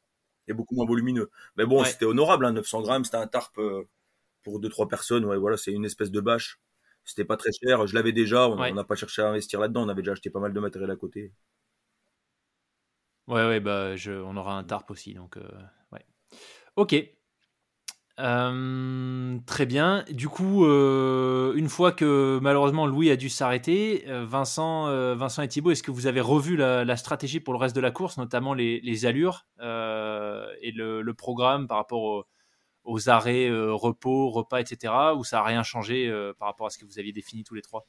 et 0.48 0.54
beaucoup 0.54 0.76
moins 0.76 0.86
volumineux. 0.86 1.30
Mais 1.58 1.66
bon, 1.66 1.84
c'était 1.84 2.06
honorable, 2.06 2.46
hein, 2.46 2.54
900 2.54 2.82
grammes, 2.82 3.06
c'était 3.06 3.18
un 3.18 3.28
tarp 3.28 3.60
pour 4.44 4.60
deux 4.60 4.70
trois 4.70 4.88
personnes. 4.88 5.26
Ouais, 5.26 5.38
voilà, 5.38 5.58
c'est 5.58 5.72
une 5.72 5.86
espèce 5.86 6.12
de 6.12 6.22
bâche. 6.22 6.60
C'était 7.06 7.26
pas 7.26 7.38
très 7.38 7.52
cher. 7.52 7.88
Je 7.88 7.95
l'avais 7.95 8.12
déjà. 8.12 8.47
On 8.47 8.74
n'a 8.74 8.84
pas 8.84 8.95
cherché 8.95 9.22
à 9.22 9.30
investir 9.30 9.60
là-dedans. 9.60 9.86
On 9.86 9.89
avait 9.89 10.02
déjà 10.02 10.12
acheté 10.14 10.30
pas 10.30 10.39
mal 10.39 10.54
de 10.54 10.60
matériel 10.60 10.91
à 10.91 10.95
côté. 10.95 11.34
Ouais, 13.30 13.45
ouais, 13.45 13.60
bah, 13.60 13.95
je, 13.95 14.12
on 14.12 14.36
aura 14.38 14.58
un 14.58 14.64
tarp 14.64 14.89
aussi. 14.89 15.14
Donc, 15.14 15.38
euh, 15.38 15.47
ouais. 15.91 16.04
Ok. 16.76 16.95
Euh, 18.20 19.38
très 19.45 19.66
bien. 19.66 20.04
Du 20.10 20.28
coup, 20.28 20.66
euh, 20.66 21.54
une 21.56 21.70
fois 21.70 21.91
que 21.91 22.39
malheureusement 22.41 22.88
Louis 22.88 23.12
a 23.12 23.16
dû 23.16 23.30
s'arrêter, 23.30 24.04
Vincent, 24.08 24.88
Vincent 25.16 25.43
et 25.43 25.47
Thibaut, 25.47 25.72
est-ce 25.72 25.84
que 25.84 25.91
vous 25.91 26.08
avez 26.08 26.22
revu 26.22 26.58
la, 26.58 26.97
stratégie 26.97 27.39
pour 27.39 27.54
le 27.54 27.60
reste 27.60 27.76
de 27.76 27.82
la 27.82 27.91
course, 27.91 28.18
notamment 28.18 28.54
les, 28.54 29.06
allures 29.06 29.45
et 29.62 30.72
le, 30.72 31.02
le, 31.02 31.14
programme 31.14 31.68
par 31.68 31.78
rapport 31.78 32.02
au, 32.02 32.26
aux 32.90 33.10
arrêts, 33.10 33.48
euh, 33.48 33.74
repos, 33.74 34.30
repas, 34.30 34.60
etc. 34.60 34.94
Ou 35.16 35.24
ça 35.24 35.38
n'a 35.38 35.44
rien 35.44 35.64
changé 35.64 36.08
euh, 36.08 36.34
par 36.38 36.48
rapport 36.48 36.68
à 36.68 36.70
ce 36.70 36.78
que 36.78 36.86
vous 36.86 37.00
aviez 37.00 37.14
défini 37.14 37.44
tous 37.44 37.56
les 37.56 37.62
trois? 37.62 37.86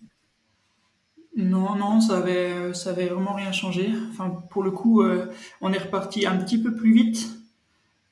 Non, 1.36 1.74
non, 1.74 2.00
ça 2.00 2.18
avait, 2.18 2.74
ça 2.74 2.90
avait 2.90 3.06
vraiment 3.06 3.32
rien 3.32 3.52
changé. 3.52 3.90
Enfin, 4.10 4.42
pour 4.50 4.62
le 4.62 4.70
coup, 4.70 5.02
euh, 5.02 5.32
on 5.60 5.72
est 5.72 5.78
reparti 5.78 6.26
un 6.26 6.36
petit 6.36 6.62
peu 6.62 6.74
plus 6.74 6.92
vite, 6.92 7.30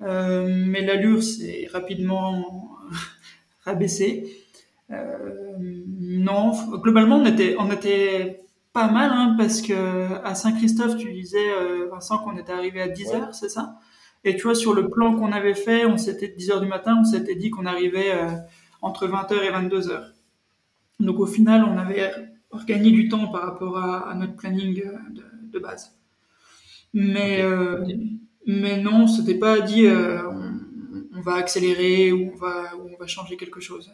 mais 0.00 0.80
l'allure 0.80 1.22
s'est 1.22 1.68
rapidement 1.72 2.68
rabaissée. 3.64 4.44
non, 4.88 6.52
globalement, 6.78 7.16
on 7.16 7.26
était, 7.26 7.56
on 7.58 7.70
était 7.70 8.44
pas 8.72 8.88
mal, 8.88 9.10
hein, 9.12 9.34
parce 9.36 9.60
que 9.60 10.22
à 10.24 10.34
Saint-Christophe, 10.34 10.96
tu 10.96 11.12
disais, 11.12 11.48
Vincent, 11.90 12.18
qu'on 12.18 12.36
était 12.38 12.52
arrivé 12.52 12.80
à 12.80 12.88
10 12.88 13.08
heures, 13.10 13.34
c'est 13.34 13.48
ça? 13.50 13.78
Et 14.24 14.36
tu 14.36 14.42
vois, 14.42 14.54
sur 14.54 14.74
le 14.74 14.88
plan 14.88 15.14
qu'on 15.16 15.32
avait 15.32 15.54
fait, 15.54 15.86
on 15.86 15.96
s'était 15.96 16.28
10 16.28 16.50
heures 16.50 16.60
du 16.60 16.66
matin, 16.66 16.98
on 17.00 17.04
s'était 17.04 17.36
dit 17.36 17.50
qu'on 17.50 17.66
arrivait 17.66 18.12
euh, 18.12 18.30
entre 18.82 19.06
20h 19.06 19.34
et 19.42 19.50
22h. 19.50 20.12
Donc 21.00 21.20
au 21.20 21.26
final, 21.26 21.64
on 21.64 21.78
avait 21.78 22.12
gagné 22.66 22.90
du 22.90 23.08
temps 23.08 23.28
par 23.28 23.42
rapport 23.42 23.78
à, 23.78 24.14
notre 24.16 24.34
planning 24.34 24.82
euh, 24.84 24.98
de, 25.52 25.58
base. 25.58 25.96
Mais, 26.92 27.42
euh, 27.42 27.84
mais 28.46 28.80
non, 28.80 29.06
c'était 29.06 29.38
pas 29.38 29.60
dit 29.60 29.86
on, 29.86 31.20
va 31.20 31.34
accélérer 31.34 32.12
ou 32.12 32.32
on 32.32 32.36
va, 32.36 32.76
ou 32.76 32.88
on 32.92 32.98
va 32.98 33.06
changer 33.06 33.36
quelque 33.36 33.60
chose. 33.60 33.90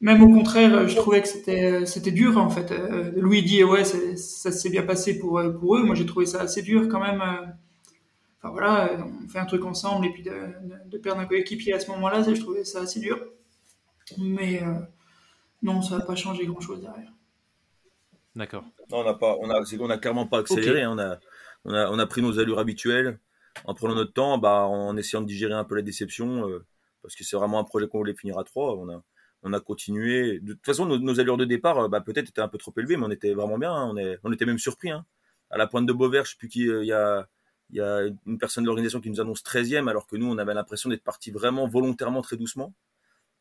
même 0.00 0.22
au 0.22 0.28
contraire, 0.28 0.86
je 0.86 0.96
trouvais 0.96 1.22
que 1.22 1.28
c'était 1.28 1.86
c'était 1.86 2.10
dur 2.10 2.36
en 2.38 2.50
fait. 2.50 2.72
Louis 3.16 3.42
dit 3.42 3.64
ouais, 3.64 3.84
ça 3.84 4.52
s'est 4.52 4.70
bien 4.70 4.82
passé 4.82 5.18
pour 5.18 5.40
pour 5.58 5.76
eux. 5.76 5.82
Moi, 5.84 5.94
j'ai 5.94 6.06
trouvé 6.06 6.26
ça 6.26 6.40
assez 6.40 6.62
dur 6.62 6.88
quand 6.88 7.00
même 7.00 7.22
enfin 8.38 8.50
voilà, 8.50 8.90
on 9.04 9.28
fait 9.28 9.38
un 9.38 9.46
truc 9.46 9.64
ensemble 9.64 10.06
et 10.06 10.10
puis 10.10 10.22
de, 10.22 10.98
perdre 10.98 11.20
un 11.20 11.26
coéquipier 11.26 11.74
à 11.74 11.80
ce 11.80 11.90
moment-là, 11.90 12.22
je 12.22 12.40
trouvais 12.40 12.64
ça 12.64 12.82
assez 12.82 13.00
dur. 13.00 13.18
Mais 14.16 14.62
euh, 14.62 14.74
non, 15.62 15.82
ça 15.82 15.98
n'a 15.98 16.04
pas 16.04 16.14
changé 16.14 16.46
grand-chose 16.46 16.80
derrière. 16.80 17.12
D'accord. 18.34 18.64
Non, 18.90 18.98
on 18.98 19.04
n'a 19.04 19.14
pas, 19.14 19.36
on 19.40 19.50
a, 19.50 19.62
on 19.80 19.90
a 19.90 19.98
clairement 19.98 20.26
pas 20.26 20.38
accéléré. 20.38 20.82
Hein. 20.82 20.94
on, 20.94 20.98
a, 20.98 21.18
on, 21.64 21.74
a, 21.74 21.90
on 21.90 21.98
a 21.98 22.06
pris 22.06 22.22
nos 22.22 22.38
allures 22.38 22.58
habituelles 22.58 23.18
en 23.64 23.74
prenant 23.74 23.94
notre 23.94 24.12
temps, 24.12 24.38
bah, 24.38 24.66
en 24.66 24.96
essayant 24.96 25.20
de 25.20 25.26
digérer 25.26 25.54
un 25.54 25.64
peu 25.64 25.74
la 25.74 25.82
déception, 25.82 26.48
euh, 26.48 26.64
parce 27.02 27.16
que 27.16 27.24
c'est 27.24 27.36
vraiment 27.36 27.58
un 27.58 27.64
projet 27.64 27.88
qu'on 27.88 27.98
voulait 27.98 28.14
finir 28.14 28.38
à 28.38 28.44
trois. 28.44 28.76
On 28.76 28.88
a, 28.88 29.02
on 29.42 29.52
a 29.52 29.60
continué. 29.60 30.38
De 30.40 30.52
toute 30.54 30.64
façon, 30.64 30.86
nos, 30.86 31.20
allures 31.20 31.36
de 31.36 31.44
départ, 31.44 31.78
euh, 31.78 31.88
bah, 31.88 32.00
peut-être 32.00 32.28
étaient 32.28 32.40
un 32.40 32.48
peu 32.48 32.58
trop 32.58 32.72
élevées, 32.76 32.96
mais 32.96 33.06
on 33.06 33.10
était 33.10 33.34
vraiment 33.34 33.58
bien. 33.58 33.72
Hein. 33.72 33.88
On, 33.92 33.96
est, 33.96 34.18
on 34.22 34.32
était 34.32 34.46
même 34.46 34.58
surpris. 34.58 34.90
Hein. 34.90 35.04
À 35.50 35.58
la 35.58 35.66
pointe 35.66 35.86
de 35.86 35.92
Beauvert, 35.92 36.24
je 36.24 36.32
sais 36.32 36.36
plus 36.38 36.48
qui, 36.48 36.66
il 36.66 36.84
y 36.84 36.92
a 36.92 37.28
il 37.70 37.76
y 37.76 37.80
a 37.80 38.02
une 38.26 38.38
personne 38.38 38.64
de 38.64 38.66
l'organisation 38.66 39.00
qui 39.00 39.10
nous 39.10 39.20
annonce 39.20 39.42
13e, 39.42 39.88
alors 39.88 40.06
que 40.06 40.16
nous, 40.16 40.26
on 40.26 40.38
avait 40.38 40.54
l'impression 40.54 40.88
d'être 40.88 41.02
parti 41.02 41.30
vraiment 41.30 41.68
volontairement 41.68 42.22
très 42.22 42.36
doucement. 42.36 42.74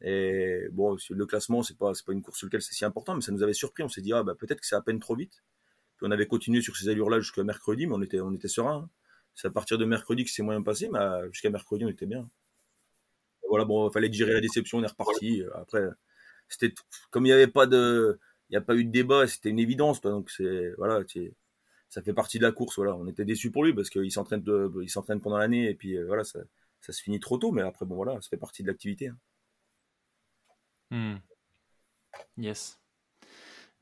Et 0.01 0.67
bon, 0.71 0.97
le 1.09 1.25
classement, 1.25 1.63
c'est 1.63 1.78
pas, 1.78 1.93
pas 2.05 2.13
une 2.13 2.21
course 2.21 2.39
sur 2.39 2.47
laquelle 2.47 2.61
c'est 2.61 2.73
si 2.73 2.86
important, 2.86 3.15
mais 3.15 3.21
ça 3.21 3.32
nous 3.32 3.41
avait 3.41 3.53
surpris. 3.53 3.84
On 3.84 3.89
s'est 3.89 4.01
dit, 4.01 4.13
ah, 4.13 4.23
bah, 4.23 4.36
peut-être 4.36 4.61
que 4.61 4.67
c'est 4.67 4.75
à 4.75 4.82
peine 4.82 4.99
trop 4.99 5.15
vite. 5.15 5.43
Puis 5.97 6.05
on 6.07 6.11
avait 6.11 6.28
continué 6.28 6.61
sur 6.61 6.75
ces 6.75 6.89
allures-là 6.89 7.19
jusqu'à 7.19 7.43
mercredi, 7.43 7.88
mais 7.88 7.95
on 7.95 8.01
était, 8.01 8.19
on 8.19 8.34
était 8.34 8.47
serein. 8.47 8.84
Hein. 8.84 8.89
C'est 9.34 9.47
à 9.47 9.51
partir 9.51 9.78
de 9.78 9.86
mercredi 9.86 10.25
que 10.25 10.32
c'est 10.32 10.43
moyen 10.43 10.61
passé, 10.61 10.89
mais 10.91 10.99
jusqu'à 11.32 11.49
mercredi, 11.49 11.86
on 11.86 11.89
était 11.89 12.05
bien. 12.05 12.28
voilà, 13.49 13.65
bon, 13.65 13.89
il 13.89 13.93
fallait 13.93 14.09
digérer 14.09 14.34
la 14.34 14.41
déception, 14.41 14.80
on 14.80 14.84
est 14.84 14.88
reparti. 14.88 15.43
Après, 15.55 15.84
c'était, 16.49 16.73
comme 17.11 17.25
il 17.25 17.30
n'y 17.30 17.34
avait 17.34 17.47
pas 17.47 17.65
de, 17.67 18.19
il 18.49 18.53
n'y 18.53 18.57
a 18.57 18.61
pas 18.61 18.75
eu 18.75 18.84
de 18.84 18.91
débat, 18.91 19.28
c'était 19.28 19.49
une 19.49 19.59
évidence, 19.59 20.01
donc 20.01 20.30
c'est, 20.32 20.73
voilà, 20.78 21.03
ça 21.90 22.02
fait 22.02 22.14
partie 22.14 22.38
de 22.38 22.44
la 22.44 22.52
course. 22.52 22.76
Voilà, 22.78 22.96
on 22.96 23.08
était 23.08 23.26
déçus 23.26 23.52
pour 23.52 23.64
lui 23.64 23.74
parce 23.74 23.90
qu'il 23.90 24.12
s'entraîne, 24.12 24.44
il 24.82 24.90
s'entraîne 24.90 25.22
pendant 25.22 25.38
l'année 25.38 25.70
et 25.70 25.76
puis 25.76 25.98
euh, 25.98 26.06
voilà, 26.06 26.24
ça, 26.24 26.40
ça, 26.82 26.94
se 26.94 27.02
finit 27.02 27.20
trop 27.20 27.38
tôt. 27.38 27.52
Mais 27.52 27.62
après, 27.62 27.86
bon 27.86 27.96
voilà, 27.96 28.14
ça 28.22 28.30
fait 28.30 28.38
partie 28.38 28.64
de 28.64 28.68
l'activité. 28.68 29.10
Hein. 29.10 29.18
Hmm. 30.92 31.18
Yes. 32.38 32.80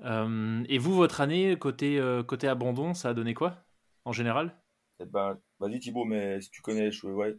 Euh, 0.01 0.64
et 0.68 0.78
vous, 0.78 0.93
votre 0.93 1.22
année 1.22 1.58
côté 1.58 1.99
euh, 1.99 2.24
côté 2.24 2.47
abandon, 2.47 2.93
ça 2.93 3.10
a 3.10 3.14
donné 3.14 3.34
quoi 3.34 3.64
en 4.03 4.12
général? 4.12 4.56
Eh 4.99 5.06
ben, 5.06 5.39
vas-y 5.60 5.80
Thibaut, 5.80 6.06
mais 6.06 6.41
si 6.41 6.49
tu 6.49 6.62
connais, 6.62 6.91
je, 6.91 7.08
ouais. 7.08 7.38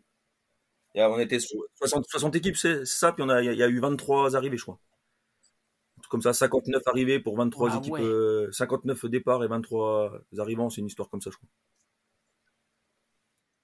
on 0.94 1.18
était 1.18 1.38
60, 1.38 2.06
60 2.06 2.36
équipes, 2.36 2.56
c'est 2.56 2.84
ça, 2.84 3.12
puis 3.12 3.24
il 3.24 3.52
y, 3.52 3.56
y, 3.56 3.62
a 3.62 3.68
eu 3.68 3.80
23 3.80 4.36
arrivées, 4.36 4.58
je 4.58 4.62
crois 4.62 4.78
comme 6.08 6.22
ça, 6.22 6.32
59 6.32 6.82
arrivées 6.86 7.20
pour 7.20 7.36
23 7.36 7.70
ah 7.70 7.78
équipes, 7.78 8.52
59 8.52 9.04
euh, 9.04 9.08
départs 9.08 9.44
et 9.44 9.48
23 9.48 10.20
arrivants, 10.38 10.70
c'est 10.70 10.80
une 10.80 10.86
histoire 10.86 11.08
comme 11.08 11.20
ça, 11.20 11.30
je 11.30 11.36
crois. 11.36 11.48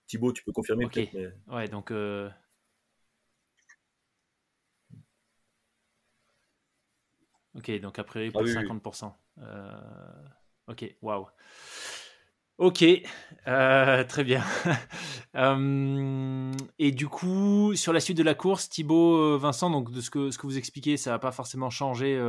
Thibaut, 0.07 0.33
tu 0.33 0.45
peux 0.45 0.53
confirmer 0.53 0.85
Ok. 0.85 1.01
Ouais, 1.49 1.69
donc. 1.69 1.91
Euh, 1.91 2.29
ok, 7.55 7.81
donc 7.81 7.99
après, 7.99 8.31
pour 8.31 8.43
50%. 8.43 9.13
Ok, 10.69 10.97
waouh. 11.03 11.27
Ok, 12.59 12.85
euh, 13.49 14.05
très 14.05 14.25
bien. 14.25 14.43
Euh, 15.35 16.53
et 16.79 16.93
du 16.93 17.09
coup, 17.09 17.75
sur 17.75 17.95
la 17.95 18.01
suite 18.01 18.19
de 18.19 18.23
la 18.23 18.35
course, 18.35 18.69
Thibaut, 18.69 19.17
euh, 19.17 19.39
Vincent, 19.39 19.71
donc 19.71 19.91
de 19.91 20.03
ce 20.03 20.11
que, 20.11 20.29
vous 20.43 20.59
expliquez, 20.59 20.99
ça 20.99 21.11
n'a 21.11 21.19
pas 21.19 21.33
forcément 21.33 21.71
changé 21.71 22.21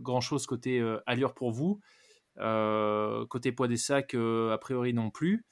grand-chose 0.00 0.46
côté 0.46 0.84
allure 1.06 1.32
pour 1.32 1.52
vous. 1.52 1.80
côté 3.28 3.52
poids 3.52 3.68
des 3.68 3.76
sacs, 3.76 4.14
a 4.16 4.58
priori 4.58 4.92
non 4.92 5.10
plus. 5.10 5.44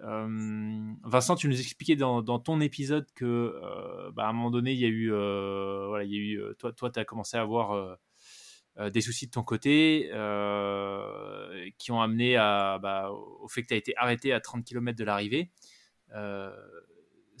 Vincent, 0.00 1.36
tu 1.36 1.48
nous 1.48 1.60
expliquais 1.60 1.96
dans, 1.96 2.22
ton 2.38 2.62
épisode 2.62 3.06
que 3.14 3.54
bah, 4.14 4.24
à 4.24 4.30
un 4.30 4.32
moment 4.32 4.50
donné, 4.50 4.72
il 4.72 4.80
y 4.80 4.86
a 4.86 4.88
eu, 4.88 5.10
voilà, 5.10 6.04
il 6.04 6.12
y 6.12 6.16
a 6.16 6.18
eu 6.18 6.54
toi, 6.58 6.72
toi, 6.72 6.90
tu 6.90 6.98
as 6.98 7.04
commencé 7.04 7.36
à 7.36 7.42
avoir 7.42 7.98
des 8.92 9.00
soucis 9.00 9.26
de 9.26 9.32
ton 9.32 9.42
côté 9.42 10.08
qui 11.78 11.92
ont 11.92 12.00
amené 12.00 12.36
à, 12.36 12.78
bah, 12.80 13.10
au 13.10 13.48
fait 13.48 13.62
que 13.62 13.68
tu 13.68 13.74
as 13.74 13.76
été 13.76 13.94
arrêté 13.96 14.32
à 14.32 14.40
30 14.40 14.64
km 14.64 14.98
de 14.98 15.04
l'arrivée. 15.04 15.50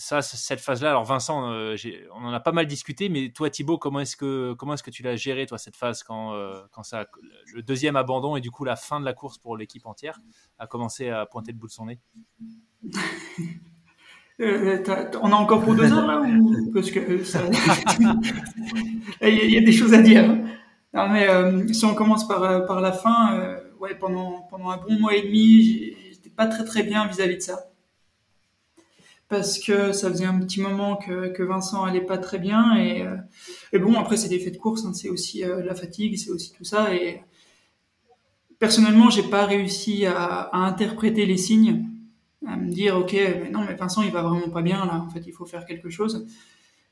Ça, 0.02 0.20
cette 0.20 0.58
phase-là, 0.58 0.90
alors 0.90 1.04
Vincent, 1.04 1.52
euh, 1.52 1.76
on 2.12 2.24
en 2.24 2.32
a 2.32 2.40
pas 2.40 2.50
mal 2.50 2.66
discuté, 2.66 3.08
mais 3.08 3.28
toi 3.28 3.50
Thibaut, 3.50 3.78
comment 3.78 4.00
est-ce 4.00 4.16
que, 4.16 4.52
comment 4.54 4.74
est-ce 4.74 4.82
que 4.82 4.90
tu 4.90 5.04
l'as 5.04 5.14
géré, 5.14 5.46
toi, 5.46 5.58
cette 5.58 5.76
phase, 5.76 6.02
quand, 6.02 6.34
euh, 6.34 6.60
quand 6.72 6.82
ça, 6.82 7.06
le 7.54 7.62
deuxième 7.62 7.94
abandon 7.94 8.34
et 8.34 8.40
du 8.40 8.50
coup 8.50 8.64
la 8.64 8.74
fin 8.74 8.98
de 8.98 9.04
la 9.04 9.12
course 9.12 9.38
pour 9.38 9.56
l'équipe 9.56 9.86
entière 9.86 10.18
a 10.58 10.66
commencé 10.66 11.08
à 11.08 11.24
pointer 11.24 11.52
le 11.52 11.58
bout 11.58 11.68
de 11.68 11.72
son 11.72 11.86
nez? 11.86 12.00
Euh, 14.40 14.82
On 15.22 15.30
a 15.30 15.36
encore 15.36 15.62
pour 15.62 15.76
deux 15.76 15.92
heures 15.92 16.06
là 16.06 16.20
Parce 16.74 16.90
que 16.90 16.98
il 19.22 19.50
y, 19.52 19.56
a 19.56 19.60
des 19.60 19.72
choses 19.72 19.94
à 19.94 20.02
dire. 20.02 20.36
Non, 20.94 21.08
mais 21.08 21.26
si 21.72 21.84
on 21.84 21.94
commence 21.94 22.28
par, 22.28 22.66
par 22.66 22.80
la 22.80 22.92
fin, 22.92 23.56
ouais, 23.80 23.94
pendant, 23.94 24.46
pendant 24.50 24.70
un 24.70 24.76
bon 24.76 24.98
mois 25.00 25.14
et 25.14 25.22
demi, 25.22 25.94
j'étais 26.10 26.30
pas 26.30 26.46
très 26.46 26.64
très 26.64 26.82
bien 26.82 27.06
vis 27.06 27.20
à 27.20 27.26
-vis 27.26 27.36
de 27.36 27.40
ça. 27.40 27.72
Parce 29.32 29.58
que 29.58 29.92
ça 29.92 30.10
faisait 30.10 30.26
un 30.26 30.38
petit 30.40 30.60
moment 30.60 30.96
que, 30.96 31.28
que 31.28 31.42
Vincent 31.42 31.84
allait 31.84 32.02
pas 32.02 32.18
très 32.18 32.38
bien 32.38 32.76
et, 32.76 33.00
euh, 33.00 33.16
et 33.72 33.78
bon 33.78 33.94
après 33.98 34.18
c'est 34.18 34.28
des 34.28 34.38
faits 34.38 34.52
de 34.52 34.58
course, 34.58 34.84
hein, 34.84 34.92
c'est 34.92 35.08
aussi 35.08 35.42
euh, 35.42 35.62
la 35.64 35.74
fatigue, 35.74 36.18
c'est 36.18 36.28
aussi 36.30 36.52
tout 36.52 36.64
ça 36.64 36.94
et 36.94 37.22
personnellement 38.58 39.08
j'ai 39.08 39.22
pas 39.22 39.46
réussi 39.46 40.04
à, 40.04 40.22
à, 40.22 40.58
interpréter 40.58 41.24
les 41.24 41.38
signes, 41.38 41.86
à 42.46 42.56
me 42.58 42.70
dire 42.70 42.98
ok 42.98 43.14
mais 43.14 43.48
non 43.48 43.64
mais 43.66 43.74
Vincent 43.74 44.02
il 44.02 44.12
va 44.12 44.20
vraiment 44.20 44.50
pas 44.50 44.60
bien 44.60 44.84
là. 44.84 44.96
En 45.00 45.08
fait 45.08 45.22
il 45.26 45.32
faut 45.32 45.46
faire 45.46 45.64
quelque 45.64 45.88
chose. 45.88 46.26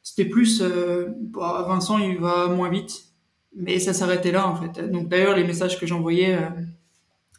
C'était 0.03 0.25
plus 0.25 0.63
euh, 0.63 1.09
bah, 1.19 1.67
Vincent 1.69 1.99
il 1.99 2.17
va 2.17 2.49
moins 2.49 2.71
vite 2.71 3.10
mais 3.55 3.79
ça 3.79 3.93
s'arrêtait 3.93 4.33
là 4.33 4.49
en 4.49 4.57
fait. 4.57 4.91
Donc 4.91 5.09
d'ailleurs 5.09 5.37
les 5.37 5.45
messages 5.45 5.79
que 5.79 5.87
j'envoyais 5.87 6.39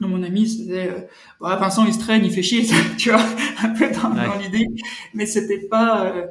mon 0.07 0.23
ami 0.23 0.47
c'était 0.47 0.89
euh, 0.89 1.01
bah, 1.39 1.55
Vincent 1.57 1.85
il 1.85 1.93
se 1.93 1.99
traîne 1.99 2.25
il 2.25 2.31
fait 2.31 2.43
chier 2.43 2.65
tu 2.97 3.09
vois 3.09 3.23
un 3.63 3.69
peu 3.69 3.89
dans, 3.91 4.13
l'idée 4.39 4.67
mais 5.13 5.25
c'était 5.25 5.67
pas 5.67 6.05
euh, 6.07 6.27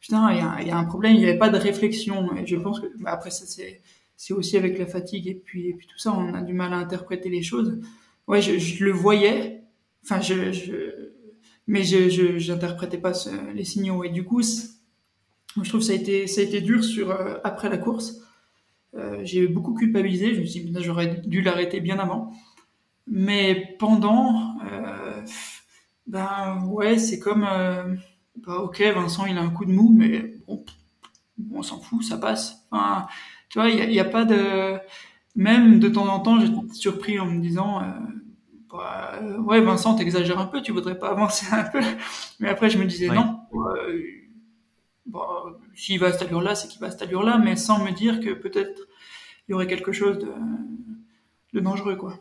putain 0.00 0.32
il 0.32 0.38
y 0.38 0.40
a, 0.40 0.62
y 0.68 0.70
a, 0.70 0.76
un 0.76 0.84
problème 0.84 1.14
il 1.14 1.20
n'y 1.20 1.28
avait 1.28 1.38
pas 1.38 1.50
de 1.50 1.58
réflexion. 1.58 2.34
Et 2.36 2.46
je 2.46 2.56
pense 2.56 2.80
que 2.80 2.86
bah, 3.00 3.12
après 3.12 3.30
ça 3.30 3.44
c'est 3.46 3.80
c'est 4.16 4.32
aussi 4.32 4.56
avec 4.56 4.78
la 4.78 4.86
fatigue 4.86 5.26
et 5.26 5.34
puis 5.34 5.68
et 5.68 5.74
puis 5.74 5.86
tout 5.86 5.98
ça 5.98 6.12
on 6.12 6.34
a 6.34 6.42
du 6.42 6.52
mal 6.52 6.72
à 6.72 6.76
interpréter 6.76 7.28
les 7.28 7.42
choses. 7.42 7.78
Ouais 8.26 8.40
je, 8.42 8.58
je 8.58 8.84
le 8.84 8.92
voyais. 8.92 9.62
Enfin 10.02 10.20
je, 10.20 10.52
je 10.52 11.12
mais 11.66 11.82
je 11.82 12.38
j'interprétais 12.38 12.98
pas 12.98 13.12
les 13.54 13.64
signaux. 13.64 14.04
Et 14.04 14.10
du 14.10 14.24
coup 14.24 14.42
je 14.42 15.68
trouve 15.68 15.80
ça 15.80 15.92
a 15.92 15.96
été 15.96 16.26
ça 16.26 16.40
a 16.40 16.44
été 16.44 16.60
dur 16.60 16.84
sur 16.84 17.10
euh, 17.10 17.36
après 17.44 17.68
la 17.68 17.78
course. 17.78 18.16
euh, 18.16 18.20
j'ai 19.22 19.48
beaucoup 19.48 19.74
culpabilisé 19.74 20.34
je 20.34 20.40
me 20.40 20.46
suis 20.46 20.64
dit 20.64 20.72
j'aurais 20.82 21.20
dû 21.26 21.42
l'arrêter 21.42 21.80
bien 21.80 21.98
avant 21.98 22.32
mais 23.06 23.76
pendant, 23.78 24.56
euh, 24.64 25.22
ben 26.06 26.64
ouais, 26.66 26.98
c'est 26.98 27.18
comme, 27.18 27.46
euh, 27.48 27.94
bah, 28.46 28.58
ok, 28.58 28.80
Vincent 28.94 29.26
il 29.26 29.36
a 29.36 29.42
un 29.42 29.50
coup 29.50 29.64
de 29.64 29.72
mou, 29.72 29.92
mais 29.94 30.34
bon, 30.46 30.64
on 31.52 31.62
s'en 31.62 31.80
fout, 31.80 32.02
ça 32.02 32.16
passe. 32.16 32.66
Enfin, 32.70 33.06
tu 33.48 33.58
vois, 33.58 33.68
il 33.68 33.90
n'y 33.90 34.00
a, 34.00 34.02
a, 34.02 34.06
pas 34.06 34.24
de, 34.24 34.78
même 35.36 35.80
de 35.80 35.88
temps 35.88 36.08
en 36.08 36.20
temps, 36.20 36.40
j'étais 36.40 36.54
surpris 36.72 37.18
en 37.20 37.26
me 37.26 37.40
disant, 37.40 37.82
euh, 37.82 37.90
bah, 38.72 39.20
ouais, 39.40 39.60
Vincent, 39.60 39.96
t'exagères 39.96 40.38
un 40.40 40.46
peu, 40.46 40.62
tu 40.62 40.72
voudrais 40.72 40.98
pas 40.98 41.10
avancer 41.10 41.46
un 41.52 41.64
peu. 41.64 41.80
Mais 42.40 42.48
après, 42.48 42.70
je 42.70 42.78
me 42.78 42.86
disais 42.86 43.08
non. 43.08 43.40
Euh, 43.54 44.00
bah, 45.06 45.44
s'il 45.74 45.98
va 45.98 46.08
à 46.08 46.12
cette 46.12 46.22
allure-là, 46.22 46.54
c'est 46.54 46.68
qu'il 46.68 46.80
va 46.80 46.88
à 46.88 46.90
cette 46.90 47.02
allure-là, 47.02 47.38
mais 47.38 47.56
sans 47.56 47.84
me 47.84 47.90
dire 47.90 48.20
que 48.20 48.30
peut-être 48.30 48.88
il 49.46 49.52
y 49.52 49.54
aurait 49.54 49.66
quelque 49.66 49.92
chose 49.92 50.18
de, 50.18 50.32
de 51.52 51.60
dangereux, 51.60 51.96
quoi. 51.96 52.18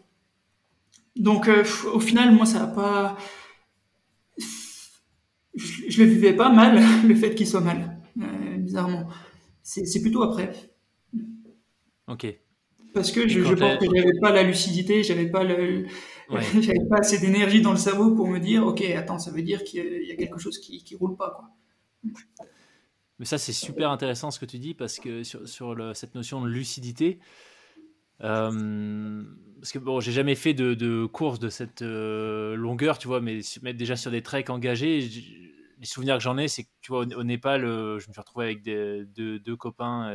Donc 1.15 1.47
euh, 1.47 1.63
au 1.93 1.99
final, 1.99 2.33
moi, 2.33 2.45
ça 2.45 2.59
n'a 2.59 2.67
pas... 2.67 3.17
Je, 5.55 5.89
je, 5.89 6.03
le 6.03 6.09
vivais 6.09 6.33
pas 6.33 6.51
mal, 6.51 6.81
le 7.07 7.15
fait 7.15 7.35
qu'il 7.35 7.47
soit 7.47 7.61
mal, 7.61 8.01
euh, 8.19 8.57
bizarrement. 8.57 9.07
C'est 9.61 10.01
plutôt 10.01 10.23
après. 10.23 10.51
Ok. 12.07 12.27
Parce 12.93 13.11
que 13.11 13.27
je, 13.27 13.41
je 13.41 13.53
pense 13.53 13.77
que 13.79 13.85
j'avais 13.85 14.19
pas 14.19 14.31
la 14.31 14.43
lucidité, 14.43 15.03
j'avais 15.03 15.27
pas 15.27 15.43
le, 15.43 15.85
j'avais 16.59 16.85
pas 16.89 16.97
assez 16.97 17.19
d'énergie 17.19 17.61
dans 17.61 17.71
le 17.71 17.77
cerveau 17.77 18.15
pour 18.15 18.27
me 18.27 18.39
dire, 18.39 18.65
ok, 18.65 18.81
attends, 18.81 19.19
ça 19.19 19.31
veut 19.31 19.41
dire 19.41 19.63
qu'il 19.63 20.03
y 20.03 20.11
a 20.11 20.15
quelque 20.15 20.39
chose 20.39 20.59
qui, 20.59 20.83
qui 20.83 20.95
roule 20.95 21.15
pas, 21.15 21.31
quoi. 21.31 21.49
Mais 23.19 23.25
ça, 23.25 23.37
c'est 23.37 23.53
super 23.53 23.91
intéressant 23.91 24.31
ce 24.31 24.39
que 24.39 24.45
tu 24.45 24.59
dis 24.59 24.73
parce 24.73 24.99
que 24.99 25.23
sur, 25.23 25.95
cette 25.95 26.15
notion 26.15 26.41
de 26.41 26.47
lucidité, 26.47 27.19
euh, 28.21 29.23
parce 29.59 29.71
que 29.71 29.79
bon, 29.79 29.99
j'ai 29.99 30.11
jamais 30.11 30.35
fait 30.35 30.53
de, 30.53 31.05
course 31.05 31.39
de 31.39 31.49
cette 31.49 31.81
euh, 31.81 32.55
longueur, 32.55 32.97
tu 32.97 33.07
vois, 33.07 33.21
mais 33.21 33.39
mettre 33.61 33.77
déjà 33.77 33.95
sur 33.95 34.11
des 34.11 34.21
treks 34.21 34.49
engagés, 34.49 34.99
les 35.79 35.85
souvenirs 35.85 36.17
que 36.17 36.23
j'en 36.23 36.37
ai, 36.37 36.47
c'est 36.47 36.63
que 36.63 36.69
tu 36.81 36.91
vois, 36.91 37.01
au, 37.01 37.23
Népal, 37.23 37.65
euh, 37.65 37.99
je 37.99 38.07
me 38.07 38.13
suis 38.13 38.19
retrouvé 38.19 38.45
avec 38.45 38.61
des, 38.61 39.03
deux, 39.05 39.55
copains, 39.57 40.11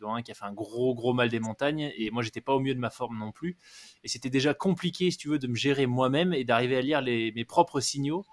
dont 0.00 0.14
un 0.14 0.22
qui 0.22 0.32
a 0.32 0.34
fait 0.34 0.44
un 0.44 0.52
gros, 0.52 0.94
gros 0.94 1.12
mal 1.12 1.28
des 1.28 1.40
montagnes, 1.40 1.92
et 1.96 2.10
moi, 2.10 2.22
j'étais 2.22 2.40
pas 2.40 2.54
au 2.54 2.60
mieux 2.60 2.74
de 2.74 2.80
ma 2.80 2.90
forme 2.90 3.18
non 3.18 3.30
plus. 3.30 3.56
Et 4.02 4.08
c'était 4.08 4.30
déjà 4.30 4.52
compliqué, 4.52 5.10
si 5.10 5.18
tu 5.18 5.28
veux, 5.28 5.38
de 5.38 5.46
me 5.46 5.54
gérer 5.54 5.86
moi-même 5.86 6.32
et 6.32 6.44
d'arriver 6.44 6.76
à 6.76 6.80
lire 6.80 7.02
mes 7.02 7.44
propres 7.44 7.80
signaux 7.80 8.24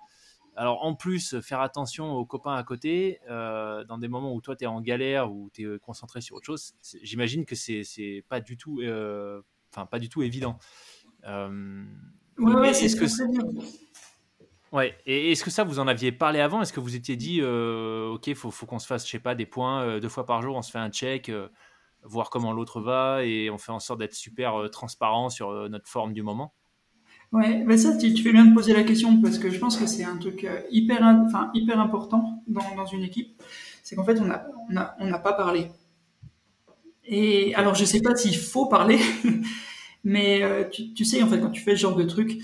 alors 0.56 0.84
en 0.84 0.94
plus, 0.96 1.40
faire 1.42 1.62
attention 1.62 2.14
aux 2.14 2.26
copains 2.26 2.56
à 2.56 2.64
côté, 2.64 3.20
euh, 3.30 3.84
dans 3.86 3.98
des 3.98 4.08
moments 4.08 4.34
où 4.34 4.42
toi 4.42 4.56
tu 4.56 4.66
es 4.66 4.68
en 4.68 4.82
galère 4.82 5.32
ou 5.32 5.50
tu 5.54 5.62
es 5.62 5.66
euh, 5.66 5.80
concentré 5.80 6.22
sur 6.22 6.36
autre 6.36 6.46
chose, 6.46 6.74
j'imagine 7.02 7.46
que 7.46 7.56
c'est 7.56 8.26
pas 8.28 8.42
du 8.42 8.58
tout, 8.58 8.82
euh, 8.82 9.42
enfin 9.72 9.86
pas 9.86 10.00
du 10.00 10.10
tout 10.10 10.22
évident. 10.22 10.60
Euh, 11.26 11.84
ouais, 12.38 12.74
c'est 12.74 12.90
ce 12.90 12.96
que 12.96 13.06
Ouais, 14.72 14.96
et 15.06 15.32
est-ce 15.32 15.44
que 15.44 15.50
ça 15.50 15.64
vous 15.64 15.80
en 15.80 15.88
aviez 15.88 16.12
parlé 16.12 16.40
avant? 16.40 16.62
Est-ce 16.62 16.74
que 16.74 16.80
vous 16.80 16.96
étiez 16.96 17.16
dit, 17.16 17.42
ok, 17.42 18.34
faut, 18.36 18.52
faut 18.52 18.66
qu'on 18.66 18.80
se 18.80 18.86
fasse, 18.86 19.06
je 19.06 19.12
sais 19.12 19.20
pas, 19.20 19.34
des 19.34 19.48
points 19.48 20.00
deux 20.00 20.10
fois 20.10 20.26
par 20.26 20.42
jour, 20.42 20.56
on 20.56 20.62
se 20.62 20.70
fait 20.72 20.78
un 20.78 20.92
check, 20.92 21.32
voir 22.04 22.30
comment 22.30 22.54
l'autre 22.54 22.80
va 22.80 23.26
et 23.26 23.50
on 23.50 23.58
fait 23.58 23.72
en 23.72 23.80
sorte 23.80 24.00
d'être 24.00 24.14
super 24.14 24.70
transparent 24.72 25.30
sur 25.30 25.70
notre 25.70 25.88
forme 25.88 26.14
du 26.14 26.22
moment? 26.22 26.54
Ouais, 27.32 27.64
bah 27.64 27.78
ça, 27.78 27.96
tu, 27.96 28.16
fais 28.18 28.32
bien 28.32 28.46
de 28.46 28.54
poser 28.56 28.74
la 28.74 28.84
question 28.84 29.22
parce 29.22 29.38
que 29.38 29.52
je 29.52 29.60
pense 29.60 29.78
que 29.78 29.86
c'est 29.86 30.04
un 30.04 30.18
truc 30.18 30.44
euh, 30.46 30.62
hyper, 30.72 31.04
enfin, 31.28 31.52
hyper 31.54 31.80
important 31.80 32.44
dans, 32.48 32.76
dans 32.76 32.86
une 32.88 33.04
équipe. 33.04 33.42
C'est 33.84 33.96
qu'en 33.96 34.04
fait, 34.04 34.20
on 34.20 34.26
n'a 34.26 34.48
on 34.72 34.78
a, 34.78 34.96
on 35.00 35.12
a 35.14 35.20
pas 35.20 35.34
parlé. 35.34 35.68
Et 37.06 37.56
alors, 37.56 37.76
je 37.76 37.86
sais 37.86 38.02
pas 38.02 38.16
s'il 38.16 38.38
faut 38.38 38.68
parler, 38.68 39.00
mais 40.04 40.44
euh, 40.44 40.64
tu, 40.70 40.94
tu, 40.94 41.06
sais, 41.06 41.24
en 41.24 41.28
fait, 41.28 41.40
quand 41.40 41.50
tu 41.50 41.62
fais 41.62 41.76
ce 41.76 41.82
genre 41.82 41.96
de 41.96 42.04
truc, 42.04 42.40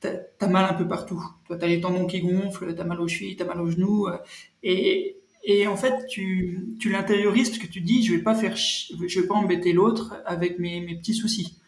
t'as 0.00 0.12
as 0.40 0.48
mal 0.48 0.66
un 0.70 0.74
peu 0.74 0.86
partout. 0.88 1.22
Toi, 1.46 1.56
t'as 1.58 1.66
les 1.66 1.80
tendons 1.80 2.06
qui 2.06 2.20
gonflent, 2.20 2.74
t'as 2.74 2.84
mal 2.84 3.00
aux 3.00 3.08
chevilles, 3.08 3.36
t'as 3.36 3.46
mal 3.46 3.60
aux 3.60 3.70
genoux, 3.70 4.06
euh, 4.08 4.18
et, 4.62 5.16
et 5.44 5.66
en 5.66 5.76
fait, 5.76 6.06
tu, 6.08 6.76
tu 6.80 6.90
l'intériorises 6.90 7.50
parce 7.50 7.60
que 7.62 7.66
tu 7.72 7.80
dis, 7.80 8.04
je 8.04 8.14
vais 8.14 8.22
pas 8.22 8.34
faire, 8.34 8.56
je 8.56 9.20
vais 9.20 9.26
pas 9.26 9.34
embêter 9.34 9.72
l'autre 9.72 10.14
avec 10.26 10.58
mes, 10.58 10.80
mes 10.80 10.96
petits 10.96 11.14
soucis. 11.14 11.58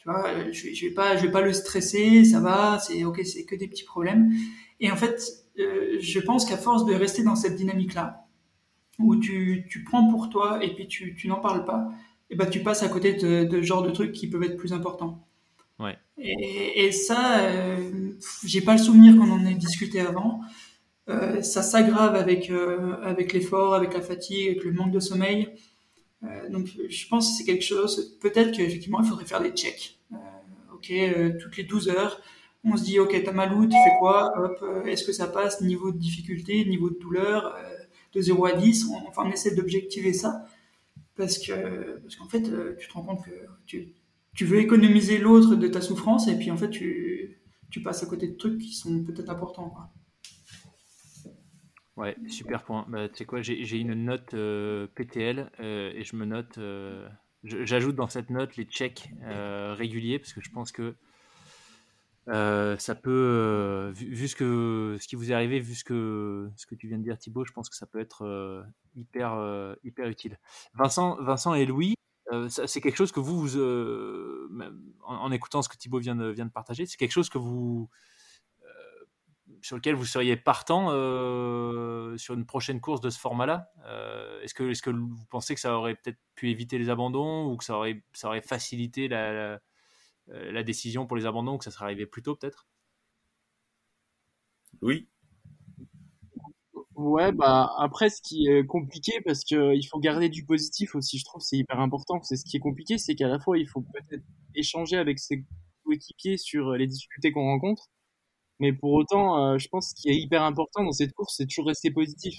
Tu 0.00 0.08
vois, 0.08 0.26
euh, 0.28 0.48
je, 0.50 0.72
je 0.72 0.86
vais 0.86 0.94
pas, 0.94 1.16
je 1.16 1.26
vais 1.26 1.30
pas 1.30 1.42
le 1.42 1.52
stresser, 1.52 2.24
ça 2.24 2.40
va, 2.40 2.78
c'est 2.78 3.04
ok, 3.04 3.20
c'est 3.22 3.44
que 3.44 3.54
des 3.54 3.68
petits 3.68 3.84
problèmes. 3.84 4.32
Et 4.80 4.90
en 4.90 4.96
fait, 4.96 5.20
euh, 5.58 5.98
je 6.00 6.20
pense 6.20 6.46
qu'à 6.46 6.56
force 6.56 6.86
de 6.86 6.94
rester 6.94 7.22
dans 7.22 7.36
cette 7.36 7.54
dynamique-là, 7.54 8.26
où 8.98 9.16
tu, 9.16 9.66
tu 9.68 9.84
prends 9.84 10.08
pour 10.08 10.30
toi 10.30 10.64
et 10.64 10.74
puis 10.74 10.88
tu, 10.88 11.14
tu 11.14 11.28
n'en 11.28 11.40
parles 11.40 11.66
pas, 11.66 11.90
et 12.30 12.36
ben 12.36 12.46
tu 12.46 12.60
passes 12.60 12.82
à 12.82 12.88
côté 12.88 13.12
de, 13.12 13.44
de 13.44 13.60
genre 13.60 13.82
de 13.82 13.90
trucs 13.90 14.12
qui 14.12 14.26
peuvent 14.30 14.42
être 14.42 14.56
plus 14.56 14.72
importants. 14.72 15.26
Ouais. 15.78 15.98
Et, 16.16 16.86
et 16.86 16.92
ça, 16.92 17.40
euh, 17.40 18.12
j'ai 18.44 18.62
pas 18.62 18.72
le 18.72 18.78
souvenir 18.78 19.16
qu'on 19.16 19.30
en 19.30 19.44
ait 19.44 19.54
discuté 19.54 20.00
avant. 20.00 20.40
Euh, 21.08 21.42
ça 21.42 21.62
s'aggrave 21.62 22.14
avec 22.14 22.50
euh, 22.50 22.96
avec 23.02 23.34
l'effort, 23.34 23.74
avec 23.74 23.92
la 23.94 24.00
fatigue, 24.00 24.48
avec 24.48 24.64
le 24.64 24.72
manque 24.72 24.92
de 24.92 25.00
sommeil. 25.00 25.48
Euh, 26.24 26.48
donc 26.50 26.66
je 26.66 27.08
pense 27.08 27.30
que 27.30 27.38
c'est 27.38 27.44
quelque 27.44 27.64
chose, 27.64 28.18
peut-être 28.20 28.52
qu'effectivement 28.52 29.00
il 29.00 29.06
faudrait 29.06 29.24
faire 29.24 29.42
des 29.42 29.52
checks. 29.52 29.98
Euh, 30.12 30.16
ok, 30.74 30.90
euh, 30.90 31.38
toutes 31.40 31.56
les 31.56 31.64
12 31.64 31.88
heures, 31.88 32.20
on 32.64 32.76
se 32.76 32.84
dit 32.84 32.98
ok 32.98 33.22
t'as 33.24 33.32
mal 33.32 33.54
où, 33.54 33.66
tu 33.66 33.72
fais 33.72 33.98
quoi, 33.98 34.32
hop, 34.38 34.86
est-ce 34.86 35.04
que 35.04 35.12
ça 35.12 35.26
passe, 35.26 35.62
niveau 35.62 35.92
de 35.92 35.98
difficulté, 35.98 36.64
niveau 36.66 36.90
de 36.90 36.98
douleur, 36.98 37.56
de 38.12 38.20
0 38.20 38.44
à 38.44 38.52
10, 38.52 38.86
on, 38.86 39.08
enfin 39.08 39.22
on 39.24 39.30
essaie 39.30 39.54
d'objectiver 39.54 40.12
ça, 40.12 40.44
parce 41.16 41.38
que 41.38 41.98
parce 42.00 42.16
qu'en 42.16 42.28
fait 42.28 42.42
tu 42.78 42.88
te 42.88 42.92
rends 42.92 43.02
compte 43.02 43.24
que 43.24 43.30
tu, 43.66 43.94
tu 44.34 44.44
veux 44.44 44.58
économiser 44.58 45.18
l'autre 45.18 45.54
de 45.54 45.68
ta 45.68 45.80
souffrance 45.80 46.28
et 46.28 46.36
puis 46.36 46.50
en 46.50 46.56
fait 46.56 46.70
tu, 46.70 47.40
tu 47.70 47.82
passes 47.82 48.02
à 48.02 48.06
côté 48.06 48.28
de 48.28 48.36
trucs 48.36 48.58
qui 48.58 48.74
sont 48.74 49.04
peut-être 49.04 49.30
importants. 49.30 49.70
Quoi. 49.70 49.90
Ouais, 52.00 52.16
super 52.28 52.64
point. 52.64 52.86
Bah, 52.88 53.10
tu 53.10 53.16
sais 53.16 53.24
quoi, 53.26 53.42
j'ai 53.42 53.76
une 53.76 53.92
note 53.92 54.32
euh, 54.32 54.86
PTL 54.94 55.50
euh, 55.60 55.92
et 55.94 56.02
je 56.02 56.16
me 56.16 56.24
note, 56.24 56.56
euh, 56.56 57.06
j'ajoute 57.44 57.94
dans 57.94 58.08
cette 58.08 58.30
note 58.30 58.56
les 58.56 58.64
checks 58.64 59.10
réguliers 59.22 60.18
parce 60.18 60.32
que 60.32 60.40
je 60.40 60.50
pense 60.50 60.72
que 60.72 60.96
ça 62.26 62.94
peut, 62.94 63.92
vu, 63.94 64.28
ce, 64.28 64.34
que, 64.34 64.96
ce 64.98 65.08
qui 65.08 65.14
vous 65.14 65.30
est 65.30 65.34
arrivé, 65.34 65.60
vu 65.60 65.74
ce 65.74 65.84
que, 65.84 66.50
ce 66.56 66.64
que 66.64 66.74
tu 66.74 66.88
viens 66.88 66.96
de 66.96 67.02
dire 67.02 67.18
Thibaut, 67.18 67.44
je 67.44 67.52
pense 67.52 67.68
que 67.68 67.76
ça 67.76 67.84
peut 67.84 68.00
être 68.00 68.64
hyper, 68.96 69.76
hyper 69.84 70.08
utile. 70.08 70.38
Vincent, 70.72 71.22
Vincent 71.22 71.52
et 71.52 71.66
Louis, 71.66 71.96
c'est 72.48 72.80
quelque 72.80 72.96
chose 72.96 73.12
que 73.12 73.20
vous, 73.20 73.58
en, 75.04 75.30
écoutant 75.32 75.60
ce 75.60 75.68
que 75.68 75.76
Thibaut 75.76 75.98
vient 75.98 76.16
de, 76.16 76.28
vient 76.28 76.46
de 76.46 76.50
partager, 76.50 76.86
c'est 76.86 76.96
quelque 76.96 77.12
chose 77.12 77.28
que 77.28 77.36
vous, 77.36 77.90
sur 79.62 79.76
lequel 79.76 79.94
vous 79.94 80.04
seriez 80.04 80.36
partant 80.36 80.88
sur 82.16 82.34
une 82.34 82.46
prochaine 82.46 82.80
course 82.80 83.00
de 83.00 83.10
ce 83.10 83.18
format-là 83.18 83.72
Est-ce 84.42 84.54
que, 84.54 84.70
est 84.70 84.80
que 84.80 84.90
vous 84.90 85.26
pensez 85.30 85.54
que 85.54 85.60
ça 85.60 85.76
aurait 85.76 85.94
peut-être 85.94 86.18
pu 86.34 86.50
éviter 86.50 86.78
les 86.78 86.90
abandons 86.90 87.50
ou 87.50 87.56
que 87.56 87.64
ça 87.64 87.76
aurait, 87.76 88.02
ça 88.12 88.28
aurait 88.28 88.42
facilité 88.42 89.08
la, 89.08 89.60
la, 90.28 90.62
décision 90.62 91.06
pour 91.06 91.16
les 91.16 91.26
abandons 91.26 91.54
ou 91.54 91.58
que 91.58 91.64
ça 91.64 91.70
serait 91.70 91.86
arrivé 91.86 92.06
plus 92.06 92.22
tôt 92.22 92.36
peut-être? 92.36 92.66
Oui. 94.82 95.08
Ouais, 97.00 97.32
bah 97.32 97.70
après, 97.78 98.10
ce 98.10 98.20
qui 98.20 98.46
est 98.46 98.66
compliqué, 98.66 99.20
parce 99.24 99.42
qu'il 99.42 99.86
faut 99.90 99.98
garder 100.00 100.28
du 100.28 100.44
positif 100.44 100.94
aussi, 100.94 101.18
je 101.18 101.24
trouve, 101.24 101.40
c'est 101.40 101.56
hyper 101.56 101.80
important. 101.80 102.22
C'est 102.22 102.36
ce 102.36 102.44
qui 102.44 102.58
est 102.58 102.60
compliqué, 102.60 102.98
c'est 102.98 103.14
qu'à 103.14 103.26
la 103.26 103.38
fois, 103.38 103.58
il 103.58 103.66
faut 103.66 103.80
peut-être 103.80 104.22
échanger 104.54 104.98
avec 104.98 105.18
ses 105.18 105.46
coéquipiers 105.84 106.36
sur 106.36 106.72
les 106.72 106.86
difficultés 106.86 107.32
qu'on 107.32 107.46
rencontre, 107.46 107.88
mais 108.60 108.72
pour 108.72 108.92
autant, 108.92 109.54
euh, 109.54 109.58
je 109.58 109.68
pense 109.68 109.94
qu'il 109.94 110.12
est 110.12 110.18
hyper 110.20 110.42
important 110.42 110.84
dans 110.84 110.92
cette 110.92 111.12
course, 111.14 111.34
c'est 111.36 111.46
toujours 111.46 111.66
rester 111.66 111.90
positif. 111.90 112.34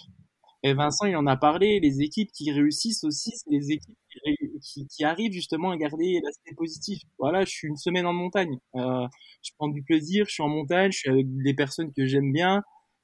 Et 0.64 0.74
Vincent, 0.74 1.08
il 1.08 1.16
en 1.16 1.26
a 1.26 1.36
parlé, 1.38 1.80
les 1.80 2.02
équipes 2.02 2.32
qui 2.32 2.52
réussissent 2.52 3.04
aussi, 3.04 3.32
c'est 3.36 3.50
les 3.50 3.72
équipes 3.72 3.98
qui, 4.62 4.88
qui, 4.88 5.04
arrivent 5.04 5.32
justement 5.32 5.72
à 5.72 5.78
garder 5.78 6.22
l'aspect 6.24 6.54
positif. 6.56 7.02
Voilà, 7.18 7.44
je 7.46 7.50
suis 7.50 7.68
une 7.68 7.78
semaine 7.78 8.06
en 8.06 8.14
montagne, 8.14 8.60
euh, 8.76 9.08
je 9.42 9.52
prends 9.58 9.70
du 9.70 9.82
plaisir, 9.82 10.26
je 10.28 10.34
suis 10.34 10.44
en 10.44 10.50
montagne, 10.50 10.92
je 10.92 11.00
suis 11.00 11.10
avec 11.10 11.26
des 11.44 11.56
personnes 11.56 11.92
que 11.94 12.06
j'aime 12.06 12.32
bien, 12.32 12.62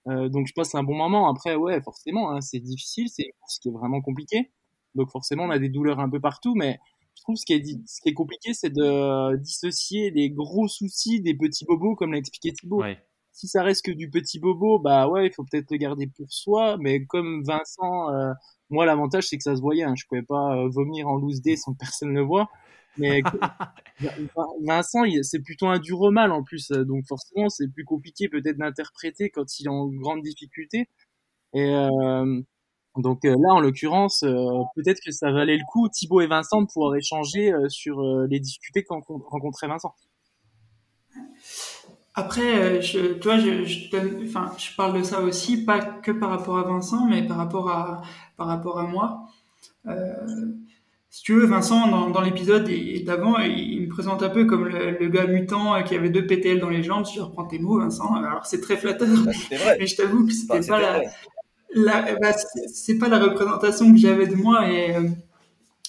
euh, 0.08 0.30
donc 0.30 0.48
je 0.48 0.54
passe 0.54 0.76
un 0.76 0.84
bon 0.84 0.96
moment. 0.96 1.30
Après, 1.30 1.56
ouais, 1.56 1.82
forcément, 1.82 2.32
hein, 2.32 2.42
c'est 2.42 2.60
difficile, 2.60 3.08
c'est 3.10 3.32
course 3.40 3.58
qui 3.60 3.70
est 3.70 3.72
vraiment 3.72 4.02
compliquée. 4.02 4.52
Donc 4.96 5.10
forcément, 5.12 5.46
on 5.46 5.50
a 5.50 5.60
des 5.60 5.70
douleurs 5.70 6.00
un 6.00 6.10
peu 6.10 6.20
partout, 6.20 6.54
mais 6.56 6.78
je 7.18 7.24
trouve 7.24 7.36
ce 7.36 7.46
qui 7.46 7.54
est, 7.54 7.64
ce 7.88 8.00
qui 8.00 8.10
est 8.10 8.14
compliqué, 8.14 8.54
c'est 8.54 8.70
de 8.70 9.36
dissocier 9.38 10.12
les 10.12 10.30
gros 10.30 10.68
soucis 10.68 11.20
des 11.20 11.34
petits 11.34 11.66
bobos, 11.66 11.96
comme 11.96 12.12
l'a 12.12 12.20
expliqué 12.20 12.54
Thibaut. 12.54 12.84
Si 13.32 13.48
ça 13.48 13.64
reste 13.64 13.86
que 13.86 13.92
du 13.92 14.10
petit 14.10 14.40
bobo, 14.40 14.80
bah 14.80 15.08
ouais, 15.08 15.28
il 15.28 15.34
faut 15.34 15.44
peut-être 15.44 15.70
le 15.72 15.78
garder 15.78 16.08
pour 16.08 16.32
soi. 16.32 16.78
Mais 16.80 17.06
comme 17.06 17.44
Vincent, 17.44 18.14
euh, 18.14 18.34
moi 18.70 18.86
l'avantage 18.86 19.28
c'est 19.28 19.38
que 19.38 19.44
ça 19.44 19.56
se 19.56 19.62
voyait. 19.62 19.84
Hein. 19.84 19.94
Je 19.96 20.06
pouvais 20.08 20.24
pas 20.24 20.56
euh, 20.56 20.70
vomir 20.70 21.08
en 21.08 21.18
loose 21.18 21.42
day 21.42 21.56
sans 21.56 21.74
que 21.74 21.78
personne 21.80 22.14
le 22.14 22.22
voit. 22.22 22.50
Mais 22.98 23.22
Vincent, 24.66 25.04
c'est 25.24 25.42
plutôt 25.42 25.68
un 25.68 25.80
dur 25.80 26.12
mal 26.12 26.32
en 26.32 26.44
plus, 26.44 26.70
donc 26.70 27.06
forcément 27.08 27.50
c'est 27.50 27.68
plus 27.68 27.86
compliqué 27.86 28.28
peut-être 28.30 28.58
d'interpréter 28.58 29.30
quand 29.30 29.60
il 29.60 29.66
est 29.66 29.70
en 29.70 29.88
grande 29.88 30.22
difficulté. 30.22 30.90
Et 31.54 31.74
euh, 31.76 32.42
donc 33.02 33.26
euh, 33.26 33.36
là, 33.40 33.54
en 33.54 33.60
l'occurrence, 33.60 34.24
euh, 34.24 34.64
peut-être 34.76 35.00
que 35.06 35.12
ça 35.12 35.32
valait 35.32 35.58
le 35.58 35.64
coup, 35.68 35.88
Thibaut 35.90 36.22
et 36.22 36.28
Vincent, 36.28 36.62
de 36.62 36.68
pouvoir 36.68 36.96
échanger 36.96 37.52
sur 37.70 38.02
les 38.30 38.40
difficultés 38.40 38.84
qu'ont 38.84 39.02
rencontré 39.02 39.68
Vincent. 39.68 39.94
Après, 42.16 42.82
je, 42.82 43.14
tu 43.14 43.28
vois, 43.28 43.38
je, 43.38 43.64
je, 43.64 43.96
enfin, 44.26 44.52
je 44.58 44.76
parle 44.76 44.98
de 44.98 45.04
ça 45.04 45.22
aussi, 45.22 45.64
pas 45.64 45.80
que 45.80 46.12
par 46.12 46.32
rapport 46.32 46.58
à 46.58 46.64
Vincent, 46.64 47.06
mais 47.08 47.26
par 47.26 47.38
rapport 47.38 47.70
à, 47.70 48.02
par 48.38 48.48
rapport 48.48 48.80
à 48.80 48.84
moi. 48.84 49.28
Euh, 49.88 50.16
si 51.10 51.24
tu 51.24 51.34
veux, 51.34 51.46
Vincent, 51.46 51.88
dans, 51.88 52.10
dans 52.10 52.22
l'épisode 52.22 52.70
d'avant, 53.06 53.40
il, 53.40 53.82
me 53.82 53.88
présente 53.88 54.22
un 54.24 54.30
peu 54.30 54.46
comme 54.46 54.68
le, 54.68 55.08
gars 55.10 55.26
mutant 55.26 55.82
qui 55.84 55.96
avait 55.96 56.10
deux 56.10 56.28
PTL 56.28 56.60
dans 56.60 56.70
les 56.70 56.84
jambes. 56.84 57.06
Si 57.06 57.16
je 57.16 57.22
reprends 57.22 57.46
tes 57.46 57.60
mots, 57.60 57.80
Vincent, 57.80 58.14
alors 58.16 58.46
c'est 58.46 58.62
très 58.62 58.78
flatteur, 58.78 59.08
bah, 59.26 59.32
mais, 59.80 59.88
je 59.88 59.96
t'avoue 59.96 60.26
que 60.28 60.34
c'était 60.34 60.68
pas 60.68 60.80
la, 60.80 61.04
la 61.04 61.10
bah, 61.76 62.34
c'est 62.74 62.98
pas 62.98 63.10
la 63.10 63.20
représentation 63.20 63.92
que 63.92 63.98
j'avais 63.98 64.28
de 64.28 64.36
moi. 64.36 64.72
Et 64.72 64.96
euh, 64.96 65.10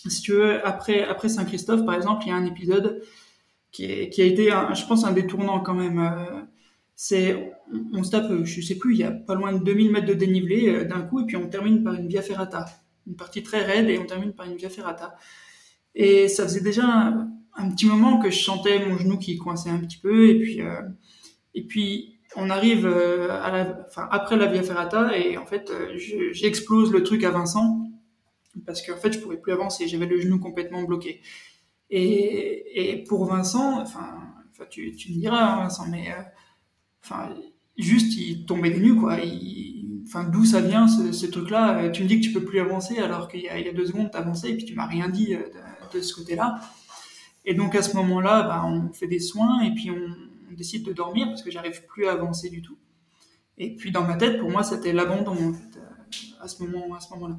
si 0.06 0.22
tu 0.22 0.32
veux, 0.32 0.66
après, 0.66 1.28
Saint-Christophe, 1.28 1.84
par 1.84 1.94
exemple, 1.94 2.24
il 2.26 2.28
y 2.28 2.32
a 2.32 2.36
un 2.36 2.46
épisode 2.46 3.02
qui, 3.70 3.84
a 3.84 4.24
été, 4.24 4.50
je 4.74 4.86
pense, 4.86 5.04
un 5.04 5.12
détournant 5.12 5.60
quand 5.60 5.74
même. 5.74 5.98
Euh, 5.98 7.44
on, 7.92 8.02
se 8.02 8.10
tape, 8.10 8.44
je 8.44 8.60
sais 8.60 8.74
plus, 8.74 8.94
il 8.94 8.98
y 8.98 9.04
a 9.04 9.12
pas 9.12 9.34
loin 9.34 9.52
de 9.52 9.62
2000 9.62 9.92
mètres 9.92 10.06
de 10.06 10.14
dénivelé 10.14 10.68
euh, 10.68 10.84
d'un 10.84 11.02
coup, 11.02 11.20
et 11.20 11.26
puis 11.26 11.36
on 11.36 11.48
termine 11.48 11.84
par 11.84 11.94
une 11.94 12.08
via 12.08 12.22
ferrata 12.22 12.66
une 13.06 13.16
partie 13.16 13.42
très 13.42 13.64
raide 13.64 13.88
et 13.88 13.98
on 13.98 14.04
termine 14.04 14.34
par 14.34 14.46
une 14.46 14.56
via 14.56 14.68
ferrata. 14.68 15.14
Et 15.94 16.28
ça 16.28 16.42
faisait 16.42 16.60
déjà 16.60 16.84
un, 17.54 17.70
petit 17.70 17.86
moment 17.86 18.18
que 18.18 18.30
je 18.30 18.38
sentais 18.38 18.84
mon 18.86 18.98
genou 18.98 19.16
qui 19.16 19.38
coinçait 19.38 19.70
un 19.70 19.78
petit 19.78 19.96
peu 19.96 20.28
et 21.54 21.64
puis 21.66 22.17
on 22.36 22.50
arrive 22.50 22.86
euh, 22.86 23.30
à 23.30 23.50
la, 23.50 23.86
enfin, 23.86 24.08
après 24.10 24.36
la 24.36 24.46
via 24.46 24.62
ferrata 24.62 25.16
et 25.16 25.38
en 25.38 25.46
fait 25.46 25.70
euh, 25.70 25.96
j'explose 26.32 26.92
le 26.92 27.02
truc 27.02 27.24
à 27.24 27.30
Vincent 27.30 27.80
parce 28.66 28.86
qu'en 28.86 28.96
fait 28.96 29.12
je 29.12 29.18
pouvais 29.18 29.38
plus 29.38 29.52
avancer, 29.52 29.88
j'avais 29.88 30.06
le 30.06 30.20
genou 30.20 30.38
complètement 30.38 30.82
bloqué. 30.82 31.22
Et, 31.90 32.90
et 32.90 33.04
pour 33.04 33.24
Vincent, 33.24 33.80
enfin, 33.80 34.18
tu, 34.68 34.90
me 34.90 35.20
diras 35.20 35.42
hein, 35.42 35.62
Vincent, 35.62 35.86
mais 35.88 36.08
enfin 37.02 37.34
juste 37.78 38.16
il 38.16 38.44
tombait 38.44 38.70
des 38.70 38.80
nues 38.80 38.96
quoi. 38.96 39.16
Enfin, 40.06 40.24
d'où 40.24 40.44
ça 40.44 40.60
vient 40.60 40.88
ce, 40.88 41.26
truc-là? 41.26 41.78
Euh, 41.78 41.90
Tu 41.90 42.02
me 42.02 42.08
dis 42.08 42.20
que 42.20 42.24
tu 42.24 42.32
peux 42.32 42.44
plus 42.44 42.60
avancer 42.60 42.98
alors 42.98 43.28
qu'il 43.28 43.40
y, 43.40 43.48
a 43.48 43.72
deux 43.72 43.86
secondes 43.86 44.10
t'avançais 44.10 44.50
et 44.50 44.56
puis 44.56 44.64
tu 44.64 44.74
m'as 44.74 44.86
rien 44.86 45.08
dit 45.08 45.34
euh, 45.34 45.42
de, 45.92 46.00
ce 46.00 46.14
côté-là. 46.14 46.60
Et 47.44 47.54
donc 47.54 47.74
à 47.74 47.82
ce 47.82 47.94
moment-là, 47.96 48.42
bah, 48.42 48.64
on 48.64 48.92
fait 48.92 49.06
des 49.06 49.20
soins 49.20 49.60
et 49.60 49.74
puis 49.74 49.90
on, 49.90 50.08
décide 50.56 50.84
de 50.84 50.92
dormir 50.92 51.26
parce 51.28 51.42
que 51.42 51.50
j'arrive 51.50 51.84
plus 51.86 52.06
à 52.06 52.12
avancer 52.12 52.50
du 52.50 52.62
tout. 52.62 52.78
Et 53.56 53.74
puis 53.74 53.90
dans 53.90 54.04
ma 54.04 54.16
tête, 54.16 54.38
pour 54.38 54.50
moi, 54.50 54.62
c'était 54.62 54.92
l'abandon 54.92 55.32
en 55.32 55.52
fait, 55.52 55.78
euh, 55.78 56.42
à 56.42 56.48
ce 56.48 56.62
moment, 56.62 56.94
à 56.94 57.00
ce 57.00 57.12
moment-là. 57.14 57.38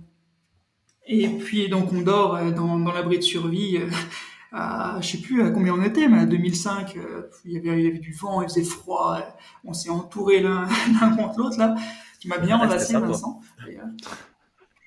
Et 1.08 1.28
puis 1.28 1.70
donc 1.70 1.92
on 1.92 2.02
dort 2.02 2.40
dans, 2.54 2.80
dans 2.80 2.92
l'abri 2.92 3.18
de 3.18 3.24
survie. 3.24 3.80
à, 4.52 5.00
je 5.02 5.08
sais 5.08 5.18
plus 5.20 5.44
à 5.44 5.52
combien 5.52 5.74
on 5.74 5.84
était, 5.84 6.08
mais 6.08 6.20
à 6.20 6.26
2005, 6.26 6.96
il, 7.46 7.52
y 7.52 7.58
avait, 7.58 7.80
il 7.80 7.86
y 7.86 7.88
avait 7.88 8.00
du 8.00 8.14
vent, 8.14 8.42
il 8.42 8.50
faisait 8.50 8.64
froid, 8.64 9.20
on 9.64 9.74
s'est 9.74 9.90
entouré 9.90 10.40
l'un 10.42 10.68
contre 11.16 11.38
l'autre 11.38 11.60
là 11.60 11.76
qui 12.20 12.28
m'a 12.28 12.38
bien 12.38 12.60
enlacé, 12.60 12.94
Vincent, 12.94 13.40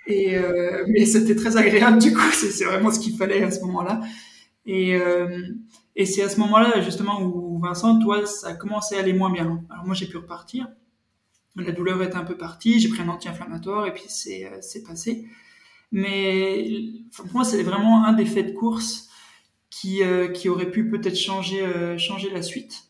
Et 0.07 0.37
euh, 0.37 0.85
mais 0.89 1.07
c'était 1.07 1.35
très 1.35 1.57
agréable 1.57 1.99
du 1.99 2.12
coup, 2.12 2.20
c'est 2.33 2.64
vraiment 2.64 2.93
ce 2.93 3.01
qu'il 3.01 3.16
fallait 3.16 3.43
à 3.43 3.51
ce 3.51 3.61
moment-là. 3.62 4.01
Et, 4.66 4.95
euh, 4.95 5.49
et 5.95 6.07
c'est 6.07 6.22
à 6.22 6.28
ce 6.28 6.38
moment-là 6.40 6.80
justement 6.80 7.22
où 7.22 7.59
Vincent, 7.59 7.99
toi, 7.99 8.26
ça 8.26 8.49
a 8.49 8.55
commencé 8.55 8.97
à 8.97 9.01
aller 9.01 9.12
moins 9.12 9.30
bien. 9.30 9.62
Alors 9.70 9.84
moi, 9.84 9.95
j'ai 9.95 10.07
pu 10.07 10.16
repartir. 10.16 10.68
La 11.57 11.72
douleur 11.72 12.03
est 12.03 12.16
un 12.16 12.24
peu 12.24 12.36
partie, 12.36 12.80
j'ai 12.80 12.88
pris 12.88 13.03
un 13.03 13.09
anti-inflammatoire 13.09 13.86
et 13.86 13.93
puis 13.93 14.05
c'est 14.09 14.47
euh, 14.47 14.86
passé. 14.86 15.26
Mais 15.90 16.66
pour 17.14 17.26
moi, 17.34 17.45
c'est 17.45 17.62
vraiment 17.62 18.05
un 18.05 18.14
des 18.14 18.24
faits 18.24 18.47
de 18.47 18.53
course 18.53 19.11
qui, 19.68 20.03
euh, 20.03 20.28
qui 20.28 20.49
aurait 20.49 20.70
pu 20.70 20.88
peut-être 20.88 21.18
changer, 21.18 21.62
euh, 21.62 21.99
changer 21.99 22.30
la 22.30 22.40
suite 22.40 22.84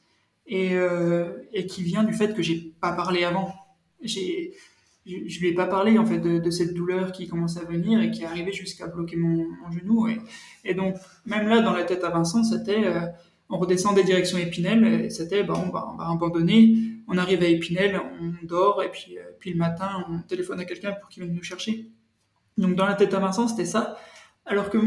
et, 0.46 0.76
qui 1.68 1.82
vient 1.82 2.04
du 2.04 2.12
fait 2.12 2.34
que 2.34 2.42
j'ai 2.42 2.72
pas 2.80 2.92
parlé 2.92 3.24
avant 3.24 3.52
je, 5.06 5.16
je 5.26 5.40
lui 5.40 5.48
ai 5.48 5.54
pas 5.54 5.66
parlé 5.66 5.98
en 5.98 6.06
fait 6.06 6.18
de, 6.18 6.38
de, 6.38 6.50
cette 6.50 6.74
douleur 6.74 7.12
qui 7.12 7.28
commence 7.28 7.56
à 7.56 7.64
venir 7.64 8.00
et 8.00 8.10
qui 8.10 8.22
est 8.22 8.26
arrivée 8.26 8.52
jusqu'à 8.52 8.86
bloquer 8.86 9.16
mon, 9.16 9.46
mon 9.48 9.70
genou. 9.70 10.08
Et, 10.64 10.74
donc 10.74 10.96
même 11.26 11.48
là, 11.48 11.60
dans 11.60 11.72
la 11.72 11.84
tête 11.84 12.04
à 12.04 12.10
Vincent, 12.10 12.44
c'était 12.44 12.84
euh, 12.84 13.00
on 13.48 13.58
redescend 13.58 13.94
des 13.94 14.04
directions 14.04 14.38
Épinel, 14.38 15.10
c'était 15.10 15.42
bah, 15.42 15.54
on, 15.56 15.70
va, 15.70 15.88
on 15.92 15.96
va 15.96 16.10
abandonner. 16.10 16.76
On 17.08 17.18
arrive 17.18 17.42
à 17.42 17.46
Épinel, 17.46 18.00
on 18.20 18.46
dort 18.46 18.82
et 18.82 18.90
puis, 18.90 19.18
euh, 19.18 19.22
puis 19.38 19.52
le 19.52 19.58
matin, 19.58 20.04
on 20.08 20.20
téléphone 20.20 20.60
à 20.60 20.64
quelqu'un 20.64 20.92
pour 20.92 21.08
qu'il 21.08 21.22
vienne 21.24 21.34
nous 21.34 21.42
chercher. 21.42 21.90
Donc 22.56 22.76
dans 22.76 22.86
la 22.86 22.94
tête 22.94 23.12
à 23.12 23.18
Vincent, 23.18 23.48
c'était 23.48 23.64
ça. 23.64 23.96
Alors 24.46 24.70
que 24.70 24.78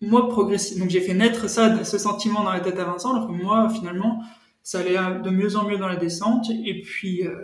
moi, 0.00 0.28
progressivement, 0.28 0.84
donc 0.84 0.90
j'ai 0.90 1.00
fait 1.00 1.14
naître 1.14 1.48
ça, 1.48 1.84
ce 1.84 1.98
sentiment 1.98 2.42
dans 2.42 2.52
la 2.52 2.60
tête 2.60 2.78
à 2.78 2.84
Vincent, 2.84 3.14
alors 3.14 3.28
que 3.28 3.32
moi, 3.32 3.68
finalement, 3.68 4.22
ça 4.62 4.80
allait 4.80 4.96
de 5.22 5.30
mieux 5.30 5.56
en 5.56 5.68
mieux 5.68 5.78
dans 5.78 5.88
la 5.88 5.96
descente. 5.96 6.46
Et 6.50 6.82
puis, 6.82 7.26
euh, 7.26 7.34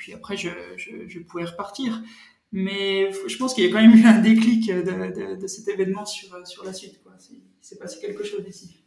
puis 0.00 0.14
après, 0.14 0.34
je, 0.38 1.18
pouvais 1.20 1.44
repartir. 1.44 2.02
Mais 2.52 3.12
je 3.28 3.36
pense 3.36 3.52
qu'il 3.52 3.64
y 3.64 3.68
a 3.68 3.70
quand 3.70 3.82
même 3.82 3.94
eu 3.94 4.04
un 4.06 4.18
déclic 4.18 4.66
de, 4.72 5.36
de, 5.36 5.46
cet 5.46 5.68
événement 5.68 6.06
sur, 6.06 6.46
sur 6.46 6.64
la 6.64 6.72
suite. 6.72 7.02
Quoi. 7.02 7.12
Il 7.30 7.42
s'est 7.60 7.78
passé 7.78 8.00
quelque 8.00 8.24
chose 8.24 8.42
ici. 8.48 8.82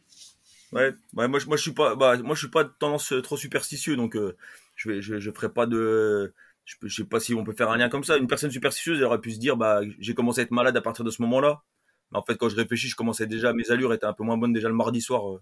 Ouais, 0.72 0.92
moi, 1.12 1.38
je 1.38 1.56
suis 1.56 1.72
pas, 1.72 1.94
bah, 1.94 2.16
moi 2.16 2.34
je 2.34 2.40
suis 2.40 2.50
pas 2.50 2.64
de 2.64 2.72
tendance 2.80 3.14
trop 3.22 3.36
superstitieux, 3.36 3.94
donc 3.94 4.16
euh, 4.16 4.36
je 4.74 4.90
vais, 4.90 5.00
je, 5.00 5.20
je 5.20 5.30
ferai 5.30 5.52
pas 5.52 5.66
de, 5.66 6.34
je, 6.64 6.74
je, 6.82 6.96
sais 6.96 7.08
pas 7.08 7.20
si 7.20 7.32
on 7.32 7.44
peut 7.44 7.52
faire 7.52 7.70
un 7.70 7.76
lien 7.76 7.88
comme 7.88 8.02
ça. 8.02 8.16
Une 8.16 8.26
personne 8.26 8.50
superstitieuse, 8.50 8.98
elle 8.98 9.04
aurait 9.04 9.20
pu 9.20 9.30
se 9.30 9.38
dire, 9.38 9.56
bah, 9.56 9.82
j'ai 10.00 10.14
commencé 10.14 10.40
à 10.40 10.42
être 10.42 10.50
malade 10.50 10.76
à 10.76 10.82
partir 10.82 11.04
de 11.04 11.10
ce 11.10 11.22
moment-là. 11.22 11.62
Mais 12.10 12.18
en 12.18 12.22
fait, 12.22 12.36
quand 12.36 12.48
je 12.48 12.56
réfléchis, 12.56 12.88
je 12.88 12.96
commençais 12.96 13.28
déjà, 13.28 13.52
mes 13.52 13.70
allures 13.70 13.94
étaient 13.94 14.04
un 14.04 14.14
peu 14.14 14.24
moins 14.24 14.36
bonnes 14.36 14.52
déjà 14.52 14.66
le 14.68 14.74
mardi 14.74 15.00
soir. 15.00 15.30
Euh. 15.30 15.40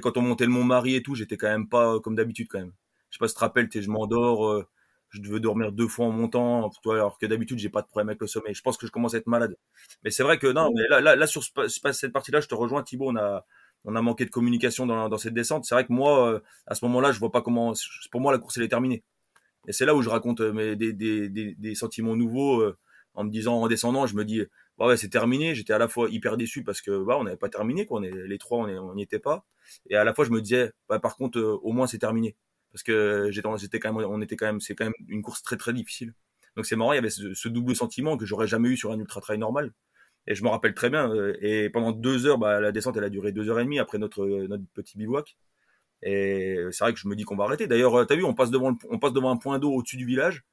Quand 0.00 0.16
on 0.16 0.22
montait 0.22 0.44
le 0.44 0.52
Mont 0.52 0.62
Marie 0.62 0.94
et 0.94 1.02
tout, 1.02 1.16
j'étais 1.16 1.36
quand 1.36 1.48
même 1.48 1.68
pas 1.68 1.98
comme 1.98 2.14
d'habitude 2.14 2.46
quand 2.48 2.60
même. 2.60 2.72
Je 3.10 3.16
sais 3.16 3.18
pas 3.18 3.26
si 3.26 3.34
tu 3.34 3.38
te 3.38 3.40
rappelles, 3.40 3.68
je 3.74 3.90
m'endors. 3.90 4.64
Je 5.10 5.20
devais 5.20 5.40
dormir 5.40 5.72
deux 5.72 5.88
fois 5.88 6.06
en 6.06 6.12
montant, 6.12 6.70
alors 6.86 7.18
que 7.18 7.26
d'habitude 7.26 7.58
j'ai 7.58 7.68
pas 7.68 7.82
de 7.82 7.86
problème 7.88 8.08
avec 8.08 8.20
le 8.20 8.26
sommeil. 8.26 8.54
Je 8.54 8.62
pense 8.62 8.76
que 8.76 8.86
je 8.86 8.92
commence 8.92 9.14
à 9.14 9.18
être 9.18 9.26
malade. 9.26 9.56
Mais 10.04 10.10
c'est 10.10 10.22
vrai 10.22 10.38
que 10.38 10.46
non, 10.46 10.72
mais 10.74 10.88
là, 10.88 11.00
là, 11.00 11.16
là 11.16 11.26
sur 11.26 11.42
cette 11.42 12.12
partie-là, 12.12 12.40
je 12.40 12.46
te 12.48 12.54
rejoins, 12.54 12.82
Thibaut. 12.82 13.10
On 13.10 13.16
a, 13.16 13.44
on 13.84 13.96
a 13.96 14.02
manqué 14.02 14.24
de 14.24 14.30
communication 14.30 14.86
dans, 14.86 15.08
dans 15.08 15.18
cette 15.18 15.34
descente. 15.34 15.64
C'est 15.64 15.74
vrai 15.74 15.86
que 15.86 15.92
moi, 15.92 16.32
euh, 16.34 16.40
à 16.66 16.74
ce 16.74 16.84
moment-là, 16.86 17.12
je 17.12 17.18
vois 17.18 17.32
pas 17.32 17.42
comment. 17.42 17.72
Pour 18.10 18.20
moi, 18.20 18.32
la 18.32 18.38
course 18.38 18.56
elle 18.58 18.64
est 18.64 18.68
terminée. 18.68 19.02
Et 19.66 19.72
c'est 19.72 19.84
là 19.86 19.94
où 19.94 20.02
je 20.02 20.08
raconte 20.08 20.40
euh, 20.40 20.52
mes, 20.52 20.76
des, 20.76 20.92
des, 20.92 21.28
des, 21.28 21.54
des 21.54 21.74
sentiments 21.74 22.16
nouveaux 22.16 22.60
euh, 22.60 22.76
en 23.14 23.24
me 23.24 23.30
disant 23.30 23.56
en 23.60 23.68
descendant, 23.68 24.06
je 24.06 24.14
me 24.16 24.24
dis 24.24 24.42
bah 24.78 24.86
ouais, 24.86 24.96
c'est 24.96 25.10
terminé. 25.10 25.54
J'étais 25.54 25.72
à 25.74 25.78
la 25.78 25.88
fois 25.88 26.08
hyper 26.10 26.36
déçu 26.36 26.64
parce 26.64 26.80
que 26.80 27.04
bah, 27.04 27.16
on 27.18 27.24
n'avait 27.24 27.36
pas 27.36 27.48
terminé, 27.50 27.84
quoi. 27.84 28.00
On 28.00 28.02
est, 28.02 28.10
les 28.10 28.38
trois, 28.38 28.58
on 28.60 28.94
n'y 28.94 29.02
était 29.02 29.18
pas. 29.18 29.44
Et 29.90 29.96
à 29.96 30.04
la 30.04 30.14
fois, 30.14 30.24
je 30.24 30.30
me 30.30 30.40
disais, 30.40 30.72
bah, 30.88 30.98
par 30.98 31.16
contre, 31.16 31.38
euh, 31.38 31.58
au 31.62 31.72
moins 31.72 31.86
c'est 31.86 31.98
terminé. 31.98 32.36
Parce 32.72 32.82
que 32.82 33.30
j'étais 33.30 33.80
quand 33.80 33.92
même, 33.92 34.06
on 34.08 34.20
était 34.20 34.36
quand 34.36 34.46
même, 34.46 34.60
c'est 34.60 34.74
quand 34.74 34.84
même 34.84 34.94
une 35.08 35.22
course 35.22 35.42
très 35.42 35.56
très 35.56 35.72
difficile. 35.72 36.14
Donc 36.56 36.66
c'est 36.66 36.76
marrant, 36.76 36.92
il 36.92 36.96
y 36.96 36.98
avait 36.98 37.10
ce, 37.10 37.48
double 37.48 37.74
sentiment 37.76 38.16
que 38.16 38.26
j'aurais 38.26 38.46
jamais 38.46 38.68
eu 38.70 38.76
sur 38.76 38.92
un 38.92 38.98
ultra 38.98 39.20
trail 39.20 39.38
normal. 39.38 39.72
Et 40.26 40.34
je 40.34 40.44
me 40.44 40.48
rappelle 40.48 40.74
très 40.74 40.90
bien. 40.90 41.10
Euh, 41.10 41.36
et 41.40 41.70
pendant 41.70 41.92
deux 41.92 42.26
heures, 42.26 42.38
bah, 42.38 42.60
la 42.60 42.72
descente, 42.72 42.96
elle 42.96 43.04
a 43.04 43.10
duré 43.10 43.32
deux 43.32 43.48
heures 43.48 43.60
et 43.60 43.64
demie 43.64 43.78
après 43.78 43.98
notre, 43.98 44.26
notre 44.26 44.64
petit 44.74 44.98
bivouac. 44.98 45.36
Et 46.02 46.56
c'est 46.72 46.84
vrai 46.84 46.94
que 46.94 47.00
je 47.00 47.08
me 47.08 47.16
dis 47.16 47.24
qu'on 47.24 47.36
va 47.36 47.44
arrêter. 47.44 47.66
D'ailleurs, 47.66 47.94
euh, 48.00 48.06
tu 48.06 48.12
as 48.14 48.16
vu, 48.16 48.24
on 48.24 48.34
passe 48.34 48.50
devant, 48.50 48.76
on 48.90 48.98
passe 48.98 49.12
devant 49.12 49.30
un 49.30 49.36
point 49.36 49.58
d'eau 49.58 49.72
au-dessus 49.72 49.96
du 49.96 50.06
village. 50.06 50.44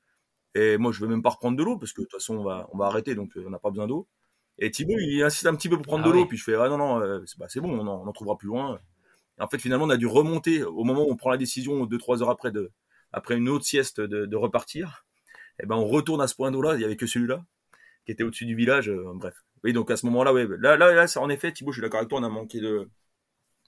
Et 0.55 0.77
moi, 0.77 0.91
je 0.91 1.01
vais 1.01 1.07
même 1.07 1.21
pas 1.21 1.29
reprendre 1.31 1.57
de 1.57 1.63
l'eau 1.63 1.77
parce 1.77 1.93
que 1.93 2.01
de 2.01 2.05
toute 2.07 2.19
façon, 2.19 2.37
on 2.37 2.43
va, 2.43 2.67
on 2.73 2.77
va 2.77 2.85
arrêter, 2.87 3.15
donc 3.15 3.33
on 3.35 3.49
n'a 3.49 3.59
pas 3.59 3.69
besoin 3.69 3.87
d'eau. 3.87 4.07
Et 4.59 4.71
Thibaut, 4.71 4.97
il 4.99 5.21
insiste 5.23 5.45
un 5.45 5.55
petit 5.55 5.69
peu 5.69 5.77
pour 5.77 5.85
prendre 5.85 6.05
ah 6.05 6.07
de 6.07 6.13
l'eau, 6.13 6.25
puis 6.25 6.37
je 6.37 6.43
fais 6.43 6.55
ah 6.55 6.67
non 6.67 6.77
non, 6.77 6.99
euh, 7.01 7.23
bah, 7.37 7.45
c'est 7.47 7.59
bon, 7.59 7.79
on 7.79 7.87
en, 7.87 8.11
trouvera 8.11 8.37
plus 8.37 8.47
loin. 8.47 8.79
Et 9.39 9.41
en 9.43 9.47
fait, 9.47 9.59
finalement, 9.59 9.85
on 9.85 9.89
a 9.89 9.97
dû 9.97 10.07
remonter 10.07 10.63
au 10.63 10.83
moment 10.83 11.03
où 11.07 11.11
on 11.11 11.15
prend 11.15 11.29
la 11.29 11.37
décision, 11.37 11.85
deux 11.85 11.97
trois 11.97 12.21
heures 12.21 12.29
après 12.29 12.51
après 13.13 13.35
une 13.35 13.49
autre 13.49 13.65
sieste 13.65 14.01
de, 14.01 14.35
repartir. 14.35 15.05
Et 15.61 15.65
ben, 15.65 15.75
on 15.75 15.85
retourne 15.85 16.21
à 16.21 16.27
ce 16.27 16.35
point 16.35 16.51
d'eau-là. 16.51 16.75
Il 16.75 16.81
y 16.81 16.85
avait 16.85 16.95
que 16.95 17.07
celui-là 17.07 17.43
qui 18.05 18.11
était 18.11 18.23
au-dessus 18.23 18.45
du 18.45 18.55
village. 18.55 18.89
Euh, 18.89 19.11
bref. 19.13 19.35
Oui, 19.63 19.73
donc 19.73 19.91
à 19.91 19.97
ce 19.97 20.05
moment-là, 20.05 20.33
ouais, 20.33 20.47
là, 20.59 20.77
là, 20.77 20.93
là, 20.93 21.05
en 21.17 21.29
effet, 21.29 21.51
Thibaut, 21.51 21.71
je 21.71 21.77
suis 21.77 21.81
d'accord 21.81 21.99
avec 21.99 22.09
toi, 22.09 22.19
on 22.19 22.23
a 22.23 22.29
manqué 22.29 22.61
de, 22.61 22.87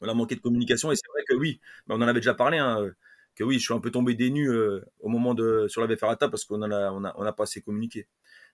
on 0.01 0.07
a 0.07 0.13
manqué 0.13 0.35
de 0.35 0.39
communication. 0.39 0.91
Et 0.91 0.95
c'est 0.95 1.09
vrai 1.11 1.23
que 1.27 1.35
oui, 1.35 1.59
on 1.89 1.95
en 1.95 2.01
avait 2.01 2.13
déjà 2.19 2.33
parlé. 2.33 2.57
Hein, 2.57 2.89
que 3.35 3.43
oui, 3.43 3.59
je 3.59 3.65
suis 3.65 3.73
un 3.73 3.79
peu 3.79 3.91
tombé 3.91 4.15
des 4.15 4.29
nues 4.29 4.49
euh, 4.51 4.81
au 4.99 5.09
moment 5.09 5.33
de 5.33 5.67
sur 5.67 5.85
la 5.85 5.97
Ferrata 5.97 6.29
parce 6.29 6.45
qu'on 6.45 6.61
a, 6.61 6.91
on 6.91 7.03
a, 7.03 7.13
on 7.17 7.33
pas 7.33 7.43
assez 7.43 7.61
communiqué. 7.61 8.07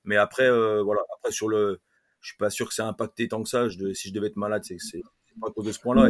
Mais 0.03 0.17
après, 0.17 0.49
voilà, 0.83 1.01
après 1.17 1.31
sur 1.31 1.49
le, 1.49 1.79
je 2.21 2.29
suis 2.29 2.37
pas 2.37 2.49
sûr 2.49 2.67
que 2.67 2.73
ça 2.73 2.85
a 2.85 2.89
impacté 2.89 3.27
tant 3.27 3.43
que 3.43 3.49
ça. 3.49 3.67
Si 3.93 4.09
je 4.09 4.13
devais 4.13 4.27
être 4.27 4.35
malade, 4.37 4.63
c'est 4.63 5.01
pas 5.41 5.47
à 5.47 5.51
cause 5.51 5.65
de 5.65 5.71
ce 5.71 5.79
point-là. 5.79 6.09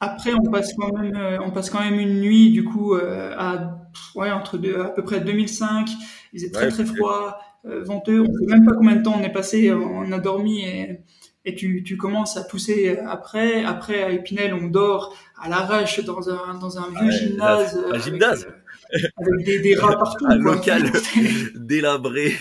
On 0.00 0.50
passe 0.50 0.74
quand 0.74 0.92
même, 0.92 1.16
euh, 1.16 1.38
on 1.40 1.50
passe 1.50 1.70
quand 1.70 1.80
même 1.80 1.98
une 1.98 2.20
nuit 2.20 2.50
du 2.50 2.64
coup 2.64 2.94
euh, 2.94 3.34
à 3.36 3.78
ouais 4.14 4.30
entre 4.30 4.58
deux, 4.58 4.80
à 4.80 4.88
peu 4.88 5.02
près 5.02 5.20
2005. 5.20 5.88
Il 6.32 6.40
faisait 6.40 6.50
très 6.50 6.68
très 6.68 6.84
froid, 6.84 7.38
euh, 7.66 7.82
venteux. 7.84 8.20
On 8.20 8.26
sait 8.26 8.46
même 8.46 8.66
pas 8.66 8.74
combien 8.74 8.96
de 8.96 9.02
temps 9.02 9.14
on 9.18 9.22
est 9.22 9.32
passé. 9.32 9.72
On 9.72 10.12
a 10.12 10.18
dormi 10.18 10.64
et, 10.64 11.00
et 11.44 11.54
tu, 11.54 11.82
tu 11.82 11.96
commences 11.96 12.36
à 12.36 12.44
pousser 12.44 12.98
après. 12.98 13.64
Après 13.64 14.02
à 14.02 14.10
Épinel, 14.10 14.54
on 14.54 14.68
dort 14.68 15.16
à 15.40 15.48
l'arrache 15.48 16.04
dans 16.04 16.28
un 16.28 16.54
dans 16.58 16.78
un 16.78 16.90
vieux 16.90 17.10
gymnase. 17.10 17.84
Un 17.92 17.98
gymnase. 17.98 18.48
Avec, 18.92 19.44
des, 19.44 19.58
des, 19.60 19.74
rats 19.74 19.96
partout. 19.96 20.26
Un 20.28 20.36
local 20.36 20.90
délabré. 21.56 22.32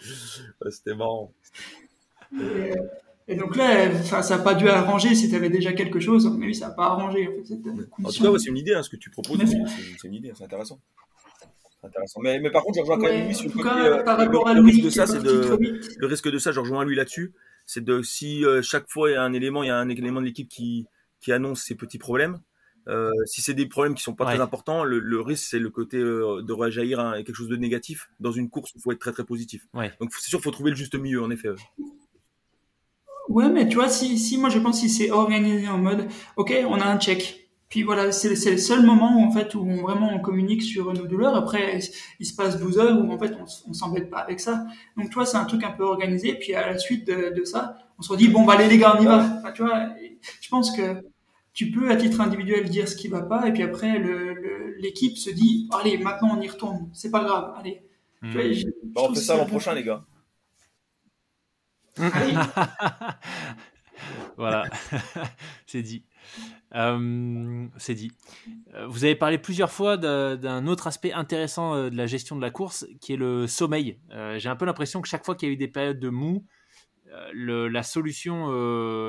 C'était 0.70 0.94
marrant. 0.94 1.32
Et, 2.38 2.72
donc 3.28 3.56
là, 3.56 4.02
ça 4.02 4.36
n'a 4.36 4.42
pas 4.42 4.54
dû 4.54 4.68
arranger 4.68 5.14
si 5.14 5.30
tu 5.30 5.34
avais 5.34 5.48
déjà 5.48 5.72
quelque 5.72 5.98
chose, 5.98 6.30
mais 6.38 6.46
oui, 6.46 6.54
ça 6.54 6.68
n'a 6.68 6.74
pas 6.74 6.86
arrangé. 6.86 7.26
En, 7.28 7.44
fait, 7.44 8.04
en 8.04 8.10
tout 8.10 8.32
cas, 8.32 8.38
c'est 8.38 8.50
une 8.50 8.58
idée, 8.58 8.74
hein, 8.74 8.82
ce 8.82 8.90
que 8.90 8.96
tu 8.96 9.10
proposes, 9.10 9.38
c'est 9.98 10.08
une 10.08 10.14
idée, 10.14 10.32
c'est 10.34 10.44
intéressant. 10.44 10.78
Intéressant. 11.82 12.20
Mais, 12.22 12.40
mais, 12.40 12.50
par 12.50 12.62
contre, 12.62 12.76
je 12.76 12.80
rejoins 12.80 12.98
quand 12.98 13.12
même 13.12 13.26
lui 13.26 13.34
sur 13.34 13.46
le 13.46 13.52
côté. 13.52 13.68
Euh, 13.68 14.02
par 14.02 14.16
rapport 14.16 14.48
le, 14.48 14.60
à 14.60 14.62
risque 14.62 14.82
de 14.82 14.90
ça, 14.90 15.06
c'est 15.06 15.22
de 15.22 15.58
le 15.98 16.06
risque 16.06 16.30
de 16.30 16.38
ça. 16.38 16.50
Je 16.52 16.60
rejoins 16.60 16.84
lui 16.84 16.96
là-dessus. 16.96 17.34
C'est 17.66 17.84
de 17.84 18.02
si 18.02 18.44
euh, 18.44 18.62
chaque 18.62 18.90
fois 18.90 19.10
il 19.10 19.14
y 19.14 19.16
a 19.16 19.22
un 19.22 19.32
élément, 19.32 19.62
il 19.62 19.68
y 19.68 19.70
a 19.70 19.76
un 19.76 19.88
élément 19.88 20.20
de 20.20 20.26
l'équipe 20.26 20.48
qui 20.48 20.86
qui 21.20 21.32
annonce 21.32 21.62
ces 21.62 21.74
petits 21.74 21.98
problèmes. 21.98 22.38
Euh, 22.86 23.10
si 23.24 23.40
c'est 23.40 23.54
des 23.54 23.66
problèmes 23.66 23.94
qui 23.94 24.02
sont 24.02 24.14
pas 24.14 24.26
très 24.26 24.40
importants, 24.40 24.84
le, 24.84 24.98
le 24.98 25.20
risque 25.20 25.46
c'est 25.48 25.58
le 25.58 25.70
côté 25.70 25.96
euh, 25.96 26.42
de 26.42 26.52
rejaillir 26.52 27.00
un, 27.00 27.22
quelque 27.22 27.36
chose 27.36 27.48
de 27.48 27.56
négatif. 27.56 28.10
Dans 28.20 28.32
une 28.32 28.50
course, 28.50 28.72
il 28.74 28.82
faut 28.82 28.92
être 28.92 28.98
très 28.98 29.12
très 29.12 29.24
positif. 29.24 29.66
Ouais. 29.72 29.92
Donc 30.00 30.12
c'est 30.12 30.28
sûr, 30.28 30.38
il 30.38 30.42
faut 30.42 30.50
trouver 30.50 30.70
le 30.70 30.76
juste 30.76 30.94
milieu 30.94 31.22
en 31.22 31.30
effet. 31.30 31.48
Ouais, 33.28 33.48
mais 33.48 33.68
tu 33.68 33.76
vois, 33.76 33.88
si, 33.88 34.18
si 34.18 34.38
moi 34.38 34.50
je 34.50 34.58
pense 34.58 34.80
si 34.80 34.88
c'est 34.88 35.10
organisé 35.10 35.68
en 35.68 35.78
mode, 35.78 36.08
ok, 36.36 36.54
on 36.68 36.80
a 36.80 36.84
un 36.84 36.98
check. 36.98 37.40
Puis 37.68 37.82
voilà, 37.82 38.12
c'est 38.12 38.28
le 38.28 38.58
seul 38.58 38.84
moment 38.84 39.18
où 39.18 39.24
en 39.24 39.32
fait 39.32 39.54
où 39.54 39.60
on, 39.60 39.82
vraiment 39.82 40.10
on 40.12 40.20
communique 40.20 40.62
sur 40.62 40.92
nos 40.92 41.06
douleurs. 41.06 41.34
Après, 41.34 41.80
il 42.20 42.26
se 42.26 42.34
passe 42.34 42.58
12 42.58 42.78
heures 42.78 43.04
où 43.04 43.10
en 43.10 43.18
fait 43.18 43.32
on, 43.40 43.70
on 43.70 43.72
s'embête 43.72 44.10
pas 44.10 44.18
avec 44.18 44.40
ça. 44.40 44.66
Donc 44.96 45.08
tu 45.08 45.14
vois, 45.14 45.26
c'est 45.26 45.38
un 45.38 45.44
truc 45.44 45.64
un 45.64 45.72
peu 45.72 45.84
organisé. 45.84 46.34
Puis 46.34 46.54
à 46.54 46.66
la 46.66 46.78
suite 46.78 47.06
de, 47.06 47.34
de 47.34 47.44
ça, 47.44 47.76
on 47.98 48.02
se 48.02 48.14
dit 48.14 48.28
bon, 48.28 48.44
bah 48.44 48.54
allez 48.56 48.68
les 48.68 48.78
gars, 48.78 48.94
on 48.98 49.02
y 49.02 49.06
va. 49.06 49.38
Enfin, 49.38 49.52
tu 49.52 49.62
vois, 49.62 49.88
je 50.40 50.48
pense 50.48 50.76
que 50.76 51.02
tu 51.54 51.70
peux 51.70 51.90
à 51.90 51.96
titre 51.96 52.20
individuel 52.20 52.68
dire 52.68 52.88
ce 52.88 52.96
qui 52.96 53.08
va 53.08 53.22
pas 53.22 53.46
et 53.46 53.52
puis 53.52 53.62
après 53.62 53.98
l'équipe 54.78 55.16
se 55.16 55.30
dit 55.30 55.68
allez 55.72 55.96
maintenant 55.96 56.36
on 56.36 56.40
y 56.40 56.48
retourne 56.48 56.90
c'est 56.92 57.12
pas 57.12 57.22
grave 57.22 57.54
allez 57.56 57.80
hmm. 58.22 58.36
on 58.96 59.14
fait 59.14 59.20
ça 59.20 59.36
l'an 59.36 59.46
prochain 59.46 59.72
les 59.72 59.84
gars 59.84 60.04
voilà. 64.36 64.64
C'est 65.66 65.82
dit. 65.82 66.04
Euh, 66.74 67.66
c'est 67.76 67.94
dit. 67.94 68.10
Euh, 68.74 68.86
vous 68.88 69.04
avez 69.04 69.14
parlé 69.14 69.38
plusieurs 69.38 69.70
fois 69.70 69.96
d'un 69.96 70.66
autre 70.66 70.86
aspect 70.86 71.12
intéressant 71.12 71.74
euh, 71.74 71.90
de 71.90 71.96
la 71.96 72.06
gestion 72.06 72.34
de 72.36 72.40
la 72.40 72.50
course 72.50 72.86
qui 73.00 73.12
est 73.12 73.16
le 73.16 73.46
sommeil. 73.46 74.00
J'ai 74.36 74.48
un 74.48 74.56
peu 74.56 74.64
l'impression 74.64 75.00
que 75.00 75.08
chaque 75.08 75.24
fois 75.24 75.34
qu'il 75.34 75.48
y 75.48 75.50
a 75.50 75.54
eu 75.54 75.56
des 75.56 75.68
périodes 75.68 76.00
de 76.00 76.08
mou 76.08 76.44
la, 77.32 77.82
solution, 77.84 78.50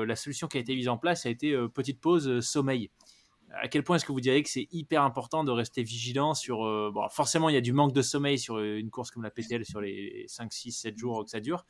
la 0.04 0.14
solution 0.14 0.46
qui 0.46 0.58
a 0.58 0.60
été 0.60 0.76
mise 0.76 0.88
en 0.88 0.96
place 0.96 1.26
a 1.26 1.30
été 1.30 1.56
petite 1.74 2.00
pause 2.00 2.38
sommeil. 2.40 2.90
À 3.60 3.68
quel 3.68 3.82
point 3.82 3.96
est-ce 3.96 4.04
que 4.04 4.12
vous 4.12 4.20
diriez 4.20 4.42
que 4.42 4.48
c'est 4.48 4.68
hyper 4.70 5.02
important 5.02 5.44
de 5.44 5.50
rester 5.50 5.82
vigilant 5.82 6.34
sur. 6.34 6.58
bon, 6.92 7.08
forcément, 7.08 7.48
il 7.48 7.54
y 7.54 7.58
a 7.58 7.60
du 7.60 7.72
manque 7.72 7.92
de 7.92 8.02
sommeil 8.02 8.38
sur 8.38 8.58
une 8.58 8.90
course 8.90 9.10
comme 9.10 9.22
la 9.22 9.30
PTL 9.30 9.64
sur 9.64 9.80
les 9.80 10.24
5, 10.28 10.52
6, 10.52 10.72
7 10.72 10.98
jours 10.98 11.24
que 11.24 11.30
ça 11.30 11.40
dure. 11.40 11.64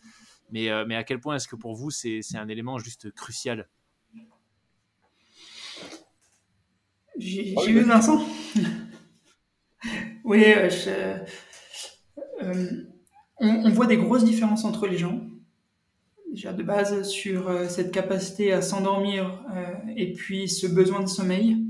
Mais, 0.51 0.69
mais 0.87 0.97
à 0.97 1.05
quel 1.05 1.21
point 1.21 1.37
est-ce 1.37 1.49
que 1.49 1.57
pour 1.57 1.75
vous, 1.75 1.91
c'est 1.91 2.21
un 2.35 2.49
élément 2.49 2.79
juste 2.79 3.11
crucial? 3.13 3.69
J'ai 7.19 7.55
eu 7.71 7.81
Vincent 7.81 8.27
Oui, 10.25 10.45
on, 12.41 12.87
on, 13.39 13.71
voit 13.71 13.87
des 13.87 13.97
grosses 13.97 14.25
différences 14.25 14.65
entre 14.65 14.87
les 14.87 14.99
gens 14.99 15.21
déjà 16.37 16.53
de 16.53 16.63
base 16.63 17.09
sur 17.09 17.49
euh, 17.49 17.67
cette 17.69 17.91
capacité 17.93 18.53
à 18.53 18.61
s'endormir 18.61 19.43
euh, 19.55 19.73
et 19.97 20.13
puis 20.13 20.49
ce 20.49 20.67
besoin 20.67 21.01
de 21.01 21.07
sommeil. 21.07 21.66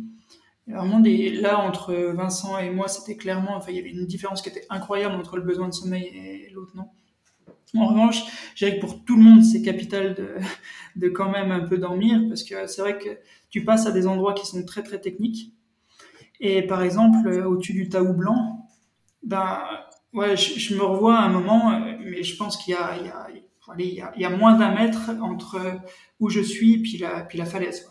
Vraiment, 0.66 1.00
là, 1.00 1.60
entre 1.60 1.94
Vincent 1.94 2.58
et 2.58 2.70
moi, 2.70 2.88
c'était 2.88 3.16
clairement, 3.16 3.56
enfin, 3.56 3.70
il 3.70 3.76
y 3.76 3.78
avait 3.78 3.90
une 3.90 4.06
différence 4.06 4.42
qui 4.42 4.48
était 4.48 4.66
incroyable 4.68 5.14
entre 5.14 5.36
le 5.36 5.42
besoin 5.42 5.68
de 5.68 5.74
sommeil 5.74 6.06
et 6.06 6.50
l'autre, 6.50 6.72
non? 6.74 6.88
En 7.76 7.86
revanche, 7.86 8.22
je 8.54 8.64
dirais 8.64 8.76
que 8.76 8.80
pour 8.80 9.04
tout 9.04 9.16
le 9.16 9.22
monde, 9.22 9.44
c'est 9.44 9.62
capital 9.62 10.14
de, 10.96 11.08
quand 11.08 11.30
même 11.30 11.52
un 11.52 11.60
peu 11.60 11.78
dormir, 11.78 12.20
parce 12.28 12.42
que 12.42 12.66
c'est 12.66 12.80
vrai 12.80 12.98
que 12.98 13.18
tu 13.50 13.64
passes 13.64 13.86
à 13.86 13.92
des 13.92 14.06
endroits 14.06 14.34
qui 14.34 14.46
sont 14.46 14.64
très 14.64 14.82
très 14.82 15.00
techniques. 15.00 15.52
Et 16.40 16.62
par 16.62 16.82
exemple, 16.82 17.28
au-dessus 17.28 17.72
du 17.72 17.88
Taou 17.88 18.12
blanc, 18.12 18.68
ben, 19.22 19.60
ouais, 20.12 20.36
je, 20.36 20.74
me 20.74 20.82
revois 20.82 21.16
à 21.16 21.22
un 21.22 21.28
moment, 21.28 21.80
mais 22.00 22.22
je 22.22 22.36
pense 22.36 22.56
qu'il 22.56 22.74
y 22.74 24.24
a, 24.24 24.30
moins 24.30 24.58
d'un 24.58 24.74
mètre 24.74 25.10
entre 25.22 25.80
où 26.20 26.28
je 26.28 26.40
suis 26.40 26.78
puis 26.78 26.98
la, 26.98 27.20
puis 27.20 27.38
la 27.38 27.46
falaise. 27.46 27.88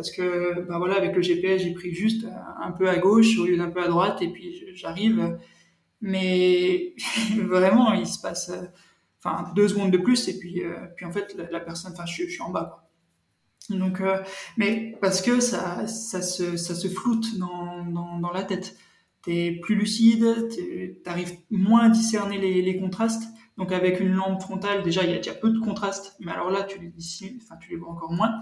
Parce 0.00 0.12
que 0.12 0.62
ben 0.66 0.78
voilà, 0.78 0.94
avec 0.94 1.14
le 1.14 1.20
GPS, 1.20 1.60
j'ai 1.60 1.74
pris 1.74 1.92
juste 1.92 2.26
un 2.58 2.72
peu 2.72 2.88
à 2.88 2.96
gauche 2.96 3.38
au 3.38 3.44
lieu 3.44 3.58
d'un 3.58 3.68
peu 3.68 3.82
à 3.82 3.88
droite 3.88 4.22
et 4.22 4.28
puis 4.28 4.64
j'arrive. 4.72 5.38
Mais 6.00 6.94
vraiment, 7.36 7.92
il 7.92 8.06
se 8.06 8.18
passe 8.18 8.50
enfin 9.22 9.52
deux 9.54 9.68
secondes 9.68 9.90
de 9.90 9.98
plus 9.98 10.26
et 10.28 10.38
puis 10.38 10.64
euh, 10.64 10.86
puis 10.96 11.04
en 11.04 11.12
fait 11.12 11.36
la, 11.50 11.60
personne, 11.60 11.92
enfin 11.92 12.06
je, 12.06 12.24
suis 12.24 12.40
en 12.40 12.48
bas. 12.48 12.88
Donc, 13.68 14.00
euh, 14.00 14.22
mais 14.56 14.96
parce 15.02 15.20
que 15.20 15.38
ça, 15.38 15.86
ça 15.86 16.22
se, 16.22 16.56
ça 16.56 16.74
se 16.74 16.88
floute 16.88 17.38
dans, 17.38 17.84
dans, 17.84 18.32
la 18.32 18.44
tête. 18.44 18.78
T'es 19.22 19.58
plus 19.60 19.74
lucide, 19.74 20.48
t'arrives 21.04 21.34
moins 21.50 21.82
à 21.82 21.88
discerner 21.90 22.38
les, 22.38 22.80
contrastes. 22.80 23.24
Donc 23.58 23.70
avec 23.70 24.00
une 24.00 24.14
lampe 24.14 24.40
frontale, 24.40 24.82
déjà 24.82 25.04
il 25.04 25.10
y 25.10 25.12
a 25.12 25.18
déjà 25.18 25.34
peu 25.34 25.50
de 25.50 25.58
contraste, 25.58 26.16
mais 26.20 26.32
alors 26.32 26.50
là 26.50 26.62
tu 26.62 26.78
les, 26.78 26.90
enfin, 27.42 27.56
tu 27.60 27.68
les 27.68 27.76
vois 27.76 27.90
encore 27.90 28.12
moins. 28.14 28.40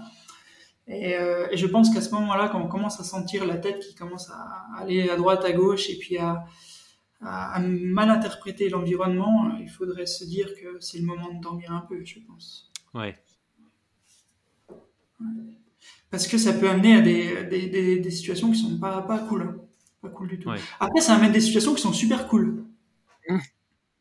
Et, 0.89 1.15
euh, 1.15 1.47
et 1.51 1.57
je 1.57 1.67
pense 1.67 1.93
qu'à 1.93 2.01
ce 2.01 2.09
moment-là, 2.15 2.49
quand 2.49 2.59
on 2.59 2.67
commence 2.67 2.99
à 2.99 3.03
sentir 3.03 3.45
la 3.45 3.57
tête 3.57 3.79
qui 3.79 3.93
commence 3.93 4.29
à 4.31 4.65
aller 4.77 5.07
à 5.09 5.15
droite, 5.15 5.45
à 5.45 5.51
gauche, 5.51 5.87
et 5.89 5.97
puis 5.97 6.17
à, 6.17 6.45
à, 7.21 7.59
mal 7.59 8.09
interpréter 8.09 8.69
l'environnement, 8.69 9.51
il 9.59 9.69
faudrait 9.69 10.07
se 10.07 10.25
dire 10.25 10.47
que 10.59 10.79
c'est 10.79 10.97
le 10.97 11.05
moment 11.05 11.31
de 11.31 11.39
dormir 11.39 11.71
un 11.71 11.81
peu, 11.81 12.03
je 12.03 12.19
pense. 12.27 12.71
Ouais. 12.95 13.15
Parce 16.09 16.27
que 16.27 16.39
ça 16.39 16.53
peut 16.53 16.67
amener 16.67 16.95
à 16.95 17.01
des, 17.01 17.45
des, 17.45 17.99
des, 17.99 18.11
situations 18.11 18.51
qui 18.51 18.57
sont 18.57 18.79
pas, 18.79 19.03
pas 19.03 19.19
cool. 19.19 19.43
Hein. 19.43 19.55
Pas 20.01 20.09
cool 20.09 20.29
du 20.29 20.39
tout. 20.39 20.49
Après, 20.79 21.01
ça 21.01 21.13
amène 21.15 21.31
des 21.31 21.41
situations 21.41 21.75
qui 21.75 21.83
sont 21.83 21.93
super 21.93 22.27
cool. 22.27 22.65
Mmh. 23.29 23.37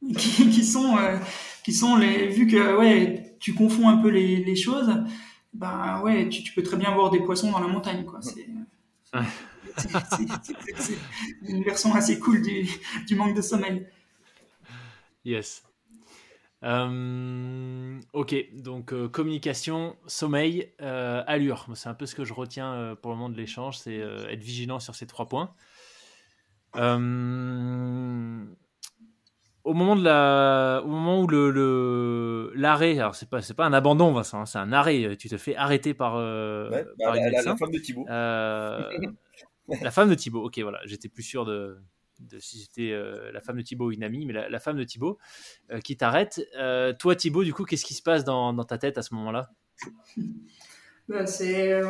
qui, 0.17 0.49
qui 0.49 0.65
sont 0.65 0.97
euh, 0.97 1.19
qui 1.65 1.73
sont 1.73 1.97
les 1.97 2.29
vu 2.29 2.47
que 2.47 2.79
ouais 2.79 3.37
tu 3.41 3.53
confonds 3.53 3.89
un 3.89 3.97
peu 3.99 4.11
les, 4.11 4.45
les 4.45 4.55
choses 4.55 4.89
ben 5.53 6.01
ouais 6.03 6.29
tu, 6.29 6.43
tu, 6.43 6.53
peux 6.53 6.63
très 6.63 6.77
bien 6.77 6.93
voir 6.95 7.11
des 7.11 7.21
poissons 7.21 7.51
dans 7.51 7.61
la 7.61 7.69
montagne 7.69 8.05
quoi 8.05 8.21
c'est 8.23 8.47
une 11.49 11.63
version 11.63 11.95
assez 11.95 12.19
cool 12.19 12.43
du, 12.43 12.69
du 13.07 13.17
manque 13.17 13.35
de 13.35 13.43
sommeil 13.43 13.87
yes 15.25 15.63
Euh, 16.65 18.01
ok, 18.13 18.35
donc 18.55 18.93
euh, 18.93 19.09
communication, 19.09 19.97
sommeil, 20.07 20.73
euh, 20.81 21.23
allure. 21.27 21.67
C'est 21.75 21.89
un 21.89 21.95
peu 21.95 22.07
ce 22.07 22.15
que 22.15 22.25
je 22.25 22.35
retiens 22.35 22.97
pour 23.01 23.13
le 23.13 23.17
moment 23.17 23.29
de 23.29 23.37
l'échange, 23.37 23.79
c'est 23.79 23.97
être 23.97 24.43
vigilant 24.43 24.81
sur 24.81 24.95
ces 24.95 25.07
trois 25.07 25.29
points. 25.29 25.55
Au 29.69 29.75
moment 29.75 29.97
de 29.97 30.03
la, 30.03 30.83
au 30.85 30.89
moment 30.89 31.21
où 31.21 31.27
le 31.27 32.53
l'arrêt, 32.55 32.99
alors 32.99 33.15
c'est 33.15 33.29
pas 33.29 33.43
c'est 33.43 33.55
pas 33.55 33.67
un 33.67 33.73
abandon, 33.73 34.13
Vincent, 34.13 34.41
hein, 34.41 34.47
c'est 34.47 34.59
un 34.59 34.73
arrêt. 34.73 35.17
Tu 35.17 35.29
te 35.29 35.37
fais 35.37 35.57
arrêter 35.57 35.95
par, 35.95 36.15
bah, 36.15 36.85
la, 36.99 37.31
la, 37.31 37.57
femme 37.57 37.71
de 37.71 37.79
Thibaut. 37.79 38.07
la 38.09 39.91
femme 39.91 40.11
de 40.11 40.15
Thibaut. 40.15 40.45
Ok, 40.45 40.59
voilà, 40.61 40.81
j'étais 40.85 41.09
plus 41.09 41.23
sûr 41.23 41.45
de 41.45 41.79
de 42.21 42.39
si 42.39 42.59
c'était 42.59 42.93
euh, 42.93 43.31
la 43.33 43.41
femme 43.41 43.57
de 43.57 43.63
Thibaut 43.63 43.87
ou 43.87 43.93
une 43.93 44.03
amie, 44.03 44.27
mais 44.27 44.33
la, 44.33 44.61
femme 44.61 44.77
de 44.77 44.85
Thibaut 44.85 45.19
euh, 45.71 45.81
qui 45.81 45.97
t'arrête. 45.97 46.41
Euh, 46.59 46.93
toi, 46.93 47.15
Thibaut, 47.15 47.45
du 47.45 47.53
coup, 47.53 47.65
qu'est-ce 47.65 47.85
qui 47.85 47.95
se 47.95 48.03
passe 48.03 48.25
dans, 48.25 48.55
ta 48.65 48.79
tête 48.79 48.99
à 48.99 49.03
ce 49.03 49.15
moment-là? 49.15 49.51
Bah, 51.09 51.27
C'est. 51.27 51.81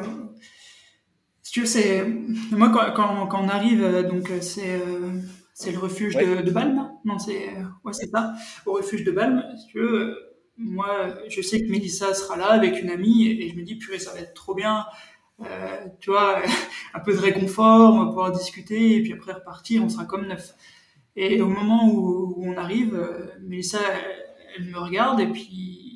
si 1.43 1.53
tu 1.53 1.61
veux, 1.61 1.67
c'est. 1.67 2.05
Moi, 2.53 2.71
quand, 2.71 3.27
quand, 3.27 3.45
on 3.45 3.49
arrive, 3.49 4.07
donc, 4.09 4.31
c'est. 4.41 4.81
C'est 5.59 5.73
le 5.73 5.79
refuge 5.79 6.15
de, 6.15 6.51
Balme, 6.53 6.89
non 7.05 7.19
c'est 7.19 7.49
ouais 7.85 7.93
c'est 7.93 8.09
ça, 8.11 8.33
au 8.65 8.75
refuge 8.75 9.03
de 9.03 9.11
Balme. 9.11 9.45
Si 9.59 9.67
tu 9.67 9.81
veux, 9.81 10.17
moi 10.57 11.15
je 11.29 11.43
sais 11.43 11.61
que 11.61 11.69
Mélissa 11.69 12.15
sera 12.15 12.37
là 12.37 12.53
avec 12.53 12.81
une 12.81 12.91
amie 12.91 13.29
et 13.29 13.49
je 13.49 13.57
me 13.57 13.63
dis 13.63 13.75
purée 13.75 13.99
ça 13.99 14.13
va 14.13 14.21
être 14.21 14.35
trop 14.35 14.55
bien 14.55 14.87
euh, 15.41 15.87
tu 16.01 16.11
vois, 16.11 16.43
un 16.95 17.01
peu 17.01 17.13
de 17.13 17.19
réconfort, 17.19 17.95
on 17.95 17.99
va 18.01 18.07
pouvoir 18.07 18.33
discuter 18.33 18.97
et 18.97 19.03
puis 19.03 19.13
après 19.13 19.33
repartir, 19.33 19.85
on 19.85 19.89
sera 19.89 20.05
comme 20.05 20.27
neuf. 20.27 20.55
Et 21.17 21.41
au 21.41 21.49
moment 21.49 21.89
où, 21.89 22.35
on 22.39 22.57
arrive, 22.57 22.95
euh, 22.95 23.27
Mélissa, 23.41 23.79
elle, 24.57 24.67
me 24.67 24.79
regarde 24.79 25.21
et 25.21 25.27
puis, 25.27 25.88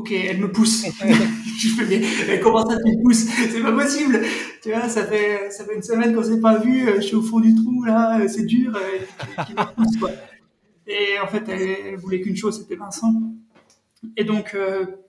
ok, 0.00 0.12
elle 0.12 0.38
me 0.38 0.52
pousse. 0.52 0.84
je 1.58 1.68
fais, 1.68 1.86
mais, 2.26 2.40
comment 2.40 2.68
ça 2.68 2.76
tu 2.76 2.90
me 2.90 3.02
pousses? 3.02 3.26
C'est 3.26 3.62
pas 3.62 3.72
possible. 3.72 4.20
Tu 4.62 4.70
vois, 4.70 4.88
ça 4.88 5.06
fait, 5.06 5.50
ça 5.50 5.64
fait 5.64 5.74
une 5.74 5.82
semaine 5.82 6.14
qu'on 6.14 6.22
s'est 6.22 6.40
pas 6.40 6.58
vu, 6.58 6.88
euh, 6.88 6.96
je 6.96 7.06
suis 7.06 7.16
au 7.16 7.22
fond 7.22 7.40
du 7.40 7.54
trou 7.54 7.84
là, 7.84 8.26
c'est 8.28 8.44
dur, 8.44 8.76
et, 8.76 9.44
qui 9.44 9.52
me 9.52 9.74
pousse 9.74 9.96
quoi. 9.98 10.10
Et 10.86 11.18
en 11.22 11.28
fait, 11.28 11.48
elle, 11.48 11.96
voulait 11.96 12.20
qu'une 12.20 12.36
chose, 12.36 12.58
c'était 12.58 12.76
Vincent. 12.76 13.14
Et 14.16 14.24
donc, 14.24 14.56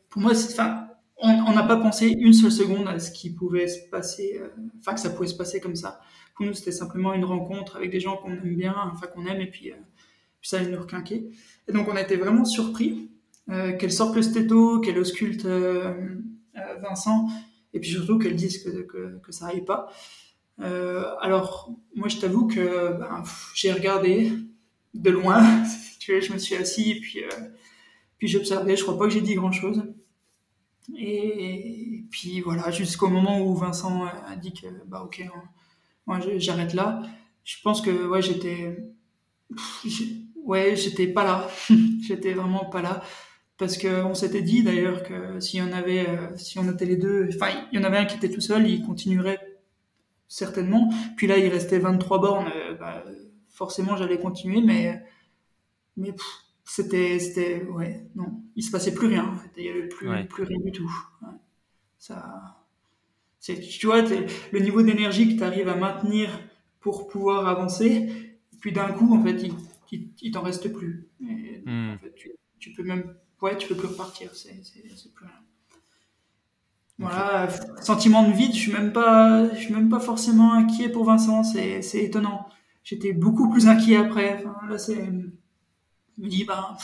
pour 0.10 0.22
moi, 0.22 0.32
enfin, 0.34 0.88
on 1.22 1.54
n'a 1.54 1.64
pas 1.64 1.78
pensé 1.78 2.08
une 2.08 2.34
seule 2.34 2.52
seconde 2.52 2.88
à 2.88 3.00
ce 3.00 3.12
qui 3.12 3.30
pouvait 3.30 3.68
se 3.68 3.80
passer, 3.90 4.40
euh, 4.42 4.48
enfin 4.80 4.94
que 4.94 5.00
ça 5.00 5.10
pouvait 5.10 5.28
se 5.28 5.36
passer 5.36 5.60
comme 5.60 5.76
ça. 5.76 6.02
Pour 6.36 6.46
nous, 6.46 6.54
c'était 6.54 6.72
simplement 6.72 7.14
une 7.14 7.26
rencontre 7.26 7.76
avec 7.76 7.92
des 7.92 8.00
gens 8.00 8.18
qu'on 8.18 8.32
aime 8.32 8.56
bien, 8.56 8.76
enfin 8.92 9.08
qu'on 9.08 9.26
aime, 9.26 9.40
et 9.40 9.50
puis, 9.50 9.72
euh, 9.72 9.76
puis 10.40 10.50
ça 10.50 10.58
allait 10.58 10.72
nous 10.72 10.80
requinquer. 10.80 11.30
Et 11.68 11.72
donc 11.72 11.88
on 11.88 11.96
a 11.96 12.02
été 12.02 12.16
vraiment 12.16 12.46
surpris 12.46 12.92
euh, 12.94 13.21
qu'elle 13.48 13.92
sorte 13.92 14.16
le 14.16 14.22
stéto, 14.22 14.80
qu'elle 14.80 14.98
ausculte 14.98 15.46
Vincent, 16.82 17.28
et 17.74 17.80
puis 17.80 17.90
surtout 17.90 18.18
qu'elle 18.18 18.36
dise 18.36 18.64
que, 18.64 19.20
ça 19.32 19.48
aille 19.48 19.66
pas. 19.66 19.92
alors 20.58 21.74
moi, 21.96 22.08
je 22.08 22.18
t'avoue 22.18 22.48
que 22.48 22.98
ben, 22.98 23.24
j'ai 23.56 23.72
regardé 23.72 24.32
de 24.94 25.10
loin, 25.10 25.44
je 26.00 26.34
me 26.34 26.38
suis 26.38 26.56
assis, 26.56 26.92
et 26.92 27.00
puis, 27.00 27.20
puis 28.18 28.28
j'observais, 28.28 28.76
je 28.76 28.84
crois 28.84 28.98
pas 28.98 29.06
que 29.06 29.14
j'ai 29.14 29.22
dit 29.22 29.36
grand-chose. 29.36 29.84
Et 30.98 32.06
puis 32.12 32.42
voilà, 32.42 32.72
jusqu'au 32.72 33.08
moment 33.08 33.42
où 33.42 33.56
Vincent 33.56 34.06
a 34.06 34.36
dit 34.36 34.54
que 34.54 34.68
bah 34.88 35.04
ok, 35.04 35.24
hein, 36.08 36.20
j'arrête 36.38 36.74
là. 36.74 37.02
Je 37.44 37.56
pense 37.64 37.82
que 37.82 38.08
ouais 38.08 38.22
j'étais, 38.22 38.78
ouais 40.44 40.76
j'étais 40.76 41.08
pas 41.08 41.24
là, 41.24 41.50
j'étais 42.02 42.34
vraiment 42.34 42.66
pas 42.66 42.82
là 42.82 43.04
parce 43.62 43.78
que 43.78 44.04
on 44.04 44.16
s'était 44.16 44.42
dit 44.42 44.64
d'ailleurs 44.64 45.04
que 45.04 45.40
si 45.40 45.62
on 45.62 45.72
avait, 45.72 46.10
euh, 46.10 46.36
si 46.36 46.58
on 46.58 46.68
était 46.68 46.86
les 46.86 46.96
deux, 46.96 47.30
enfin 47.36 47.50
il 47.72 47.78
y 47.78 47.80
en 47.80 47.86
avait 47.86 47.98
un 47.98 48.06
qui 48.06 48.18
était 48.18 48.32
tout 48.32 48.42
seul, 48.42 48.68
il 48.68 48.84
continuerait 48.84 49.40
certainement. 50.28 50.92
Puis 51.16 51.28
là 51.28 51.38
il 51.38 51.48
restait 51.48 51.78
23 51.78 52.20
bornes, 52.20 52.52
euh, 52.56 52.74
bah, 52.74 53.04
forcément 53.50 53.96
j'allais 53.96 54.18
continuer, 54.18 54.62
mais 54.62 55.00
mais 55.96 56.16
c'était, 56.66 57.20
c'était, 57.20 57.64
ouais, 57.66 58.04
non, 58.16 58.42
il 58.56 58.64
se 58.64 58.72
passait 58.72 58.96
plus 58.96 59.06
rien. 59.06 59.28
En 59.28 59.36
fait. 59.36 59.52
Il 59.58 59.66
y 59.66 59.70
avait 59.70 59.88
plus, 59.88 60.10
plus 60.28 60.44
rien 60.44 60.60
du 60.60 60.72
tout. 60.72 60.92
Ça, 62.00 62.64
c'est, 63.40 63.60
tu 63.60 63.86
vois, 63.86 64.02
le 64.02 64.60
niveau 64.60 64.82
d'énergie 64.82 65.36
que 65.36 65.38
tu 65.38 65.44
arrives 65.44 65.70
à 65.70 65.76
maintenir 65.76 66.32
pour 66.80 67.08
pouvoir 67.08 67.48
avancer, 67.48 68.10
puis 68.60 68.72
d'un 68.72 68.92
coup, 68.92 69.16
en 69.16 69.24
fait, 69.24 69.44
il, 69.92 70.10
il, 70.20 70.32
t'en 70.32 70.42
reste 70.42 70.74
plus. 70.74 71.08
Hmm. 71.20 71.92
en 71.94 71.98
fait, 72.00 72.16
tu, 72.60 72.74
peux 72.74 72.84
même, 72.84 73.14
ouais, 73.42 73.58
tu 73.58 73.68
peux 73.68 73.76
plus 73.76 73.88
repartir. 73.88 74.34
C'est, 74.34 74.54
plus 75.14 75.26
rien. 75.26 75.36
Voilà, 77.00 77.50
sentiment 77.82 78.28
de 78.28 78.34
vide, 78.34 78.54
je 78.54 78.60
suis 78.60 78.72
même 78.72 78.94
pas, 78.94 79.52
je 79.56 79.60
suis 79.60 79.74
même 79.74 79.90
pas 79.90 80.00
forcément 80.00 80.54
inquiet 80.54 80.88
pour 80.88 81.06
Vincent, 81.06 81.44
c'est, 81.44 81.82
étonnant. 81.96 82.48
J'étais 82.84 83.14
beaucoup 83.14 83.50
plus 83.50 83.68
inquiet 83.68 83.98
après. 83.98 84.44
Enfin, 84.46 84.68
là, 84.68 84.78
c'est, 84.78 84.96
me 85.02 85.32
dis, 86.18 86.46
ben, 86.46 86.78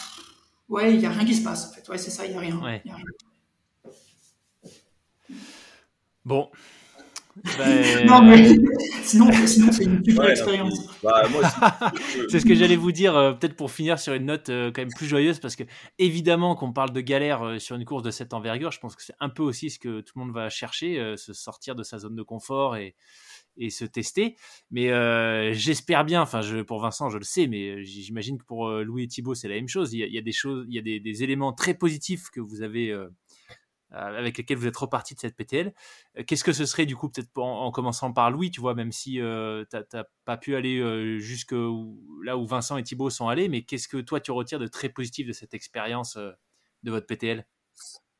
ouais, 0.69 0.93
il 0.93 0.99
n'y 0.99 1.05
a 1.05 1.11
rien 1.11 1.25
qui 1.25 1.35
se 1.35 1.43
passe, 1.43 1.69
en 1.69 1.73
fait. 1.73 1.87
Ouais, 1.89 1.97
c'est 1.97 2.09
ça, 2.09 2.25
il 2.25 2.31
n'y 2.31 2.37
a, 2.37 2.39
rien. 2.39 2.59
Bon. 6.25 6.49
Ben, 7.57 8.05
non, 8.05 8.21
mais 8.21 8.47
sinon, 9.03 9.31
sinon 9.45 9.71
c'est 9.71 9.83
une 9.83 10.03
super 10.03 10.29
expérience. 10.29 10.79
Bah, 11.03 11.23
c'est 12.29 12.39
ce 12.39 12.45
que 12.45 12.55
j'allais 12.55 12.75
vous 12.75 12.91
dire, 12.91 13.15
euh, 13.15 13.33
peut-être 13.33 13.55
pour 13.55 13.71
finir 13.71 13.99
sur 13.99 14.13
une 14.13 14.25
note 14.25 14.49
euh, 14.49 14.71
quand 14.71 14.81
même 14.81 14.93
plus 14.95 15.07
joyeuse, 15.07 15.39
parce 15.39 15.55
que 15.55 15.63
évidemment 15.99 16.55
qu'on 16.55 16.73
parle 16.73 16.91
de 16.91 17.01
galère 17.01 17.43
euh, 17.43 17.59
sur 17.59 17.75
une 17.75 17.85
course 17.85 18.03
de 18.03 18.11
cette 18.11 18.33
envergure, 18.33 18.71
je 18.71 18.79
pense 18.79 18.95
que 18.95 19.03
c'est 19.03 19.15
un 19.19 19.29
peu 19.29 19.43
aussi 19.43 19.69
ce 19.69 19.79
que 19.79 20.01
tout 20.01 20.13
le 20.17 20.25
monde 20.25 20.33
va 20.33 20.49
chercher, 20.49 21.15
se 21.17 21.33
sortir 21.33 21.75
de 21.75 21.83
sa 21.83 21.99
zone 21.99 22.15
de 22.15 22.23
confort 22.23 22.75
et, 22.75 22.95
et 23.57 23.69
se 23.69 23.85
tester. 23.85 24.35
Mais 24.71 24.91
euh, 24.91 25.53
j'espère 25.53 26.05
bien, 26.05 26.21
enfin 26.21 26.41
je, 26.41 26.57
pour 26.59 26.79
Vincent 26.79 27.09
je 27.09 27.17
le 27.17 27.23
sais, 27.23 27.47
mais 27.47 27.69
euh, 27.69 27.83
j'imagine 27.83 28.37
que 28.37 28.45
pour 28.45 28.67
euh, 28.67 28.83
Louis 28.83 29.03
et 29.03 29.07
Thibaut 29.07 29.35
c'est 29.35 29.47
la 29.47 29.55
même 29.55 29.67
chose. 29.67 29.93
Il 29.93 29.99
y, 29.99 30.17
a, 30.17 30.21
des 30.21 30.31
choses, 30.31 30.65
il 30.69 30.75
y 30.75 30.79
a 30.79 30.81
des, 30.81 31.23
éléments 31.23 31.53
très 31.53 31.73
positifs 31.73 32.29
que 32.31 32.39
vous 32.39 32.61
avez 32.61 32.95
avec 33.91 34.37
lesquels 34.37 34.57
vous 34.57 34.67
êtes 34.67 34.77
reparti 34.77 35.15
de 35.15 35.19
cette 35.19 35.35
PTL. 35.35 35.73
Qu'est-ce 36.25 36.43
que 36.43 36.53
ce 36.53 36.65
serait 36.65 36.85
du 36.85 36.95
coup 36.95 37.09
peut-être 37.09 37.29
en, 37.37 37.71
commençant 37.71 38.11
par 38.11 38.31
Louis, 38.31 38.51
tu 38.51 38.59
vois, 38.59 38.75
même 38.75 38.91
si 38.91 39.13
tu 39.13 39.21
n'as 39.21 40.03
pas 40.25 40.37
pu 40.37 40.55
aller 40.55 41.19
jusque 41.19 41.55
là 42.23 42.37
où 42.37 42.45
Vincent 42.45 42.77
et 42.77 42.83
Thibaut 42.83 43.09
sont 43.09 43.27
allés, 43.27 43.49
mais 43.49 43.63
qu'est-ce 43.63 43.87
que 43.87 43.97
toi 43.97 44.19
tu 44.19 44.31
retires 44.31 44.59
de 44.59 44.67
très 44.67 44.89
positif 44.89 45.27
de 45.27 45.33
cette 45.33 45.53
expérience 45.53 46.17
de 46.83 46.91
votre 46.91 47.07
PTL 47.07 47.45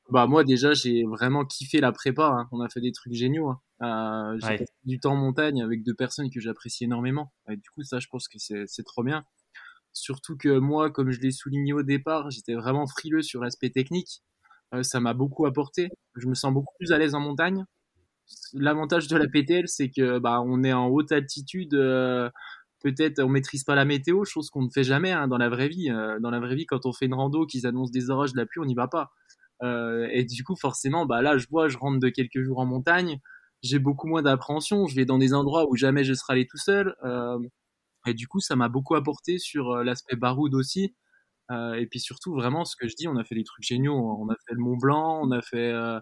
bah 0.10 0.26
moi 0.26 0.44
déjà 0.44 0.74
j'ai 0.74 1.04
vraiment 1.04 1.46
kiffé 1.46 1.82
la 1.82 1.92
prépa. 1.92 2.28
Hein. 2.28 2.48
On 2.52 2.62
a 2.62 2.70
fait 2.70 2.80
des 2.80 2.92
trucs 2.92 3.14
géniaux. 3.14 3.50
Hein. 3.50 3.62
Euh, 3.82 4.40
j'ai 4.42 4.58
passé 4.58 4.74
du 4.86 5.00
temps 5.00 5.14
en 5.14 5.18
montagne 5.18 5.62
avec 5.62 5.84
deux 5.84 5.94
personnes 5.94 6.30
que 6.30 6.40
j'apprécie 6.40 6.86
énormément. 6.86 7.34
Et 7.50 7.58
du 7.58 7.70
coup 7.70 7.84
ça 7.84 8.00
je 8.00 8.08
pense 8.08 8.28
que 8.28 8.38
c'est 8.40 8.84
trop 8.84 9.04
bien. 9.04 9.26
Surtout 9.94 10.38
que 10.38 10.60
moi, 10.60 10.92
comme 10.92 11.10
je 11.10 11.20
l'ai 11.20 11.32
souligné 11.32 11.74
au 11.74 11.82
départ, 11.82 12.30
j'étais 12.30 12.54
vraiment 12.54 12.86
frileux 12.86 13.24
sur 13.24 13.42
l'aspect 13.42 13.72
technique. 13.72 14.22
Euh, 14.74 14.84
ça 14.84 15.00
m'a 15.00 15.14
beaucoup 15.14 15.46
apporté. 15.46 15.90
Je 16.16 16.28
me 16.28 16.36
sens 16.36 16.54
beaucoup 16.54 16.74
plus 16.80 16.92
à 16.92 16.98
l'aise 16.98 17.16
en 17.16 17.20
montagne. 17.20 17.66
L'avantage 18.54 19.08
de 19.08 19.18
la 19.18 19.28
PTL, 19.28 19.68
c'est 19.68 19.90
que 19.90 20.20
bah 20.20 20.42
on 20.46 20.64
est 20.64 20.74
en 20.74 20.88
haute 20.88 21.12
altitude. 21.12 21.74
Euh, 21.76 22.30
peut-être 22.82 23.22
on 23.24 23.30
maîtrise 23.30 23.64
pas 23.64 23.76
la 23.76 23.86
météo, 23.86 24.26
chose 24.26 24.50
qu'on 24.50 24.64
ne 24.64 24.70
fait 24.70 24.84
jamais 24.84 25.12
hein, 25.12 25.28
dans 25.28 25.38
la 25.38 25.50
vraie 25.50 25.70
vie. 25.70 25.90
Euh, 25.90 26.20
dans 26.20 26.30
la 26.30 26.40
vraie 26.40 26.56
vie, 26.56 26.66
quand 26.66 26.86
on 26.86 26.94
fait 26.94 27.06
une 27.06 27.14
rando, 27.14 27.46
qu'ils 27.46 27.66
annoncent 27.66 27.92
des 27.92 28.10
orages, 28.10 28.34
de 28.34 28.38
la 28.38 28.46
pluie, 28.46 28.62
on 28.62 28.66
n'y 28.66 28.76
va 28.76 28.88
pas. 28.88 29.12
Et 30.12 30.24
du 30.26 30.44
coup, 30.44 30.56
forcément, 30.56 31.06
bah 31.08 31.22
là, 31.24 31.38
je 31.38 31.48
vois, 31.50 31.68
je 31.68 31.78
rentre 31.78 32.00
de 32.00 32.10
quelques 32.10 32.44
jours 32.44 32.60
en 32.60 32.66
montagne, 32.68 33.20
j'ai 33.64 33.80
beaucoup 33.80 34.08
moins 34.08 34.22
d'appréhension. 34.22 34.86
Je 34.86 34.96
vais 34.96 35.06
dans 35.06 35.18
des 35.18 35.34
endroits 35.34 35.68
où 35.68 35.76
jamais 35.76 36.04
je 36.04 36.14
serai 36.14 36.34
allé 36.34 36.46
tout 36.48 36.58
seul. 36.60 36.96
Et 38.06 38.14
du 38.14 38.28
coup, 38.28 38.40
ça 38.40 38.56
m'a 38.56 38.70
beaucoup 38.70 38.96
apporté 38.96 39.40
sur 39.40 39.84
l'aspect 39.84 40.16
baroud 40.16 40.54
aussi. 40.54 40.94
Euh, 41.52 41.74
et 41.76 41.88
puis 41.88 42.00
surtout, 42.00 42.34
vraiment, 42.34 42.66
ce 42.66 42.76
que 42.76 42.88
je 42.88 42.96
dis, 42.96 43.08
on 43.08 43.18
a 43.18 43.24
fait 43.24 43.36
des 43.36 43.44
trucs 43.44 43.64
géniaux. 43.64 43.96
On 44.20 44.30
a 44.30 44.36
fait 44.48 44.54
le 44.54 44.60
Mont 44.60 44.78
Blanc, 44.78 45.22
on 45.24 45.32
a 45.32 45.42
fait 45.42 45.72
euh, 45.72 46.00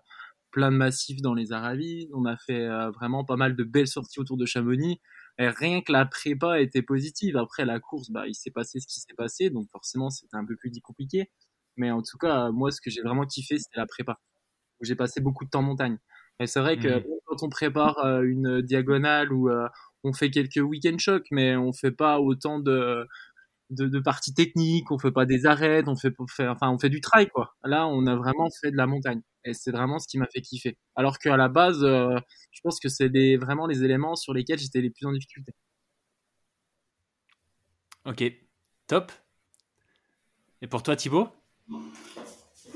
plein 0.51 0.71
de 0.71 0.77
massifs 0.77 1.21
dans 1.21 1.33
les 1.33 1.51
Aravis, 1.51 2.09
on 2.13 2.25
a 2.25 2.37
fait 2.37 2.67
vraiment 2.93 3.25
pas 3.25 3.35
mal 3.35 3.55
de 3.55 3.63
belles 3.63 3.87
sorties 3.87 4.19
autour 4.19 4.37
de 4.37 4.45
Chamonix. 4.45 4.99
Et 5.37 5.49
rien 5.49 5.81
que 5.81 5.91
la 5.91 6.05
prépa 6.05 6.61
était 6.61 6.81
positive. 6.81 7.35
Après 7.37 7.65
la 7.65 7.79
course, 7.79 8.09
bah, 8.09 8.25
il 8.27 8.35
s'est 8.35 8.51
passé 8.51 8.79
ce 8.79 8.87
qui 8.87 9.01
s'est 9.01 9.13
passé, 9.17 9.49
donc 9.49 9.67
forcément, 9.71 10.09
c'était 10.09 10.37
un 10.37 10.45
peu 10.45 10.55
plus 10.55 10.71
compliqué. 10.81 11.29
Mais 11.77 11.91
en 11.91 12.01
tout 12.01 12.17
cas, 12.17 12.51
moi, 12.51 12.71
ce 12.71 12.79
que 12.81 12.89
j'ai 12.89 13.01
vraiment 13.01 13.25
kiffé, 13.25 13.57
c'était 13.59 13.79
la 13.79 13.85
prépa. 13.85 14.19
J'ai 14.81 14.95
passé 14.95 15.21
beaucoup 15.21 15.45
de 15.45 15.49
temps 15.49 15.59
en 15.59 15.63
montagne. 15.63 15.97
Et 16.39 16.47
c'est 16.47 16.59
vrai 16.59 16.77
que 16.77 16.99
mmh. 16.99 17.03
quand 17.25 17.43
on 17.43 17.49
prépare 17.49 17.97
euh, 18.05 18.21
une 18.23 18.61
diagonale 18.61 19.31
ou 19.31 19.49
euh, 19.49 19.67
on 20.03 20.13
fait 20.13 20.29
quelques 20.29 20.57
week-end 20.57 20.97
chocs, 20.97 21.27
mais 21.31 21.55
on 21.55 21.73
fait 21.73 21.91
pas 21.91 22.19
autant 22.19 22.59
de, 22.59 23.07
de, 23.69 23.87
de, 23.87 23.99
parties 23.99 24.33
techniques, 24.33 24.91
on 24.91 24.99
fait 24.99 25.11
pas 25.11 25.25
des 25.25 25.45
arrêts, 25.45 25.83
on 25.87 25.95
fait, 25.95 26.13
enfin, 26.19 26.69
on 26.69 26.77
fait 26.77 26.89
du 26.89 27.01
trail, 27.01 27.27
quoi. 27.29 27.55
Là, 27.63 27.87
on 27.87 28.05
a 28.05 28.15
vraiment 28.15 28.47
fait 28.61 28.71
de 28.71 28.77
la 28.77 28.87
montagne. 28.87 29.21
Et 29.43 29.53
c'est 29.53 29.71
vraiment 29.71 29.99
ce 29.99 30.07
qui 30.07 30.17
m'a 30.17 30.27
fait 30.33 30.41
kiffer. 30.41 30.77
Alors 30.95 31.19
qu'à 31.19 31.37
la 31.37 31.49
base, 31.49 31.83
euh, 31.83 32.17
je 32.51 32.61
pense 32.63 32.79
que 32.79 32.89
c'est 32.89 33.09
vraiment 33.37 33.67
les 33.67 33.83
éléments 33.83 34.15
sur 34.15 34.33
lesquels 34.33 34.59
j'étais 34.59 34.81
les 34.81 34.89
plus 34.89 35.05
en 35.05 35.11
difficulté. 35.11 35.53
Ok, 38.05 38.23
top. 38.87 39.11
Et 40.61 40.67
pour 40.67 40.83
toi, 40.83 40.95
Thibaut? 40.95 41.29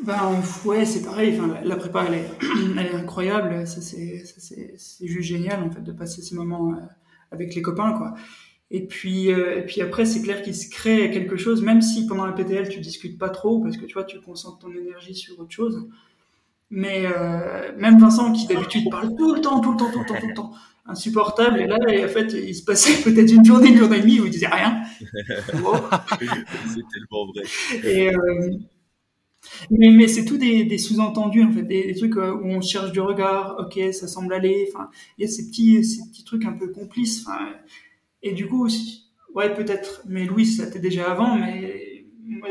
Ben, 0.04 0.42
ouais, 0.66 0.86
c'est 0.86 1.04
pareil. 1.04 1.40
Enfin, 1.40 1.62
la, 1.64 1.76
prépa, 1.76 2.06
elle 2.08 2.16
est, 2.16 2.30
elle 2.78 2.86
est 2.86 2.96
incroyable. 2.96 3.68
Ça, 3.68 3.82
c'est, 3.82 4.24
c'est, 4.26 5.08
juste 5.08 5.28
génial, 5.28 5.64
en 5.64 5.72
fait, 5.72 5.82
de 5.82 5.92
passer 5.92 6.22
ces 6.22 6.36
moments 6.36 6.74
euh, 6.74 6.78
avec 7.32 7.54
les 7.56 7.62
copains, 7.62 7.94
quoi. 7.94 8.16
Et 8.72 8.86
puis, 8.86 9.32
euh, 9.32 9.58
et 9.58 9.66
puis 9.66 9.82
après, 9.82 10.06
c'est 10.06 10.22
clair 10.22 10.44
qu'il 10.44 10.56
se 10.56 10.70
crée 10.70 11.10
quelque 11.10 11.38
chose, 11.38 11.64
même 11.64 11.82
si 11.82 12.06
pendant 12.06 12.26
la 12.26 12.34
PTL, 12.34 12.70
tu 12.70 12.80
discutes 12.80 13.18
pas 13.18 13.30
trop, 13.30 13.60
parce 13.60 13.78
que 13.78 13.86
tu 13.86 13.94
vois, 13.94 14.04
tu 14.04 14.20
concentres 14.20 14.60
ton 14.60 14.72
énergie 14.72 15.16
sur 15.16 15.40
autre 15.40 15.52
chose. 15.52 15.88
Mais 16.70 17.06
euh, 17.06 17.72
même 17.78 18.00
Vincent, 18.00 18.32
qui 18.32 18.46
d'habitude 18.46 18.92
parle 18.92 19.16
tout 19.16 19.34
le 19.34 19.42
temps, 19.42 19.60
tout 19.60 19.72
le 19.72 19.78
temps, 19.78 19.92
tout 19.92 20.00
le 20.00 20.06
temps, 20.06 20.20
tout 20.20 20.28
le 20.28 20.34
temps, 20.36 20.52
insupportable, 20.86 21.62
et 21.62 21.66
là, 21.66 21.78
en 21.80 22.08
fait, 22.10 22.32
il 22.34 22.54
se 22.54 22.64
passait 22.64 23.02
peut-être 23.04 23.32
une 23.32 23.44
journée, 23.44 23.70
une 23.70 23.78
journée 23.78 23.98
et 23.98 24.02
demie 24.02 24.20
où 24.20 24.26
il 24.26 24.32
disait 24.32 24.48
rien. 24.48 24.80
c'est 25.00 26.86
tellement 26.94 27.26
vrai. 27.34 27.44
Et, 27.84 28.16
euh, 28.16 28.52
mais, 29.72 29.90
mais 29.90 30.08
c'est 30.08 30.26
tout 30.26 30.38
des, 30.38 30.64
des 30.66 30.78
sous-entendus, 30.78 31.44
en 31.44 31.52
fait, 31.52 31.64
des, 31.64 31.92
des, 31.92 31.96
trucs 31.96 32.18
où 32.18 32.46
on 32.46 32.62
cherche 32.62 32.92
du 32.92 33.00
regard, 33.00 33.56
ok, 33.58 33.92
ça 33.92 34.08
semble 34.08 34.32
aller, 34.32 34.70
enfin, 34.72 34.92
il 35.18 35.26
y 35.26 35.28
a 35.28 35.32
ces 35.32 35.48
petits, 35.50 35.84
ces 35.84 36.08
petits 36.08 36.24
trucs 36.24 36.46
un 36.46 36.54
peu 36.54 36.68
complices, 36.68 37.26
enfin, 37.26 37.40
et 38.22 38.34
du 38.34 38.48
coup, 38.48 38.68
ouais, 39.34 39.54
peut-être, 39.54 40.02
mais 40.06 40.26
Louis, 40.26 40.46
ça 40.46 40.68
était 40.68 40.80
déjà 40.80 41.12
avant, 41.12 41.36
mais 41.36 42.06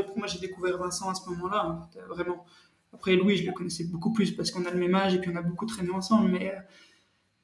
pour 0.07 0.19
moi, 0.19 0.27
j'ai 0.27 0.39
découvert 0.39 0.79
Vincent 0.79 1.11
à 1.11 1.15
ce 1.15 1.29
moment-là, 1.31 1.89
vraiment. 2.09 2.45
Après, 2.93 3.15
Louis, 3.17 3.37
je 3.37 3.47
le 3.47 3.53
connaissais 3.53 3.85
beaucoup 3.85 4.13
plus 4.13 4.33
parce 4.33 4.51
qu'on 4.51 4.65
a 4.65 4.71
le 4.71 4.79
même 4.79 4.95
âge 4.95 5.15
et 5.15 5.19
puis 5.19 5.31
on 5.33 5.37
a 5.37 5.43
beaucoup 5.43 5.67
traîné 5.67 5.91
ensemble, 5.91 6.31
mais, 6.31 6.53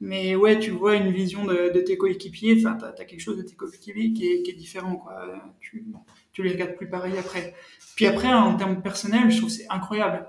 mais 0.00 0.34
ouais, 0.34 0.58
tu 0.58 0.70
vois 0.70 0.96
une 0.96 1.12
vision 1.12 1.44
de, 1.44 1.80
tes 1.80 1.96
coéquipiers, 1.96 2.56
enfin, 2.58 2.76
t'as 2.76 2.88
as 2.88 3.04
quelque 3.04 3.20
chose 3.20 3.36
de 3.36 3.42
tes 3.42 3.54
coéquipiers 3.54 4.12
qui 4.12 4.26
est, 4.26 4.42
qui 4.42 4.50
est 4.50 4.54
différent, 4.54 4.96
quoi. 4.96 5.26
Tu, 5.60 5.84
tu 6.32 6.42
les 6.42 6.52
regardes 6.52 6.76
plus 6.76 6.88
pareil 6.88 7.16
après. 7.18 7.54
Puis 7.94 8.06
après, 8.06 8.32
en 8.32 8.56
termes 8.56 8.82
personnels, 8.82 9.30
je 9.30 9.38
trouve 9.38 9.50
c'est 9.50 9.68
incroyable. 9.68 10.26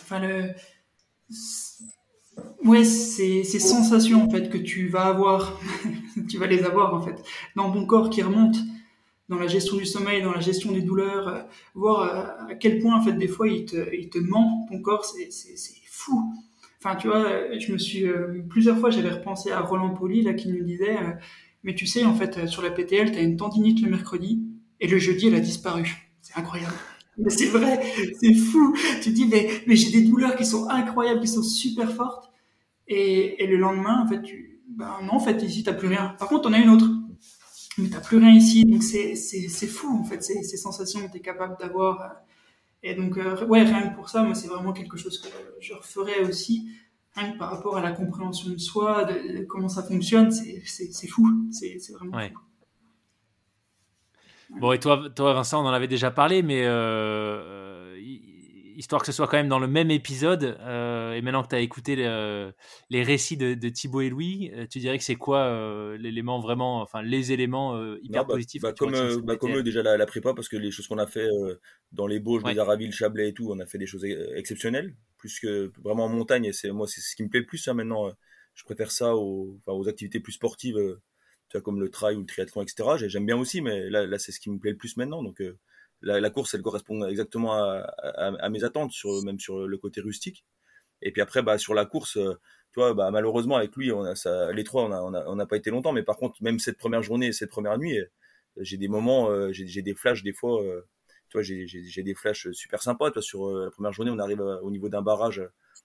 Enfin, 0.00 0.20
le, 0.20 0.54
ouais, 2.64 2.84
ces, 2.84 3.44
ces 3.44 3.58
sensations, 3.58 4.24
en 4.24 4.30
fait, 4.30 4.48
que 4.48 4.58
tu 4.58 4.88
vas 4.88 5.06
avoir, 5.06 5.60
tu 6.28 6.38
vas 6.38 6.46
les 6.46 6.64
avoir, 6.64 6.94
en 6.94 7.00
fait, 7.00 7.22
dans 7.56 7.70
ton 7.70 7.86
corps 7.86 8.10
qui 8.10 8.22
remonte, 8.22 8.56
dans 9.28 9.38
la 9.38 9.46
gestion 9.46 9.76
du 9.76 9.86
sommeil, 9.86 10.22
dans 10.22 10.32
la 10.32 10.40
gestion 10.40 10.72
des 10.72 10.82
douleurs, 10.82 11.28
euh, 11.28 11.42
voir 11.74 12.00
euh, 12.00 12.52
à 12.52 12.54
quel 12.54 12.80
point, 12.80 12.96
en 12.96 13.02
fait, 13.02 13.12
des 13.12 13.28
fois, 13.28 13.48
il 13.48 13.64
te, 13.64 13.94
il 13.94 14.10
te 14.10 14.18
ment, 14.18 14.66
ton 14.70 14.80
corps, 14.80 15.04
c'est, 15.04 15.28
fou. 15.86 16.32
Enfin, 16.78 16.96
tu 16.96 17.06
vois, 17.06 17.58
je 17.58 17.72
me 17.72 17.78
suis, 17.78 18.06
euh, 18.06 18.42
plusieurs 18.48 18.78
fois, 18.78 18.90
j'avais 18.90 19.10
repensé 19.10 19.52
à 19.52 19.60
Roland 19.60 19.94
Poli, 19.94 20.22
là, 20.22 20.34
qui 20.34 20.48
nous 20.48 20.64
disait, 20.64 20.96
mais 21.62 21.74
tu 21.74 21.86
sais, 21.86 22.04
en 22.04 22.14
fait, 22.14 22.46
sur 22.46 22.62
la 22.62 22.70
PTL, 22.70 23.12
tu 23.12 23.18
as 23.18 23.22
une 23.22 23.36
tendinite 23.36 23.80
le 23.82 23.90
mercredi, 23.90 24.42
et 24.80 24.88
le 24.88 24.98
jeudi, 24.98 25.28
elle 25.28 25.36
a 25.36 25.40
disparu. 25.40 25.88
C'est 26.20 26.36
incroyable. 26.36 26.74
Mais 27.18 27.30
c'est 27.30 27.46
vrai, 27.46 27.80
c'est 28.20 28.34
fou. 28.34 28.74
Tu 29.02 29.10
dis, 29.10 29.26
mais, 29.26 29.48
mais 29.66 29.76
j'ai 29.76 29.90
des 29.90 30.08
douleurs 30.08 30.34
qui 30.34 30.44
sont 30.44 30.68
incroyables, 30.68 31.20
qui 31.20 31.28
sont 31.28 31.42
super 31.42 31.92
fortes. 31.92 32.31
Et, 32.94 33.42
et 33.42 33.46
le 33.46 33.56
lendemain, 33.56 34.02
en 34.04 34.06
fait, 34.06 34.20
tu, 34.20 34.60
ben 34.68 34.98
non, 35.02 35.14
en 35.14 35.18
fait, 35.20 35.42
ici, 35.42 35.64
t'as 35.64 35.72
plus 35.72 35.88
rien. 35.88 36.14
Par 36.18 36.28
contre, 36.28 36.48
on 36.50 36.52
a 36.52 36.58
une 36.58 36.68
autre. 36.68 36.86
Mais 37.78 37.88
t'as 37.88 38.00
plus 38.00 38.18
rien 38.18 38.32
ici. 38.32 38.66
Donc, 38.66 38.82
c'est, 38.82 39.14
c'est, 39.14 39.48
c'est 39.48 39.66
fou, 39.66 39.88
en 39.98 40.04
fait, 40.04 40.22
ces, 40.22 40.42
ces 40.42 40.58
sensations 40.58 41.00
que 41.06 41.12
t'es 41.12 41.20
capable 41.20 41.56
d'avoir. 41.58 42.16
Et 42.82 42.94
donc, 42.94 43.16
euh, 43.16 43.46
ouais, 43.46 43.62
rien 43.62 43.88
que 43.88 43.94
pour 43.94 44.10
ça, 44.10 44.22
moi, 44.22 44.34
c'est 44.34 44.48
vraiment 44.48 44.74
quelque 44.74 44.98
chose 44.98 45.18
que 45.18 45.28
je 45.60 45.72
referais 45.72 46.20
aussi. 46.20 46.68
Rien 47.14 47.32
que 47.32 47.38
par 47.38 47.50
rapport 47.50 47.78
à 47.78 47.80
la 47.80 47.92
compréhension 47.92 48.50
de 48.50 48.58
soi, 48.58 49.04
de, 49.04 49.44
comment 49.46 49.70
ça 49.70 49.82
fonctionne, 49.82 50.30
c'est, 50.30 50.62
c'est, 50.66 50.92
c'est 50.92 51.08
fou. 51.08 51.26
C'est, 51.50 51.78
c'est 51.78 51.94
vraiment 51.94 52.18
fou. 52.18 52.40
Bon, 54.60 54.72
et 54.72 54.78
toi, 54.78 55.08
toi, 55.16 55.32
Vincent, 55.32 55.64
on 55.64 55.66
en 55.66 55.72
avait 55.72 55.88
déjà 55.88 56.10
parlé, 56.10 56.42
mais 56.42 56.64
euh, 56.66 57.61
histoire 58.76 59.00
que 59.00 59.06
ce 59.06 59.12
soit 59.12 59.26
quand 59.26 59.36
même 59.36 59.48
dans 59.48 59.58
le 59.58 59.66
même 59.66 59.90
épisode, 59.90 60.56
euh, 60.60 61.14
et 61.14 61.22
maintenant 61.22 61.42
que 61.42 61.48
tu 61.48 61.54
as 61.54 61.60
écouté 61.60 61.96
les, 61.96 63.02
récits 63.02 63.36
de, 63.36 63.68
Thibaut 63.68 64.00
et 64.00 64.10
Louis, 64.10 64.50
euh, 64.54 64.66
tu 64.66 64.78
dirais 64.78 64.98
que 64.98 65.04
c'est 65.04 65.16
quoi 65.16 65.96
l'élément 65.96 66.40
vraiment, 66.40 66.80
enfin 66.80 67.02
les 67.02 67.32
éléments 67.32 67.76
hyper 68.02 68.24
bah, 68.24 68.34
positifs 68.34 68.62
bah, 68.62 68.72
Comme, 68.72 69.20
bah, 69.22 69.36
comme 69.36 69.56
eux, 69.56 69.62
déjà 69.62 69.82
la, 69.82 70.06
prépa, 70.06 70.34
parce 70.34 70.48
que 70.48 70.56
les 70.56 70.70
choses 70.70 70.86
qu'on 70.86 70.98
a 70.98 71.06
fait 71.06 71.28
dans 71.92 72.06
les 72.06 72.20
Bauges, 72.20 72.42
les 72.44 72.58
Aravilles, 72.58 72.92
Chablais 72.92 73.28
et 73.28 73.34
tout, 73.34 73.50
on 73.50 73.58
a 73.58 73.66
fait 73.66 73.78
des 73.78 73.86
choses 73.86 74.04
exceptionnelles, 74.04 74.94
plus 75.18 75.38
que 75.40 75.72
vraiment 75.82 76.04
en 76.04 76.08
montagne, 76.08 76.46
et 76.46 76.52
c'est 76.52 76.70
moi, 76.70 76.86
c'est 76.86 77.00
ce 77.00 77.16
qui 77.16 77.22
me 77.22 77.28
plaît 77.28 77.40
le 77.40 77.46
plus, 77.46 77.58
ça, 77.58 77.74
maintenant. 77.74 78.10
je 78.54 78.64
préfère 78.64 78.90
ça 78.90 79.16
aux, 79.16 79.60
aux 79.66 79.88
activités 79.88 80.20
plus 80.20 80.32
sportives 80.32 80.78
comme 81.60 81.80
le 81.80 81.90
trail 81.90 82.16
ou 82.16 82.20
le 82.20 82.26
triathlon, 82.26 82.62
etc. 82.62 83.08
J'aime 83.08 83.26
bien 83.26 83.36
aussi, 83.36 83.60
mais 83.60 83.90
là, 83.90 84.06
là 84.06 84.18
c'est 84.18 84.32
ce 84.32 84.40
qui 84.40 84.50
me 84.50 84.58
plaît 84.58 84.70
le 84.70 84.76
plus 84.76 84.96
maintenant. 84.96 85.22
Donc, 85.22 85.42
euh, 86.06 86.20
la, 86.20 86.30
course, 86.30 86.54
elle 86.54 86.62
correspond 86.62 87.06
exactement 87.06 87.52
à, 87.52 88.48
mes 88.50 88.64
attentes, 88.64 88.92
sur, 88.92 89.22
même 89.22 89.38
sur 89.38 89.66
le 89.66 89.78
côté 89.78 90.00
rustique. 90.00 90.44
Et 91.02 91.12
puis 91.12 91.22
après, 91.22 91.42
bah, 91.42 91.58
sur 91.58 91.74
la 91.74 91.86
course, 91.86 92.16
euh, 92.16 92.34
tu 92.72 92.80
vois, 92.80 92.94
bah, 92.94 93.10
malheureusement, 93.10 93.56
avec 93.56 93.74
lui, 93.76 93.92
on 93.92 94.02
a 94.04 94.14
ça, 94.14 94.52
les 94.52 94.64
trois, 94.64 94.84
on 94.84 95.10
n'a 95.10 95.24
on 95.28 95.38
a, 95.38 95.46
pas 95.46 95.56
été 95.56 95.70
longtemps. 95.70 95.92
Mais 95.92 96.02
par 96.02 96.16
contre, 96.16 96.42
même 96.42 96.58
cette 96.58 96.78
première 96.78 97.02
journée, 97.02 97.32
cette 97.32 97.50
première 97.50 97.78
nuit, 97.78 97.98
euh, 97.98 98.06
j'ai 98.58 98.76
des 98.76 98.88
moments, 98.88 99.30
j'ai 99.52 99.82
des 99.82 99.94
flashs 99.94 100.22
des 100.22 100.34
fois. 100.34 100.62
tu 101.30 101.38
vois, 101.38 101.42
j'ai 101.42 102.02
des 102.02 102.14
flashs 102.14 102.50
super 102.52 102.82
sympas. 102.82 103.10
Toi, 103.10 103.22
sur 103.22 103.50
la 103.50 103.70
première 103.70 103.92
journée, 103.92 104.10
on 104.10 104.18
arrive 104.18 104.40
au 104.40 104.70
niveau 104.70 104.90
d'un 104.90 105.00
barrage 105.00 105.42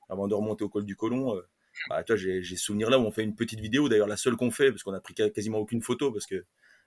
avant 0.09 0.27
de 0.27 0.33
remonter 0.33 0.65
au 0.65 0.69
col 0.69 0.83
du 0.85 0.95
Colon 0.97 1.41
bah, 1.89 2.03
toi, 2.03 2.15
j'ai 2.15 2.43
souvenir 2.55 2.89
là 2.89 2.99
où 2.99 3.03
on 3.03 3.11
fait 3.11 3.23
une 3.23 3.35
petite 3.35 3.59
vidéo, 3.59 3.89
d'ailleurs 3.89 4.07
la 4.07 4.17
seule 4.17 4.35
qu'on 4.35 4.51
fait, 4.51 4.71
parce 4.71 4.83
qu'on 4.83 4.93
a 4.93 4.99
pris 4.99 5.13
quasiment 5.13 5.59
aucune 5.59 5.81
photo, 5.81 6.11
parce 6.11 6.25
que 6.25 6.43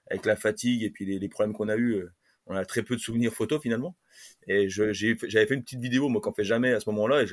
avec 0.09 0.25
la 0.25 0.35
fatigue 0.35 0.83
et 0.83 0.89
puis 0.89 1.05
les, 1.05 1.29
problèmes 1.29 1.53
qu'on 1.53 1.69
a 1.69 1.75
eu, 1.75 1.93
euh, 1.95 2.11
on 2.51 2.55
a 2.55 2.65
très 2.65 2.83
peu 2.83 2.95
de 2.95 3.01
souvenirs 3.01 3.33
photos 3.33 3.61
finalement. 3.61 3.95
Et 4.47 4.69
j'avais 4.69 5.15
fait 5.15 5.53
une 5.53 5.63
petite 5.63 5.79
vidéo, 5.79 6.09
moi, 6.09 6.21
qu'on 6.21 6.33
fait 6.33 6.43
jamais 6.43 6.73
à 6.73 6.79
ce 6.79 6.89
moment-là, 6.89 7.23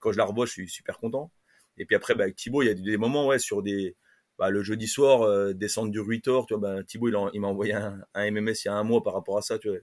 quand 0.00 0.12
je 0.12 0.18
la 0.18 0.24
revois, 0.24 0.46
je 0.46 0.52
suis 0.52 0.68
super 0.68 0.98
content. 0.98 1.30
Et 1.78 1.86
puis 1.86 1.96
après, 1.96 2.14
bah, 2.14 2.24
avec 2.24 2.36
Thibaut, 2.36 2.62
il 2.62 2.66
y 2.66 2.70
a 2.70 2.74
des 2.74 2.96
moments, 2.96 3.26
ouais, 3.26 3.38
sur 3.38 3.62
des, 3.62 3.96
bah, 4.38 4.50
le 4.50 4.62
jeudi 4.62 4.86
soir, 4.86 5.22
euh, 5.22 5.52
descendre 5.52 5.90
du 5.90 6.00
Ruitor, 6.00 6.46
tu 6.46 6.54
vois, 6.54 6.74
bah, 6.76 6.84
Thibaut, 6.84 7.08
il, 7.32 7.40
m'a 7.40 7.48
envoyé 7.48 7.74
un, 7.74 8.04
MMS 8.14 8.64
il 8.64 8.66
y 8.66 8.68
a 8.68 8.74
un 8.74 8.84
mois 8.84 9.02
par 9.02 9.14
rapport 9.14 9.38
à 9.38 9.42
ça, 9.42 9.58
tu 9.58 9.68
vois. 9.68 9.78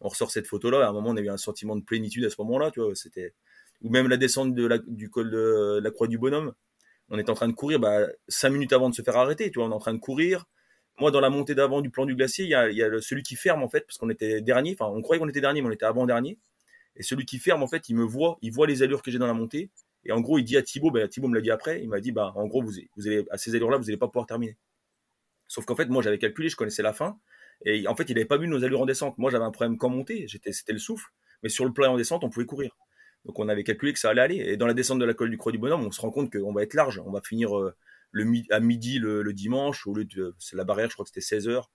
On 0.00 0.08
ressort 0.08 0.30
cette 0.30 0.46
photo-là, 0.46 0.86
à 0.86 0.90
un 0.90 0.92
moment, 0.92 1.10
on 1.10 1.16
a 1.16 1.20
eu 1.20 1.28
un 1.28 1.36
sentiment 1.36 1.76
de 1.76 1.82
plénitude 1.82 2.24
à 2.24 2.30
ce 2.30 2.36
moment-là, 2.40 2.70
tu 2.70 2.80
vois, 2.80 2.94
c'était, 2.94 3.34
ou 3.82 3.90
même 3.90 4.08
la 4.08 4.16
descente 4.16 4.54
de 4.54 4.66
la, 4.66 4.78
du 4.78 5.10
col 5.10 5.30
de 5.30 5.80
la 5.82 5.90
Croix 5.90 6.08
du 6.08 6.18
Bonhomme, 6.18 6.52
on 7.10 7.18
est 7.18 7.30
en 7.30 7.34
train 7.34 7.48
de 7.48 7.52
courir 7.52 7.78
bah, 7.80 8.06
cinq 8.28 8.50
minutes 8.50 8.72
avant 8.72 8.90
de 8.90 8.94
se 8.94 9.02
faire 9.02 9.16
arrêter. 9.16 9.50
Tu 9.50 9.58
vois, 9.58 9.68
on 9.68 9.70
est 9.70 9.74
en 9.74 9.78
train 9.78 9.94
de 9.94 9.98
courir. 9.98 10.46
Moi, 10.98 11.10
dans 11.10 11.20
la 11.20 11.30
montée 11.30 11.54
d'avant 11.54 11.80
du 11.80 11.90
plan 11.90 12.06
du 12.06 12.14
glacier, 12.14 12.44
il 12.44 12.50
y 12.50 12.54
a, 12.54 13.00
celui 13.00 13.22
qui 13.22 13.36
ferme 13.36 13.62
en 13.62 13.68
fait, 13.68 13.80
parce 13.80 13.98
qu'on 13.98 14.10
était 14.10 14.40
dernier. 14.40 14.76
Enfin, 14.78 14.92
on 14.94 15.02
croyait 15.02 15.20
qu'on 15.20 15.28
était 15.28 15.40
dernier, 15.40 15.60
mais 15.60 15.68
on 15.68 15.72
était 15.72 15.86
avant 15.86 16.06
dernier. 16.06 16.38
Et 16.96 17.02
celui 17.02 17.26
qui 17.26 17.38
ferme 17.38 17.62
en 17.62 17.66
fait, 17.66 17.88
il 17.88 17.96
me 17.96 18.04
voit, 18.04 18.38
il 18.42 18.52
voit 18.52 18.66
les 18.66 18.82
allures 18.82 19.02
que 19.02 19.10
j'ai 19.10 19.18
dans 19.18 19.26
la 19.26 19.34
montée. 19.34 19.70
Et 20.04 20.12
en 20.12 20.20
gros, 20.20 20.38
il 20.38 20.44
dit 20.44 20.56
à 20.56 20.62
Thibaut, 20.62 20.90
bah, 20.90 21.08
Thibaut 21.08 21.28
me 21.28 21.34
l'a 21.34 21.40
dit 21.40 21.50
après, 21.50 21.82
il 21.82 21.88
m'a 21.88 22.00
dit, 22.00 22.12
bah, 22.12 22.32
en 22.36 22.46
gros, 22.46 22.62
vous, 22.62 22.72
vous 22.96 23.06
allez, 23.06 23.24
à 23.30 23.38
ces 23.38 23.54
allures-là, 23.54 23.78
vous 23.78 23.84
n'allez 23.84 23.96
pas 23.96 24.06
pouvoir 24.06 24.26
terminer. 24.26 24.56
Sauf 25.48 25.64
qu'en 25.64 25.76
fait, 25.76 25.86
moi, 25.86 26.02
j'avais 26.02 26.18
calculé, 26.18 26.48
je 26.48 26.56
connaissais 26.56 26.82
la 26.82 26.92
fin. 26.92 27.18
Et 27.64 27.88
en 27.88 27.96
fait, 27.96 28.04
il 28.10 28.14
n'avait 28.14 28.26
pas 28.26 28.36
vu 28.36 28.46
nos 28.46 28.64
allures 28.64 28.82
en 28.82 28.86
descente. 28.86 29.16
Moi, 29.18 29.30
j'avais 29.30 29.44
un 29.44 29.50
problème 29.50 29.78
qu'en 29.78 29.88
montée, 29.88 30.26
c'était 30.28 30.72
le 30.72 30.78
souffle. 30.78 31.06
Mais 31.42 31.48
sur 31.48 31.64
le 31.64 31.72
plat 31.72 31.90
en 31.90 31.96
descente, 31.96 32.24
on 32.24 32.30
pouvait 32.30 32.46
courir. 32.46 32.76
Donc 33.24 33.38
on 33.38 33.48
avait 33.48 33.64
calculé 33.64 33.92
que 33.92 33.98
ça 33.98 34.10
allait 34.10 34.20
aller. 34.20 34.36
Et 34.36 34.56
dans 34.56 34.66
la 34.66 34.74
descente 34.74 34.98
de 34.98 35.04
la 35.04 35.14
colle 35.14 35.30
du 35.30 35.38
Croix 35.38 35.52
du 35.52 35.58
Bonhomme, 35.58 35.84
on 35.84 35.90
se 35.90 36.00
rend 36.00 36.10
compte 36.10 36.30
qu'on 36.30 36.52
va 36.52 36.62
être 36.62 36.74
large. 36.74 37.00
On 37.04 37.10
va 37.10 37.20
finir 37.22 37.58
euh, 37.58 37.74
le, 38.14 38.42
à 38.50 38.60
midi 38.60 38.98
le, 38.98 39.32
dimanche, 39.32 39.86
au 39.86 39.94
lieu 39.94 40.04
de 40.04 40.34
la 40.52 40.64
barrière, 40.64 40.88
je 40.88 40.94
crois 40.94 41.04
que 41.04 41.10
c'était 41.10 41.20
16 41.20 41.48
heures. 41.48 41.70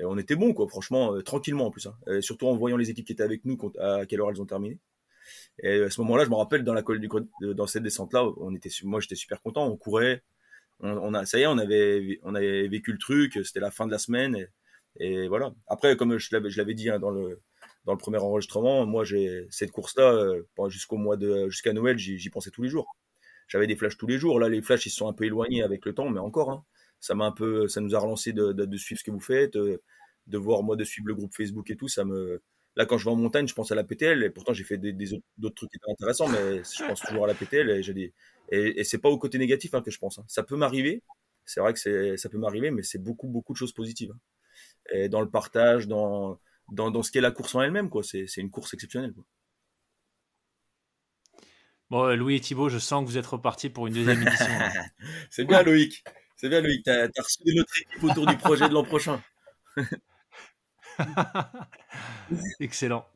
Et 0.00 0.04
on 0.04 0.18
était 0.18 0.34
bon, 0.34 0.52
quoi, 0.52 0.66
franchement, 0.68 1.14
euh, 1.14 1.22
tranquillement 1.22 1.66
en 1.66 1.70
plus. 1.70 1.86
Hein. 1.86 2.20
surtout 2.20 2.48
en 2.48 2.56
voyant 2.56 2.76
les 2.76 2.90
équipes 2.90 3.06
qui 3.06 3.12
étaient 3.12 3.22
avec 3.22 3.44
nous, 3.44 3.56
à 3.78 4.04
quelle 4.06 4.20
heure 4.20 4.30
elles 4.30 4.42
ont 4.42 4.46
terminé. 4.46 4.78
Et 5.62 5.82
à 5.82 5.90
ce 5.90 6.00
moment-là, 6.02 6.24
je 6.24 6.30
me 6.30 6.34
rappelle 6.34 6.64
dans 6.64 6.74
la 6.74 6.82
colle 6.82 7.00
dans 7.40 7.66
cette 7.66 7.84
descente-là, 7.84 8.24
on 8.38 8.54
était, 8.54 8.70
moi 8.82 9.00
j'étais 9.00 9.14
super 9.14 9.40
content, 9.40 9.66
on 9.66 9.76
courait, 9.76 10.22
on, 10.80 11.24
ça 11.24 11.38
y 11.38 11.42
est, 11.42 11.46
on 11.46 11.58
avait, 11.58 12.18
on 12.24 12.34
avait 12.34 12.68
vécu 12.68 12.92
le 12.92 12.98
truc, 12.98 13.38
c'était 13.44 13.60
la 13.60 13.70
fin 13.70 13.86
de 13.86 13.92
la 13.92 13.98
semaine, 13.98 14.48
et, 14.98 15.28
voilà. 15.28 15.54
Après, 15.66 15.96
comme 15.96 16.18
je 16.18 16.36
l'avais 16.36 16.74
dit 16.74 16.90
hein, 16.90 16.98
dans 16.98 17.10
le, 17.10 17.40
dans 17.84 17.92
le 17.92 17.98
premier 17.98 18.18
enregistrement, 18.18 18.86
moi, 18.86 19.04
j'ai 19.04 19.46
cette 19.50 19.70
course-là, 19.70 20.12
euh, 20.12 20.68
jusqu'au 20.68 20.96
mois 20.96 21.16
de, 21.16 21.48
jusqu'à 21.48 21.72
Noël, 21.72 21.98
j'y 21.98 22.30
pensais 22.30 22.50
tous 22.50 22.62
les 22.62 22.68
jours. 22.68 22.96
J'avais 23.48 23.66
des 23.66 23.76
flashs 23.76 23.96
tous 23.96 24.06
les 24.06 24.18
jours. 24.18 24.40
Là, 24.40 24.48
les 24.48 24.62
flashs, 24.62 24.86
ils 24.86 24.90
se 24.90 24.96
sont 24.96 25.08
un 25.08 25.12
peu 25.12 25.24
éloignés 25.24 25.62
avec 25.62 25.84
le 25.84 25.94
temps, 25.94 26.08
mais 26.08 26.20
encore, 26.20 26.50
hein, 26.50 26.64
ça 27.00 27.14
m'a 27.14 27.26
un 27.26 27.32
peu, 27.32 27.68
ça 27.68 27.80
nous 27.80 27.94
a 27.94 27.98
relancé 27.98 28.32
de, 28.32 28.76
suivre 28.76 28.98
ce 28.98 29.04
que 29.04 29.10
vous 29.10 29.20
faites, 29.20 29.56
euh, 29.56 29.82
de 30.26 30.38
voir 30.38 30.62
moi 30.62 30.76
de 30.76 30.84
suivre 30.84 31.08
le 31.08 31.14
groupe 31.14 31.34
Facebook 31.34 31.70
et 31.70 31.76
tout. 31.76 31.88
Ça 31.88 32.04
me, 32.04 32.42
là, 32.76 32.86
quand 32.86 32.98
je 32.98 33.04
vais 33.04 33.10
en 33.10 33.16
montagne, 33.16 33.46
je 33.46 33.54
pense 33.54 33.70
à 33.72 33.74
la 33.74 33.84
PTL. 33.84 34.22
Et 34.22 34.30
pourtant, 34.30 34.52
j'ai 34.52 34.64
fait 34.64 34.78
des, 34.78 34.92
d'autres 35.38 35.54
trucs 35.54 35.70
qui 35.70 35.78
intéressants, 35.88 36.28
mais 36.28 36.62
je 36.64 36.86
pense 36.86 37.00
toujours 37.00 37.24
à 37.24 37.28
la 37.28 37.34
PTL. 37.34 37.70
Et 37.70 37.82
j'ai 37.82 37.94
des, 37.94 38.12
c'est 38.84 38.98
pas 38.98 39.08
au 39.10 39.18
côté 39.18 39.38
négatif 39.38 39.74
hein, 39.74 39.82
que 39.82 39.90
je 39.90 39.98
pense. 39.98 40.18
Hein. 40.18 40.24
Ça 40.28 40.42
peut 40.42 40.56
m'arriver. 40.56 41.02
C'est 41.44 41.60
vrai 41.60 41.74
que 41.74 42.16
ça 42.16 42.28
peut 42.30 42.38
m'arriver, 42.38 42.70
mais 42.70 42.82
c'est 42.82 43.02
beaucoup, 43.02 43.28
beaucoup 43.28 43.52
de 43.52 43.58
choses 43.58 43.72
positives. 43.72 44.14
Dans 45.10 45.20
le 45.20 45.28
partage, 45.28 45.88
dans 45.88 46.38
dans, 46.72 47.02
ce 47.02 47.10
qu'est 47.10 47.20
la 47.20 47.30
course 47.30 47.54
en 47.54 47.62
elle-même. 47.62 47.90
quoi. 47.90 48.02
C'est 48.02 48.36
une 48.36 48.50
course 48.50 48.74
exceptionnelle. 48.74 49.14
Bon, 51.94 52.06
euh, 52.06 52.16
Louis 52.16 52.34
et 52.34 52.40
Thibault, 52.40 52.68
je 52.68 52.78
sens 52.78 53.04
que 53.04 53.08
vous 53.08 53.18
êtes 53.18 53.26
repartis 53.26 53.70
pour 53.70 53.86
une 53.86 53.94
deuxième 53.94 54.20
édition. 54.20 54.46
c'est 55.30 55.44
bien, 55.44 55.62
Loïc. 55.62 56.02
C'est 56.34 56.48
bien, 56.48 56.60
Loïc. 56.60 56.82
Tu 56.82 56.90
as, 56.90 57.06
reçu 57.16 57.38
notre 57.54 57.72
équipe 57.80 58.02
autour 58.02 58.26
du 58.26 58.36
projet 58.36 58.68
de 58.68 58.74
l'an 58.74 58.82
prochain. 58.82 59.22
Excellent. 62.58 63.06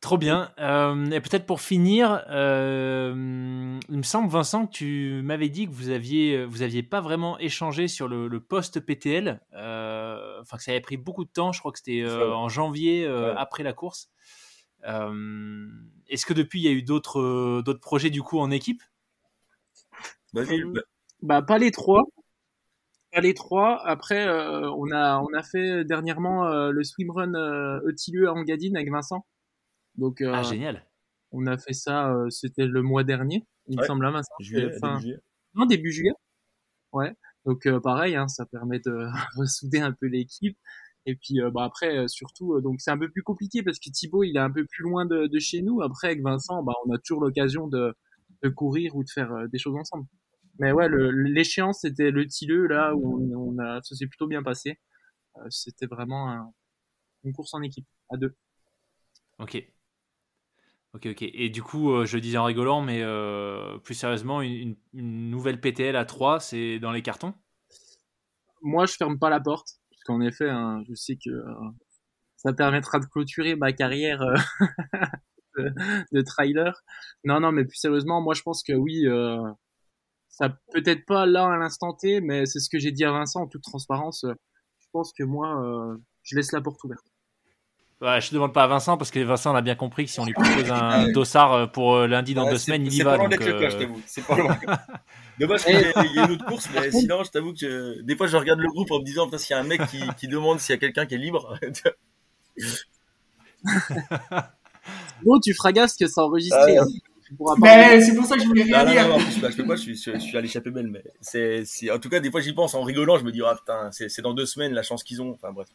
Trop 0.00 0.16
bien. 0.16 0.52
Euh, 0.60 1.10
et 1.10 1.20
peut-être 1.20 1.44
pour 1.44 1.60
finir, 1.60 2.22
euh, 2.30 3.80
il 3.88 3.96
me 3.96 4.04
semble, 4.04 4.30
Vincent, 4.30 4.68
que 4.68 4.72
tu 4.72 5.20
m'avais 5.24 5.48
dit 5.48 5.66
que 5.66 5.72
vous 5.72 5.88
aviez, 5.88 6.44
vous 6.44 6.62
aviez 6.62 6.84
pas 6.84 7.00
vraiment 7.00 7.36
échangé 7.40 7.88
sur 7.88 8.06
le, 8.06 8.28
le 8.28 8.40
post 8.40 8.78
PTL. 8.78 9.40
Euh, 9.54 10.40
enfin, 10.40 10.56
que 10.56 10.62
ça 10.62 10.70
avait 10.70 10.80
pris 10.80 10.98
beaucoup 10.98 11.24
de 11.24 11.30
temps. 11.30 11.50
Je 11.50 11.58
crois 11.58 11.72
que 11.72 11.78
c'était 11.78 12.08
en 12.08 12.48
janvier 12.48 13.08
après 13.36 13.64
la 13.64 13.72
course. 13.72 14.12
Est-ce 14.86 16.26
que 16.26 16.32
depuis, 16.32 16.60
il 16.60 16.64
y 16.64 16.68
a 16.68 16.72
eu 16.72 16.82
d'autres, 16.82 17.62
d'autres 17.62 17.80
projets 17.80 18.10
du 18.10 18.22
coup 18.22 18.38
en 18.38 18.50
équipe? 18.50 18.82
Bah, 20.32 20.42
bah, 21.22 21.42
pas 21.42 21.58
les 21.58 21.70
trois. 21.70 22.04
Pas 23.12 23.20
les 23.20 23.34
trois. 23.34 23.84
Après, 23.86 24.28
on 24.28 24.90
a, 24.90 25.18
on 25.20 25.32
a 25.34 25.42
fait 25.42 25.84
dernièrement 25.84 26.48
le 26.68 26.84
swimrun 26.84 27.34
euh, 27.34 27.80
Eutileux 27.86 28.28
à 28.28 28.32
Angadine 28.32 28.76
avec 28.76 28.90
Vincent. 28.90 29.24
Donc, 29.96 30.20
ah, 30.20 30.40
euh, 30.40 30.42
génial. 30.42 30.84
On 31.32 31.46
a 31.46 31.58
fait 31.58 31.72
ça, 31.72 32.12
euh, 32.12 32.30
c'était 32.30 32.66
le 32.66 32.82
mois 32.82 33.04
dernier, 33.04 33.44
il 33.68 33.78
me 33.78 33.84
semble, 33.84 34.06
hein, 34.06 34.20
juillet, 34.40 34.70
fin... 34.78 34.94
début 34.94 35.02
juillet. 35.02 35.18
Non, 35.54 35.66
début 35.66 35.92
juillet. 35.92 36.12
Ouais. 36.92 37.12
Donc, 37.44 37.66
euh, 37.66 37.80
pareil, 37.80 38.16
hein, 38.16 38.28
ça 38.28 38.46
permet 38.46 38.78
de 38.80 39.08
ressouder 39.36 39.80
un 39.80 39.92
peu 39.92 40.06
l'équipe. 40.06 40.58
Et 41.06 41.14
puis 41.14 41.38
bah 41.52 41.64
après 41.64 42.08
surtout 42.08 42.60
donc 42.60 42.80
c'est 42.80 42.90
un 42.90 42.98
peu 42.98 43.08
plus 43.08 43.22
compliqué 43.22 43.62
parce 43.62 43.78
que 43.78 43.90
Thibaut 43.90 44.24
il 44.24 44.36
est 44.36 44.40
un 44.40 44.50
peu 44.50 44.64
plus 44.66 44.82
loin 44.82 45.06
de, 45.06 45.26
de 45.26 45.38
chez 45.38 45.62
nous. 45.62 45.80
Après 45.82 46.08
avec 46.08 46.22
Vincent 46.22 46.62
bah 46.62 46.72
on 46.84 46.92
a 46.92 46.98
toujours 46.98 47.22
l'occasion 47.22 47.68
de, 47.68 47.94
de 48.42 48.48
courir 48.48 48.96
ou 48.96 49.04
de 49.04 49.10
faire 49.10 49.30
des 49.48 49.58
choses 49.58 49.76
ensemble. 49.76 50.06
Mais 50.58 50.72
ouais 50.72 50.88
l'échéance 50.90 51.80
c'était 51.82 52.10
le 52.10 52.26
Tilleux 52.26 52.66
là 52.66 52.94
où 52.96 53.20
on, 53.36 53.58
a 53.58 53.80
ça 53.82 53.94
s'est 53.94 54.08
plutôt 54.08 54.26
bien 54.26 54.42
passé. 54.42 54.80
c'était 55.48 55.86
vraiment 55.86 56.30
un, 56.30 56.50
une 57.24 57.32
course 57.32 57.54
en 57.54 57.62
équipe 57.62 57.86
à 58.10 58.16
deux. 58.16 58.34
Ok. 59.38 59.62
Ok, 60.94 61.06
ok. 61.06 61.22
Et 61.22 61.50
du 61.50 61.62
coup, 61.62 61.92
euh, 61.92 62.06
je 62.06 62.16
disais 62.16 62.38
en 62.38 62.44
rigolant, 62.44 62.80
mais 62.80 63.02
euh, 63.02 63.76
plus 63.78 63.94
sérieusement, 63.94 64.40
une, 64.40 64.76
nouvelle 64.94 65.60
PTL 65.60 65.94
à 65.94 66.06
3, 66.06 66.40
c'est 66.40 66.78
dans 66.78 66.90
les 66.90 67.02
cartons? 67.02 67.34
Moi, 68.62 68.86
je 68.86 68.94
ferme 68.94 69.18
pas 69.18 69.28
la 69.28 69.40
porte, 69.40 69.68
puisqu'en 70.06 70.20
effet, 70.20 70.48
hein, 70.48 70.82
je 70.88 70.94
sais 70.94 71.16
que 71.16 71.30
euh, 71.30 71.70
ça 72.36 72.52
permettra 72.52 73.00
de 73.00 73.06
clôturer 73.06 73.56
ma 73.56 73.72
carrière 73.72 74.20
de, 75.56 76.22
trailer. 76.22 76.80
Non, 77.24 77.40
non, 77.40 77.50
mais 77.50 77.64
plus 77.64 77.76
sérieusement, 77.76 78.20
moi, 78.20 78.34
je 78.34 78.42
pense 78.42 78.62
que 78.62 78.72
oui, 78.72 79.06
ça 80.28 80.56
peut-être 80.72 81.06
pas 81.06 81.26
là 81.26 81.46
à 81.46 81.56
l'instant 81.56 81.94
T, 81.94 82.20
mais 82.20 82.46
c'est 82.46 82.60
ce 82.60 82.68
que 82.68 82.78
j'ai 82.78 82.92
dit 82.92 83.04
à 83.04 83.10
Vincent 83.10 83.42
en 83.42 83.48
toute 83.48 83.62
transparence. 83.62 84.24
je 84.24 84.86
pense 84.92 85.12
que 85.12 85.24
moi, 85.24 85.96
je 86.22 86.36
laisse 86.36 86.52
la 86.52 86.60
porte 86.60 86.82
ouverte. 86.84 87.06
Ouais, 88.02 88.20
je 88.20 88.30
demande 88.34 88.52
pas 88.52 88.64
à 88.64 88.66
Vincent 88.66 88.98
parce 88.98 89.10
que 89.10 89.20
Vincent 89.20 89.54
a 89.54 89.62
bien 89.62 89.74
compris 89.74 90.04
que 90.04 90.10
si 90.10 90.20
on 90.20 90.26
lui 90.26 90.34
propose 90.34 90.70
un 90.70 91.08
dossard 91.12 91.52
euh, 91.54 91.66
pour 91.66 91.94
euh, 91.94 92.06
lundi 92.06 92.34
dans 92.34 92.48
deux 92.48 92.58
semaines, 92.58 92.84
il 92.84 92.92
y 92.92 93.00
va. 93.00 93.12
C'est 93.12 93.16
pas 93.16 93.16
loin 93.16 93.28
d'être 93.28 93.46
le 93.46 93.58
cas, 93.58 93.70
je 93.70 93.76
t'avoue. 93.78 94.02
C'est 94.06 94.26
pas 94.26 94.36
loin. 94.38 94.58
Dommage 95.40 95.64
qu'il 95.64 95.74
y, 95.74 95.78
ait 95.78 96.24
une 96.24 96.32
autre 96.32 96.44
course, 96.44 96.68
mais 96.74 96.90
sinon, 96.90 97.24
je 97.24 97.30
t'avoue 97.30 97.54
que 97.54 98.02
des 98.02 98.14
fois, 98.14 98.26
je 98.26 98.36
regarde 98.36 98.60
le 98.60 98.68
groupe 98.68 98.90
en 98.90 98.98
me 98.98 99.04
disant, 99.04 99.30
s'il 99.38 99.56
y 99.56 99.58
a 99.58 99.60
un 99.60 99.64
mec 99.64 99.80
qui, 99.86 100.02
qui 100.18 100.28
demande 100.28 100.60
s'il 100.60 100.74
y 100.74 100.76
a 100.76 100.78
quelqu'un 100.78 101.06
qui 101.06 101.14
est 101.14 101.18
libre. 101.18 101.58
bon, 105.24 105.40
tu 105.40 105.54
fragasses 105.54 105.96
que 105.96 106.06
ça 106.06 106.22
enregistré. 106.22 106.78
Euh... 106.78 106.84
Mais 107.58 108.00
c'est 108.02 108.14
pour 108.14 108.26
ça 108.26 108.36
que 108.36 108.42
je 108.42 108.46
voulais 108.46 108.62
rien 108.62 108.84
non, 108.84 108.90
dire. 108.90 109.08
Non, 109.08 109.18
non, 109.18 109.24
non, 109.24 109.40
bah, 109.40 109.48
je 109.50 109.56
peux 109.56 109.66
pas, 109.66 109.76
je 109.76 109.80
suis, 109.80 109.96
je, 109.96 110.18
suis 110.18 110.36
à 110.36 110.40
l'échappée 110.42 110.70
belle, 110.70 110.88
mais 110.88 111.02
c'est, 111.22 111.64
en 111.90 111.98
tout 111.98 112.10
cas, 112.10 112.20
des 112.20 112.30
fois, 112.30 112.42
j'y 112.42 112.52
pense 112.52 112.74
en 112.74 112.82
rigolant, 112.82 113.18
je 113.18 113.24
me 113.24 113.32
dis, 113.32 113.40
ah 113.42 113.54
putain, 113.56 113.90
c'est 113.90 114.20
dans 114.20 114.34
deux 114.34 114.46
semaines 114.46 114.74
la 114.74 114.82
chance 114.82 115.02
qu'ils 115.02 115.22
ont. 115.22 115.30
Enfin, 115.30 115.50
bref. 115.50 115.68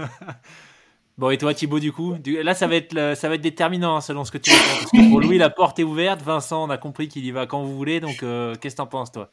bon, 1.18 1.30
et 1.30 1.38
toi, 1.38 1.54
Thibaut, 1.54 1.80
du 1.80 1.92
coup 1.92 2.16
Là, 2.42 2.54
ça 2.54 2.66
va 2.66 2.76
être, 2.76 3.16
ça 3.16 3.28
va 3.28 3.34
être 3.34 3.40
déterminant 3.40 3.96
hein, 3.96 4.00
selon 4.00 4.24
ce 4.24 4.32
que 4.32 4.38
tu 4.38 4.50
penses. 4.50 4.78
Parce 4.80 4.90
que 4.90 5.10
pour 5.10 5.20
Louis, 5.20 5.38
la 5.38 5.50
porte 5.50 5.78
est 5.78 5.84
ouverte. 5.84 6.22
Vincent, 6.22 6.64
on 6.64 6.70
a 6.70 6.78
compris 6.78 7.08
qu'il 7.08 7.24
y 7.24 7.30
va 7.30 7.46
quand 7.46 7.62
vous 7.62 7.76
voulez. 7.76 8.00
Donc, 8.00 8.22
euh, 8.22 8.54
qu'est-ce 8.60 8.76
que 8.76 8.78
t'en 8.78 8.86
penses, 8.86 9.12
toi? 9.12 9.32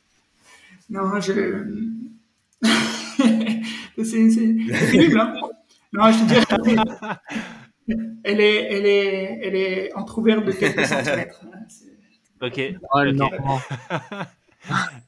Non, 0.89 1.19
je. 1.19 1.34
c'est 4.03 4.91
terrible, 4.91 5.19
hein 5.19 5.34
Non, 5.94 6.11
je 6.11 6.19
te 6.19 6.26
dirais. 6.26 7.15
Elle 8.23 8.41
est, 8.41 8.68
elle 8.69 8.85
est, 8.85 9.39
elle 9.44 9.56
est 9.56 9.94
entrouverte 9.95 10.44
de 10.44 10.52
quelques 10.52 10.85
centimètres. 10.85 11.41
Ok. 12.41 12.61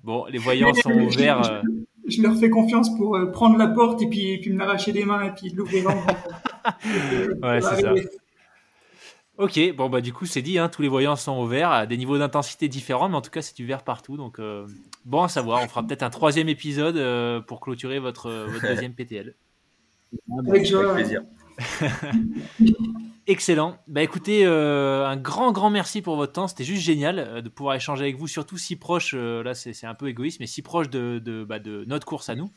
bon, 0.02 0.26
les 0.28 0.38
voyants 0.38 0.74
sont 0.74 0.94
ouverts. 0.94 1.62
Je 2.10 2.22
leur 2.22 2.36
fais 2.38 2.50
confiance 2.50 2.96
pour 2.98 3.16
euh, 3.16 3.32
prendre 3.32 3.58
la 3.58 3.68
porte 3.68 4.02
et 4.02 4.08
puis, 4.08 4.38
puis 4.40 4.52
me 4.52 4.60
l'arracher 4.60 4.92
des 4.92 5.06
mains 5.06 5.24
et 5.24 5.32
puis 5.32 5.50
l'ouvrir 5.50 5.90
en 5.90 5.94
ouais, 7.48 7.62
c'est 7.62 7.82
ça. 7.82 7.94
Ok, 9.38 9.58
bon 9.74 9.90
bah 9.90 10.02
du 10.02 10.12
coup 10.12 10.26
c'est 10.26 10.42
dit, 10.42 10.60
hein, 10.60 10.68
tous 10.68 10.82
les 10.82 10.90
voyants 10.90 11.16
sont 11.16 11.42
ouverts 11.42 11.72
à 11.72 11.86
des 11.86 11.96
niveaux 11.96 12.18
d'intensité 12.18 12.68
différents, 12.68 13.08
mais 13.08 13.16
en 13.16 13.22
tout 13.22 13.32
cas 13.32 13.42
c'est 13.42 13.56
du 13.56 13.66
vert 13.66 13.84
partout, 13.84 14.18
donc 14.18 14.38
euh, 14.38 14.68
bon 15.06 15.24
à 15.24 15.30
savoir. 15.30 15.64
On 15.64 15.68
fera 15.70 15.82
peut-être 15.82 16.04
un 16.04 16.10
troisième 16.10 16.50
épisode 16.50 16.98
euh, 16.98 17.40
pour 17.40 17.62
clôturer 17.62 18.00
votre, 18.00 18.30
votre 18.30 18.68
deuxième 18.68 18.94
PTL. 18.94 19.36
Avec, 20.46 20.70
Avec 20.74 20.94
plaisir. 20.94 21.22
Excellent. 23.30 23.78
Bah 23.86 24.02
écoutez, 24.02 24.44
euh, 24.44 25.06
un 25.06 25.16
grand 25.16 25.52
grand 25.52 25.70
merci 25.70 26.02
pour 26.02 26.16
votre 26.16 26.34
temps. 26.34 26.48
C'était 26.48 26.64
juste 26.64 26.82
génial 26.82 27.20
euh, 27.20 27.42
de 27.44 27.50
pouvoir 27.50 27.76
échanger 27.76 28.02
avec 28.02 28.18
vous, 28.18 28.26
surtout 28.26 28.58
si 28.58 28.76
proche. 28.76 29.14
Euh, 29.16 29.44
là, 29.44 29.54
c'est 29.54 29.86
un 29.86 29.94
peu 29.94 30.08
égoïste, 30.08 30.40
mais 30.40 30.48
si 30.48 30.64
proche 30.64 30.90
de, 30.90 31.46
bah, 31.48 31.60
notre 31.86 32.08
course 32.08 32.30
à 32.30 32.36
nous. 32.36 32.52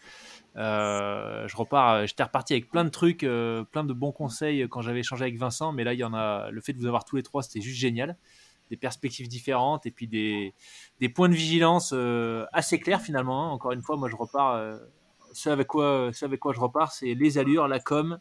je 0.57 1.57
repars. 1.57 2.07
J'étais 2.07 2.23
reparti 2.23 2.55
avec 2.55 2.71
plein 2.71 2.85
de 2.85 2.89
trucs, 2.89 3.19
plein 3.19 3.85
de 3.85 3.93
bons 3.93 4.13
conseils 4.13 4.67
quand 4.71 4.81
j'avais 4.81 5.01
échangé 5.01 5.25
avec 5.25 5.37
Vincent. 5.37 5.73
Mais 5.73 5.85
là, 5.85 5.93
il 5.93 5.99
y 5.99 6.05
en 6.05 6.15
a. 6.15 6.51
Le 6.51 6.63
fait 6.63 6.73
de 6.73 6.79
vous 6.79 6.87
avoir 6.87 7.05
tous 7.05 7.17
les 7.17 7.23
trois, 7.23 7.43
c'était 7.43 7.61
juste 7.61 7.79
génial. 7.79 8.17
Des 8.71 8.79
perspectives 8.79 9.29
différentes 9.29 9.85
et 9.85 9.91
puis 9.91 10.09
des, 10.09 10.55
points 11.11 11.29
de 11.29 11.35
vigilance 11.35 11.95
assez 12.51 12.81
clairs 12.81 13.03
finalement. 13.03 13.45
Hein. 13.45 13.51
Encore 13.51 13.73
une 13.73 13.83
fois, 13.83 13.99
moi, 13.99 14.09
je 14.09 14.17
repars. 14.17 14.79
ce 15.35 15.51
avec 15.51 15.67
quoi, 15.67 16.13
ce 16.15 16.25
avec 16.25 16.41
quoi 16.41 16.55
je 16.55 16.61
repars, 16.61 16.93
c'est 16.93 17.13
les 17.13 17.37
allures, 17.37 17.69
la 17.69 17.79
com 17.79 18.19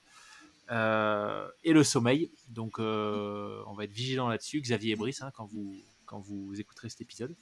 et 0.72 1.74
le 1.74 1.84
sommeil. 1.84 2.32
Donc, 2.50 2.80
euh, 2.80 3.62
on 3.68 3.74
va 3.74 3.84
être 3.84 3.92
vigilant 3.92 4.28
là-dessus. 4.28 4.62
Xavier 4.62 4.94
et 4.94 4.96
Brice, 4.96 5.22
hein, 5.22 5.32
quand, 5.34 5.46
vous, 5.46 5.76
quand 6.06 6.20
vous 6.20 6.60
écouterez 6.60 6.90
cet 6.90 7.02
épisode. 7.02 7.36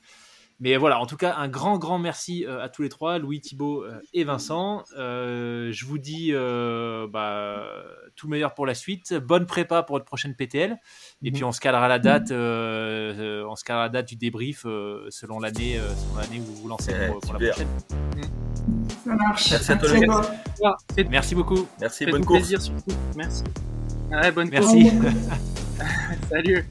Mais 0.61 0.75
voilà, 0.75 0.99
en 0.99 1.05
tout 1.05 1.15
cas, 1.15 1.35
un 1.37 1.47
grand, 1.47 1.77
grand 1.77 1.99
merci 1.99 2.45
euh, 2.45 2.61
à 2.61 2.67
tous 2.67 2.81
les 2.81 2.89
trois, 2.89 3.17
Louis, 3.17 3.39
Thibault 3.39 3.85
et 4.13 4.25
Vincent. 4.25 4.83
je 4.95 5.85
vous 5.85 5.97
dis 5.97 6.33
bah, 6.33 7.65
tout 8.15 8.27
meilleur 8.27 8.53
pour 8.53 8.65
la 8.65 8.73
suite. 8.73 9.13
Bonne 9.13 9.45
prépa 9.45 9.83
pour 9.83 9.95
votre 9.95 10.05
prochaine 10.05 10.35
PTL. 10.35 10.77
Et 11.23 11.31
puis, 11.31 11.43
on 11.43 11.51
se 11.51 11.61
calera 11.61 11.87
la 11.87 11.99
date, 11.99 12.31
on 12.31 13.55
se 13.55 13.63
calera 13.63 13.83
la 13.83 13.89
date 13.89 14.09
du 14.09 14.15
débrief 14.17 14.63
selon 14.63 15.39
l'année 15.39 15.79
l'année 16.17 16.39
où 16.39 16.43
vous 16.43 16.55
vous 16.55 16.67
lancez 16.67 16.93
pour, 17.21 17.33
la 17.33 17.51
prochaine. 17.51 18.78
Ça 19.09 19.15
marche. 19.15 19.51
Merci 19.51 19.71
à 19.71 19.75
toi. 19.75 20.31
Merci 21.09 21.35
beaucoup. 21.35 21.67
Merci, 21.81 22.05
bonne 22.05 22.25
course. 22.25 22.39
plaisir 22.39 22.61
surtout. 22.61 22.95
Merci. 23.15 23.43
Ouais, 24.11 24.31
bonne 24.31 24.49
Merci. 24.49 24.91
Salut. 26.29 26.65